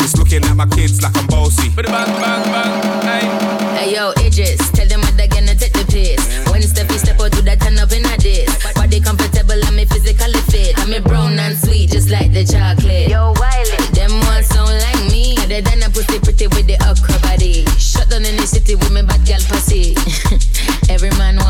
It's 0.00 0.16
looking 0.16 0.44
at 0.44 0.56
my 0.56 0.66
kids 0.66 1.02
like 1.02 1.16
I'm 1.16 1.26
bossy. 1.26 1.68
Bang, 1.70 1.86
bang, 1.86 2.44
bang, 2.50 2.72
hey. 3.02 3.52
Hey 3.76 3.94
yo, 3.94 4.12
Idris, 4.18 4.70
tell 4.72 4.86
them 4.86 5.00
what 5.00 5.16
they're 5.16 5.28
gonna 5.28 5.54
take 5.54 5.72
the 5.72 5.84
piss. 5.90 6.20
When 6.50 6.62
Steffi 6.62 6.98
step 6.98 7.20
out 7.20 7.32
to 7.32 7.42
that 7.42 7.60
turn 7.60 7.78
up 7.78 7.92
in 7.92 8.04
a 8.06 8.16
diss. 8.16 8.48
Body 8.74 9.00
comfortable, 9.00 9.58
I'm 9.66 9.76
me 9.76 9.84
physically 9.84 10.40
fit. 10.52 10.78
I'm 10.78 10.90
me 10.90 11.00
brown 11.00 11.38
and 11.38 11.56
sweet, 11.58 11.90
just 11.90 12.10
like 12.10 12.32
the 12.32 12.44
chocolate. 12.44 13.08
Yo, 13.08 13.34
Wiley, 13.40 13.82
them 13.92 14.12
ones 14.30 14.46
sound 14.46 14.70
like 14.70 15.02
me. 15.10 15.34
Other 15.42 15.60
than 15.60 15.82
a 15.82 15.90
pussy 15.90 16.20
pretty 16.20 16.46
with 16.48 16.66
the 16.70 16.78
okra 16.86 17.18
body. 17.26 17.66
Shut 17.76 18.08
down 18.08 18.24
in 18.24 18.36
the 18.36 18.46
city 18.46 18.74
with 18.74 18.92
me 18.92 19.02
bad 19.02 19.24
gal 19.26 19.42
pussy. 19.50 19.98
Every 20.92 21.10
man 21.18 21.41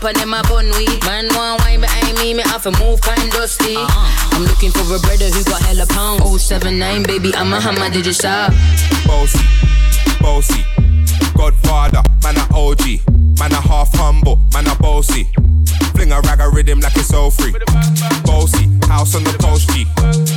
back 0.00 0.14
of 0.14 0.20
them 0.20 0.34
a 0.34 0.42
pop 0.42 0.52
and 0.52 0.56
them 0.56 0.66
a 0.66 0.70
bun 0.70 0.70
weed. 0.76 1.04
Man 1.04 1.28
want 1.34 1.60
wine 1.62 1.80
behind 1.80 2.18
me, 2.18 2.34
me 2.34 2.42
have 2.42 2.62
to 2.62 2.70
move 2.82 3.00
kind 3.00 3.30
dusty. 3.30 3.76
Uh-huh. 3.76 4.36
I'm 4.36 4.44
looking 4.44 4.70
for 4.70 4.82
a 4.94 4.98
brother 4.98 5.28
who 5.30 5.44
got 5.44 5.62
hella 5.62 5.86
pound. 5.86 6.22
079, 6.22 7.02
baby, 7.04 7.34
I'm 7.34 7.52
a 7.52 7.60
hammer, 7.60 7.90
did 7.90 8.06
you 8.06 8.12
shop? 8.12 8.52
Bossy, 9.06 9.38
bossy, 10.20 10.64
Godfather, 11.36 12.02
man 12.22 12.36
a 12.36 12.44
OG, 12.54 13.06
man 13.38 13.52
a 13.52 13.60
half 13.60 13.92
humble, 13.94 14.40
man 14.52 14.66
a 14.66 14.74
bossy. 14.76 15.28
Fling 15.94 16.12
a 16.12 16.20
rag 16.22 16.40
a 16.40 16.48
rhythm 16.50 16.80
like 16.80 16.96
it's 16.96 17.12
all 17.14 17.30
free. 17.30 17.54
Bossy, 18.24 18.68
house 18.88 19.14
on 19.14 19.24
the 19.24 19.36
coast 19.40 19.70
G. 19.70 19.86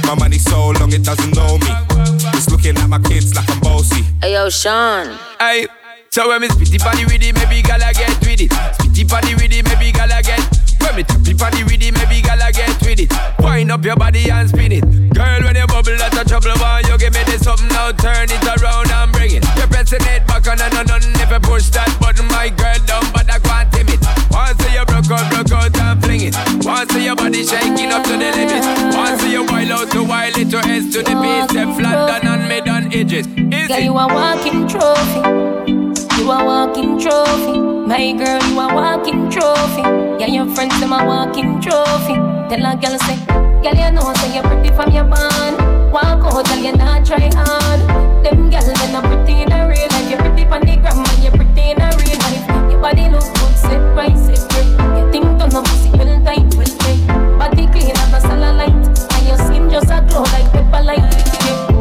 My 0.07 0.15
money 0.15 0.37
so 0.37 0.71
long 0.79 0.91
it 0.93 1.03
doesn't 1.03 1.35
know 1.35 1.57
me. 1.57 1.71
It's 2.37 2.49
looking 2.49 2.77
at 2.77 2.87
my 2.87 2.99
kids 2.99 3.35
like 3.35 3.49
I'm 3.49 3.59
bossy. 3.59 4.03
Hey 4.21 4.33
yo, 4.33 4.49
Sean. 4.49 5.17
Hey, 5.39 5.67
so 6.09 6.27
when 6.27 6.41
me 6.41 6.47
spitty 6.47 6.79
body 6.79 7.05
with 7.05 7.21
it, 7.21 7.35
maybe 7.35 7.61
gala 7.61 7.93
get 7.93 8.11
with 8.25 8.41
it. 8.41 8.51
Spitty 8.51 9.07
body 9.07 9.35
with 9.35 9.53
it, 9.53 9.63
maybe 9.63 9.91
gala 9.91 10.21
get. 10.21 10.41
When 10.81 10.95
me 10.95 11.03
tappy 11.03 11.33
body 11.33 11.63
with 11.63 11.81
it, 11.81 11.93
maybe 11.93 12.21
gala 12.21 12.51
get 12.51 12.75
with 12.81 12.99
it. 12.99 13.13
Wind 13.39 13.71
up 13.71 13.85
your 13.85 13.95
body 13.95 14.29
and 14.29 14.49
spin 14.49 14.71
it. 14.71 14.83
Girl, 15.13 15.39
when 15.43 15.55
you 15.55 15.67
bubble, 15.67 15.95
that's 15.97 16.17
a 16.17 16.25
trouble. 16.25 16.51
Why 16.57 16.81
you 16.87 16.97
give 16.97 17.13
me 17.13 17.23
this 17.23 17.43
something 17.43 17.67
now? 17.69 17.91
Turn 17.91 18.25
it 18.25 18.41
around 18.41 18.89
and 18.89 19.11
bring 19.11 19.37
it. 19.37 19.45
You're 19.55 19.67
pressing 19.67 20.01
it 20.01 20.25
back 20.25 20.47
on 20.47 20.59
and 20.59 20.75
on 20.75 20.89
and 20.89 21.15
if 21.21 21.29
you 21.29 21.39
push 21.39 21.69
that 21.77 21.93
button, 22.01 22.27
my 22.27 22.49
girl 22.49 22.79
down, 22.89 23.05
but 23.13 23.29
I 23.29 23.39
can't 23.39 23.71
tame 23.71 23.93
it. 23.93 24.01
Once 24.31 24.59
you 24.65 24.83
broke 24.89 25.11
out, 25.13 25.29
broke 25.29 25.51
out 25.51 25.77
and 25.77 26.03
fling 26.03 26.21
it. 26.25 26.35
Once 26.65 26.93
your 26.95 27.15
body 27.15 27.45
shaking 27.45 27.91
up 27.93 28.03
to 28.03 28.17
the 28.17 28.29
limit. 28.33 28.97
Once 28.97 29.23
you 29.23 29.45
wild 29.45 29.71
out 29.71 29.91
to 29.91 30.03
wild 30.03 30.37
it 30.37 30.49
to 30.51 30.59
S 30.65 30.91
to 30.93 31.03
the 31.03 31.15
beat, 31.21 31.53
step 31.53 31.69
flat 31.77 32.23
down 32.23 32.39
and 32.39 32.49
mid 32.49 32.67
on 32.67 32.91
edges. 32.91 33.27
Is 33.27 33.67
Girl, 33.67 33.79
you 33.79 33.93
a 33.93 34.07
walking 34.09 34.67
trophy. 34.67 35.78
You 36.29 36.35
a 36.35 36.45
walking 36.45 36.99
trophy. 36.99 37.57
My 37.57 38.13
girl, 38.13 38.37
you 38.53 38.59
a 38.59 38.69
walking 38.69 39.31
trophy. 39.31 39.81
Yeah, 40.21 40.27
your 40.27 40.45
friends 40.53 40.79
them 40.79 40.93
a 40.93 41.03
walking 41.03 41.59
trophy. 41.59 42.13
Tell 42.45 42.69
a 42.69 42.77
girl 42.77 42.99
say, 43.01 43.17
girl 43.65 43.73
you 43.73 43.89
know 43.89 44.13
say 44.13 44.35
you're 44.35 44.43
pretty 44.43 44.69
from 44.69 44.93
your 44.93 45.05
band. 45.05 45.57
Walk 45.91 46.21
out, 46.29 46.45
girl 46.45 46.57
you 46.61 46.73
not 46.73 47.03
try 47.03 47.33
hard. 47.33 47.81
Them 48.23 48.51
girls 48.51 48.67
they 48.67 48.91
not 48.93 49.05
pretty 49.05 49.41
in 49.41 49.51
a 49.51 49.65
real 49.65 49.89
life. 49.89 50.05
You're 50.07 50.21
pretty 50.21 50.45
from 50.45 50.61
the 50.69 50.77
gram 50.77 51.01
and 51.01 51.23
you're 51.23 51.33
pretty 51.33 51.71
in 51.73 51.81
a 51.81 51.89
real 51.97 52.19
life. 52.21 52.45
Your 52.69 52.79
body 52.79 53.09
look 53.09 53.25
good, 53.25 53.55
sit 53.57 53.81
right, 53.97 54.13
sit 54.13 54.37
right. 54.53 55.01
You 55.01 55.11
think 55.11 55.25
turn 55.41 55.55
up 55.57 55.65
pussy 55.65 55.89
well 55.97 56.13
tight, 56.21 56.45
well 56.53 56.73
tight. 56.77 57.01
Body 57.41 57.65
clean 57.73 57.89
and 57.89 58.13
a 58.13 58.53
light. 58.53 58.85
And 59.17 59.25
your 59.25 59.37
skin 59.49 59.67
just 59.67 59.89
a 59.89 60.05
glow 60.05 60.29
like 60.29 60.45
pepper 60.53 60.83
light. 60.85 61.09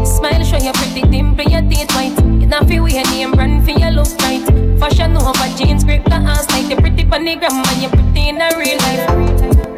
Smile 0.09 0.43
show 0.43 0.57
you 0.57 0.73
pretty 0.73 1.03
dimple, 1.03 1.45
your 1.45 1.61
teeth 1.69 1.93
white. 1.93 2.17
You 2.41 2.47
not 2.47 2.67
feel 2.67 2.83
wear 2.85 3.05
name 3.13 3.33
brand 3.33 3.67
for 3.67 3.78
look 4.09 4.21
right. 4.21 4.79
Fashion 4.79 5.17
over 5.17 5.49
jeans, 5.57 5.85
grip 5.85 6.05
the 6.05 6.15
ass 6.15 6.49
like 6.51 6.69
you're 6.69 6.81
pretty 6.81 7.05
on 7.05 7.25
the 7.25 7.37
gram 7.37 7.53
and 7.53 7.83
you 7.83 7.89
pretty 7.89 8.29
in 8.29 8.41
a 8.41 8.49
real 8.57 8.79
life. 8.79 9.05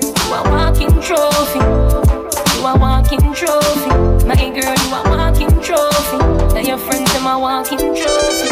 You 0.02 0.34
a 0.34 0.42
walking 0.50 0.90
trophy. 1.00 1.60
You 2.56 2.66
a 2.66 2.76
walking 2.78 3.34
trophy. 3.34 4.26
My 4.26 4.36
girl, 4.36 4.74
you 4.74 4.94
a 4.94 5.02
walking 5.10 5.50
trophy. 5.62 6.18
Tell 6.52 6.64
your 6.64 6.78
friends 6.78 7.12
them 7.12 7.26
a 7.26 7.38
walking 7.38 7.94
trophy. 7.94 8.49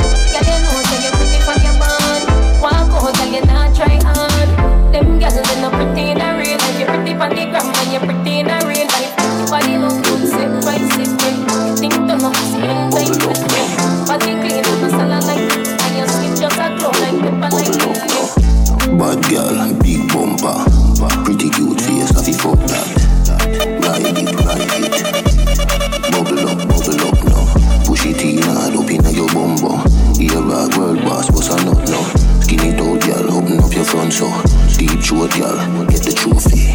Deep 35.08 35.16
throat, 35.16 35.32
girl, 35.40 35.86
get 35.86 36.02
the 36.02 36.12
trophy. 36.12 36.68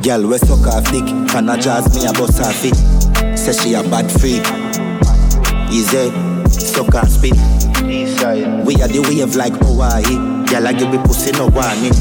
Girl, 0.00 0.28
we 0.28 0.38
suck 0.38 0.66
off 0.68 0.84
dick, 0.92 1.04
can 1.26 1.50
I 1.50 1.58
jazz 1.58 1.90
me 1.92 2.06
a 2.06 2.12
bust 2.12 2.38
her 2.38 2.52
feet? 2.52 2.76
Say 3.36 3.52
she 3.52 3.74
a 3.74 3.82
bad 3.82 4.06
freak. 4.06 4.46
Easy, 5.72 6.10
suck 6.48 6.94
and 6.94 7.10
spit. 7.10 7.34
We 8.64 8.80
are 8.80 8.86
the 8.86 9.02
wave 9.10 9.34
like 9.34 9.54
Hawaii. 9.54 10.46
Girl, 10.46 10.68
I 10.68 10.72
give 10.72 10.90
me 10.90 10.98
pussy 10.98 11.32
no 11.32 11.48
warning. 11.48 11.98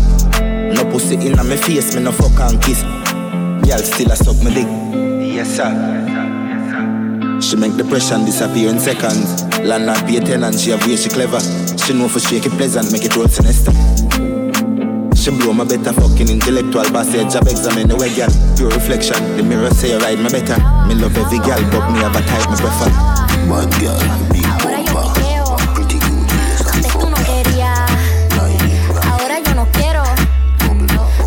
No 0.75 0.85
pussy 0.91 1.15
in 1.15 1.35
my 1.37 1.57
face, 1.57 1.95
me 1.95 2.03
no 2.03 2.11
fuck 2.11 2.37
and 2.45 2.61
kiss. 2.61 2.83
Girl, 3.65 3.81
still 3.81 4.11
a 4.11 4.15
suck 4.15 4.37
me 4.45 4.53
dick. 4.53 4.69
Yes, 5.33 5.57
sir. 5.57 5.73
She 7.41 7.55
make 7.55 7.75
depression 7.77 8.25
disappear 8.25 8.69
in 8.69 8.79
seconds. 8.79 9.41
Land 9.65 9.87
not 9.87 10.05
pay 10.05 10.19
tenant, 10.19 10.59
she 10.59 10.69
have 10.69 10.85
way 10.85 10.97
she 10.97 11.09
clever. 11.09 11.39
She 11.81 11.93
know 11.93 12.07
for 12.07 12.19
shake 12.19 12.45
it 12.45 12.51
pleasant, 12.51 12.91
make 12.91 13.05
it 13.05 13.15
roll 13.15 13.27
sinister. 13.27 13.73
She 15.25 15.31
blow 15.31 15.53
my 15.53 15.63
better 15.63 15.91
fucking 15.91 16.29
intellectual 16.29 16.85
job 16.85 17.47
examine 17.49 17.87
the 17.87 17.97
way 17.97 18.13
girl 18.13 18.29
Pure 18.55 18.69
reflection, 18.69 19.17
the 19.35 19.41
mirror 19.41 19.71
say 19.71 19.89
you 19.89 19.97
ride 19.97 20.21
me 20.21 20.29
better 20.29 20.53
Me 20.85 20.93
love 20.93 21.17
every 21.17 21.41
girl 21.41 21.57
but 21.73 21.89
me 21.89 21.97
have 22.05 22.13
a 22.13 22.21
type 22.21 22.45
me 22.45 22.53
prefer 22.61 22.93
Bad 23.49 23.73
girl, 23.81 23.97
big 24.29 24.45
bumper, 24.61 25.01
pretty 25.73 25.97
cute 25.97 26.29
face, 26.29 26.61
have 26.61 26.77
you 26.77 26.89
fuck 26.93 27.09
that? 27.09 27.25
quería. 27.25 27.73
Ahora 29.09 29.39
yo 29.41 29.55
no 29.55 29.65
quiero. 29.71 30.03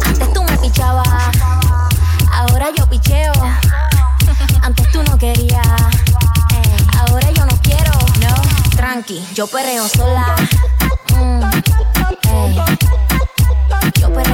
Antes 0.07 0.33
tú 0.33 0.45
me 0.45 0.57
pichabas. 0.59 1.09
Ahora 2.31 2.71
yo 2.71 2.87
picheo. 2.87 3.33
Antes 4.63 4.93
tú 4.93 5.03
no 5.03 5.19
querías. 5.19 5.67
Ahora 7.01 7.33
yo 7.33 7.45
no 7.47 7.59
quiero. 7.63 7.91
No, 8.23 8.31
tranqui, 8.77 9.27
yo 9.35 9.49
perreo 9.49 9.89
sola. 9.89 10.37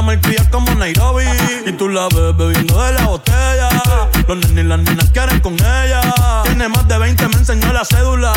una 0.00 0.02
malcria 0.02 0.48
como 0.50 0.74
Nairobi. 0.74 1.24
Y 1.66 1.72
tú 1.72 1.88
la 1.88 2.08
ves 2.08 2.36
bebiendo 2.36 2.82
de 2.82 2.92
la 2.92 3.06
botella. 3.06 3.68
Los 4.26 4.38
nenes 4.38 4.64
y 4.64 4.68
las 4.68 4.78
nenas 4.80 5.10
quieren 5.10 5.40
con 5.40 5.54
ella. 5.54 6.00
Tiene 6.44 6.68
más 6.68 6.86
de 6.88 6.98
20, 6.98 7.28
me 7.28 7.34
enseñó 7.34 7.72
la 7.72 7.84
cédula. 7.84 8.32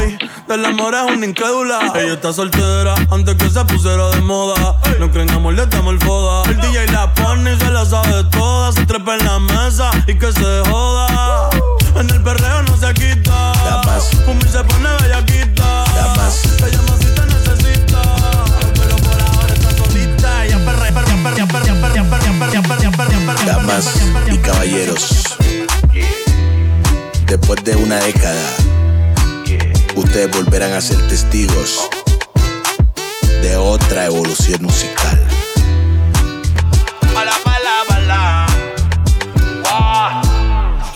Ey, 0.00 0.18
del 0.48 0.64
amor 0.64 0.94
es 0.94 1.16
una 1.16 1.26
incrédula. 1.26 1.92
Ella 1.94 2.14
está 2.14 2.32
soltera 2.32 2.94
antes 3.10 3.34
que 3.36 3.48
se 3.48 3.64
pusiera 3.64 4.08
de 4.10 4.20
moda. 4.22 4.76
No 4.98 5.10
creen 5.10 5.30
amor, 5.30 5.54
le 5.54 5.62
estamos 5.62 5.94
el 5.94 6.00
foda. 6.00 6.50
El 6.50 6.60
DJ 6.60 6.86
la 6.88 7.12
pone 7.14 7.54
y 7.54 7.58
se 7.58 7.70
la 7.70 7.84
sabe 7.84 8.24
toda. 8.30 8.72
Se 8.72 8.84
trepa 8.86 9.16
en 9.16 9.24
la 9.24 9.38
mesa 9.38 9.90
y 10.06 10.14
que 10.14 10.32
se 10.32 10.62
joda. 10.68 11.50
En 11.96 12.10
el 12.10 12.22
perreo 12.22 12.62
no 12.62 12.76
se 12.76 12.92
quita. 12.94 13.52
Pumi 14.26 14.42
se 14.42 14.64
pone 14.64 14.88
bellaquita. 15.02 15.84
Ella 15.94 16.14
más 16.16 16.98
si 16.98 17.06
te 17.14 17.26
necesita. 17.26 18.63
Damas 23.46 23.94
y 24.30 24.36
caballeros, 24.36 25.36
después 27.26 27.64
de 27.64 27.76
una 27.76 27.96
década, 27.96 28.42
ustedes 29.96 30.30
volverán 30.30 30.74
a 30.74 30.82
ser 30.82 30.98
testigos 31.08 31.88
de 33.40 33.56
otra 33.56 34.04
evolución 34.04 34.62
musical. 34.64 35.26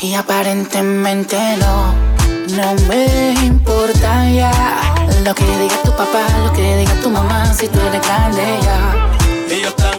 Y 0.02 0.14
aparentemente 0.14 1.38
no, 1.56 1.94
no 2.54 2.74
me 2.86 3.32
importa 3.44 4.30
ya. 4.30 4.52
Lo 5.24 5.34
que 5.34 5.44
diga 5.44 5.82
tu 5.82 5.90
papá, 5.92 6.26
lo 6.44 6.52
que 6.52 6.76
diga 6.76 6.92
tu 7.02 7.10
mamá, 7.10 7.52
si 7.54 7.66
tú 7.68 7.80
eres 7.80 8.02
grande 8.02 8.42
ya. 8.62 9.97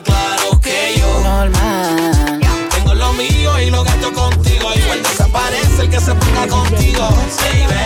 Normal. 1.39 2.41
Tengo 2.69 2.93
lo 2.95 3.13
mío 3.13 3.61
y 3.61 3.69
lo 3.69 3.81
gasto 3.81 4.11
contigo. 4.11 4.73
Igual 4.75 5.01
desaparece 5.01 5.83
el 5.83 5.89
que 5.89 6.01
se 6.01 6.13
ponga 6.13 6.47
contigo. 6.47 7.09
Baby 7.39 7.79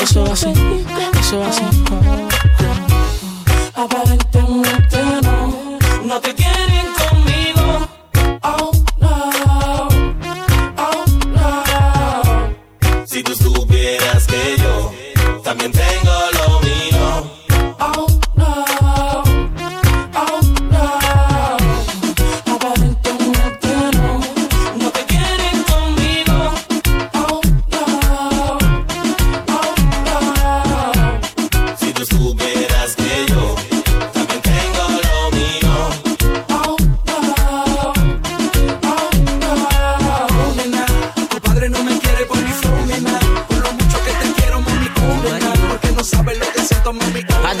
Eso 0.00 0.24
así, 0.32 0.52
eso 1.18 1.42
así. 1.42 1.64
Aparentemente 3.74 4.98
no. 5.22 5.78
No 6.04 6.20
te 6.20 6.34
quieren 6.34 6.53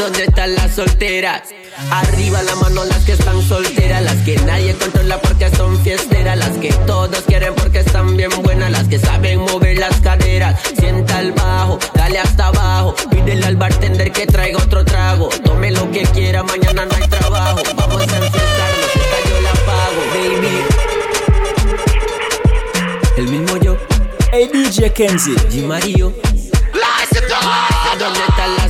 dónde 0.04 0.24
están 0.24 0.54
las 0.54 0.74
solteras? 0.74 1.42
Arriba 1.90 2.42
la 2.42 2.54
mano 2.56 2.84
las 2.84 3.04
que 3.04 3.12
están 3.12 3.40
solteras, 3.40 4.02
las 4.02 4.16
que 4.16 4.36
nadie 4.40 4.74
controla 4.74 5.18
porque 5.18 5.48
son 5.56 5.82
fiesteras, 5.82 6.36
las 6.36 6.50
que 6.58 6.70
todos 6.86 7.22
quieren 7.22 7.54
porque 7.54 7.78
están 7.78 8.14
bien 8.14 8.30
buenas, 8.42 8.70
las 8.70 8.86
que 8.86 8.98
saben 8.98 9.40
mover 9.40 9.78
las 9.78 9.98
caderas. 10.02 10.60
Sienta 10.78 11.18
al 11.18 11.32
bajo, 11.32 11.78
dale 11.94 12.18
hasta 12.18 12.48
abajo, 12.48 12.94
pídele 13.10 13.46
al 13.46 13.56
bartender 13.56 14.12
que 14.12 14.26
traiga 14.26 14.58
otro 14.58 14.84
trago. 14.84 15.30
Tome 15.42 15.70
lo 15.70 15.90
que 15.90 16.02
quiera, 16.02 16.42
mañana 16.42 16.84
no 16.84 16.94
hay 16.94 17.08
trabajo. 17.08 17.62
Vamos 17.74 18.02
a 18.02 18.16
enfiestarnos, 18.16 18.90
esta 18.94 19.28
yo 19.30 19.40
la 19.40 19.52
pago, 19.64 20.00
baby. 20.12 20.64
El 23.16 23.28
mismo 23.28 23.56
yo. 23.56 23.78
Hey 24.32 24.50
DJ 24.52 24.92
Kenzie. 24.92 25.34
G 25.48 25.66
Mario. 25.66 26.12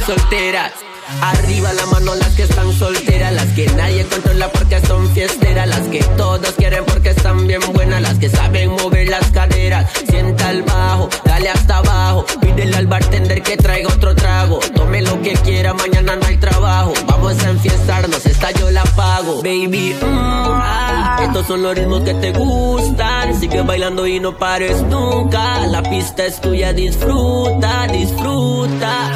Solteras? 0.07 0.73
Arriba 1.21 1.73
la 1.73 1.87
mano 1.87 2.15
las 2.15 2.31
que 2.31 2.43
están 2.45 2.73
solteras, 2.73 3.33
las 3.33 3.47
que 3.49 3.67
nadie 3.69 4.05
controla 4.07 4.49
porque 4.51 4.81
son 4.81 5.09
fiesteras, 5.11 5.69
las 5.69 5.87
que 5.89 6.03
todos 6.17 6.53
quieren 6.53 6.85
porque 6.87 7.11
están 7.11 7.47
bien 7.47 7.61
buenas, 7.73 8.01
las 8.01 8.19
que 8.19 8.29
saben 8.31 8.71
mover 8.71 9.09
las 9.09 9.31
caderas. 9.31 9.91
Sienta 10.09 10.49
al 10.49 10.63
bajo, 10.63 11.09
dale 11.25 11.51
hasta 11.51 11.79
abajo, 11.79 12.25
pídele 12.41 12.77
al 12.77 12.87
bartender 12.87 13.43
que 13.43 13.57
traiga 13.57 13.89
otro 13.89 14.15
trago. 14.15 14.59
Tome 14.75 15.03
lo 15.03 15.21
que 15.23 15.35
quiera, 15.35 15.75
mañana 15.75 16.17
no 16.17 16.27
hay 16.27 16.39
trabajo. 16.39 16.93
Vamos 17.07 17.43
a 17.45 17.51
enfiestarnos, 17.51 18.25
esta 18.27 18.51
yo 18.53 18.71
la 18.71 18.85
pago, 18.85 19.37
baby. 19.43 19.97
ah. 20.03 21.19
Estos 21.23 21.47
son 21.47 21.63
los 21.63 21.75
ritmos 21.75 22.03
que 22.03 22.15
te 22.15 22.33
gustan, 22.33 23.39
sigue 23.39 23.63
bailando 23.63 24.07
y 24.07 24.21
no 24.21 24.37
pares 24.37 24.83
nunca. 24.83 25.67
La 25.67 25.83
pista 25.83 26.25
es 26.27 26.41
tuya, 26.41 26.73
disfruta, 26.73 27.87
disfruta. 27.89 29.11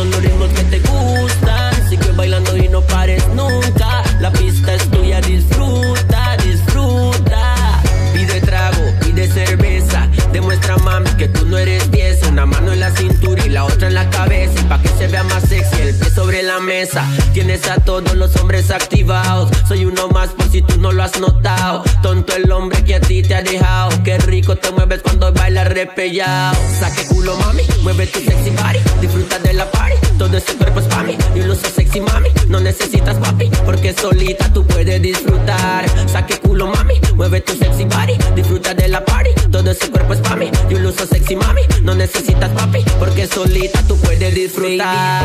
Son 0.00 0.10
los 0.10 0.22
ritmos 0.22 0.48
que 0.48 0.62
te 0.62 0.78
gustan. 0.78 1.90
Sigue 1.90 2.10
bailando 2.12 2.56
y 2.56 2.68
no 2.68 2.80
pares 2.80 3.22
nunca. 3.34 4.02
La 4.18 4.32
pista 4.32 4.72
es 4.72 4.90
tuya, 4.90 5.20
disfruta, 5.20 6.38
disfruta. 6.38 7.82
Pide 8.14 8.40
trago, 8.40 8.80
pide 9.04 9.30
cerveza. 9.30 10.08
Demuestra, 10.32 10.78
mami, 10.78 11.10
que 11.18 11.28
tú 11.28 11.44
no 11.44 11.58
eres 11.58 11.84
pieza. 11.88 12.28
Una 12.28 12.46
mano 12.46 12.72
en 12.72 12.80
la 12.80 12.90
cintura 12.92 13.44
y 13.44 13.50
la 13.50 13.64
otra 13.64 13.88
en 13.88 13.94
la 13.94 14.08
cabeza. 14.08 14.58
Y 14.58 14.64
pa' 14.64 14.80
que 14.80 14.88
se 14.88 15.06
vea 15.06 15.22
más 15.24 15.42
sexy, 15.42 15.79
pie 16.00 16.10
sobre 16.10 16.42
la 16.42 16.58
mesa. 16.60 17.06
Tienes 17.32 17.68
a 17.68 17.76
todos 17.76 18.14
los 18.14 18.34
hombres 18.36 18.70
activados. 18.70 19.50
Soy 19.68 19.84
uno 19.84 20.08
más 20.08 20.30
por 20.30 20.50
si 20.50 20.62
tú 20.62 20.78
no 20.78 20.92
lo 20.92 21.02
has 21.02 21.18
notado. 21.20 21.84
Tonto 22.02 22.34
el 22.34 22.50
hombre 22.50 22.82
que 22.84 22.96
a 22.96 23.00
ti 23.00 23.22
te 23.22 23.34
ha 23.34 23.42
dejado. 23.42 23.90
Qué 24.02 24.18
rico 24.18 24.56
te 24.56 24.70
mueves 24.72 25.02
cuando 25.02 25.32
bailas 25.32 25.68
repellado. 25.68 26.56
Saque 26.78 27.06
culo, 27.06 27.36
mami, 27.36 27.62
mueve 27.82 28.06
tu 28.06 28.20
sexy 28.20 28.50
body. 28.50 28.78
Disfruta 29.00 29.38
de 29.38 29.52
la 29.52 29.70
party, 29.70 29.96
todo 30.20 30.36
ese 30.36 30.54
cuerpo 30.54 30.80
es 30.80 30.86
pa' 30.86 31.02
mí. 31.02 31.16
Lo 31.34 31.54
soy 31.54 31.70
sexy, 31.70 31.98
mami, 32.02 32.28
no 32.48 32.60
necesitas 32.60 33.16
papi. 33.16 33.50
Porque 33.64 33.94
solita 33.94 34.52
tú 34.52 34.66
puedes 34.66 35.00
disfrutar. 35.00 35.86
Saque 36.10 36.36
culo, 36.40 36.66
mami, 36.66 37.00
mueve 37.16 37.40
tu 37.40 37.54
sexy 37.54 37.84
body. 37.84 38.18
Disfruta 38.34 38.74
de 38.74 38.88
la 38.88 39.02
party, 39.02 39.30
todo 39.50 39.70
ese 39.70 39.90
cuerpo 39.90 40.12
es 40.12 40.20
pa' 40.20 40.36
mí. 40.36 40.50
Lo 40.68 40.92
soy 40.92 41.06
sexy, 41.06 41.36
mami, 41.36 41.62
no 41.84 41.94
necesitas 41.94 42.50
papi. 42.50 42.84
Porque 42.98 43.26
solita 43.26 43.82
tú 43.88 43.96
puedes 43.96 44.34
disfrutar. 44.34 45.24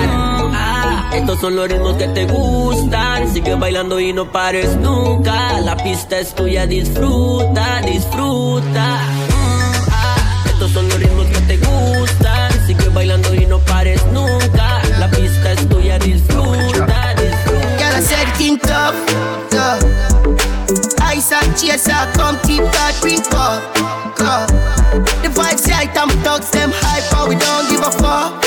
Ah, 0.54 1.12
estos 1.14 1.42
son 1.42 1.58
los 1.58 1.68
ritmos 1.68 1.98
que 1.98 2.08
te 2.08 2.26
gustan. 2.28 3.34
Sigue 3.34 3.56
bailando 3.56 4.00
y 4.00 4.14
no 4.14 4.32
pares 4.32 4.78
nunca. 4.78 5.60
La 5.60 5.76
pista 5.76 6.20
es 6.20 6.34
tuya, 6.34 6.68
disfruta, 6.68 7.82
disfruta. 7.82 8.86
Mm, 8.96 9.90
ah, 9.92 10.16
estos 10.46 10.72
son 10.72 10.88
los 10.88 10.98
ritmos 10.98 11.26
que 11.26 11.42
te 11.42 11.58
gustan. 11.58 12.66
Sigue 12.66 12.88
bailando 12.94 13.36
y 13.36 13.46
no 13.46 13.60
pares 13.60 14.02
nunca. 14.14 14.65
Think 18.46 18.62
tough, 18.62 18.94
tough. 19.50 19.82
Ice 21.02 21.32
and 21.32 21.58
chaser, 21.58 22.06
come 22.14 22.38
keep 22.46 22.62
that 22.62 22.96
drink 23.02 23.26
up, 23.34 23.64
up. 24.22 24.48
The 25.24 25.30
vibes 25.34 25.68
right, 25.68 25.90
I'm 25.98 26.10
thugs, 26.22 26.52
them 26.52 26.70
hype, 26.72 27.10
but 27.10 27.28
we 27.28 27.38
don't 27.42 27.68
give 27.72 27.82
a 27.82 27.90
fuck. 27.90 28.46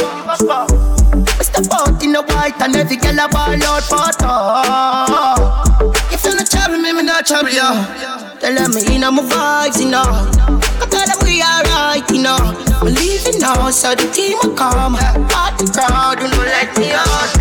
We 1.37 1.45
step 1.45 1.67
out 1.73 2.01
in 2.01 2.13
the 2.13 2.23
white 2.23 2.63
and 2.63 2.77
every 2.77 2.97
girl 2.97 3.19
a 3.19 3.29
ball 3.29 3.61
out 3.61 3.83
for 3.83 4.13
talk. 4.23 6.13
If 6.13 6.23
you're 6.23 6.37
not 6.37 6.49
trouble 6.49 6.79
me, 6.79 6.93
me 6.93 7.03
not 7.03 7.27
trouble 7.27 7.51
you. 7.51 8.28
Tell 8.41 8.55
them 8.55 8.71
me 8.71 8.95
in 8.95 9.03
my 9.03 9.19
vibes, 9.19 9.83
you 9.83 9.91
know. 9.91 10.07
I 10.07 10.87
tell 10.87 11.03
them 11.03 11.19
we 11.27 11.43
alright, 11.43 12.07
you 12.15 12.23
know. 12.23 12.39
We 12.87 12.95
leaving 12.95 13.43
now, 13.43 13.69
so 13.71 13.99
the 13.99 14.07
team 14.15 14.39
will 14.39 14.55
come. 14.55 14.95
Part 15.27 15.59
the 15.59 15.67
crowd, 15.67 16.23
do 16.23 16.31
not 16.31 16.47
let 16.47 16.71
me 16.79 16.95
out. 16.95 17.35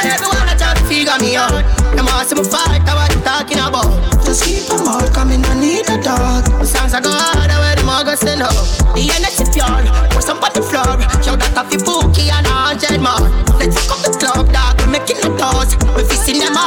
And 0.00 0.08
everyone 0.08 0.48
I 0.48 0.56
try 0.56 0.72
to 0.72 0.84
figure 0.88 1.20
me 1.20 1.36
out. 1.36 1.52
Them 1.92 2.08
ask 2.16 2.32
me 2.32 2.40
fight, 2.44 2.80
what 2.80 3.12
you 3.12 3.20
talking 3.20 3.60
about? 3.60 3.92
Just 4.24 4.44
keep 4.44 4.64
them 4.72 4.88
all 4.88 5.04
coming, 5.12 5.44
I 5.44 5.52
need 5.60 5.84
a 5.84 6.00
dog. 6.00 6.48
The 6.60 6.64
songs 6.64 6.96
I 6.96 7.00
go 7.04 7.12
I 7.12 7.48
where 7.60 7.76
them 7.76 7.88
all 7.88 8.04
go 8.04 8.16
send 8.16 8.40
up. 8.40 8.56
The 8.96 9.04
energy 9.04 9.44
pure, 9.52 9.84
pour 10.12 10.24
some 10.24 10.40
on 10.40 10.52
the 10.56 10.64
floor. 10.64 10.96
Show 11.20 11.36
that 11.36 11.52
coffee 11.52 11.76
bookie 11.76 12.32
and 12.32 12.48
a 12.48 12.72
hundred 12.72 13.04
more. 13.04 13.28
Let's 13.60 13.76
fuck 13.84 14.00
up 14.00 14.04
the 14.04 14.12
club, 14.16 14.48
dog, 14.48 14.80
we 14.80 14.96
making 14.96 15.20
the 15.20 15.30
toast. 15.36 15.76
We 15.92 16.02
them 16.08 16.40
them 16.40 16.57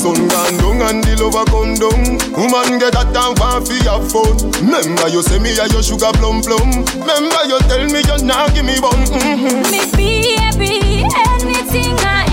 sun 0.00 0.16
gone 0.28 0.56
down 0.56 0.80
and 0.88 1.04
the 1.04 1.12
lover 1.20 1.44
come 1.52 1.76
down 1.76 2.16
Woman 2.32 2.80
get 2.80 2.96
that 2.96 3.12
time 3.12 3.36
want 3.36 3.68
fi 3.68 3.76
have 3.84 4.08
fun. 4.08 4.32
Remember 4.64 5.08
you 5.12 5.20
say 5.20 5.38
me 5.38 5.52
a 5.60 5.68
your 5.68 5.84
sugar 5.84 6.08
plum 6.16 6.40
plum. 6.40 6.88
Remember 6.96 7.42
you 7.44 7.60
tell 7.68 7.84
me 7.84 8.00
you 8.00 8.16
not 8.24 8.54
give 8.56 8.64
me 8.64 8.80
bun 8.80 8.96
mm-hmm. 9.12 9.68
Me 9.68 9.84
be 9.92 10.40
happy, 10.40 11.04
anything 11.04 11.92
or 11.92 12.29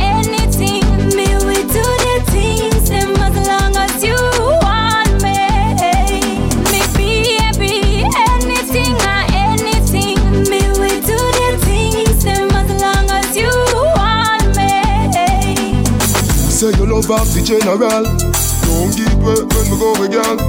say 16.57 16.73
you 16.73 16.89
love 16.89 17.05
off 17.13 17.29
the 17.37 17.41
general. 17.45 17.77
Don't 18.65 18.89
give 18.97 19.13
way 19.21 19.45
when 19.45 19.65
we 19.69 19.77
go 19.77 19.93
again. 20.01 20.41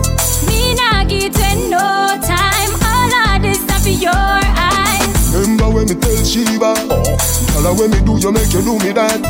Me 0.48 0.72
not 0.72 1.05
getting 1.05 1.68
no 1.68 2.16
time. 2.24 2.72
All 2.80 3.12
of 3.12 3.44
this 3.44 3.60
stuff 3.60 3.85
for 3.85 3.93
your 3.93 4.16
eyes. 4.16 5.05
Remember 5.36 5.68
when 5.68 5.85
me 5.85 6.01
tell 6.01 6.16
Shiva? 6.24 6.80
oh. 6.89 7.05
tell 7.52 7.64
her 7.68 7.74
when 7.76 7.93
me 7.93 8.01
do 8.01 8.16
you 8.16 8.32
make 8.32 8.48
you 8.56 8.64
do 8.64 8.80
me 8.80 8.97
that. 8.97 9.20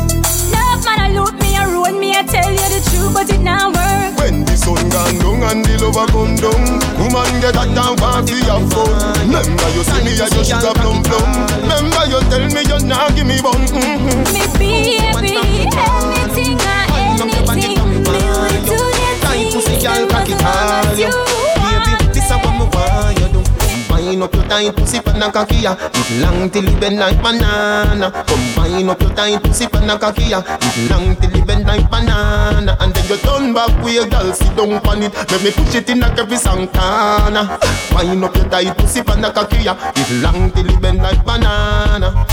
Love 0.55 0.79
man, 0.87 1.03
I 1.03 1.11
loop 1.11 1.35
me, 1.43 1.51
I 1.59 1.67
ruin 1.67 1.99
me. 1.99 2.15
I 2.15 2.23
tell 2.23 2.47
you 2.47 2.67
the 2.71 2.79
truth, 2.87 3.11
but 3.11 3.27
it 3.27 3.43
not 3.43 3.75
work. 3.75 4.15
When 4.15 4.47
the 4.47 4.55
sun 4.55 4.79
gone 4.87 5.19
down 5.19 5.43
and 5.51 5.59
the 5.67 5.83
lover 5.83 6.07
come 6.15 6.39
down, 6.39 6.63
woman 6.95 7.27
get 7.43 7.59
that 7.59 7.75
down 7.75 7.99
for 7.99 8.23
the 8.23 8.39
phone. 8.71 8.95
Remember 9.27 9.67
you 9.75 9.83
see 9.83 9.99
me 10.07 10.15
and 10.15 10.31
you 10.31 10.47
sugar 10.47 10.71
plum 10.79 11.03
plum. 11.03 11.27
Remember 11.59 12.07
you 12.07 12.23
tell 12.31 12.45
me 12.47 12.63
you 12.63 12.79
nah 12.87 13.11
give 13.11 13.27
me 13.27 13.35
one. 13.43 13.67
Mm-hmm. 13.67 14.31
Me 14.31 14.43
baby. 14.55 15.75
Yeah. 15.75 16.08
Things 19.79 20.27
to 20.27 20.35
want 20.43 20.97
you. 20.97 21.09
Baby, 21.59 21.93
this 22.13 22.25
is 22.25 22.31
what 22.31 22.53
me 22.53 22.65
want 22.73 23.19
you 23.19 23.27
do. 23.31 23.41
Combine 23.59 24.21
up 24.21 24.33
your 24.33 24.43
tight 24.43 24.75
pussy 24.75 24.99
pan 24.99 25.21
a 25.21 25.29
kakia. 25.31 25.77
It 25.93 26.21
long 26.21 26.49
till 26.49 26.67
it 26.67 26.79
bend 26.79 26.99
like 26.99 27.21
banana. 27.21 28.11
Combine 28.27 28.89
up 28.89 29.01
your 29.01 29.13
tight 29.15 29.41
pussy 29.43 29.67
pan 29.67 29.89
a 29.89 29.97
kakia. 29.97 30.43
It 30.43 30.91
long 30.91 31.15
till 31.15 31.35
it 31.35 31.47
bend 31.47 31.65
like 31.65 31.89
banana. 31.89 32.77
And 32.79 32.93
then 32.93 33.07
you 33.07 33.17
turn 33.17 33.53
back 33.53 33.83
with 33.83 33.93
your 33.93 34.07
girl 34.07 34.33
sit 34.33 34.55
down 34.55 34.73
on 34.87 35.03
it. 35.03 35.13
Let 35.13 35.43
me 35.43 35.51
push 35.51 35.75
it 35.75 35.89
in 35.89 35.99
like 35.99 36.17
every 36.17 36.37
Santana. 36.37 37.59
Combine 37.89 38.23
up 38.23 38.35
your 38.35 38.49
tight 38.49 38.77
pussy 38.77 39.01
pan 39.03 39.23
a 39.23 39.31
kakia. 39.31 39.75
It 39.95 40.21
long 40.21 40.51
till 40.51 40.69
it 40.69 40.81
bend 40.81 40.99
like 41.01 41.23
banana. 41.25 42.25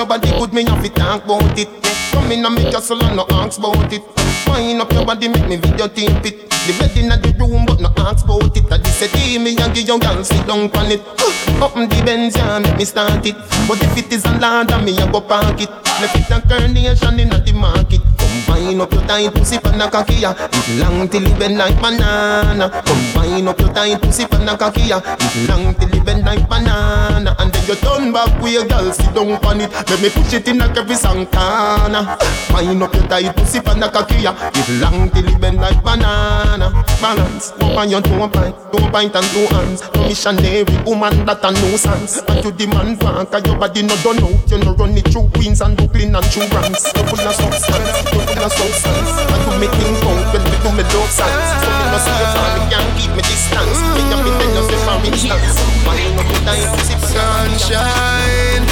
Your 0.00 0.06
body 0.06 0.30
good, 0.30 0.54
me 0.54 0.64
have 0.64 0.82
to 0.82 0.88
talk 0.88 1.24
about 1.26 1.58
it. 1.58 1.68
Come 2.10 2.32
in 2.32 2.42
and 2.42 2.54
make 2.54 2.72
your 2.72 2.80
and 2.80 3.16
no 3.16 3.26
ask 3.32 3.58
about 3.58 3.92
it. 3.92 4.00
Wind 4.46 4.80
up 4.80 4.90
your 4.94 5.04
body, 5.04 5.28
make 5.28 5.46
me 5.46 5.56
video 5.56 5.88
tape 5.88 6.24
it. 6.24 6.48
The 6.48 6.72
bed 6.78 6.96
in 6.96 7.08
the 7.10 7.36
room, 7.38 7.66
but 7.66 7.80
no 7.80 7.92
ask 7.98 8.24
about 8.24 8.56
it. 8.56 8.64
I 8.72 8.78
just 8.78 8.98
say, 8.98 9.36
me 9.36 9.54
and 9.58 9.74
give 9.74 9.86
your 9.86 9.98
girl 9.98 10.24
sit 10.24 10.46
down 10.46 10.70
on 10.74 10.90
it. 10.90 11.02
Open 11.62 11.86
the 11.86 12.02
Benz, 12.02 12.34
yeah, 12.34 12.60
make 12.60 12.78
me 12.78 12.86
start 12.86 13.26
it. 13.26 13.36
But 13.68 13.82
if 13.82 13.98
it 13.98 14.10
is 14.10 14.24
a 14.24 14.32
land, 14.38 14.70
me 14.86 14.96
I 14.96 15.12
go 15.12 15.20
park 15.20 15.60
it. 15.60 15.89
Left 16.00 16.16
it 16.16 16.30
a 16.30 16.40
carnation 16.48 17.20
in 17.20 17.28
the 17.28 17.52
market. 17.52 18.00
Combine 18.16 18.80
up 18.80 18.90
your 18.90 19.02
tight 19.02 19.34
pussy 19.34 19.58
pan 19.58 19.80
a 19.80 19.86
kakia. 19.86 20.32
It 20.32 20.80
long 20.80 21.06
till 21.08 21.26
it 21.26 21.38
bend 21.38 21.58
like 21.58 21.76
banana. 21.76 22.70
Combine 22.86 23.46
up 23.46 23.60
your 23.60 23.68
tight 23.74 24.00
pussy 24.00 24.24
pan 24.24 24.48
a 24.48 24.56
kakia. 24.56 25.02
It 25.04 25.48
long 25.48 25.74
till 25.74 25.92
it 25.92 26.02
bend 26.06 26.24
like 26.24 26.48
banana. 26.48 27.36
And 27.38 27.52
then 27.52 27.66
you 27.68 27.74
turn 27.76 28.12
back 28.12 28.32
with 28.40 28.52
your 28.52 28.66
girl 28.66 28.90
sit 28.92 29.14
down 29.14 29.44
on 29.44 29.60
it. 29.60 29.70
Let 29.90 30.00
me 30.00 30.08
push 30.08 30.32
it 30.32 30.48
in 30.48 30.56
like 30.56 30.74
every 30.74 30.96
Santana. 30.96 32.16
Wind 32.48 32.82
up 32.82 32.94
your 32.94 33.06
tight 33.06 33.36
pussy 33.36 33.60
pan 33.60 33.82
a 33.82 33.88
kakia. 33.88 34.32
It 34.56 34.80
long 34.80 35.10
till 35.10 35.28
it 35.28 35.38
bend 35.38 35.60
like 35.60 35.84
banana. 35.84 36.72
Balance. 37.02 37.52
Up 37.60 37.76
on 37.76 37.90
your 37.90 38.00
two 38.00 38.28
pint, 38.32 38.56
two 38.72 38.88
pint 38.88 39.14
and 39.16 39.26
two 39.36 39.46
hands. 39.52 39.84
Missionary 40.08 40.64
woman 40.86 41.26
that 41.26 41.44
a 41.44 41.52
nuisance. 41.60 42.22
And 42.24 42.42
you 42.42 42.52
demand 42.52 43.00
cause 43.00 43.44
your 43.44 43.58
body 43.58 43.82
no 43.82 43.94
done 43.96 44.24
out. 44.24 44.50
You 44.50 44.58
no 44.64 44.74
run 44.76 44.96
it 44.96 45.08
through 45.12 45.28
Queens 45.34 45.60
and 45.60 45.76
Brooklyn 45.90 46.14
and 46.14 46.24
through 46.26 46.46
ranks. 46.54 46.84
You 46.94 47.02
full 47.04 47.26
of 47.26 47.34
substance, 47.34 47.98
you 48.14 48.20
full 48.22 48.44
of 48.44 48.52
substance. 48.52 49.10
And 49.26 49.42
you 49.42 49.58
make 49.58 49.74
things 49.74 50.00
count 50.00 50.22
when 50.32 50.42
you 50.46 50.58
do 50.62 50.70
me 50.70 50.84
dope 50.90 51.10
songs. 51.10 51.50
So 51.58 51.66
me 51.66 51.84
no 51.90 51.98
see 51.98 52.14
time, 52.30 52.54
me 52.54 52.70
can't 52.70 52.90
keep 52.98 53.10
me 53.10 53.22
distance. 53.26 53.78
Me 53.94 54.02
and 54.06 54.22
me 54.22 54.30
tell 54.38 54.54
you 54.54 54.62
say 54.70 54.78
for 54.86 54.96
instance. 55.02 55.58
Wind 55.86 56.18
up 56.18 56.30
your 56.30 56.40
tight 56.46 56.66
pussy 56.78 56.94
pan 56.94 57.10
a. 57.10 57.58
Sunshine. 57.58 58.64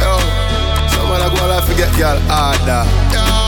Yo, 0.00 0.12
someone 0.92 1.22
I 1.24 1.28
go 1.32 1.48
and 1.48 1.64
forget 1.64 1.90
y'all 1.96 2.20
harder. 2.28 3.39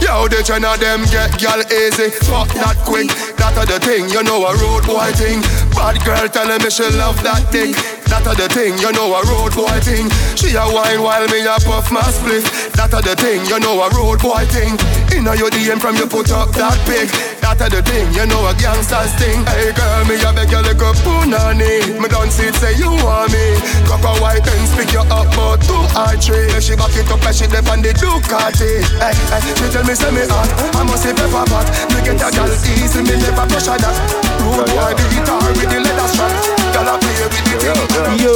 Yo, 0.00 0.28
the 0.30 0.40
of 0.40 0.80
them 0.80 1.02
get 1.10 1.40
y'all 1.42 1.60
easy, 1.74 2.10
fuck 2.26 2.48
that 2.54 2.78
quick. 2.86 3.10
That 3.36 3.58
a 3.58 3.66
the 3.66 3.78
thing, 3.82 4.08
you 4.08 4.22
know 4.22 4.46
a 4.46 4.54
road 4.62 4.86
boy 4.86 5.10
thing. 5.18 5.42
Bad 5.74 5.98
girl 6.06 6.26
telling 6.30 6.62
me 6.62 6.70
she 6.70 6.86
love 6.94 7.18
that 7.26 7.50
thing. 7.50 7.74
That 8.08 8.24
a 8.24 8.32
the 8.32 8.48
thing, 8.48 8.78
you 8.78 8.90
know 8.94 9.12
a 9.12 9.20
road 9.26 9.52
boy 9.52 9.78
thing. 9.84 10.08
She 10.38 10.54
a 10.54 10.64
wine 10.64 11.02
while 11.02 11.26
me 11.28 11.42
a 11.44 11.58
puff 11.60 11.90
my 11.90 12.00
spliff. 12.08 12.46
That 12.78 12.94
a 12.94 13.02
the 13.02 13.14
thing, 13.18 13.44
you 13.50 13.58
know 13.58 13.82
a 13.82 13.90
road 13.90 14.22
boy 14.22 14.46
thing. 14.48 14.78
Inna 15.12 15.34
your 15.34 15.50
DM 15.50 15.82
from 15.82 15.96
you 15.96 16.06
put 16.06 16.30
up 16.30 16.54
that 16.54 16.78
pig. 16.86 17.10
That 17.42 17.60
a 17.60 17.66
the 17.68 17.82
thing, 17.82 18.08
you 18.14 18.24
know 18.26 18.46
a 18.46 18.54
gangster's 18.54 19.12
thing. 19.18 19.44
Hey 19.50 19.74
girl, 19.74 20.04
me 20.06 20.16
a 20.22 20.30
beg 20.32 20.50
you 20.52 20.62
like 20.88 20.96
a 20.96 21.00
punani. 21.02 22.00
Me 22.00 22.08
don't 22.08 22.30
see 22.30 22.48
it 22.48 22.54
say 22.56 22.74
you 22.76 22.90
want 23.04 23.32
me. 23.32 23.56
Cock 23.86 24.04
a 24.04 24.12
white 24.20 24.46
and 24.46 24.68
speak 24.68 24.92
you 24.92 25.00
up 25.00 25.32
about 25.32 25.60
two 25.60 25.76
or 25.76 26.14
three. 26.16 26.48
She 26.60 26.76
back 26.76 26.94
it 26.96 27.10
up 27.10 27.22
and 27.24 27.34
she 27.34 27.46
dip 27.46 27.68
on 27.68 27.82
the 27.82 27.92
Ducati. 27.92 28.84
Hey, 29.00 29.12
hey, 29.12 29.40
she 29.56 29.66
tell 29.72 29.84
me 29.84 29.94
say 29.94 30.10
me 30.10 30.24
hot. 30.28 30.48
I 30.74 30.84
must 30.84 31.02
say 31.02 31.12
pepper 31.12 31.44
pot. 31.48 31.66
Me 31.92 32.00
get 32.04 32.20
a 32.20 32.28
gal 32.30 32.48
easy, 32.48 33.02
me 33.02 33.14
never 33.20 33.46
pressure 33.48 33.76
that. 33.76 33.96
Rude 34.40 34.68
boy 34.72 34.92
beat 34.96 35.28
her 35.28 35.38
with 35.56 35.68
the 35.68 35.80
leather 35.80 36.08
strap. 36.08 36.32
Gal 36.72 36.88
a 36.88 36.94
play 36.98 37.20
with 37.28 37.44
the 37.44 37.56
thing. 37.60 38.18
Yo, 38.24 38.34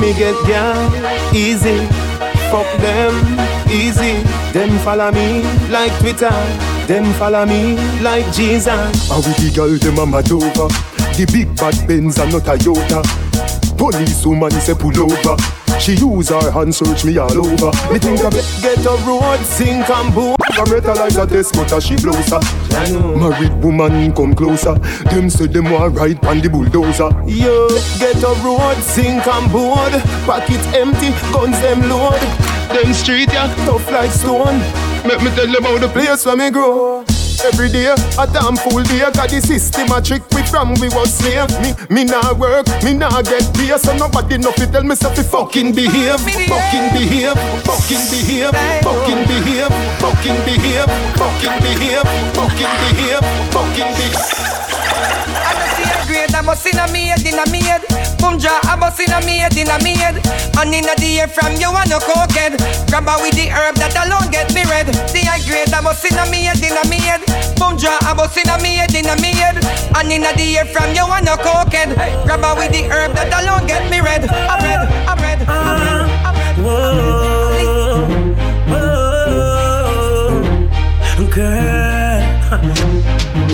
me 0.00 0.12
get 0.12 0.36
down 0.46 0.92
easy. 1.34 1.86
Fuck 2.50 2.68
them 2.78 3.14
easy. 3.70 4.22
Them 4.52 4.78
follow 4.80 5.10
me 5.12 5.42
like 5.70 5.92
Twitter. 5.98 6.34
Them 6.86 7.12
follow 7.14 7.44
me 7.44 7.74
like 8.00 8.30
Jesus. 8.32 9.10
And 9.10 9.24
with 9.24 9.36
the 9.42 9.50
girl, 9.54 9.74
them 9.76 9.98
a 9.98 10.06
mad 10.06 10.30
over. 10.30 10.95
The 11.16 11.24
big 11.32 11.56
bad 11.56 11.72
Benz 11.88 12.18
and 12.18 12.30
not 12.30 12.46
a 12.46 12.58
Toyota. 12.60 13.00
Police 13.78 14.26
woman 14.26 14.50
say 14.50 14.74
pull 14.74 14.92
over. 15.00 15.36
She 15.80 15.94
use 15.94 16.28
her 16.28 16.50
hand 16.50 16.74
search 16.74 17.06
me 17.06 17.16
all 17.16 17.32
over. 17.32 17.72
Me 17.90 17.98
think 17.98 18.20
I 18.20 18.28
bet 18.28 18.44
Get 18.60 18.84
a 18.84 18.96
road, 19.08 19.40
sink 19.40 19.88
and 19.88 20.14
boom. 20.14 20.36
I 20.40 20.64
metalize 20.68 21.16
a 21.16 21.26
test, 21.26 21.54
but 21.54 21.72
a 21.72 21.80
she 21.80 21.96
blows 21.96 22.28
her. 22.28 22.40
Married 23.16 23.52
woman 23.64 24.12
come 24.12 24.34
closer. 24.34 24.74
Them 25.08 25.30
say 25.30 25.46
them 25.46 25.70
want 25.70 25.96
ride 25.96 26.22
on 26.26 26.40
the 26.40 26.50
bulldozer. 26.50 27.08
Yo, 27.24 27.68
get 27.98 28.20
a 28.22 28.32
road, 28.44 28.76
sink 28.82 29.26
and 29.26 29.50
board. 29.50 29.92
Pocket 30.28 30.60
empty, 30.76 31.16
guns 31.32 31.58
them 31.60 31.80
load. 31.88 32.20
Them 32.76 32.92
street 32.92 33.32
yeah, 33.32 33.48
tough 33.64 33.90
like 33.90 34.10
stone. 34.10 34.58
Make 35.08 35.22
me 35.22 35.30
tell 35.32 35.48
them 35.48 35.64
how 35.64 35.78
the 35.78 35.88
place 35.88 36.26
where 36.26 36.36
me 36.36 36.50
grow. 36.50 37.04
Every 37.44 37.68
day, 37.68 37.86
a 37.92 38.26
damn 38.26 38.56
fool 38.56 38.82
day. 38.82 39.00
Got 39.12 39.30
the 39.30 39.40
system 39.40 39.90
a 39.92 40.00
trick 40.00 40.22
we 40.32 40.42
from 40.42 40.74
we 40.80 40.88
was 40.88 41.12
slave 41.14 41.48
Me, 41.60 41.74
me 41.90 42.04
nah 42.04 42.32
work, 42.34 42.66
me 42.82 42.94
nah 42.94 43.22
get 43.22 43.44
pay 43.54 43.76
So 43.78 43.96
nobody 43.96 44.38
know 44.38 44.52
fi 44.52 44.66
tell 44.66 44.82
me 44.82 44.94
so 44.94 45.10
fi 45.10 45.22
fucking 45.22 45.74
behave. 45.74 46.20
Fucking 46.20 46.88
behave, 46.96 47.36
fucking 47.64 48.04
behave 48.10 48.54
Fucking 48.82 49.22
behave, 49.28 49.72
fucking 50.00 50.38
behave 50.44 50.90
Fucking 51.16 51.58
behave, 51.62 52.06
fucking 52.34 52.74
behave 52.80 53.24
Fucking 53.52 53.92
behave 53.96 55.65
I 56.36 56.42
must 56.42 56.66
in 56.66 56.76
a 56.78 56.86
maid, 56.92 57.24
in 57.24 57.38
a 57.40 57.48
maid. 57.48 57.80
Boom 58.20 58.38
jaw, 58.38 58.60
I 58.68 58.76
must 58.76 59.00
in 59.00 59.08
a 59.08 59.24
maid, 59.24 59.56
in 59.56 59.72
a 59.72 59.80
maid. 59.80 60.20
And 60.60 60.68
in 60.68 60.84
a 60.84 60.94
day 61.00 61.24
from 61.24 61.56
you 61.56 61.72
and 61.72 61.88
no 61.88 61.96
cokehead. 61.98 62.60
Grab 62.92 63.08
her 63.08 63.16
with 63.24 63.32
the 63.40 63.48
herb 63.48 63.80
that 63.80 63.96
alone 63.96 64.28
get 64.30 64.52
me 64.52 64.60
red. 64.68 64.84
The 65.16 65.24
high 65.24 65.40
grade, 65.48 65.72
I 65.72 65.80
must 65.80 66.04
in 66.04 66.12
a 66.12 66.28
maid, 66.28 66.60
in 66.60 66.76
a 66.76 66.84
maid. 66.92 67.24
Boom 67.56 67.80
jaw, 67.80 67.96
I 68.04 68.12
must 68.12 68.36
in 68.36 68.52
a 68.52 68.60
maid, 68.60 68.92
in 68.92 69.08
a 69.08 69.16
maid. 69.16 69.64
And 69.96 70.12
in 70.12 70.28
a 70.28 70.36
day 70.36 70.60
from 70.68 70.92
you 70.92 71.08
and 71.08 71.24
no 71.24 71.40
cokehead. 71.40 71.96
Grab 72.28 72.44
her 72.44 72.52
with 72.52 72.68
the 72.68 72.84
herb 72.84 73.16
that 73.16 73.32
alone 73.32 73.64
get 73.66 73.88
me 73.88 74.04
red. 74.04 74.28
I'm 74.28 74.60
red, 74.60 74.92
I'm 75.08 75.16
red, 75.16 75.40
I'm 75.48 75.80
red, 75.80 76.12
I'm 76.20 76.36
red. 76.36 76.60
Ah, 76.60 76.60
whoa, 76.60 77.16
whoa, 81.16 81.32
girl. 81.32 82.95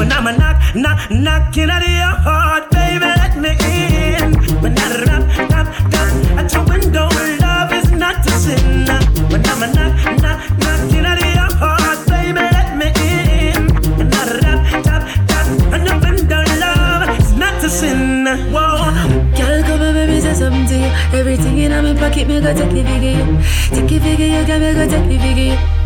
When 0.02 0.10
I'm 0.10 0.26
a 0.26 0.36
knock, 0.36 0.74
knock, 0.74 1.10
knocking 1.12 1.70
at 1.70 1.86
your 1.86 2.16
heart, 2.26 2.68
baby, 2.72 3.06
let 3.06 3.38
me 3.38 3.50
in. 3.50 4.34
When 4.60 4.76
I 4.76 5.04
rap, 5.06 5.22
rap, 5.48 5.66
rap 5.94 6.38
at 6.42 6.52
your 6.52 6.64
window, 6.64 7.06
love 7.38 7.72
is 7.72 7.88
not 7.92 8.26
a 8.26 8.30
sin. 8.32 8.84
When 9.30 9.46
I'm 9.46 9.62
a 9.62 9.68
knock, 9.70 9.94
knock, 10.20 10.58
knocking 10.58 11.06
at 11.06 11.20
your 11.22 11.54
heart, 11.54 12.04
baby, 12.08 12.34
let 12.34 12.76
me 12.76 12.88
in. 12.98 13.62
When 13.96 14.12
I 14.12 14.40
rap, 14.42 14.86
rap, 14.86 15.02
rap 15.30 15.72
at 15.72 15.86
your 15.86 16.00
window, 16.00 16.42
love 16.58 17.20
is 17.20 17.32
not 17.34 17.62
a 17.62 17.68
sin. 17.68 18.26
Whoa. 18.50 18.90
Girl, 19.38 19.62
come 19.62 19.94
baby, 19.94 20.20
say 20.20 20.34
something 20.34 20.66
to 20.66 20.78
you. 20.78 20.90
Everything 21.16 21.58
in 21.58 21.70
my 21.70 21.94
pocket, 21.94 22.26
me 22.26 22.40
go 22.40 22.52
take 22.52 22.72
it 22.72 22.86
figure 22.88 23.22
you. 23.22 23.38
Take 23.70 23.92
it 23.92 24.02
figure 24.02 24.26
you, 24.26 24.44
can 24.46 24.60
me 24.62 24.74
go 24.74 24.84
take 24.84 25.12
it 25.12 25.20
figure 25.20 25.54
you. 25.54 25.81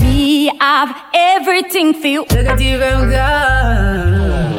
Me 0.00 0.50
have 0.60 0.96
everything 1.12 1.92
for 1.92 2.06
you. 2.06 2.24
At 2.30 2.60
you, 2.60 2.78
girl, 2.78 3.06
girl. 3.06 4.50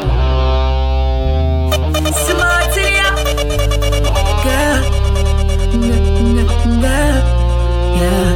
Smart 2.13 2.75
girl. 2.75 3.15
Girl, 4.43 4.77
yeah. 7.97 8.31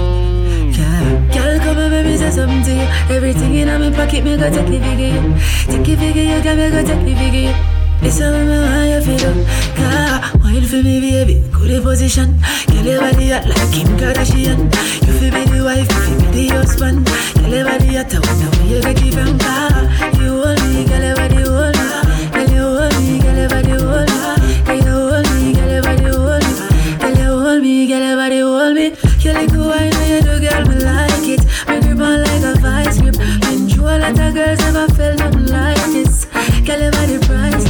Girl, 1.32 1.60
come 1.60 1.78
on, 1.78 1.90
baby, 1.92 2.18
say 2.18 2.32
something 2.32 2.64
to 2.64 2.72
you. 2.74 3.16
Everything 3.16 3.56
in 3.56 3.68
my 3.68 3.92
pocket, 3.92 4.24
me 4.24 4.36
go 4.36 4.50
take 4.50 4.68
it 4.68 4.82
figure. 4.82 5.22
Take 5.68 5.90
it 5.90 5.98
figure 6.00 6.42
can 6.42 6.58
me 6.58 6.70
go 6.72 6.82
take 6.84 7.08
it 7.08 7.18
figure. 7.18 7.75
Listen 8.06 8.46
me 8.48 8.54
how 8.54 8.84
you 8.84 9.02
feel 9.02 9.34
Yeah, 9.82 10.32
wine 10.38 10.62
for 10.68 10.78
me 10.84 11.02
baby. 11.02 11.42
Good 11.52 11.82
position. 11.82 12.38
Girl 12.70 12.86
your 12.86 13.02
body 13.02 13.30
hot 13.34 13.48
like 13.50 13.72
Kim 13.74 13.88
Kardashian. 13.98 14.70
You 15.08 15.14
feel 15.18 15.34
be 15.34 15.42
the 15.50 15.66
wife, 15.66 15.90
you 15.90 16.02
feel 16.06 16.20
be 16.22 16.48
the 16.48 16.56
husband. 16.56 17.02
Girl 17.34 17.50
your 17.50 17.66
body 17.66 17.96
hot, 17.98 18.14
I 18.14 18.20
wonder 18.22 18.50
where 18.54 18.68
you 18.70 18.82
get 18.86 19.02
it 19.02 19.10
from. 19.18 19.42
You 20.22 20.38
hold 20.38 20.62
me, 20.70 20.86
girl 20.86 21.02
your 21.02 21.16
body 21.18 21.42
hold 21.50 21.74
me. 21.74 21.86
Girl 22.30 22.52
you 22.54 22.66
hold 22.78 22.94
me, 23.02 23.18
girl 23.26 23.38
your 23.42 23.50
body 23.50 23.74
hold 23.74 24.06
me. 24.06 24.22
Girl 24.70 24.86
you 24.86 24.94
hold 25.02 25.26
me, 25.34 25.54
girl 25.58 25.72
your 25.74 25.82
body 25.82 26.06
hold 26.14 26.46
me. 26.46 26.54
Girl 27.02 27.18
you 27.18 27.34
hold 27.42 27.62
me, 27.64 27.88
girl 27.90 28.06
your 28.06 28.18
body 28.22 28.40
hold 28.46 28.74
me. 28.78 28.86
You 29.26 29.34
like 29.34 29.50
the 29.50 29.58
wine 29.66 29.94
when 29.98 30.08
you 30.14 30.22
do 30.22 30.34
girl, 30.46 30.64
me 30.70 30.78
like 30.78 31.26
it. 31.26 31.42
Me 31.66 31.76
grip 31.82 32.06
on 32.06 32.22
like 32.22 32.46
a 32.46 32.54
vice 32.62 33.02
grip. 33.02 33.18
Been 33.18 33.66
through 33.66 33.90
a 33.90 33.98
lot 33.98 34.14
of 34.14 34.34
girls, 34.38 34.60
never 34.62 34.94
felt 34.94 35.18
nothing 35.18 35.48
like 35.50 35.86
this. 35.90 36.26
Girl 36.62 36.80
your 36.80 36.92
body 36.94 37.18
price 37.26 37.65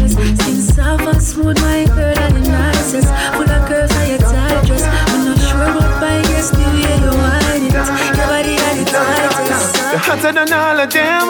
Soft 0.75 1.07
and 1.07 1.23
smooth, 1.23 1.57
my 1.61 1.85
girl, 1.95 2.19
and 2.19 2.35
the 2.35 2.51
nonsense. 2.51 3.07
Full 3.35 3.49
of 3.49 3.61
curves, 3.69 3.93
how 3.95 4.03
you 4.03 4.17
tight 4.17 4.65
dress. 4.67 4.83
I'm 4.83 5.23
not 5.23 5.39
sure 5.39 5.71
what 5.71 6.01
by 6.01 6.19
yes, 6.27 6.51
the 6.51 6.59
you 6.59 7.15
want 7.15 7.63
it. 7.63 7.71
Your 7.71 8.27
body 8.27 8.55
got 8.59 8.75
it 8.75 8.87
tightest. 8.91 9.75
You're 9.91 10.03
hotter 10.03 10.33
than 10.33 10.51
all 10.51 10.79
of 10.83 10.91
them, 10.91 11.27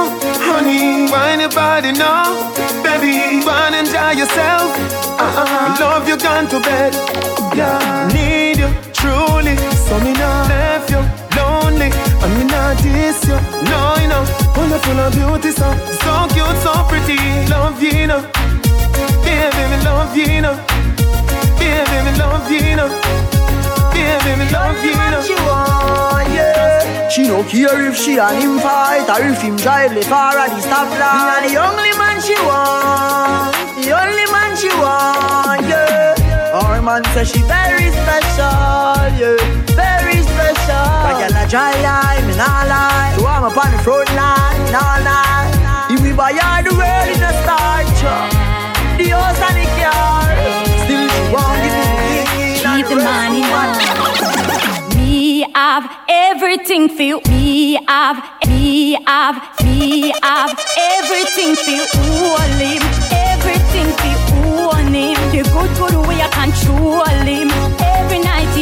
honey. 0.50 1.12
Why 1.12 1.38
anybody 1.38 1.92
know, 1.92 2.50
baby. 2.82 3.46
Wine 3.46 3.76
and 3.78 3.86
enjoy 3.86 4.18
yourself. 4.18 4.74
Uh-uh. 5.22 5.78
Love 5.80 6.08
you 6.10 6.18
gone 6.18 6.48
to 6.50 6.60
bed. 6.60 6.94
Yeah, 7.54 8.10
need 8.18 8.58
you 8.58 8.70
truly. 8.98 9.58
So 9.86 10.00
me 10.02 10.14
not 10.14 10.50
left 10.50 10.90
you 10.90 11.02
lonely, 11.38 11.94
and 11.94 12.32
me 12.34 12.44
not 12.50 12.82
diss 12.82 13.22
you. 13.30 13.38
No, 13.70 13.94
you 14.02 14.10
know, 14.10 14.26
wonderful 14.58 14.98
and 15.06 15.14
beauty, 15.14 15.52
so 15.52 15.70
so 16.02 16.14
cute, 16.34 16.58
so 16.66 16.74
pretty. 16.90 17.22
Love 17.54 17.78
you 17.84 18.08
know. 18.08 18.26
Baby, 19.36 19.64
me 19.72 19.78
love 19.84 20.16
you, 20.16 20.42
know. 20.42 20.56
Baby, 21.60 21.98
me 22.06 22.12
love 22.18 22.48
you, 22.50 22.76
know. 22.80 22.88
Baby, 23.92 24.32
me 24.40 24.46
love 24.56 24.80
you, 24.80 24.96
know. 25.12 25.22
She 25.28 25.36
want, 25.44 26.30
yeah. 26.32 27.10
She 27.10 27.28
no 27.28 27.44
care 27.44 27.86
if 27.86 27.98
she 27.98 28.18
and 28.18 28.38
him 28.42 28.60
fight 28.60 29.08
or 29.12 29.22
if 29.28 29.42
him 29.42 29.58
drive 29.58 29.94
the 29.94 30.04
far 30.04 30.38
at 30.38 30.50
the 30.56 30.62
stoplight. 30.64 31.44
Me 31.44 31.50
the 31.52 31.60
only 31.60 31.92
man 32.00 32.18
she 32.22 32.36
want, 32.48 33.52
the 33.84 33.92
only 33.92 34.28
man 34.32 34.56
she 34.56 34.72
want, 34.80 35.68
yeah. 35.68 36.16
Our 36.56 36.82
man 36.82 37.04
say 37.14 37.26
she 37.26 37.42
very 37.44 37.92
special, 37.92 39.12
yeah, 39.20 39.36
very 39.76 40.24
special. 40.24 40.88
That 41.04 41.16
girl 41.20 41.36
a 41.36 41.44
dry 41.52 41.76
line, 41.84 42.24
me 42.28 42.36
nah 42.40 42.64
lie. 42.72 43.16
So 43.20 43.28
I'm 43.28 43.44
up 43.44 43.58
on 43.60 43.72
the 43.72 43.80
front 43.84 44.08
line, 44.16 44.72
nah 44.72 45.04
lie. 45.04 45.52
If 45.92 46.00
we 46.02 46.12
buy 46.14 46.32
her 46.32 46.64
the 46.64 46.72
world 46.76 47.10
in 47.12 47.22
a 47.24 47.32
starch, 47.44 48.00
house 49.16 49.42
and 49.48 49.58
the 49.62 49.68
car, 49.82 50.28
still 50.84 51.06
she 51.14 51.24
won't 51.34 51.58
give 51.64 51.74
me 51.78 51.84
the 51.84 52.26
key. 52.32 52.56
Keep 52.64 52.86
the 52.92 52.96
money 52.96 53.42
now. 53.42 54.96
Me 54.96 55.46
have 55.54 55.86
everything 56.08 56.90
for 56.90 57.04
you. 57.04 57.22
Me 57.30 57.80
have, 57.88 58.18
me 58.48 58.98
have, 59.08 59.38
me 59.64 60.12
have 60.22 60.54
everything 60.98 61.56
for 61.56 61.72
you. 61.72 61.86
All 61.96 62.52
him, 62.62 62.84
everything 63.12 63.88
for 63.98 64.08
you. 64.08 64.16
Him. 64.96 65.16
The 65.32 65.42
good, 65.52 65.72
good 65.78 66.08
way 66.08 66.22
I 66.22 66.30
control 66.30 67.04
him. 67.04 67.50
Every 67.82 68.20
night, 68.20 68.55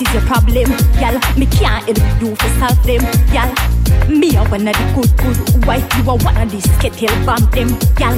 Is 0.00 0.14
your 0.14 0.22
problem, 0.22 0.72
y'all? 0.96 1.20
Me 1.36 1.44
can't 1.44 1.84
help 1.84 2.22
you 2.22 2.34
to 2.34 2.48
solve 2.58 2.82
them, 2.88 3.04
y'all. 3.36 3.52
Me 4.08 4.34
a 4.34 4.42
one 4.48 4.66
of 4.66 4.72
the 4.72 4.86
good, 4.96 5.12
good 5.20 5.66
wife. 5.66 5.84
You 5.98 6.08
are 6.08 6.16
one 6.16 6.40
of 6.40 6.50
the 6.50 6.60
skittle 6.62 7.12
bomb 7.26 7.44
them, 7.52 7.68
y'all. 8.00 8.16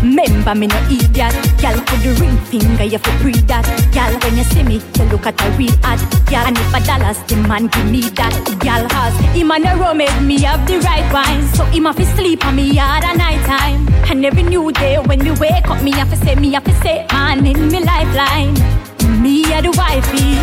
Remember 0.00 0.54
me 0.54 0.68
no 0.68 0.78
idiot, 0.88 1.12
y'all. 1.60 1.76
With 1.76 2.00
the 2.00 2.16
ring 2.18 2.38
finger, 2.48 2.84
you 2.84 2.96
fi 2.96 3.12
breathe 3.20 3.46
that, 3.48 3.68
y'all. 3.92 4.16
When 4.24 4.38
you 4.38 4.44
see 4.44 4.62
me, 4.62 4.80
you 4.80 5.04
look 5.12 5.26
at 5.26 5.38
a 5.44 5.50
real 5.58 5.76
ad, 5.84 6.00
y'all. 6.32 6.48
And 6.48 6.56
if 6.56 6.72
a 6.72 6.80
dollars, 6.86 7.18
the 7.28 7.36
man 7.44 7.66
give 7.66 7.90
me 7.92 8.00
that, 8.16 8.32
y'all. 8.64 8.88
Cause 8.88 9.12
him 9.36 9.50
and 9.50 9.64
the 9.64 9.76
rum 9.76 9.98
me 9.98 10.40
have 10.48 10.66
the 10.66 10.80
right 10.80 11.12
wine, 11.12 11.46
so 11.52 11.64
him 11.66 11.84
have 11.84 11.96
to 11.96 12.06
sleep 12.16 12.46
on 12.46 12.56
me 12.56 12.74
hard 12.76 13.04
at 13.04 13.16
night 13.18 13.44
time. 13.44 13.86
And 14.08 14.24
every 14.24 14.44
new 14.44 14.72
day 14.72 14.96
when 14.96 15.22
me 15.22 15.32
wake 15.32 15.68
up, 15.68 15.82
me 15.82 15.92
have 15.92 16.08
to 16.08 16.16
say, 16.16 16.36
me 16.36 16.52
have 16.52 16.64
to 16.64 16.72
say, 16.80 17.06
man 17.12 17.44
in 17.44 17.68
me 17.68 17.84
lifeline. 17.84 18.77
Me 19.16 19.44
a 19.54 19.62
the 19.62 19.72
wifey, 19.72 20.36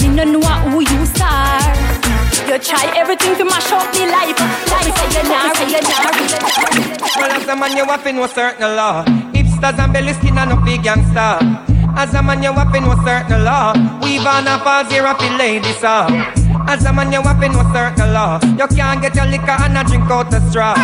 me 0.00 0.08
no 0.08 0.24
know 0.24 0.40
who 0.70 0.80
you 0.80 1.02
are. 1.20 1.96
You 2.48 2.58
try 2.58 2.86
everything 2.96 3.36
to 3.36 3.44
mash 3.44 3.70
up 3.72 3.92
me 3.92 4.06
life. 4.08 4.38
Like 4.72 4.94
say 4.96 5.08
you 5.12 5.28
nah, 5.28 5.52
say 5.52 5.68
you 5.68 5.82
nah. 5.84 6.96
Well, 7.16 7.30
as 7.32 7.48
a 7.48 7.56
man, 7.56 7.76
you 7.76 7.84
have 7.84 8.02
to 8.04 8.12
know 8.12 8.26
certain 8.26 8.76
law. 8.76 9.04
Hipsters 9.34 9.78
and 9.78 9.92
belly 9.92 10.12
skin 10.14 10.38
and 10.38 10.50
no 10.50 10.56
big 10.64 10.82
gangster. 10.82 11.38
As 11.96 12.14
a 12.14 12.22
man, 12.22 12.42
you 12.42 12.52
have 12.52 12.72
to 12.72 12.80
know 12.80 12.94
certain 13.04 13.44
law. 13.44 13.72
Weave 14.02 14.26
on 14.26 14.46
a 14.46 14.58
falls 14.60 14.90
here, 14.90 15.06
up 15.06 15.20
ladies 15.38 15.82
up. 15.82 16.10
As 16.68 16.84
a 16.84 16.92
man, 16.92 17.12
you 17.12 17.22
have 17.22 17.40
to 17.40 17.48
know 17.48 17.62
certain 17.72 18.12
law. 18.12 18.38
You 18.42 18.66
can't 18.68 19.00
get 19.00 19.14
your 19.14 19.26
liquor 19.26 19.56
and 19.58 19.78
a 19.78 19.84
drink 19.84 20.10
out 20.10 20.30
the 20.30 20.40
straw. 20.50 20.74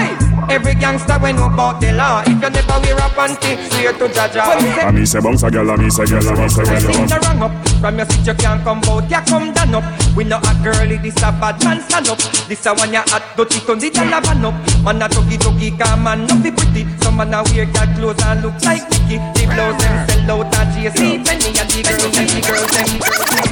Every 0.49 0.75
gangster 0.75 1.19
we 1.23 1.33
know 1.33 1.47
about 1.47 1.81
the 1.81 1.93
law. 1.93 2.23
If 2.23 2.29
you 2.29 2.51
never 2.51 2.79
wear 2.81 2.97
a 2.97 3.09
panty, 3.15 3.57
swear 3.71 3.93
to 3.93 4.07
Jaja. 4.09 4.43
I 4.85 4.91
me 4.91 5.05
say 5.05 5.21
bounce 5.21 5.43
a 5.43 5.51
girl, 5.51 5.71
I 5.71 5.77
me 5.77 5.91
say 5.91 6.05
girl, 6.07 6.29
I 6.29 6.43
me 6.43 6.49
say 6.49 6.65
girl. 6.65 6.81
Things 6.81 7.13
are 7.13 7.21
wrong 7.21 7.43
up. 7.43 7.69
From 7.81 7.97
your 7.99 8.07
seat 8.07 8.27
you 8.27 8.35
can't 8.35 8.63
come 8.63 8.81
out, 8.89 9.11
you 9.11 9.21
come 9.27 9.53
down 9.53 9.75
up. 9.75 9.85
We 10.17 10.25
know 10.25 10.39
a 10.39 10.53
girlie, 10.63 10.99
this 10.99 11.17
a 11.23 11.33
bad 11.33 11.63
man 11.65 11.81
stand 11.83 12.09
up. 12.09 12.19
This 12.49 12.67
a 12.67 12.75
one 12.75 12.93
you 12.93 13.03
hot, 13.07 13.25
dirty 13.37 13.61
turn 13.61 13.79
the 13.79 13.91
gyal 13.91 14.13
a 14.13 14.21
van 14.21 14.45
up. 14.45 14.55
Man 14.85 15.03
a 15.03 15.09
tuggy 15.09 15.37
tuggy, 15.39 15.79
come 15.79 16.05
man 16.05 16.27
no 16.27 16.35
be 16.43 16.51
pretty. 16.51 16.87
Some 17.03 17.17
man 17.17 17.35
a 17.35 17.43
wear 17.55 17.67
girl 17.67 17.89
clothes 17.97 18.23
and 18.25 18.43
look 18.43 18.57
like 18.65 18.85
Nicky. 18.91 19.19
The 19.39 19.45
blouse 19.47 19.79
them 19.83 19.97
sell 20.09 20.31
out 20.43 20.55
a 20.55 20.61
JC 20.75 21.25
Penney 21.25 21.51
and 21.59 21.71
the 21.71 21.81
girls 21.83 22.17
and 22.19 22.29
the 22.29 22.41
girls 22.47 22.71
them. 22.77 22.89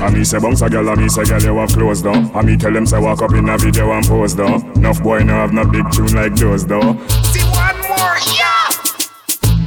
I 0.00 0.10
me 0.10 0.24
say 0.24 0.38
bounce 0.38 0.62
a 0.62 0.68
girl, 0.70 0.88
I 0.88 0.94
me 0.94 1.08
say 1.08 1.24
girl, 1.24 1.42
you 1.42 1.56
have 1.56 1.70
clothes 1.72 2.02
down. 2.02 2.30
I 2.34 2.42
me 2.42 2.56
tell 2.56 2.72
them 2.72 2.86
say 2.86 2.98
walk 2.98 3.22
up 3.22 3.32
in 3.32 3.48
a 3.48 3.56
video 3.58 3.90
and 3.92 4.06
pose 4.06 4.34
down. 4.34 4.64
Enough 4.76 5.02
boy 5.02 5.22
no 5.24 5.34
have 5.34 5.52
no 5.52 5.64
big 5.64 5.90
tune 5.92 6.12
like 6.14 6.34
those 6.36 6.66
though. 6.66 6.79
See 6.80 7.44
one 7.44 7.76
more, 7.88 8.16
yeah. 8.32 8.68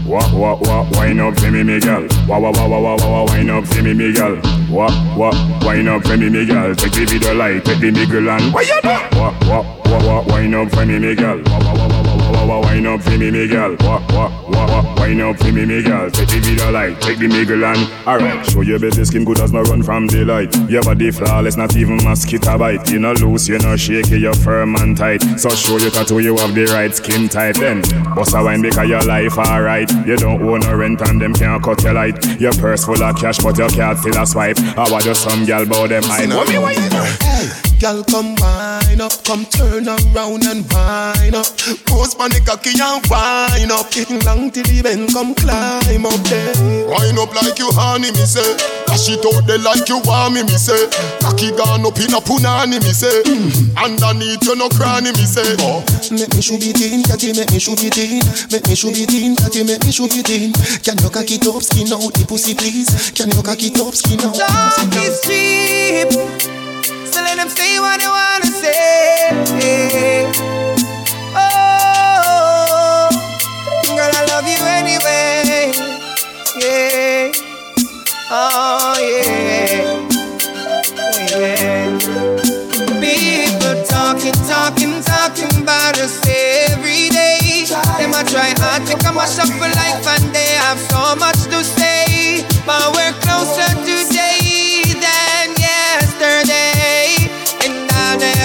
Wah 0.06 0.28
wah 0.34 0.56
wah, 0.62 0.90
wine 0.92 1.20
up 1.20 1.40
for 1.40 1.52
me, 1.52 1.64
me 1.64 1.80
girl. 1.80 2.08
Wah 2.28 2.40
wah 2.40 2.52
wah 2.52 2.68
wah 2.68 2.80
wah 2.80 2.96
wah, 2.98 3.26
wine 3.26 3.50
up 3.50 3.66
for 3.68 3.82
me, 3.82 3.94
me 3.94 4.14
girl. 4.14 4.36
Wah 4.70 4.90
wah, 5.16 5.32
wine 5.64 5.88
up 5.88 6.04
for 6.04 6.18
me, 6.18 6.30
me 6.30 6.46
girl. 6.46 6.74
Take 6.76 6.94
the 6.94 7.06
video 7.06 7.34
light, 7.36 7.64
take 7.66 7.80
the 7.80 7.92
niggle 7.92 8.30
and 8.30 8.54
what 8.54 8.68
you 8.68 8.80
do? 8.82 8.90
Wah 8.90 9.34
wah 9.48 9.64
wah 9.86 10.06
wah, 10.06 10.22
wine 10.28 10.54
up 10.56 10.70
for 10.72 10.86
me, 10.86 11.00
me 11.00 11.16
girl. 11.16 11.42
Wah 11.46 11.60
wah 11.60 11.88
wah 11.88 11.93
wah 12.34 12.46
wah 12.46 12.60
wine 12.62 12.86
up 12.86 13.02
for 13.02 13.18
me, 13.18 13.32
me 13.32 13.48
girl. 13.48 13.76
Wah 13.80 14.04
wah 14.10 14.30
wah 14.50 14.68
wah, 14.68 14.96
wine 14.98 15.22
up 15.22 15.38
for 15.38 15.52
me, 15.52 15.66
me 15.66 15.84
girl. 15.84 16.10
Take 16.10 16.30
the 16.30 16.40
video 16.40 16.72
light, 16.72 17.00
take 17.02 17.20
the 17.20 17.28
niggle 17.28 17.64
and 17.64 18.08
alright. 18.08 18.46
Show 18.46 18.62
your 18.62 18.80
better 18.80 19.06
skin 19.06 19.24
good 19.24 19.40
as 19.40 19.54
no 19.54 19.62
run 19.64 19.84
from 19.84 20.08
daylight. 20.08 20.56
Your 20.70 20.84
body 20.84 21.12
flawless, 21.12 21.56
not 21.56 21.76
even 21.76 22.04
mosquito 22.04 22.58
bite. 22.58 22.90
You 22.90 23.00
no 23.00 23.14
loose, 23.14 23.48
you 23.48 23.60
no 23.60 23.78
shaky, 23.78 24.20
you 24.20 24.34
firm 24.34 24.76
and 24.76 24.98
tight. 24.98 25.22
So 25.40 25.50
show 25.50 25.78
you 25.78 25.90
tattoo, 25.90 26.20
you 26.20 26.36
have 26.38 26.56
the 26.56 26.66
right 26.66 26.94
skin 26.94 27.30
type. 27.30 27.56
Then 27.56 27.82
bust 28.16 28.36
a 28.36 28.44
wine 28.44 28.62
because 28.62 28.90
your 28.90 29.04
life 29.04 29.38
alright. 29.38 29.90
You 30.06 30.18
don't 30.18 30.42
own 30.42 30.64
a 30.64 30.76
rent 30.76 31.02
and 31.02 31.22
them 31.22 31.34
can't 31.34 31.64
cut 31.64 31.84
your 31.84 31.94
light. 31.94 32.42
Your 32.42 32.54
purse 32.54 32.86
full 32.86 33.02
of 33.02 33.16
cash, 33.16 33.40
but 33.40 33.58
your 33.58 33.70
card 33.70 33.98
still 34.00 34.22
a 34.22 34.26
swipe. 34.26 34.58
How 34.58 34.88
about 34.88 35.04
just 35.04 35.24
some 35.24 35.46
gal 35.46 35.66
bout 35.66 35.90
them 35.90 36.04
hide? 36.04 36.30
What 36.30 36.48
me 36.50 36.58
why 36.58 36.72
you 36.72 36.90
know? 36.90 37.73
Hey, 37.84 37.92
girl, 37.92 38.04
come 38.06 38.36
wine 38.40 39.02
up, 39.02 39.12
come 39.26 39.44
turn 39.44 39.90
around 39.92 40.48
and 40.48 40.64
wine 40.72 41.36
up. 41.36 41.52
Pose 41.84 42.16
on 42.16 42.32
the 42.32 42.40
cocky 42.40 42.72
and 42.80 43.04
wine 43.12 43.72
up. 43.76 43.92
Getting 43.92 44.24
long 44.24 44.52
till 44.56 44.64
the 44.64 44.80
bend, 44.80 45.12
come 45.12 45.36
climb 45.36 46.08
up 46.08 46.16
there. 46.32 46.56
Wine 46.88 47.20
up 47.20 47.36
like 47.36 47.60
you 47.60 47.68
honey, 47.76 48.08
me 48.16 48.24
say. 48.24 48.56
Dash 48.88 49.12
it 49.12 49.20
out 49.28 49.44
there 49.44 49.60
like 49.60 49.84
you 49.92 50.00
want 50.08 50.32
me, 50.32 50.48
me 50.48 50.56
say. 50.56 50.80
Cocky 51.20 51.52
gone 51.60 51.84
up 51.84 52.00
in 52.00 52.16
a 52.16 52.24
punani, 52.24 52.80
me 52.80 52.94
say. 52.96 53.20
Mm. 53.28 53.76
Underneath 53.76 54.48
you 54.48 54.56
no 54.56 54.72
cranny, 54.72 55.12
me 55.12 55.28
say. 55.28 55.44
Oh, 55.60 55.84
make 56.08 56.32
me 56.32 56.40
shoot 56.40 56.64
it 56.64 56.80
in, 56.80 57.04
catty, 57.04 57.36
make 57.36 57.52
me 57.52 57.60
shoot 57.60 57.84
it 57.84 58.00
in, 58.00 58.24
make 58.48 58.64
me 58.64 58.80
shoot 58.80 58.96
it 58.96 59.12
in, 59.12 59.36
catty, 59.36 59.68
make 59.68 59.84
me 59.84 59.92
shoot 59.92 60.16
it 60.16 60.32
in. 60.32 60.56
Can 60.88 61.04
you 61.04 61.12
cocky 61.12 61.36
top 61.36 61.60
skin 61.60 61.92
out 61.92 62.16
the 62.16 62.24
pussy, 62.24 62.56
please? 62.56 63.12
Can 63.12 63.28
you 63.28 63.44
cocky 63.44 63.76
top 63.76 63.92
skin 63.92 64.24
out 64.24 64.40
the 64.40 64.48
pussy, 64.48 64.88
Talk 64.88 65.04
is 65.04 65.20
please? 65.28 66.63
So 67.14 67.22
let 67.22 67.38
them 67.38 67.48
say 67.48 67.80
what 67.80 68.00
they 68.02 68.08
wanna 68.08 68.48
say. 68.48 70.26
Oh, 71.38 73.10
girl, 73.86 74.14
I 74.18 74.26
love 74.34 74.48
you 74.50 74.58
anyway. 74.80 75.74
Yeah. 76.58 77.32
Oh, 78.32 78.98
yeah. 78.98 80.10
Yeah. 81.30 82.00
People 82.98 83.76
talking, 83.86 84.34
talking, 84.50 85.04
talking 85.04 85.62
about 85.62 86.00
us 86.00 86.18
every 86.26 87.10
day. 87.10 87.68
Them 88.00 88.14
a 88.18 88.24
try 88.26 88.56
hard 88.58 88.88
to 88.88 88.98
come 88.98 89.16
mash 89.18 89.38
up 89.38 89.50
for 89.50 89.70
life 89.70 90.08
and 90.18 90.34
they 90.34 90.58
have 90.66 90.80
so 90.80 91.16
much 91.18 91.44
to 91.54 91.64
say. 91.64 92.44
But 92.66 92.96
we're 92.96 93.14
closer 93.22 93.70
today 93.86 94.03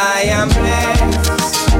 I 0.00 0.22
am 0.30 0.48
blessed. 0.48 1.74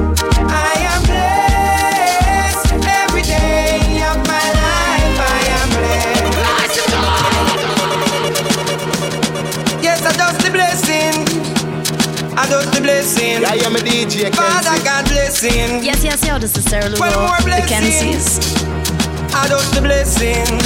I 0.51 0.75
am 0.91 1.03
blessed. 1.07 2.67
Every 2.85 3.23
day 3.23 4.03
of 4.11 4.17
my 4.27 4.47
life, 4.59 5.19
I 5.23 5.39
am 5.55 5.69
blessed. 5.79 6.35
Yes, 9.81 10.03
I 10.05 10.13
just 10.19 10.41
the 10.45 10.51
blessing. 10.51 11.15
I 12.37 12.47
just 12.49 12.73
the 12.75 12.81
blessing. 12.81 13.45
I 13.45 13.55
am 13.65 13.77
a 13.77 13.79
DJ. 13.79 14.35
Father 14.35 14.83
God 14.83 15.05
blessing. 15.07 15.85
Yes, 15.85 16.03
yes, 16.03 16.27
yo, 16.27 16.41
this 16.41 16.57
is 16.59 16.65
Sarah 16.65 16.89
Lugo. 16.89 17.09
The 17.09 17.19
more 17.21 17.41
blessings. 17.45 18.41
I 19.33 19.47
just 19.47 19.73
the 19.75 19.81
blessing. 19.81 20.59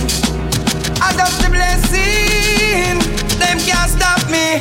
I 1.03 1.13
just 1.21 1.43
the 1.43 1.51
blessing. 1.51 2.99
Them 3.39 3.59
can't 3.61 3.91
stop 3.91 4.25
me. 4.31 4.59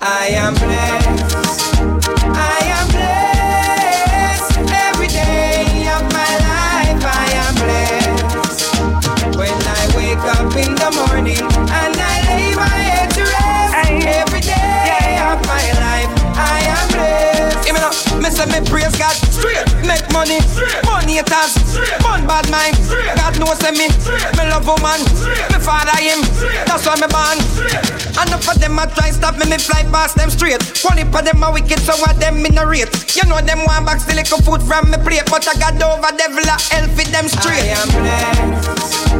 I 0.00 0.30
am 0.34 0.54
blessed. 0.54 1.71
I 2.20 2.58
am 2.78 2.86
blessed. 2.94 4.58
Every 4.88 5.08
day 5.08 5.88
of 5.94 6.02
my 6.12 6.32
life, 6.48 7.02
I 7.04 7.26
am 7.44 7.54
blessed. 7.56 9.36
When 9.36 9.52
I 9.52 9.82
wake 9.96 10.24
up 10.36 10.52
in 10.56 10.74
the 10.74 10.90
morning 11.06 11.40
and 11.40 11.94
I 11.96 12.14
lay 12.28 12.54
my 12.54 12.68
head 12.68 13.10
to 13.16 13.22
rest. 13.22 13.74
Every 14.20 14.40
day 14.40 15.18
of 15.30 15.38
my 15.46 15.64
life, 15.80 16.10
I 16.36 16.58
am 16.76 16.86
blessed. 16.92 17.64
Give 17.64 17.74
me 17.74 17.80
now, 17.80 17.92
me 18.20 18.30
say 18.30 18.46
me 18.46 18.60
praise 18.68 18.94
God. 18.96 19.14
Straight. 19.32 19.66
Make 19.86 20.06
money. 20.12 20.38
Money 20.84 21.18
it 21.18 21.28
has. 21.28 21.56
One 22.04 22.26
bad 22.26 22.48
mind. 22.50 22.76
God 23.52 23.60
knows 23.60 23.68
say 23.68 23.72
me. 23.72 23.88
Me 24.36 24.50
love 24.50 24.66
woman. 24.66 25.00
Me 25.50 25.58
father 25.60 25.96
him. 26.00 26.20
That's 26.66 26.86
why 26.86 26.96
me 26.96 27.08
born. 27.08 27.38
Enough 28.22 28.48
of 28.48 28.60
them 28.60 28.78
a 28.78 28.86
try 28.86 29.10
stop 29.10 29.36
me, 29.36 29.48
me 29.48 29.58
fly 29.58 29.82
past 29.90 30.16
them 30.16 30.30
straight. 30.30 30.62
One 30.84 30.98
of 30.98 31.12
them 31.12 31.42
a 31.42 31.52
wicked, 31.52 31.80
so 31.80 31.96
what 31.96 32.18
them 32.20 32.44
in 32.44 32.58
a 32.58 32.66
rate. 32.66 32.88
You 33.16 33.28
know 33.28 33.40
them 33.40 33.64
want 33.64 33.86
back 33.86 34.00
still 34.00 34.16
little 34.16 34.38
food 34.38 34.62
from 34.62 34.90
me 34.90 34.98
plate, 34.98 35.24
but 35.30 35.46
I 35.48 35.54
got 35.58 35.80
over 35.82 36.16
devil 36.16 36.44
a 36.44 36.56
hell 36.70 36.88
fit 36.96 37.08
them 37.08 37.28
straight. 37.28 37.64
I 37.64 37.80
am 37.80 37.88
blessed. 37.88 39.12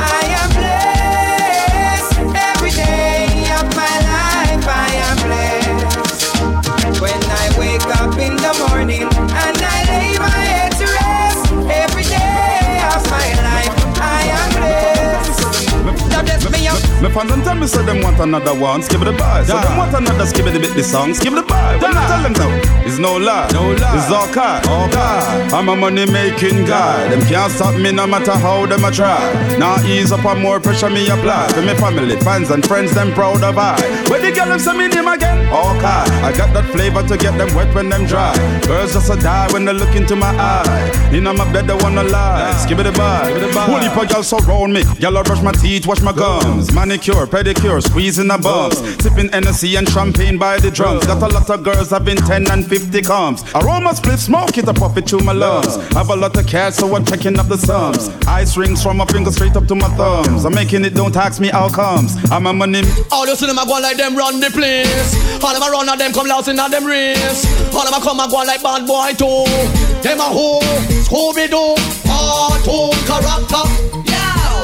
I 0.00 0.26
am 0.26 0.50
blessed. 0.50 0.69
Me 17.02 17.08
fans 17.10 17.32
and 17.32 17.42
tell 17.44 17.54
me 17.54 17.66
say 17.66 17.84
them 17.84 18.02
want 18.02 18.20
another 18.20 18.54
one, 18.54 18.82
skip 18.82 19.00
the 19.00 19.12
bar. 19.12 19.44
So 19.44 19.58
them 19.58 19.76
want 19.76 19.94
another 19.94 20.26
skip 20.26 20.44
the 20.44 20.58
bit 20.58 20.74
the 20.74 20.82
song, 20.82 21.14
skip 21.14 21.34
the 21.34 21.42
bar. 21.42 21.78
What 21.78 21.94
me 21.94 22.00
tell 22.06 22.22
them 22.22 22.32
now? 22.34 22.84
It's 22.84 22.98
no 22.98 23.16
lie, 23.16 23.48
no 23.52 23.72
lie. 23.72 23.96
It's 23.96 24.10
all 24.10 24.28
car, 24.28 24.60
all 24.68 24.88
car. 24.90 25.20
I'm 25.52 25.68
a 25.68 25.76
money 25.76 26.06
making 26.10 26.64
guy. 26.66 27.08
Them 27.08 27.22
can't 27.22 27.52
stop 27.52 27.74
me 27.80 27.92
no 27.92 28.06
matter 28.06 28.32
how 28.32 28.66
them 28.66 28.84
a 28.84 28.90
try. 28.90 29.18
Now 29.58 29.82
ease 29.84 30.12
up 30.12 30.24
on 30.24 30.42
more 30.42 30.60
pressure 30.60 30.90
me 30.90 31.08
apply. 31.08 31.48
For 31.52 31.62
me 31.62 31.74
family, 31.74 32.16
fans 32.20 32.50
and 32.50 32.66
friends, 32.66 32.94
them 32.94 33.12
proud 33.12 33.42
of 33.42 33.56
I. 33.56 33.80
Where 34.08 34.20
the 34.20 34.32
girl 34.32 34.48
them 34.48 34.58
say 34.58 34.76
me 34.76 34.88
name 34.88 35.08
again? 35.08 35.48
All 35.48 35.78
car. 35.80 36.04
I 36.22 36.32
got 36.36 36.52
that 36.54 36.66
flavor 36.72 37.02
to 37.02 37.16
get 37.16 37.36
them 37.38 37.54
wet 37.54 37.74
when 37.74 37.88
them 37.88 38.06
dry. 38.06 38.34
Girls 38.66 38.92
just 38.92 39.10
a 39.10 39.16
die 39.16 39.50
when 39.52 39.64
they 39.64 39.72
look 39.72 39.94
into 39.96 40.16
my 40.16 40.34
eye. 40.36 41.10
In 41.12 41.24
my 41.24 41.52
bed 41.52 41.66
they 41.66 41.74
wanna 41.74 42.04
lie. 42.04 42.52
Skip 42.62 42.78
the 42.78 42.92
bar, 42.92 43.24
Holy 43.66 43.88
for 43.88 44.04
y'all 44.12 44.22
surround 44.22 44.72
me. 44.72 44.82
Y'all 44.98 45.16
I 45.16 45.22
brush 45.22 45.42
my 45.42 45.52
teeth, 45.52 45.86
wash 45.86 46.02
my 46.02 46.12
gums. 46.12 46.72
Manicure, 46.90 47.24
pedicure, 47.24 47.80
squeezing 47.80 48.26
the 48.26 48.36
bums. 48.36 48.74
Oh. 48.80 48.96
Sipping 48.98 49.28
Hennessy 49.28 49.76
and 49.76 49.88
champagne 49.88 50.36
by 50.36 50.58
the 50.58 50.72
drums. 50.72 51.06
Got 51.06 51.22
a 51.22 51.26
oh. 51.26 51.38
lot 51.38 51.48
of 51.48 51.62
girls 51.62 51.90
having 51.90 52.16
10 52.16 52.50
and 52.50 52.66
50 52.66 53.00
comes. 53.02 53.44
Aroma 53.54 53.94
split 53.94 54.18
smoke, 54.18 54.58
it 54.58 54.66
a 54.66 54.74
puff 54.74 54.96
it 54.96 55.08
through 55.08 55.20
my 55.20 55.30
lungs. 55.30 55.76
Have 55.94 56.10
a 56.10 56.16
lot 56.16 56.36
of 56.36 56.48
cash, 56.48 56.74
so 56.74 56.92
I'm 56.96 57.04
checking 57.04 57.38
up 57.38 57.46
the 57.46 57.58
sums. 57.58 58.08
Ice 58.26 58.56
rings 58.56 58.82
from 58.82 58.96
my 58.96 59.04
finger 59.04 59.30
straight 59.30 59.54
up 59.54 59.68
to 59.68 59.76
my 59.76 59.86
thumbs. 59.90 60.44
I'm 60.44 60.52
making 60.52 60.84
it, 60.84 60.96
don't 60.96 61.12
tax 61.12 61.38
me 61.38 61.52
outcomes. 61.52 62.16
I'm 62.28 62.48
a 62.48 62.52
money. 62.52 62.82
All 63.12 63.24
you 63.24 63.36
see 63.36 63.46
them 63.46 63.58
a 63.58 63.64
go 63.64 63.78
like 63.78 63.96
them 63.96 64.16
run 64.16 64.40
the 64.40 64.50
place. 64.50 65.14
All 65.44 65.54
them 65.54 65.62
run 65.70 65.88
and 65.88 66.00
them 66.00 66.12
come 66.12 66.26
lost 66.26 66.48
in 66.48 66.58
a 66.58 66.68
them 66.68 66.84
race. 66.84 67.46
All 67.72 67.84
them 67.84 67.94
a 67.94 68.02
come 68.02 68.18
and 68.18 68.28
go 68.28 68.38
like 68.38 68.64
bad 68.64 68.84
boy 68.84 69.12
too. 69.14 69.46
Them 70.02 70.18
a 70.18 70.26
who? 70.26 70.58
Scooby 71.06 71.46
Doo. 71.46 71.76
Cartoon 72.02 72.90
character. 73.06 74.09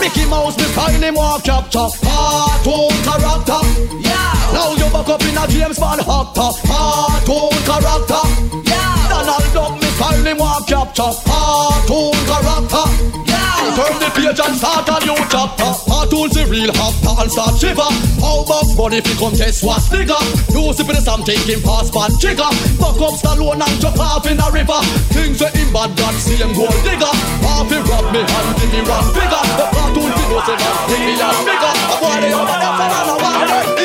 Mickey 0.07 0.25
Mouse, 0.31 0.55
style 0.55 1.03
him 1.03 1.15
walk 1.15 1.43
capture. 1.43 1.89
Cartoon 2.07 2.95
character. 3.03 3.59
Yeah. 3.99 4.55
Now 4.55 4.71
you 4.79 4.89
back 4.95 5.09
up 5.09 5.23
in 5.23 5.37
a 5.37 5.45
James 5.49 5.81
Bond 5.81 6.01
actor. 6.01 6.51
Cartoon 6.63 7.51
character. 7.67 8.23
Yeah. 8.71 9.09
Donald 9.11 9.53
Duck, 9.53 9.86
me 9.97 10.03
style 10.03 10.27
him 10.27 10.39
walk 10.39 10.67
capture. 10.67 11.13
Cartoon 11.25 12.13
character. 12.29 12.87
Yeah. 13.25 13.77
Turn 13.77 13.97
the 14.01 14.09
page 14.13 14.41
and 14.41 14.57
start 14.57 14.89
a 14.89 14.97
new 15.05 15.17
chapter. 15.29 15.71
Cartoons 15.89 16.35
the 16.35 16.45
real 16.49 16.71
actor 16.71 17.15
and 17.17 17.31
start 17.31 17.57
shiver. 17.57 17.91
How 18.21 18.45
Bugs 18.45 18.75
Bunny 18.77 19.01
fi 19.01 19.13
come 19.17 19.33
test 19.33 19.65
what's 19.65 19.89
bigger? 19.89 20.21
You 20.53 20.73
sipping 20.73 21.01
some 21.01 21.25
taking 21.25 21.61
fast 21.61 21.93
pan 21.93 22.13
trigger. 22.21 22.51
Fuck 22.81 23.01
up 23.01 23.15
Stallone 23.17 23.61
and 23.61 23.81
jump 23.81 23.99
off 24.01 24.27
in 24.27 24.39
a 24.41 24.49
river. 24.53 24.81
Things 25.13 25.39
that 25.41 25.57
in 25.57 25.73
bad 25.73 25.97
see 26.21 26.37
him 26.37 26.53
gold 26.53 26.77
digger. 26.85 27.13
Half 27.45 27.69
he 27.73 27.79
rob 27.81 28.07
me 28.13 28.21
and 28.21 28.49
give 28.61 28.71
me 28.73 28.81
run 28.85 29.05
bigger. 29.17 29.43
The 29.57 29.65
cartoon 29.73 30.11
know 30.13 30.41
say 30.45 30.57
man 30.61 30.77
give 30.89 31.01
me 31.05 31.15
a 31.17 31.29
bigger. 31.45 31.73
A 31.73 31.95
boy 32.01 32.17
they 32.21 32.33
over 32.33 32.57
there 32.61 32.75
say 32.77 32.89
man 32.93 33.73
a 33.73 33.76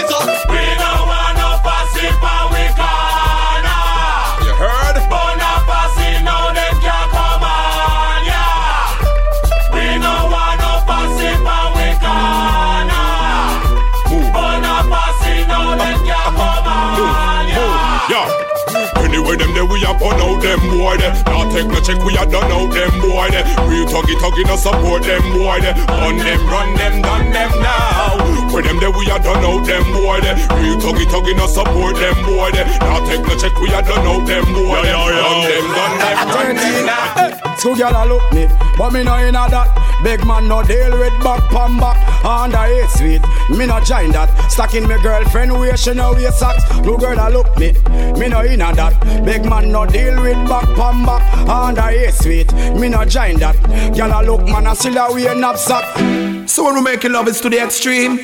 we 19.72 19.82
a 19.88 19.94
put 19.96 20.20
out 20.20 20.42
them 20.44 20.60
boy 20.68 20.98
there. 21.00 21.16
Now 21.26 21.48
take 21.50 21.68
no 21.68 21.80
check, 21.80 21.98
we 22.04 22.14
a 22.20 22.26
done 22.28 22.52
out 22.52 22.74
them 22.76 22.92
boy 23.00 23.32
there. 23.32 23.48
We 23.66 23.88
tuggy 23.88 24.16
tuggy 24.20 24.44
no 24.46 24.56
support 24.60 25.04
them 25.04 25.24
boy 25.32 25.64
there. 25.64 25.74
On 26.04 26.18
them, 26.18 26.42
run 26.52 26.76
them, 26.76 27.02
done 27.02 27.32
them 27.32 27.52
now. 27.64 28.20
Where 28.52 28.64
them 28.64 28.80
there 28.80 28.92
we 28.92 29.08
a 29.08 29.18
done 29.18 29.44
out 29.44 29.66
them 29.66 29.84
boy 29.96 30.20
there. 30.20 30.36
We 30.60 30.76
tuggy 30.84 31.08
tuggy 31.08 31.36
no 31.38 31.48
support 31.48 31.96
them 31.96 32.20
boy 32.28 32.52
there. 32.52 32.68
Now 32.84 33.00
take 33.08 33.24
no 33.24 33.36
check, 33.40 33.56
we 33.60 33.70
a 33.72 33.82
done 33.82 34.06
out 34.06 34.28
them 34.28 34.46
boy 34.54 34.82
there. 34.84 34.96
On 34.96 35.42
them, 35.48 35.66
done 35.72 35.98
them, 35.98 36.18
run 36.36 36.56
them 36.56 36.86
now. 36.86 37.41
Two 37.62 37.76
gyal 37.76 37.94
a 37.94 38.08
look 38.10 38.34
me, 38.34 38.48
but 38.76 38.92
me 38.92 39.04
no 39.04 39.20
inna 39.20 39.48
that. 39.48 39.70
Big 40.04 40.26
man 40.26 40.48
no 40.48 40.64
deal 40.64 40.98
with 40.98 41.14
back 41.24 41.48
pan 41.52 41.78
back. 41.78 42.26
Under 42.26 42.58
eight 42.58 42.90
sweet, 42.90 43.22
me 43.56 43.68
no 43.68 43.80
join 43.82 44.10
that. 44.14 44.30
Stacking 44.50 44.88
me 44.88 45.00
girlfriend 45.04 45.54
where 45.54 45.78
she 45.78 45.94
no 45.94 46.14
wear 46.14 46.32
socks. 46.32 46.64
Two 46.82 46.98
girl 46.98 47.20
a 47.20 47.30
look 47.30 47.56
me, 47.60 47.74
me 48.20 48.30
no 48.30 48.44
inna 48.44 48.74
that. 48.74 49.24
Big 49.24 49.46
man 49.46 49.72
no 49.72 49.86
deal 49.86 50.20
with 50.24 50.50
back 50.50 50.66
pan 50.76 51.06
back. 51.06 51.22
Under 51.48 51.88
eight 51.90 52.16
sweet, 52.16 52.52
me 52.80 52.90
no 52.90 53.06
join 53.06 53.38
that. 53.38 53.56
Gyal 53.94 54.20
a 54.20 54.26
look 54.26 54.44
man 54.48 54.66
a 54.66 54.76
still 54.76 54.98
a 54.98 55.14
wear 55.14 55.36
knapsack. 55.36 56.50
So 56.50 56.64
when 56.64 56.74
we 56.74 56.82
making 56.82 57.12
love, 57.12 57.28
it's 57.28 57.42
to 57.42 57.50
the 57.52 57.60
extreme. 57.60 58.18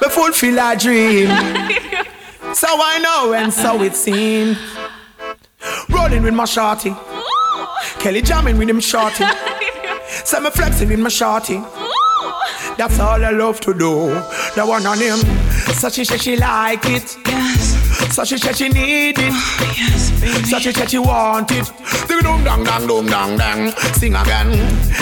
We 0.00 0.08
fulfill 0.08 0.60
our 0.60 0.76
dream. 0.76 1.26
so 2.54 2.68
I 2.70 3.00
know 3.02 3.34
and 3.34 3.52
so 3.52 3.82
it 3.82 3.94
seems. 3.94 4.56
Rolling 5.90 6.22
with 6.22 6.32
my 6.32 6.46
shorty. 6.46 6.94
Kelly 7.98 8.22
jamming 8.22 8.58
with 8.58 8.68
him 8.68 8.80
shorty. 8.80 9.24
so 10.24 10.40
me 10.40 10.50
flexing 10.50 10.88
with 10.88 10.98
my 10.98 11.08
shorty. 11.08 11.62
That's 12.76 12.98
all 12.98 13.24
I 13.24 13.30
love 13.30 13.60
to 13.60 13.72
do. 13.72 14.08
The 14.54 14.64
one 14.66 14.86
on 14.86 14.98
him. 14.98 15.18
So 15.74 15.88
she 15.88 16.04
said 16.04 16.20
she 16.20 16.36
like 16.36 16.84
it. 16.86 17.16
Yes. 17.26 18.14
So 18.14 18.24
she 18.24 18.38
said 18.38 18.56
she 18.56 18.68
need 18.68 19.18
it. 19.18 19.30
Oh, 19.30 19.74
yes, 19.76 20.10
baby. 20.20 20.44
So 20.44 20.58
she 20.58 20.72
said 20.72 20.90
she 20.90 20.98
want 20.98 21.50
it. 21.52 21.70
Ding 22.08 22.20
dong 22.20 22.44
dong 22.44 22.64
dong 22.64 22.86
dong 22.86 23.06
dong 23.06 23.36
dang. 23.36 23.70
Sing 23.94 24.14
again. 24.14 24.52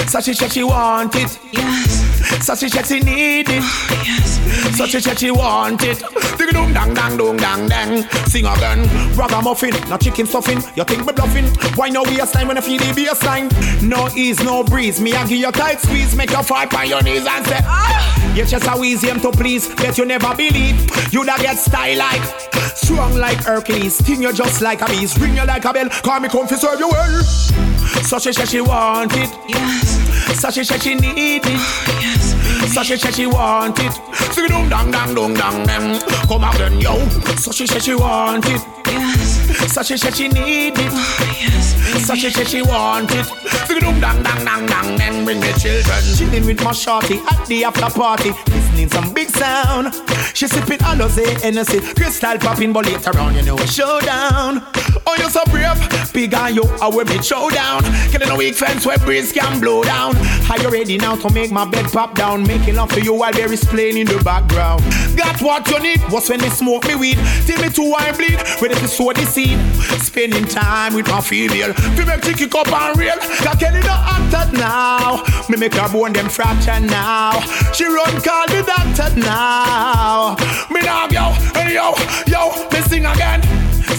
So 0.08 0.20
she 0.20 0.34
said 0.34 0.52
she 0.52 0.64
want 0.64 1.14
it. 1.16 1.38
Yes. 1.52 2.21
So 2.40 2.54
she 2.54 2.68
said 2.68 2.86
she 2.86 3.00
need 3.00 3.48
it. 3.48 3.62
Yes, 4.04 4.38
baby. 4.38 4.76
So 4.76 4.86
she 4.86 5.00
said 5.00 5.18
she 5.18 5.30
want 5.30 5.82
it. 5.82 6.02
Ding 6.38 6.50
dong 6.50 6.72
dang 6.72 6.94
dang 6.94 7.16
dong 7.16 7.36
dang 7.36 7.68
dang. 7.68 8.02
Sing 8.26 8.46
again. 8.46 8.88
Ragamuffin, 9.16 9.74
no 9.88 9.96
chicken 9.96 10.26
stuffing. 10.26 10.60
You 10.74 10.84
think 10.84 11.06
we 11.06 11.12
bluffing? 11.12 11.46
Why 11.76 11.88
no 11.88 12.02
waste 12.02 12.32
time 12.32 12.48
when 12.48 12.58
I 12.58 12.60
feel 12.60 12.78
the 12.78 12.92
bass 12.94 13.22
line? 13.22 13.48
No 13.88 14.08
ease, 14.16 14.42
no 14.42 14.64
breeze. 14.64 15.00
Me 15.00 15.12
I 15.14 15.26
give 15.26 15.38
you 15.38 15.52
tight 15.52 15.80
squeeze, 15.80 16.16
make 16.16 16.30
you 16.30 16.42
fall 16.42 16.66
on 16.74 16.88
your 16.88 17.02
knees 17.02 17.26
and 17.26 17.46
say, 17.46 17.60
ah! 17.62 18.34
You 18.34 18.44
just 18.46 18.64
easy 18.64 18.78
wheeze 18.80 19.02
him 19.02 19.20
to 19.20 19.30
please, 19.30 19.68
bet 19.74 19.98
you 19.98 20.04
never 20.06 20.34
believe. 20.34 20.80
You 21.12 21.24
da 21.24 21.36
get 21.36 21.58
style 21.58 21.98
like 21.98 22.22
strong 22.74 23.14
like 23.14 23.44
Hercules. 23.44 23.98
Sting 23.98 24.22
you 24.22 24.32
just 24.32 24.62
like 24.62 24.80
a 24.80 24.86
beast, 24.86 25.18
ring 25.18 25.36
you 25.36 25.44
like 25.44 25.64
a 25.64 25.72
bell. 25.72 25.88
Call 26.02 26.20
me 26.20 26.28
come 26.28 26.48
serve 26.56 26.80
you 26.80 26.88
well. 26.88 27.22
So 28.04 28.18
she 28.18 28.32
said 28.32 28.48
she 28.48 28.60
want 28.60 29.12
it, 29.14 29.30
yes. 29.48 29.91
So 30.34 30.50
she 30.50 30.64
said 30.64 30.82
she 30.82 30.94
need 30.94 31.42
it, 31.44 31.46
oh, 31.46 31.98
yes. 32.00 32.74
So 32.74 32.82
she 32.82 32.96
said 32.96 33.14
she 33.14 33.26
want 33.26 33.78
it. 33.78 33.92
Sing 34.32 34.48
dong 34.48 34.68
dang 34.68 34.90
dang 34.90 35.14
dong 35.14 35.34
dang 35.34 35.66
dang. 35.66 36.00
Come 36.26 36.44
again, 36.44 36.80
yo. 36.80 36.98
So 37.36 37.52
she 37.52 37.66
said 37.66 37.82
she 37.82 37.94
want 37.94 38.44
it, 38.46 38.60
yes. 38.86 39.72
So 39.72 39.82
she 39.82 39.96
said 39.96 40.14
she 40.14 40.28
need 40.28 40.78
it, 40.78 40.90
oh, 40.90 41.36
yes. 41.40 42.06
So 42.06 42.14
she 42.14 42.30
said 42.30 42.48
she 42.48 42.62
want 42.62 43.10
it. 43.12 43.26
Sing 43.66 43.78
dong 43.80 44.00
dang 44.00 44.22
dang 44.22 44.44
dang 44.44 44.66
dang 44.66 44.96
dang. 44.96 45.24
Bring 45.24 45.40
the 45.40 45.52
children, 45.60 46.02
chilling 46.16 46.46
with 46.46 46.64
my 46.64 46.72
shorty 46.72 47.18
at 47.18 47.46
the 47.46 47.64
after 47.64 47.90
party. 47.90 48.32
Listening 48.72 48.88
some 48.88 49.12
big 49.12 49.28
sound. 49.28 49.94
She 50.34 50.48
sipping 50.48 50.78
Alizé, 50.78 51.40
Hennessy, 51.42 51.80
Cristal 51.94 52.38
popping, 52.38 52.72
but 52.72 52.86
later 52.86 53.16
on 53.18 53.34
you 53.34 53.42
know 53.42 53.58
a 53.58 53.66
showdown. 53.66 54.62
Oh, 55.06 55.14
you 55.18 55.28
so 55.28 55.44
brave, 55.50 56.12
big 56.12 56.32
on 56.32 56.54
you, 56.54 56.62
I 56.80 56.88
will 56.88 57.04
be 57.04 57.20
showdown. 57.22 57.82
Killing 58.10 58.30
a 58.30 58.36
weak 58.36 58.54
fence 58.54 58.86
where 58.86 58.96
breeze 58.98 59.30
can 59.30 59.60
blow 59.60 59.82
down. 59.82 60.16
Are 60.50 60.58
you 60.58 60.70
ready 60.70 60.96
now 60.96 61.16
to 61.16 61.30
make 61.34 61.50
my 61.50 61.68
bed 61.68 61.86
pop 61.92 62.14
down? 62.14 62.44
Making 62.44 62.76
love 62.76 62.90
to 62.92 63.02
you 63.02 63.12
while 63.12 63.32
there 63.32 63.52
is 63.52 63.62
playing 63.64 63.98
in 63.98 64.06
the 64.06 64.22
background. 64.24 64.82
Got 65.16 65.42
what 65.42 65.68
you 65.68 65.78
need, 65.80 66.00
was 66.10 66.30
when 66.30 66.40
me 66.40 66.48
smoke 66.48 66.86
me 66.86 66.94
weed. 66.94 67.18
Till 67.44 67.60
me 67.60 67.68
too 67.68 67.92
I 67.98 68.12
bleed, 68.12 68.40
ready 68.62 68.74
to 68.74 68.88
sow 68.88 69.12
the 69.12 69.26
seed. 69.26 69.58
Spending 70.00 70.46
time 70.46 70.94
with 70.94 71.08
my 71.08 71.20
female. 71.20 71.74
We 71.98 72.04
make 72.06 72.24
she 72.24 72.32
kick 72.32 72.54
up 72.54 72.72
and 72.72 72.98
real. 72.98 73.16
Cause 73.16 73.56
Kelly 73.56 73.82
the 73.82 73.92
actor 73.92 74.56
now. 74.56 75.22
Me 75.48 75.58
make 75.58 75.74
her 75.74 75.88
bone 75.92 76.12
them 76.12 76.28
fracture 76.28 76.80
now. 76.80 77.40
She 77.72 77.84
run 77.84 78.20
call 78.22 78.46
the 78.62 78.72
doctor 78.94 79.20
now. 79.20 80.36
Me 80.70 80.80
now 80.80 81.06
yo, 81.10 81.34
yo, 81.68 81.94
yo, 82.26 82.68
me 82.70 82.80
sing 82.82 83.06
again. 83.06 83.42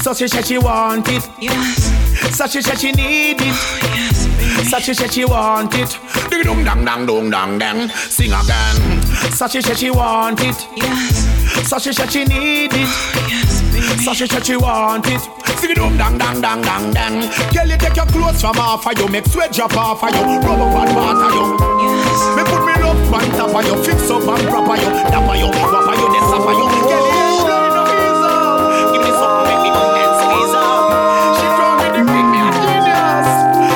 So 0.02 0.14
she 0.14 0.28
said 0.28 0.46
she 0.46 0.58
want 0.58 1.08
it. 1.10 1.30
Yes. 1.40 1.92
So 2.36 2.48
she 2.48 2.62
said 2.62 2.80
she 2.80 2.92
need 2.92 3.42
it. 3.42 3.48
Oh, 3.48 3.80
yes. 3.96 4.70
So 4.70 4.80
she 4.80 4.94
said 4.94 5.14
she 5.14 5.26
want 5.26 5.74
it. 5.76 5.98
Ding 6.30 6.44
dong 6.44 6.64
dang 6.64 6.84
dang 6.84 7.06
dong 7.06 7.30
dang 7.30 7.58
dang. 7.58 7.90
Sing 7.90 8.32
again. 8.34 9.02
So 9.32 9.48
she 9.48 9.62
said 9.62 9.78
she 9.78 9.92
want 9.92 10.42
it. 10.42 10.68
Yes. 10.76 11.70
So 11.70 11.78
she 11.80 11.94
said 11.94 12.12
she 12.12 12.26
need 12.26 12.74
it. 12.74 12.88
Oh, 12.88 13.28
yes. 13.30 14.04
So 14.04 14.14
she 14.14 14.28
said 14.28 14.46
she 14.46 14.58
want 14.58 15.08
it. 15.08 15.22
Sing 15.60 15.72
it 15.72 15.78
dong 15.78 15.98
dang 15.98 16.18
dang 16.18 16.42
dang 16.42 16.62
dang 16.62 16.92
dang. 16.92 17.30
Girl, 17.54 17.68
you 17.68 17.78
take 17.78 17.96
your 17.96 18.08
clothes 18.08 18.42
from 18.42 18.58
off 18.58 18.86
of 18.86 18.98
you, 19.00 19.08
make 19.08 19.28
sweat 19.28 19.54
drop 19.54 19.76
off 19.78 20.04
of 20.04 20.10
you, 20.10 20.40
rub 20.40 20.60
up 20.60 20.88
and 20.88 20.96
water 20.96 21.32
you. 21.32 21.46
Yes. 21.80 22.36
Me 22.36 22.44
put 22.44 22.66
me 22.66 22.74
love 22.84 22.93
on 23.14 23.30
top 23.38 23.54
of 23.54 23.64
you, 23.66 23.76
fix 23.84 24.10
up 24.10 24.26
and 24.26 24.48
proper 24.50 24.76
you, 24.76 24.90
dapper 25.14 25.36
you, 25.38 25.46
wapper 25.46 25.96
you, 26.02 26.08
then 26.14 26.24
suffer 26.34 26.54
you. 26.58 26.66
Girl, 26.66 27.06
you 27.06 27.14
ain't 27.14 27.46
blowing 27.46 27.74
no 27.78 27.84
ease 27.94 28.26
up. 28.26 28.94
Give 28.94 29.02
me 29.06 29.12
something, 29.14 29.46
make 29.54 29.62
me 29.62 29.70
come 29.70 29.94
and 30.02 30.14
squeeze 30.18 30.56
up. 30.58 30.90
She 31.38 31.46
throw 31.54 31.74
me 31.78 31.88
the 31.94 32.02
big 32.10 32.26
me 32.34 32.40
a 32.42 32.50
genius. 32.66 33.30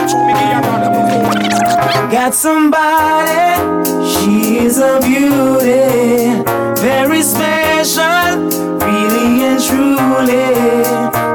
Show 0.09 0.21
me 0.25 0.33
give 0.33 0.49
her 0.57 0.73
another 0.73 2.09
Got 2.09 2.33
somebody, 2.33 3.61
she's 4.09 4.77
a 4.79 4.99
beauty, 5.05 6.41
very 6.81 7.21
special, 7.21 8.41
really 8.81 9.43
and 9.45 9.61
truly. 9.61 10.49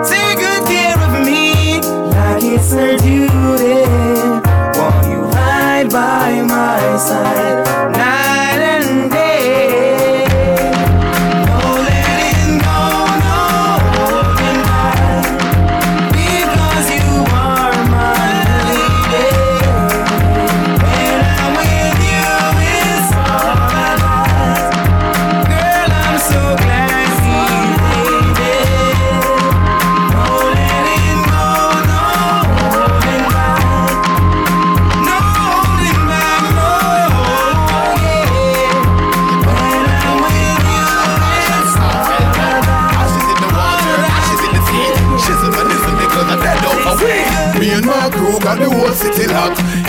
Take 0.03 0.39
good 0.43 0.63
care 0.67 0.99
of 0.99 1.13
me, 1.25 1.79
like 2.11 2.43
it's 2.43 2.73
her 2.73 2.97
duty. 2.99 3.87
While 4.79 5.05
you 5.09 5.21
ride 5.31 5.89
by 5.91 6.43
my 6.43 6.97
side, 6.97 7.72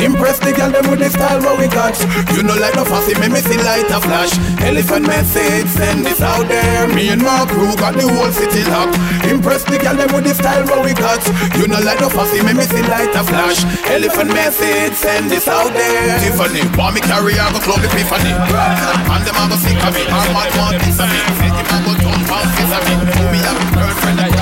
Impress 0.03 0.37
the 0.43 0.51
girl 0.51 0.67
them 0.67 0.91
with 0.91 0.99
the 0.99 1.07
style 1.09 1.39
what 1.39 1.55
we 1.55 1.71
got. 1.71 1.95
You 2.35 2.43
know 2.43 2.59
like 2.59 2.75
no 2.75 2.83
fussy, 2.83 3.15
me 3.23 3.31
me 3.31 3.39
see 3.39 3.55
light 3.63 3.87
a 3.87 4.03
flash. 4.03 4.35
Elephant 4.59 5.07
message, 5.07 5.67
send 5.71 6.03
this 6.03 6.19
out 6.19 6.43
there. 6.51 6.91
Me 6.91 7.07
and 7.07 7.23
my 7.23 7.47
crew 7.47 7.71
got 7.79 7.95
the 7.95 8.03
whole 8.03 8.31
city 8.35 8.67
locked. 8.67 8.99
Impress 9.23 9.63
the 9.63 9.79
girl 9.79 9.95
them 9.95 10.11
with 10.11 10.27
the 10.27 10.35
style 10.35 10.67
what 10.67 10.83
we 10.83 10.91
got. 10.91 11.23
You 11.55 11.71
know 11.71 11.79
like 11.79 12.03
no 12.03 12.11
fussy, 12.11 12.43
me 12.43 12.51
me 12.51 12.67
see 12.67 12.83
light 12.83 13.15
a 13.15 13.23
flash. 13.23 13.63
Elephant 13.87 14.35
message, 14.35 14.91
send 14.99 15.31
this 15.31 15.47
out 15.47 15.71
there. 15.71 16.19
Tiffany, 16.19 16.67
want 16.75 16.95
me 16.95 17.01
carry 17.01 17.39
I 17.39 17.47
go 17.55 17.63
club 17.63 17.79
epiphany. 17.79 18.35
And 18.35 19.23
them 19.23 19.39
a 19.39 19.43
go 19.47 19.55
sick 19.55 19.79
of 19.79 19.95
me. 19.95 20.03
Our 20.11 20.27
man 20.35 20.51
want 20.59 20.75
this 20.83 20.99
of 20.99 21.07
me. 21.07 21.19
Say 21.39 21.47
him 21.47 21.63
a 21.63 21.77
go 21.79 21.91
jump 22.03 22.27
and 22.27 22.49
kiss 22.59 22.71
of 22.75 22.83
me. 22.83 22.93
Me 23.31 23.39
have 23.39 23.61
girlfriend. 23.71 24.32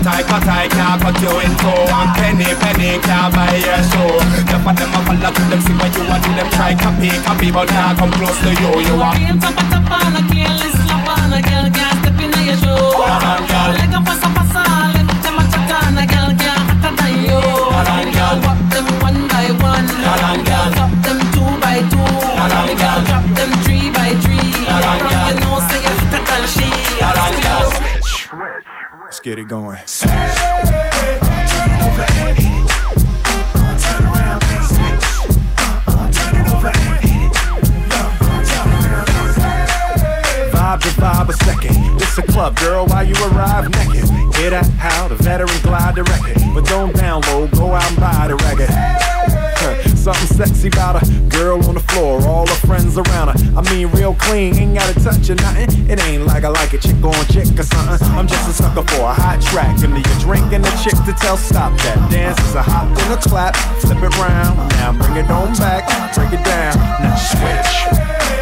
Cut 0.00 0.16
I, 0.16 0.22
cut 0.24 0.48
I, 0.48 0.64
can't 0.66 0.96
cut 0.96 1.20
you 1.20 1.28
in 1.44 1.52
two 1.60 1.68
And 1.68 2.10
penny, 2.16 2.48
penny, 2.56 2.96
can't 3.04 3.36
buy 3.36 3.52
your 3.60 3.84
show 3.84 4.16
The 4.48 4.56
for 4.64 4.72
them 4.72 4.96
a 4.96 5.00
follow 5.04 5.28
to 5.28 5.42
them, 5.44 5.60
see 5.60 5.76
what 5.76 5.92
you 5.92 6.08
want 6.08 6.24
to 6.24 6.30
them 6.40 6.48
Try 6.56 6.72
copy, 6.72 7.12
copy, 7.20 7.52
but 7.52 7.68
can't 7.68 7.98
come 7.98 8.12
close 8.16 8.40
to 8.40 8.48
you 8.48 8.80
You 8.80 8.96
are 8.96 9.12
Can't 9.12 9.36
tapa 9.36 9.60
tapa, 9.68 9.98
la 10.16 10.22
can't 10.24 10.72
slap 10.72 11.04
on 11.04 11.32
a 11.36 11.42
girl 11.42 11.68
can't 11.68 11.96
step 12.00 12.16
in 12.16 12.32
your 12.48 12.56
show. 12.56 12.80
Hold 12.96 13.24
on, 13.28 13.44
girl. 13.44 13.70
Like 13.76 13.92
a 13.92 14.00
pasa 14.00 14.28
pasa, 14.32 14.64
let 14.96 15.08
them 15.20 15.36
a 15.36 15.44
chat 15.52 15.68
on 15.68 15.98
a 16.00 16.04
girl 16.08 16.30
can't 16.32 16.64
hotter 16.64 16.92
than 16.96 17.14
you. 17.28 17.40
Hold 17.44 17.92
on, 17.92 18.08
girl. 18.16 18.36
Walk 18.44 18.60
them 18.72 18.86
one 19.04 19.20
by 19.28 19.46
one. 19.60 19.88
Hold 20.00 20.24
on, 20.24 20.38
girl. 20.48 20.68
Drop 20.76 20.92
them 21.04 21.18
two 21.34 21.50
by 21.60 21.78
two. 21.92 22.08
Hold 22.40 22.52
on, 22.56 22.68
girl. 22.80 23.29
Let's 29.20 29.28
get 29.28 29.38
it 29.38 29.48
going. 29.48 29.76
Vibe 29.76 30.00
to 40.80 40.88
vibe 40.88 41.28
a 41.28 41.34
second. 41.34 41.76
It's 42.00 42.16
a 42.16 42.22
club, 42.22 42.56
girl, 42.60 42.86
while 42.86 43.06
you 43.06 43.14
arrive 43.26 43.68
naked. 43.68 44.08
Hear 44.36 44.48
that? 44.50 44.66
How 44.78 45.08
the 45.08 45.16
veteran 45.16 45.50
glide 45.64 45.96
the 45.96 46.04
record. 46.04 46.38
But 46.54 46.64
don't 46.64 46.96
download, 46.96 47.54
go 47.54 47.74
out 47.74 47.86
and 47.90 48.00
buy 48.00 48.26
the 48.26 48.36
record. 48.36 49.09
Something 50.00 50.34
sexy 50.38 50.68
about 50.68 50.96
a 50.96 51.04
girl 51.28 51.62
on 51.68 51.74
the 51.74 51.84
floor, 51.92 52.26
all 52.26 52.46
her 52.46 52.66
friends 52.66 52.96
around 52.96 53.28
her. 53.28 53.58
I 53.58 53.60
mean, 53.70 53.88
real 53.88 54.14
clean, 54.14 54.56
ain't 54.56 54.78
gotta 54.78 54.94
touch 54.98 55.28
or 55.28 55.34
nothing. 55.34 55.90
It 55.90 56.00
ain't 56.00 56.24
like 56.24 56.42
I 56.42 56.48
like 56.48 56.72
a 56.72 56.78
chick 56.78 56.96
on 57.04 57.12
chick 57.26 57.44
or 57.58 57.62
something. 57.64 58.08
I'm 58.16 58.26
just 58.26 58.48
a 58.48 58.52
sucker 58.54 58.82
for 58.88 59.02
a 59.02 59.12
hot 59.12 59.42
track. 59.42 59.78
Give 59.78 59.90
me 59.90 60.00
a 60.00 60.20
drink 60.20 60.54
and 60.54 60.64
a 60.64 60.70
chick 60.82 60.96
to 61.04 61.12
tell 61.20 61.36
stop 61.36 61.76
that. 61.82 62.10
Dance 62.10 62.40
is 62.48 62.54
a 62.54 62.62
hop 62.62 62.88
and 62.88 63.12
a 63.12 63.16
clap, 63.18 63.54
flip 63.82 63.98
it 63.98 64.16
round. 64.16 64.56
Now 64.80 64.92
bring 64.96 65.22
it 65.22 65.30
on 65.30 65.52
back, 65.58 65.84
break 66.14 66.32
it 66.32 66.44
down. 66.46 66.76
Now 66.78 67.16
switch. 67.16 68.39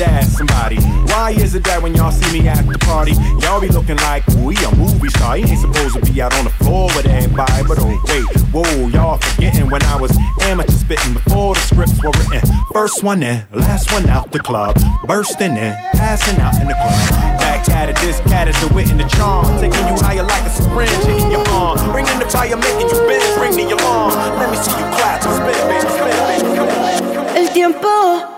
Ask 0.00 0.38
somebody. 0.38 0.76
Why 1.10 1.32
is 1.32 1.56
it 1.56 1.64
that 1.64 1.82
when 1.82 1.92
y'all 1.94 2.12
see 2.12 2.40
me 2.40 2.46
at 2.46 2.62
the 2.62 2.78
party, 2.78 3.18
y'all 3.42 3.60
be 3.60 3.66
looking 3.66 3.96
like 4.06 4.24
we 4.46 4.54
a 4.62 4.70
movie 4.76 5.08
star? 5.10 5.36
You 5.36 5.44
ain't 5.46 5.58
supposed 5.58 5.94
to 5.94 6.12
be 6.12 6.22
out 6.22 6.32
on 6.38 6.44
the 6.44 6.54
floor 6.62 6.86
with 6.94 7.06
everybody, 7.06 7.66
but 7.66 7.78
oh 7.80 7.98
wait, 8.06 8.24
whoa, 8.54 8.86
y'all 8.94 9.18
forgetting 9.18 9.68
when 9.70 9.82
I 9.82 9.96
was 9.96 10.16
amateur 10.42 10.70
spitting 10.70 11.14
before 11.14 11.54
the 11.54 11.60
scripts 11.60 11.98
were 11.98 12.14
written. 12.14 12.46
First 12.72 13.02
one 13.02 13.24
in, 13.24 13.42
last 13.52 13.90
one 13.90 14.08
out 14.08 14.30
the 14.30 14.38
club, 14.38 14.78
bursting 15.04 15.56
in, 15.56 15.74
passing 15.98 16.38
out 16.38 16.54
in 16.60 16.68
the 16.68 16.74
club. 16.78 17.42
Back 17.42 17.68
at 17.68 17.88
it, 17.88 17.96
this 17.96 18.20
cat 18.30 18.46
is 18.46 18.54
the 18.62 18.72
wit 18.72 18.90
and 18.90 19.00
the 19.00 19.08
charm, 19.18 19.46
taking 19.58 19.82
you 19.90 19.98
higher 19.98 20.22
like 20.22 20.46
a 20.46 20.50
syringe 20.50 20.90
hitting 21.10 21.32
your 21.32 21.42
arm, 21.48 21.76
bringing 21.90 22.18
the 22.20 22.28
fire, 22.30 22.56
making 22.56 22.86
you 22.86 22.98
bend, 23.10 23.40
ring 23.42 23.66
the 23.66 23.74
alarm. 23.74 24.14
Let 24.38 24.50
me 24.50 24.56
see 24.58 24.70
you 24.70 24.86
clap, 24.94 25.22
spin, 25.22 25.42
baby, 25.42 25.90
spin, 25.90 26.14
baby, 26.22 26.54
come 26.54 26.68
on. 26.70 27.36
El 27.36 27.48
tiempo 27.52 28.37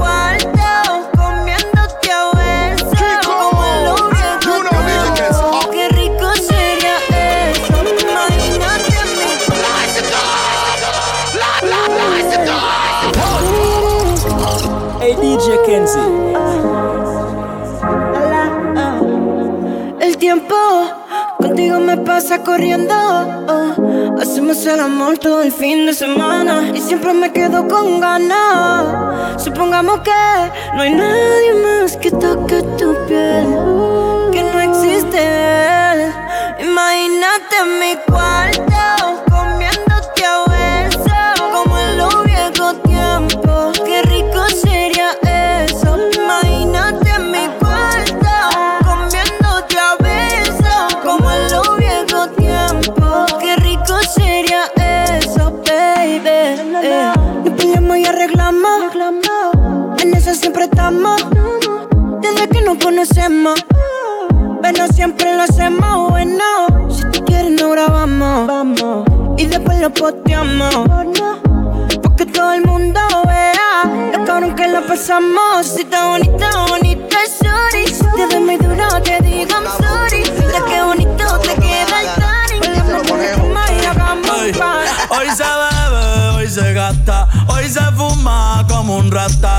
corriendo. 22.43 22.93
Hacemos 24.19 24.65
el 24.65 24.79
amor 24.79 25.17
todo 25.17 25.41
el 25.41 25.51
fin 25.51 25.85
de 25.87 25.93
semana 25.93 26.71
y 26.73 26.79
siempre 26.79 27.13
me 27.13 27.31
quedo 27.31 27.67
con 27.67 27.99
ganas. 27.99 29.43
Supongamos 29.43 30.01
que 30.01 30.11
no 30.75 30.81
hay 30.81 30.93
nadie 30.93 31.53
más 31.55 31.97
que 31.97 32.11
toque 32.11 32.61
tu 32.77 32.95
piel, 33.07 33.47
que 34.31 34.43
no 34.43 34.59
existe. 34.61 36.11
Imagínate 36.59 37.55
mi 37.79 37.95
cuarto 38.07 39.20
estamos. 60.91 62.21
Desde 62.21 62.49
que 62.49 62.61
nos 62.61 62.77
conocemos. 62.77 63.59
Pero 64.61 64.87
siempre 64.87 65.35
lo 65.35 65.43
hacemos 65.43 66.09
bueno. 66.09 66.43
Si 66.89 67.03
tú 67.11 67.25
quieres, 67.25 67.51
no 67.51 67.69
grabamos. 67.71 68.47
Vamos. 68.47 69.05
Y 69.37 69.45
después 69.45 69.79
lo 69.79 69.89
posteamos. 69.91 70.73
Porque 72.01 72.25
todo 72.25 72.53
el 72.53 72.65
mundo 72.65 72.99
vea 73.25 74.11
lo 74.13 74.25
cabrón 74.25 74.55
que 74.55 74.67
lo 74.67 74.85
pasamos. 74.85 75.65
Si 75.65 75.81
está 75.81 76.07
bonita, 76.07 76.49
bonita, 76.67 77.17
sorry. 77.39 77.87
Si 77.87 78.05
te 78.15 78.27
doy 78.27 78.43
muy 78.43 78.57
duro, 78.57 78.87
te 79.03 79.19
digo 79.21 79.51
I'm 79.51 79.65
sorry. 79.77 80.23
Mira 80.37 80.65
qué 80.67 80.83
bonito 80.83 81.39
te 81.39 81.55
queda 81.55 82.01
el 82.01 82.07
tanning. 82.19 82.61
Hoy 85.09 85.29
se 85.35 85.43
bebe, 85.43 86.29
hoy 86.35 86.47
se 86.47 86.73
gasta, 86.73 87.27
hoy 87.47 87.67
se 87.67 87.81
fuma 87.95 88.10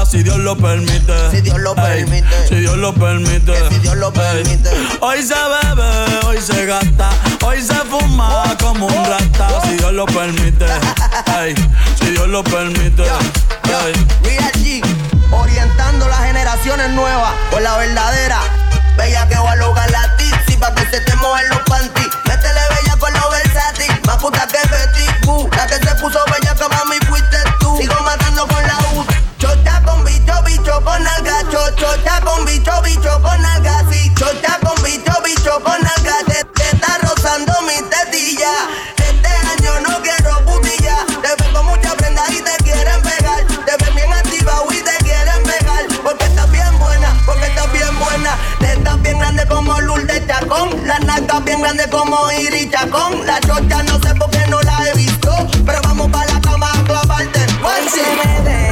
si 0.06 0.22
Dios 0.22 0.38
lo 0.38 0.56
permite. 0.56 1.12
Si 1.30 1.42
Dios 1.42 1.58
lo 1.60 1.74
permite. 1.74 2.48
Si 2.48 2.54
Dios 2.54 2.76
lo 2.78 2.94
permite. 2.94 3.52
Si 3.68 3.78
Dios 3.80 3.96
lo 3.96 4.10
permite. 4.10 4.70
Hoy 5.00 5.22
se 5.22 5.34
bebe, 5.34 6.26
hoy 6.26 6.40
se 6.40 6.64
gasta, 6.64 7.10
hoy 7.44 7.60
se 7.60 7.74
fuma 7.74 8.56
como 8.58 8.86
un 8.86 9.04
rata, 9.04 9.48
si 9.64 9.76
Dios 9.76 9.92
lo 9.92 10.06
permite. 10.06 10.64
Ey, 11.38 11.54
si 12.00 12.12
Dios 12.12 12.28
lo 12.28 12.42
permite. 12.42 13.02
Ey. 13.02 14.06
Real 14.22 14.52
G, 14.52 14.82
orientando 15.30 16.08
las 16.08 16.20
generaciones 16.20 16.88
nuevas 16.90 17.32
por 17.50 17.60
la 17.60 17.76
verdadera. 17.76 18.40
Bella 18.96 19.28
que 19.28 19.36
va 19.36 19.52
a 19.52 19.56
lograr 19.56 19.90
la 19.90 20.16
tipsy 20.16 20.56
pa' 20.56 20.74
que 20.74 20.86
se 20.86 21.00
te 21.00 21.14
mojen 21.16 21.48
los 21.50 21.60
panties. 21.60 22.08
Métele 22.26 22.60
bella 22.76 22.96
con 22.98 23.12
lo 23.12 23.30
versátil, 23.30 24.00
más 24.06 24.16
puta 24.16 24.46
que 24.46 24.58
Betty 24.68 25.26
Boo. 25.26 25.48
La 25.56 25.66
que 25.66 25.74
se 25.74 25.94
puso 25.96 26.18
bella 26.26 26.54
que 26.54 26.68
mami 26.68 27.01
bicho, 30.62 30.80
con 30.84 31.06
alga. 31.06 31.42
Cho, 31.50 31.74
chota 31.76 32.20
con 32.20 32.44
bicho, 32.44 32.72
bicho 32.82 33.22
con 33.22 33.44
alga. 33.44 33.84
Sí, 33.90 34.12
chota 34.14 34.58
con 34.62 34.82
bicho, 34.82 35.12
bicho 35.24 35.60
con 35.62 35.74
alga. 35.74 36.16
Te, 36.26 36.44
te 36.44 36.62
está 36.62 36.98
rozando 36.98 37.52
mi 37.62 37.76
tetilla. 37.88 38.52
Este 38.98 39.28
año 39.28 39.80
no 39.80 40.00
quiero 40.02 40.44
putilla. 40.44 40.96
Te 41.06 41.42
ven 41.42 41.52
con 41.52 41.66
mucha 41.66 41.94
prenda 41.94 42.22
y 42.30 42.40
te 42.40 42.56
quieren 42.64 43.02
pegar. 43.02 43.44
Te 43.46 43.84
ven 43.84 43.94
bien 43.94 44.12
activado 44.12 44.66
y 44.72 44.78
te 44.78 44.96
quieren 45.04 45.42
pegar. 45.42 45.84
Porque 46.02 46.24
estás 46.24 46.50
bien 46.50 46.78
buena, 46.78 47.12
porque 47.26 47.46
estás 47.46 47.72
bien 47.72 47.98
buena. 47.98 48.36
Te 48.60 48.72
estás 48.72 49.02
bien 49.02 49.18
grande 49.18 49.46
como 49.48 49.80
Lourdes 49.80 50.26
Chacón. 50.26 50.86
La 50.86 50.98
naca 51.00 51.40
bien 51.40 51.60
grande 51.60 51.88
como 51.90 52.30
Iri 52.32 52.70
Chacón. 52.70 53.26
La 53.26 53.40
chocha 53.40 53.82
no 53.82 53.98
sé 54.00 54.14
por 54.14 54.30
qué 54.30 54.46
no 54.48 54.60
la 54.62 54.88
he 54.88 54.94
visto. 54.94 55.30
Pero 55.66 55.80
vamos 55.82 56.10
para 56.10 56.32
la 56.32 56.40
cama 56.40 56.70
a 56.72 56.84
clavarte. 56.84 57.40
Hoy 57.64 57.88
se 57.88 58.71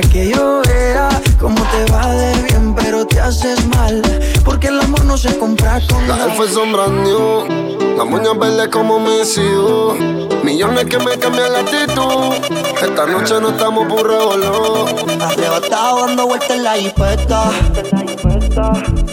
Que 0.00 0.28
yo 0.28 0.60
vea 0.66 1.08
cómo 1.38 1.54
te 1.70 1.92
va 1.92 2.08
de 2.08 2.42
bien, 2.42 2.74
pero 2.74 3.06
te 3.06 3.20
haces 3.20 3.64
mal. 3.68 4.02
Porque 4.44 4.66
el 4.66 4.80
amor 4.80 5.04
no 5.04 5.16
se 5.16 5.38
compra 5.38 5.80
con 5.88 6.08
La 6.08 6.26
F 6.26 6.48
son 6.52 6.72
brand 6.72 7.04
new, 7.04 7.96
las 7.96 8.04
moñas 8.04 8.36
verdes 8.36 8.68
como 8.68 8.98
mis 8.98 9.38
hijos. 9.38 9.96
Millones 10.42 10.86
que 10.86 10.98
me 10.98 11.16
cambian 11.16 11.52
la 11.52 11.60
actitud. 11.60 12.34
Esta 12.82 13.06
noche 13.06 13.40
no 13.40 13.50
estamos 13.50 13.86
por 13.86 14.08
revolver. 14.08 15.22
Arrebatado 15.22 16.06
dando 16.06 16.26
vueltas 16.26 16.50
en 16.50 16.64
la 16.64 16.72
jipeta. 16.72 17.50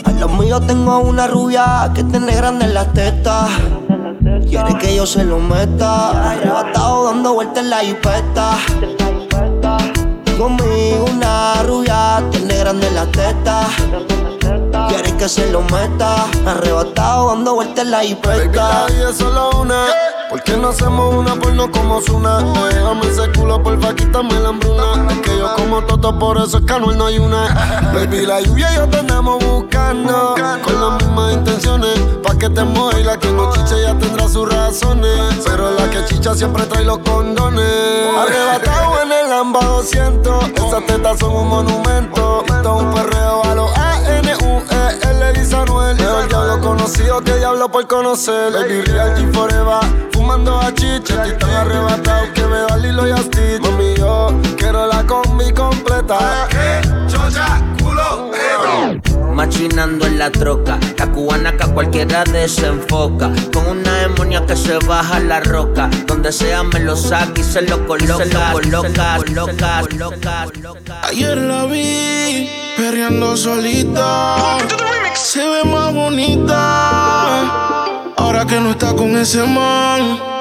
A 0.03 0.11
los 0.19 0.31
míos 0.31 0.65
tengo 0.65 0.99
una 0.99 1.27
rubia 1.27 1.91
que 1.93 2.03
tiene 2.05 2.35
grande 2.35 2.65
en 2.65 2.73
las 2.73 2.91
tetas. 2.93 3.49
Quiere 4.49 4.77
que 4.79 4.95
yo 4.95 5.05
se 5.05 5.23
lo 5.25 5.37
meta. 5.37 6.31
Arrebatado 6.31 7.05
dando 7.05 7.33
vueltas 7.33 7.63
en 7.63 7.69
la 7.69 7.79
jipeta. 7.81 8.57
Conmigo 10.41 11.05
una 11.05 11.61
rubia 11.61 12.23
tiene 12.31 12.57
grande 12.57 12.87
en 12.87 12.95
las 12.95 13.11
tetas. 13.11 13.67
Quiere 14.89 15.15
que 15.15 15.29
se 15.29 15.51
lo 15.51 15.61
meta. 15.61 16.25
Arrebatado 16.47 17.27
dando 17.27 17.53
vueltas 17.53 17.85
en 17.85 17.91
la 17.91 17.97
la 17.97 18.03
jipeta. 18.03 18.87
vida 18.87 19.11
es 19.11 19.17
solo 19.17 19.51
una. 19.59 19.85
¿Por 20.31 20.41
qué 20.41 20.57
no 20.57 20.69
hacemos 20.69 21.13
una 21.13 21.35
porno 21.35 21.69
como 21.69 22.01
Zuna? 22.01 22.39
Déjame 22.69 23.05
ese 23.05 23.31
culo, 23.33 23.61
porfa, 23.61 23.93
quítame 23.93 24.33
la 24.39 24.49
hambruna. 24.49 25.11
Es 25.11 25.19
que 25.19 25.37
yo 25.37 25.53
como 25.57 25.83
toto, 25.83 26.17
por 26.17 26.39
eso 26.39 26.57
es 26.57 26.65
que 26.65 26.79
no 26.79 27.05
hay 27.05 27.19
una. 27.19 27.91
Baby, 27.93 28.25
la 28.25 28.41
lluvia 28.41 28.71
y 28.71 28.75
yo 28.77 28.87
te 28.87 28.97
andamos 28.97 29.45
buscando. 29.45 30.33
Con 30.63 30.81
las 30.81 31.03
mismas 31.03 31.33
intenciones. 31.33 31.99
Pa' 32.23 32.35
que 32.35 32.49
te 32.49 32.61
y 32.61 33.03
la 33.03 33.19
que 33.19 33.27
no 33.31 33.53
chicha 33.53 33.75
ya 33.77 33.93
tendrá 33.95 34.27
sus 34.27 34.51
razones. 34.51 35.39
Pero 35.45 35.69
la 35.69 35.87
que 35.91 36.03
chicha 36.05 36.33
siempre 36.33 36.65
trae 36.65 36.83
los 36.83 36.97
condones. 36.97 37.63
Arrebatado 38.17 39.01
en 39.03 39.11
el 39.11 39.20
Lamba 39.41 39.59
200. 39.59 40.49
Esas 40.49 40.85
tetas 40.85 41.17
son 41.17 41.33
un 41.33 41.47
monumento. 41.47 42.43
Esto 42.45 42.77
es 42.77 42.83
un 42.83 42.93
perreo 42.93 43.43
a 43.43 43.55
los 43.55 43.75
A-N-U-E-L, 43.75 45.33
dice 45.33 45.55
Anuel. 45.55 45.97
Mejor 45.97 46.27
diablo 46.27 46.61
conocido 46.61 47.21
que 47.21 47.33
diablo 47.37 47.67
por 47.67 47.87
conocer. 47.87 48.53
Baby, 48.53 48.81
real 48.81 49.15
G 49.17 49.33
forever. 49.33 50.11
Fumando 50.11 50.59
a 50.59 50.71
chicha, 50.75 51.25
estoy 51.25 51.39
tan 51.39 51.49
arrebatado 51.49 52.31
que 52.35 52.45
veo 52.45 52.67
a 52.69 52.77
Lilo 52.77 53.07
y 53.07 53.11
a 53.13 53.17
Stitch. 53.17 53.61
Mami, 53.61 53.95
yo 53.95 54.27
quiero 54.59 54.85
la 54.85 55.03
combi 55.07 55.51
completa. 55.53 56.47
chocha, 57.07 57.63
culo, 57.79 57.80
Machinando 59.33 60.05
en 60.05 60.19
la 60.19 60.29
troca, 60.31 60.77
la 60.97 61.11
cubana 61.11 61.55
que 61.57 61.63
a 61.63 61.67
cualquiera 61.73 62.23
desenfoca. 62.23 63.31
Con 63.53 63.67
una 63.67 63.93
demonia 64.01 64.45
que 64.45 64.55
se 64.55 64.77
baja 64.79 65.19
la 65.19 65.39
roca. 65.39 65.89
Donde 66.05 66.31
sea 66.31 66.63
me 66.63 66.79
lo 66.79 66.95
saca 66.95 67.39
y 67.39 67.43
se 67.43 67.61
lo 67.63 67.85
coloca. 67.87 68.23
Se 68.23 68.33
lo 68.33 68.51
coloca, 68.51 69.17
coloca, 69.17 69.81
coloca. 69.81 71.01
Ayer 71.03 71.37
la 71.37 71.65
vi 71.65 72.49
perreando 72.77 73.35
solita. 73.37 74.57
Se 75.13 75.39
ve 75.39 75.63
más 75.63 75.93
bonita. 75.93 77.31
Ahora 78.17 78.45
que 78.45 78.59
no 78.59 78.71
está 78.71 78.93
con 78.95 79.15
ese 79.17 79.43
man. 79.43 80.40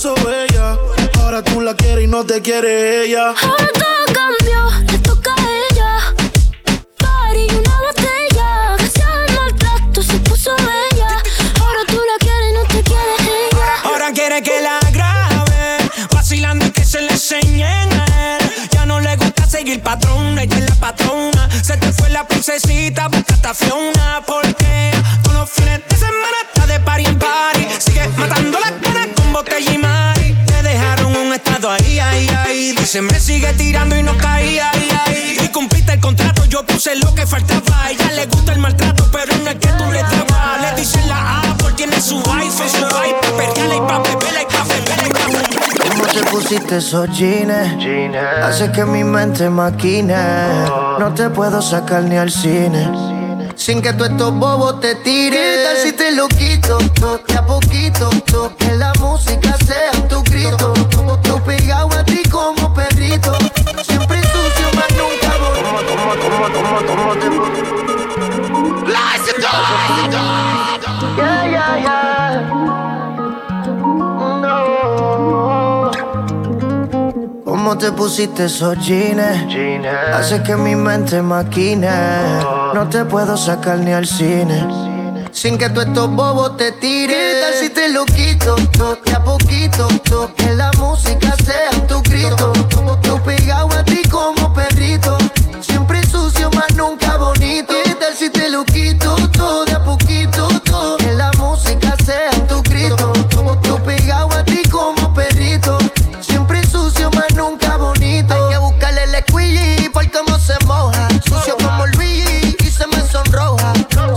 Puso. 0.00 0.14
Ahora 1.20 1.42
tú 1.42 1.60
la 1.60 1.74
quieres 1.74 2.04
y 2.04 2.06
no 2.06 2.24
te 2.24 2.40
quiere 2.40 3.04
ella. 3.04 3.28
Ahora 3.28 3.68
todo 3.74 4.14
cambió, 4.14 4.92
le 4.92 4.98
toca 4.98 5.34
a 5.34 5.48
ella. 5.70 6.14
Party, 6.96 7.46
una 7.54 7.80
botella. 7.80 8.76
Gracias 8.78 9.06
al 9.06 9.34
maltrato 9.34 10.02
se 10.02 10.18
puso 10.20 10.56
bella. 10.56 10.69
Seguir 19.70 19.82
patrón, 19.84 20.36
ella 20.38 20.58
es 20.58 20.68
la 20.68 20.74
patrona. 20.74 21.48
Se 21.62 21.76
te 21.76 21.92
fue 21.92 22.10
la 22.10 22.26
princesita, 22.26 23.06
buscaste 23.08 23.48
a 23.48 23.54
Fiona. 23.54 24.22
Porque 24.26 24.90
todos 25.22 25.36
los 25.36 25.50
fines 25.50 25.80
de 25.88 25.96
semana 25.96 26.38
está 26.48 26.66
de 26.66 26.80
party 26.80 27.04
en 27.06 27.18
party. 27.18 27.66
Sigue 27.78 28.08
matando 28.16 28.58
la 28.58 28.72
cara 28.80 29.06
con 29.14 29.32
botella 29.32 29.72
y 29.72 29.78
mari. 29.78 30.36
Te 30.46 30.62
dejaron 30.62 31.14
un 31.14 31.32
estado 31.32 31.70
ahí, 31.70 32.00
ahí, 32.00 32.28
ahí. 32.28 32.72
Dice, 32.72 33.00
me 33.02 33.20
sigue 33.20 33.52
tirando 33.52 33.96
y 33.96 34.02
no 34.02 34.16
caía, 34.16 34.70
ahí, 34.70 34.88
ahí. 35.06 35.36
Y 35.44 35.48
cumpliste 35.48 35.92
el 35.92 36.00
contrato, 36.00 36.39
yo 36.50 36.64
puse 36.66 36.96
lo 36.96 37.14
que 37.14 37.26
faltaba. 37.26 37.84
A 37.84 37.90
ella 37.92 38.10
le 38.12 38.26
gusta 38.26 38.52
el 38.52 38.58
maltrato, 38.58 39.04
pero 39.12 39.34
no 39.42 39.50
es 39.50 39.56
que 39.56 39.68
tú 39.68 39.84
le 39.90 40.02
dabas. 40.02 40.60
Le 40.60 40.80
dicen 40.80 41.08
la 41.08 41.40
A 41.40 41.56
porque 41.58 41.74
tiene 41.76 42.00
su 42.00 42.16
wife, 42.18 42.68
su 42.68 42.84
wife. 42.84 43.16
Pa' 43.22 43.36
perrearla 43.36 43.76
y 43.76 43.80
pa' 43.80 43.98
beberla 44.00 44.42
y 44.42 44.46
pa' 44.46 44.64
beberla 44.64 45.06
y 45.08 45.10
pa' 45.10 45.26
beberla. 45.26 45.60
¿Cómo 45.88 46.04
te 46.06 46.22
pusiste 46.30 46.76
esos 46.78 47.08
jeans? 47.16 47.52
Hace 48.44 48.70
que 48.72 48.84
mi 48.84 49.04
mente 49.04 49.48
maquine. 49.48 50.16
No 50.98 51.12
te 51.14 51.30
puedo 51.30 51.62
sacar 51.62 52.02
ni 52.02 52.16
al 52.16 52.30
cine. 52.30 52.88
Sin 53.56 53.82
que 53.82 53.92
tú 53.92 54.04
estos 54.04 54.32
bobos 54.34 54.80
te 54.80 54.94
tiren. 54.96 55.32
¿Qué 55.32 55.64
tal 55.64 55.76
si 55.82 55.92
te 55.92 56.12
lo 56.12 56.28
quito? 56.28 56.78
to- 56.98 57.20
De 57.28 57.34
a 57.36 57.44
poquito. 57.46 58.08
to- 58.26 58.56
Que 58.56 58.74
la 58.74 58.92
música 58.98 59.54
sea 59.66 59.92
tu 60.08 60.22
grito. 60.22 60.72
Tú 61.22 61.40
pegado 61.42 61.90
a 61.98 62.04
ti 62.04 62.22
como 62.30 62.72
perrito. 62.72 63.36
Siempre 63.86 64.19
¿Cómo, 66.40 66.56
te 67.18 67.28
Yeah, 71.18 71.44
yeah, 71.50 71.76
yeah. 71.84 72.40
No. 74.40 75.90
¿Cómo 77.44 77.76
te 77.76 77.92
pusiste 77.92 78.46
esos 78.46 78.78
jeans? 78.78 79.20
Hace 80.14 80.42
que 80.42 80.56
mi 80.56 80.74
mente 80.76 81.20
maquine. 81.20 81.90
No 82.72 82.88
te 82.88 83.04
puedo 83.04 83.36
sacar 83.36 83.78
ni 83.80 83.92
al 83.92 84.06
cine. 84.06 84.66
Sin 85.32 85.58
que 85.58 85.68
tú 85.68 85.82
estos 85.82 86.10
bobos 86.10 86.56
te 86.56 86.72
tiren. 86.72 87.08
¿Qué 87.18 87.40
tal 87.42 87.54
si 87.54 87.68
te 87.70 87.88
lo 87.90 88.06
quito? 88.06 88.56
to- 88.78 88.96
De 89.04 89.12
a 89.12 89.22
poquito. 89.22 89.88
to- 90.08 90.32
Que 90.34 90.54
la 90.54 90.70
música 90.78 91.34
sea 91.44 91.70
tu 91.86 92.00
grito. 92.02 92.52
Tú 93.02 93.18
pegado 93.24 93.68
a 93.78 93.84
ti 93.84 94.00
como 94.08 94.39
más 96.60 96.74
nunca 96.76 97.16
bonito. 97.16 97.72
¿Qué 97.84 97.94
tal 97.94 98.14
si 98.14 98.28
te 98.30 98.48
lo 98.50 98.64
quito? 98.64 99.16
Todo 99.32 99.64
de 99.64 99.72
a 99.72 99.82
poquito. 99.82 100.48
to- 100.64 100.96
Que 100.98 101.12
la 101.14 101.30
música 101.38 101.94
sea 102.04 102.30
tu 102.48 102.62
grito. 102.62 103.12
Tú 103.62 103.78
pegado 103.84 104.30
a 104.32 104.44
ti 104.44 104.62
como 104.70 105.12
perrito. 105.14 105.78
Siempre 106.20 106.62
sucio, 106.66 107.10
más 107.12 107.32
nunca 107.34 107.76
bonito. 107.76 108.34
Hay 108.34 108.52
que 108.52 108.58
buscarle 108.58 109.04
el 109.04 109.24
squeegee 109.24 109.90
por 109.90 110.04
cómo 110.10 110.38
se 110.38 110.54
moja. 110.66 111.08
Sucio 111.26 111.56
como 111.56 111.86
Luigi 111.86 112.56
y 112.58 112.66
se 112.70 112.86
me 112.88 113.00
sonroja. 113.08 113.72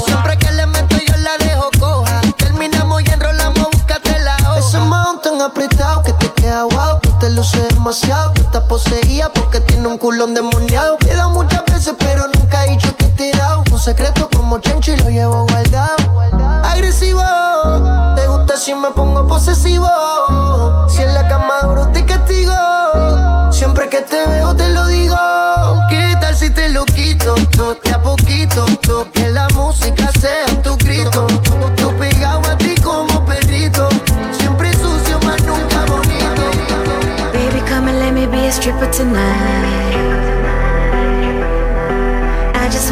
Siempre 0.05 0.37
que 0.37 0.51
le 0.51 0.65
meto 0.65 0.97
yo 1.07 1.15
la 1.17 1.37
dejo 1.37 1.69
coja. 1.79 2.21
Terminamos 2.37 3.03
y 3.03 3.09
enrolamos, 3.09 3.67
búscate 3.71 4.19
la 4.19 4.35
hoja. 4.49 4.59
Ese 4.59 4.79
mount 4.79 5.21
tan 5.23 5.41
apretado 5.41 6.03
que 6.03 6.13
te 6.13 6.29
queda 6.33 6.63
guau. 6.63 6.99
Tú 6.99 7.09
te 7.19 7.29
luce 7.29 7.59
demasiado. 7.69 8.31
Tú 8.33 8.41
estás 8.41 8.63
poseída 8.63 9.31
porque 9.31 9.61
tiene 9.61 9.87
un 9.87 9.97
culón 9.97 10.33
demoniado. 10.33 10.97
Te 10.97 11.11
he 11.11 11.15
dado 11.15 11.29
muchas 11.29 11.63
veces, 11.65 11.93
pero 11.97 12.23
nunca 12.27 12.32
secreto 13.83 14.29
como 14.35 14.59
Chencho 14.59 14.93
y 14.93 14.97
lo 14.97 15.09
llevo 15.09 15.45
guardado. 15.47 16.21
Agresivo, 16.63 17.21
te 18.15 18.27
gusta 18.27 18.55
si 18.57 18.73
me 18.73 18.91
pongo 18.91 19.27
posesivo. 19.27 19.87
Si 20.87 21.01
en 21.01 21.13
la 21.13 21.27
cama 21.27 21.55
duro 21.63 21.87
te 21.89 22.05
castigo. 22.05 22.53
Siempre 23.51 23.89
que 23.89 24.01
te 24.01 24.25
veo 24.27 24.55
te 24.55 24.69
lo 24.69 24.87
digo. 24.87 25.17
¿Qué 25.89 26.15
tal 26.21 26.35
si 26.35 26.49
te 26.49 26.69
lo 26.69 26.85
quito? 26.85 27.35
to- 27.57 27.75
De 27.83 27.91
a 27.91 28.01
poquito. 28.01 28.65
to- 28.81 29.11
Que 29.11 29.29
la 29.29 29.47
música 29.49 30.09
sea 30.19 30.45
tu 30.63 30.77
grito. 30.77 31.27
Tú 31.75 31.93
pegado 31.97 32.41
a 32.49 32.57
ti 32.57 32.75
como 32.81 33.25
perrito. 33.25 33.89
Siempre 34.39 34.71
sucio, 34.73 35.19
más 35.25 35.41
nunca 35.43 35.85
bonito. 35.87 36.43
Baby, 37.33 37.61
come 37.69 37.89
and 37.91 37.99
let 37.99 38.11
me 38.13 38.27
be 38.27 38.47
a 38.47 38.51
stripper 38.51 38.89
tonight. 38.91 39.82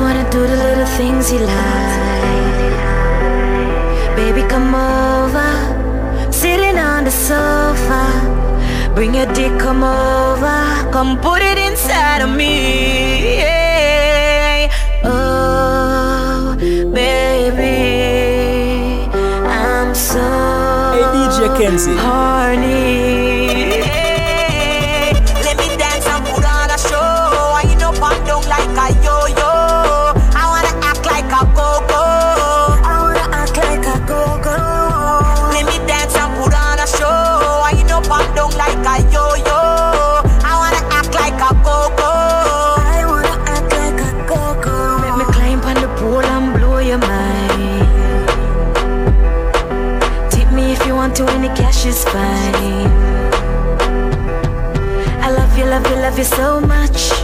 Wanna 0.02 0.26
do 0.32 0.42
the 0.52 0.58
little 0.68 0.90
things 1.00 1.32
you 1.32 1.40
like. 1.40 2.76
Baby, 4.16 4.42
come 4.54 4.74
over, 4.76 5.52
sitting 6.32 6.78
on 6.78 7.04
the 7.04 7.12
sofa. 7.12 8.04
Bring 8.96 9.14
your 9.16 9.28
dick, 9.34 9.54
come 9.60 9.84
over, 9.84 10.58
come 10.92 11.20
put 11.20 11.42
it 11.42 11.58
inside 11.58 12.22
of 12.22 12.30
me. 12.42 13.38
Yeah. 13.38 14.70
Oh, 15.04 16.56
baby, 17.00 17.78
I'm 19.48 19.94
so 19.96 20.26
Hey, 20.94 21.04
DJ 21.16 21.40
Kenzie. 21.58 21.96
horny. 22.06 23.21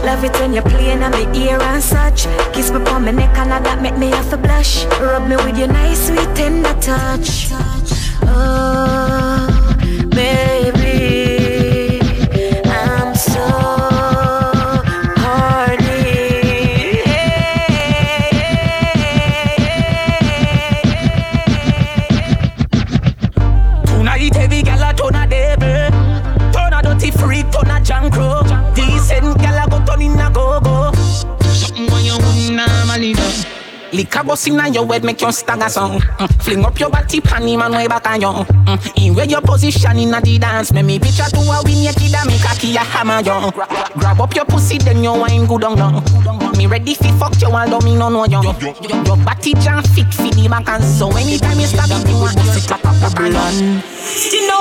Love 0.08 0.24
it 0.24 0.40
when 0.40 0.54
you're 0.54 0.64
playing 0.64 1.04
on 1.04 1.12
my 1.12 1.28
ear 1.36 1.60
and 1.62 1.84
such. 1.84 2.28
Kiss 2.54 2.72
me 2.72 2.78
on 2.78 3.04
my 3.04 3.12
neck 3.12 3.38
and 3.38 3.52
that 3.52 3.82
make 3.82 3.98
me 3.98 4.08
have 4.08 4.30
to 4.30 4.38
blush. 4.38 4.86
Rub 5.02 5.28
me 5.28 5.36
with 5.36 5.58
your 5.58 5.68
nice, 5.68 6.08
sweet, 6.08 6.34
tender 6.34 6.74
touch. 6.80 7.52
Oh, 8.24 8.97
Liquor 34.08 34.24
bust 34.24 34.48
inna 34.48 34.70
your 34.70 34.88
head 34.88 35.04
make 35.04 35.22
you 35.22 35.32
stagger 35.34 35.68
song. 35.68 36.00
Mm. 36.00 36.42
Fling 36.42 36.66
up 36.66 36.80
your 36.80 36.90
body 36.90 37.20
pan 37.20 37.46
him 37.46 37.62
and 37.62 37.74
way 37.74 37.88
back 37.88 38.08
on 38.08 38.22
you 38.22 38.28
mm. 38.28 39.06
In 39.06 39.16
where 39.16 39.26
your 39.26 39.42
position 39.42 40.00
inna 40.00 40.22
the 40.22 40.40
dance. 40.40 40.72
Make 40.72 40.86
me 40.86 40.98
picture 41.00 41.28
to 41.28 41.40
a 41.40 41.60
win 41.66 41.84
naked 41.84 42.16
and 42.16 42.28
make 42.28 42.40
a 42.48 42.56
key 42.56 42.76
a 42.78 42.80
hammer 42.80 43.20
you 43.20 43.52
Gra- 43.52 43.68
Grab 43.98 44.22
up 44.22 44.34
your 44.34 44.46
pussy 44.46 44.78
then 44.78 45.04
you 45.04 45.12
wine 45.12 45.46
good 45.46 45.64
on 45.66 45.76
you 45.78 46.58
Me 46.58 46.68
ready 46.68 46.96
fi 46.96 47.12
fuck 47.20 47.36
you 47.42 47.48
although 47.50 47.82
me 47.82 47.98
no 47.98 48.08
know 48.08 48.24
you 48.26 48.42
Your 49.04 49.18
body 49.18 49.54
jam 49.56 49.84
fit 49.84 50.14
fi 50.14 50.30
the 50.30 50.48
back 50.50 50.70
and 50.70 50.84
so 50.84 51.12
anytime 51.12 51.60
you 51.60 51.68
stab 51.68 51.92
it 51.92 52.08
you 52.08 52.16
want 52.18 52.38
you 52.38 52.44
sit 52.54 52.72
up 52.72 52.86
up 52.86 53.04
up 53.04 53.20
and 53.20 53.84
You 54.32 54.48
know 54.48 54.57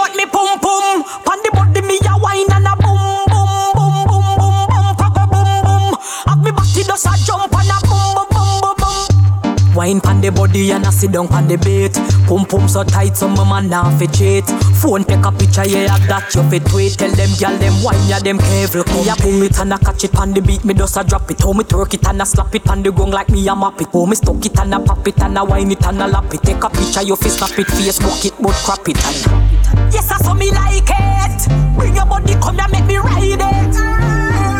wine 9.87 10.01
pan 10.01 10.21
the 10.21 10.31
body 10.31 10.71
and 10.73 10.85
I 10.85 10.91
sit 10.91 11.13
down 11.13 11.29
pan 11.29 11.47
the 11.47 11.57
bait. 11.57 11.95
Pum 12.27 12.45
pum 12.45 12.67
so 12.69 12.83
tight, 12.83 13.17
so 13.17 13.29
my 13.29 13.45
man 13.49 13.71
now 13.71 13.91
fi 13.99 14.07
cheat. 14.07 14.45
Phone 14.83 15.05
take 15.05 15.25
a 15.25 15.31
picture, 15.31 15.67
yeah, 15.67 15.95
have 15.95 16.07
that 16.09 16.35
you 16.35 16.43
fi 16.51 16.59
tweet. 16.59 16.99
Tell 16.99 17.11
them 17.11 17.31
gal 17.39 17.57
them 17.59 17.75
wine, 17.85 18.03
yeah, 18.09 18.19
them 18.19 18.39
careful. 18.39 18.83
Me 18.83 19.09
a 19.09 19.15
pull 19.15 19.43
it 19.43 19.59
and 19.59 19.75
I 19.75 19.79
catch 19.79 20.05
it 20.05 20.13
pan 20.13 20.33
the 20.35 20.41
beat, 20.41 20.65
me 20.65 20.75
just 20.75 20.97
a 20.97 21.05
drop 21.05 21.31
it. 21.31 21.45
Oh 21.45 21.55
me 21.55 21.63
twerk 21.63 21.95
it 21.95 22.07
and 22.07 22.21
I 22.21 22.25
slap 22.25 22.55
it 22.55 22.65
pan 22.65 22.83
the 22.83 22.91
gong 22.91 23.11
like 23.11 23.31
me 23.31 23.47
a 23.47 23.55
map 23.55 23.81
it. 23.81 23.89
Oh 23.95 24.07
me 24.07 24.17
stuck 24.17 24.45
it 24.45 24.59
and 24.59 24.75
I 24.75 24.85
pop 24.85 25.07
it 25.07 25.21
and 25.23 25.39
I 25.39 25.43
wine 25.43 25.71
it 25.71 25.87
and 25.87 26.03
I 26.03 26.07
lap 26.07 26.35
it. 26.35 26.43
Take 26.43 26.65
a 26.65 26.69
picture, 26.69 27.03
you 27.03 27.17
fi 27.17 27.29
snap 27.29 27.59
it, 27.59 27.69
Facebook 27.69 28.25
it, 28.27 28.35
but 28.43 28.55
crap 28.67 28.89
it 28.89 28.99
and. 29.07 29.95
Yes, 29.95 30.11
I 30.11 30.19
saw 30.19 30.35
me 30.35 30.51
like 30.51 30.91
it. 30.91 31.47
Bring 31.79 31.95
your 31.95 32.07
body, 32.07 32.35
come 32.43 32.59
and 32.59 32.73
make 32.73 32.87
me 32.87 32.99
ride 32.99 33.39
it. 33.39 33.75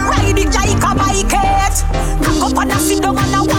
Ride 0.07 0.39
it 0.39 0.55
like 0.55 0.83
a 0.87 0.95
bike 0.95 1.35
it. 1.35 1.77
Cock 2.23 2.53
up 2.53 2.59
and 2.63 2.73
I 2.73 2.79
sit 2.79 3.03
down 3.03 3.19
and 3.19 3.35
I 3.35 3.56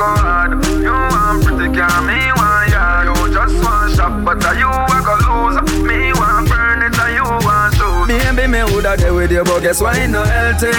but 0.00 0.39
but 9.50 9.62
guess 9.62 9.80
why 9.80 10.06
no 10.06 10.22
healthy? 10.22 10.70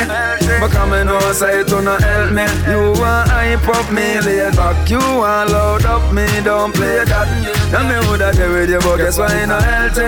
Me 0.91 1.03
know 1.03 1.19
say 1.33 1.61
it 1.61 1.69
no 1.69 1.97
help 1.97 2.31
me. 2.31 2.45
You 2.71 2.93
want 2.99 3.29
hype 3.29 3.67
up 3.67 3.91
me, 3.91 4.19
lay 4.21 4.49
back. 4.51 4.89
You 4.89 4.99
want 4.99 5.51
load 5.51 5.85
up 5.85 6.13
me, 6.13 6.25
don't 6.43 6.73
play 6.73 7.03
that. 7.03 7.27
And 7.75 7.87
me 7.89 7.95
woulda 8.07 8.31
there 8.31 8.49
with 8.49 8.69
you, 8.69 8.79
but 8.79 8.97
guess 8.97 9.17
why 9.17 9.45
no 9.45 9.59
healthy? 9.59 10.07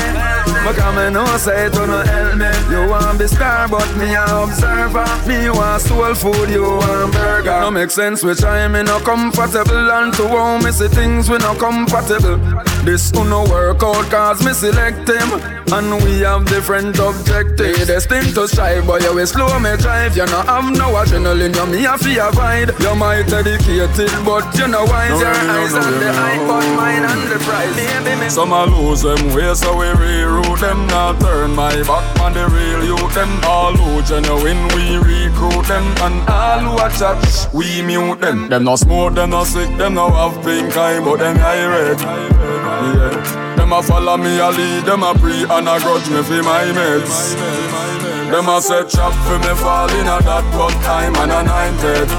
Me 0.95 1.09
know 1.09 1.25
say 1.37 1.65
it 1.67 1.73
no 1.73 2.03
help 2.03 2.35
me. 2.37 2.51
You 2.71 2.89
want 2.89 3.19
be 3.19 3.27
star, 3.27 3.67
but 3.67 3.89
me 3.97 4.13
a 4.15 4.23
observer. 4.23 5.07
Me 5.27 5.49
want 5.49 5.81
soul 5.81 6.15
food, 6.15 6.49
you 6.49 6.63
want 6.63 7.13
burger. 7.13 7.59
No 7.61 7.71
make 7.71 7.91
sense 7.91 8.23
which 8.23 8.43
I 8.43 8.67
me 8.67 8.83
no 8.83 8.99
comfortable 8.99 9.91
and 9.91 10.13
to 10.13 10.27
how 10.27 10.57
me 10.59 10.71
see 10.71 10.87
things 10.87 11.29
we 11.29 11.37
no 11.39 11.53
compatible. 11.55 12.39
This 12.83 13.13
uno 13.13 13.47
work 13.49 13.81
out 13.81 14.05
cause 14.11 14.43
me 14.45 14.51
select 14.51 15.07
him 15.07 15.29
And 15.71 16.03
we 16.03 16.19
have 16.19 16.43
different 16.45 16.99
objectives 16.99 17.87
Destined 17.87 18.35
to 18.35 18.45
strive 18.53 18.85
but 18.85 19.01
you 19.01 19.13
will 19.13 19.25
slow 19.25 19.59
me 19.59 19.75
drive. 19.77 20.15
You 20.15 20.25
no 20.27 20.41
have 20.45 20.69
no 20.77 20.93
adrenaline 20.93 21.55
You 21.55 21.65
me 21.65 21.85
a 21.85 21.97
fear 21.97 22.29
avoid. 22.29 22.69
You 22.79 22.95
might 22.95 23.27
dedicated 23.27 24.13
but 24.25 24.45
you 24.57 24.67
know 24.67 24.85
wise 24.85 25.19
Your 25.19 25.33
eyes 25.33 25.73
on 25.73 25.93
the 25.99 26.09
eye 26.09 26.39
but 26.47 26.65
mine 26.77 27.03
on 27.03 27.29
the 27.29 27.37
prize 27.43 27.75
Baby 27.75 28.19
me 28.21 28.29
Some 28.29 28.53
a 28.53 28.65
lose 28.65 29.01
them 29.01 29.33
way 29.33 29.53
so 29.55 29.77
we 29.77 29.87
reroute 29.87 30.59
them. 30.59 30.87
Now 30.87 31.17
turn 31.19 31.55
my 31.55 31.75
back 31.83 32.19
on 32.21 32.33
the 32.33 32.47
real 32.47 32.85
youth 32.85 33.13
Them. 33.15 33.31
All 33.45 33.73
who 33.73 34.01
genuine 34.03 34.67
we 34.75 34.97
recruit 34.97 35.65
them. 35.67 35.85
And 36.05 36.29
all 36.29 36.59
who 36.59 36.73
a 36.77 36.89
chat 36.97 37.49
we 37.53 37.81
mute 37.81 38.21
them. 38.21 38.49
Them 38.49 38.63
no 38.63 38.75
smoke, 38.75 39.15
them 39.15 39.31
no 39.31 39.43
sick, 39.43 39.69
them 39.77 39.95
no 39.95 40.09
have 40.09 40.43
pink 40.43 40.75
eye 40.77 40.99
But 41.03 41.19
them 41.19 41.37
eye 41.37 41.65
red. 41.65 41.99
Yeah. 41.99 43.53
Them 43.55 43.71
a 43.71 43.81
follow 43.81 44.17
me 44.17 44.39
a 44.39 44.49
lead, 44.49 44.85
them 44.85 45.03
a 45.03 45.13
pre 45.13 45.43
and 45.43 45.69
a 45.69 45.79
grudge 45.79 46.09
me 46.09 46.21
for 46.21 46.43
my 46.43 46.65
mates. 46.73 48.02
Them 48.33 48.49
a 48.49 48.59
set 48.59 48.89
trap 48.89 49.13
for 49.27 49.37
me 49.37 49.53
fall 49.61 49.87
in 49.91 50.07
a 50.07 50.17
that 50.25 50.43
but 50.57 50.73
time 50.81 51.15
and 51.17 51.31
anointed. 51.31 52.09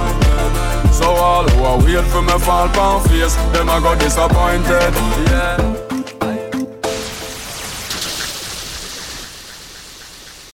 So 0.94 1.06
all 1.10 1.42
who 1.48 1.64
a 1.64 1.76
wait 1.76 2.08
for 2.12 2.22
me 2.22 2.38
fall 2.38 2.68
pound 2.68 3.10
face, 3.10 3.34
them 3.50 3.68
a 3.68 3.80
got 3.80 3.98
disappointed. 3.98 4.94
Yeah. 5.28 5.83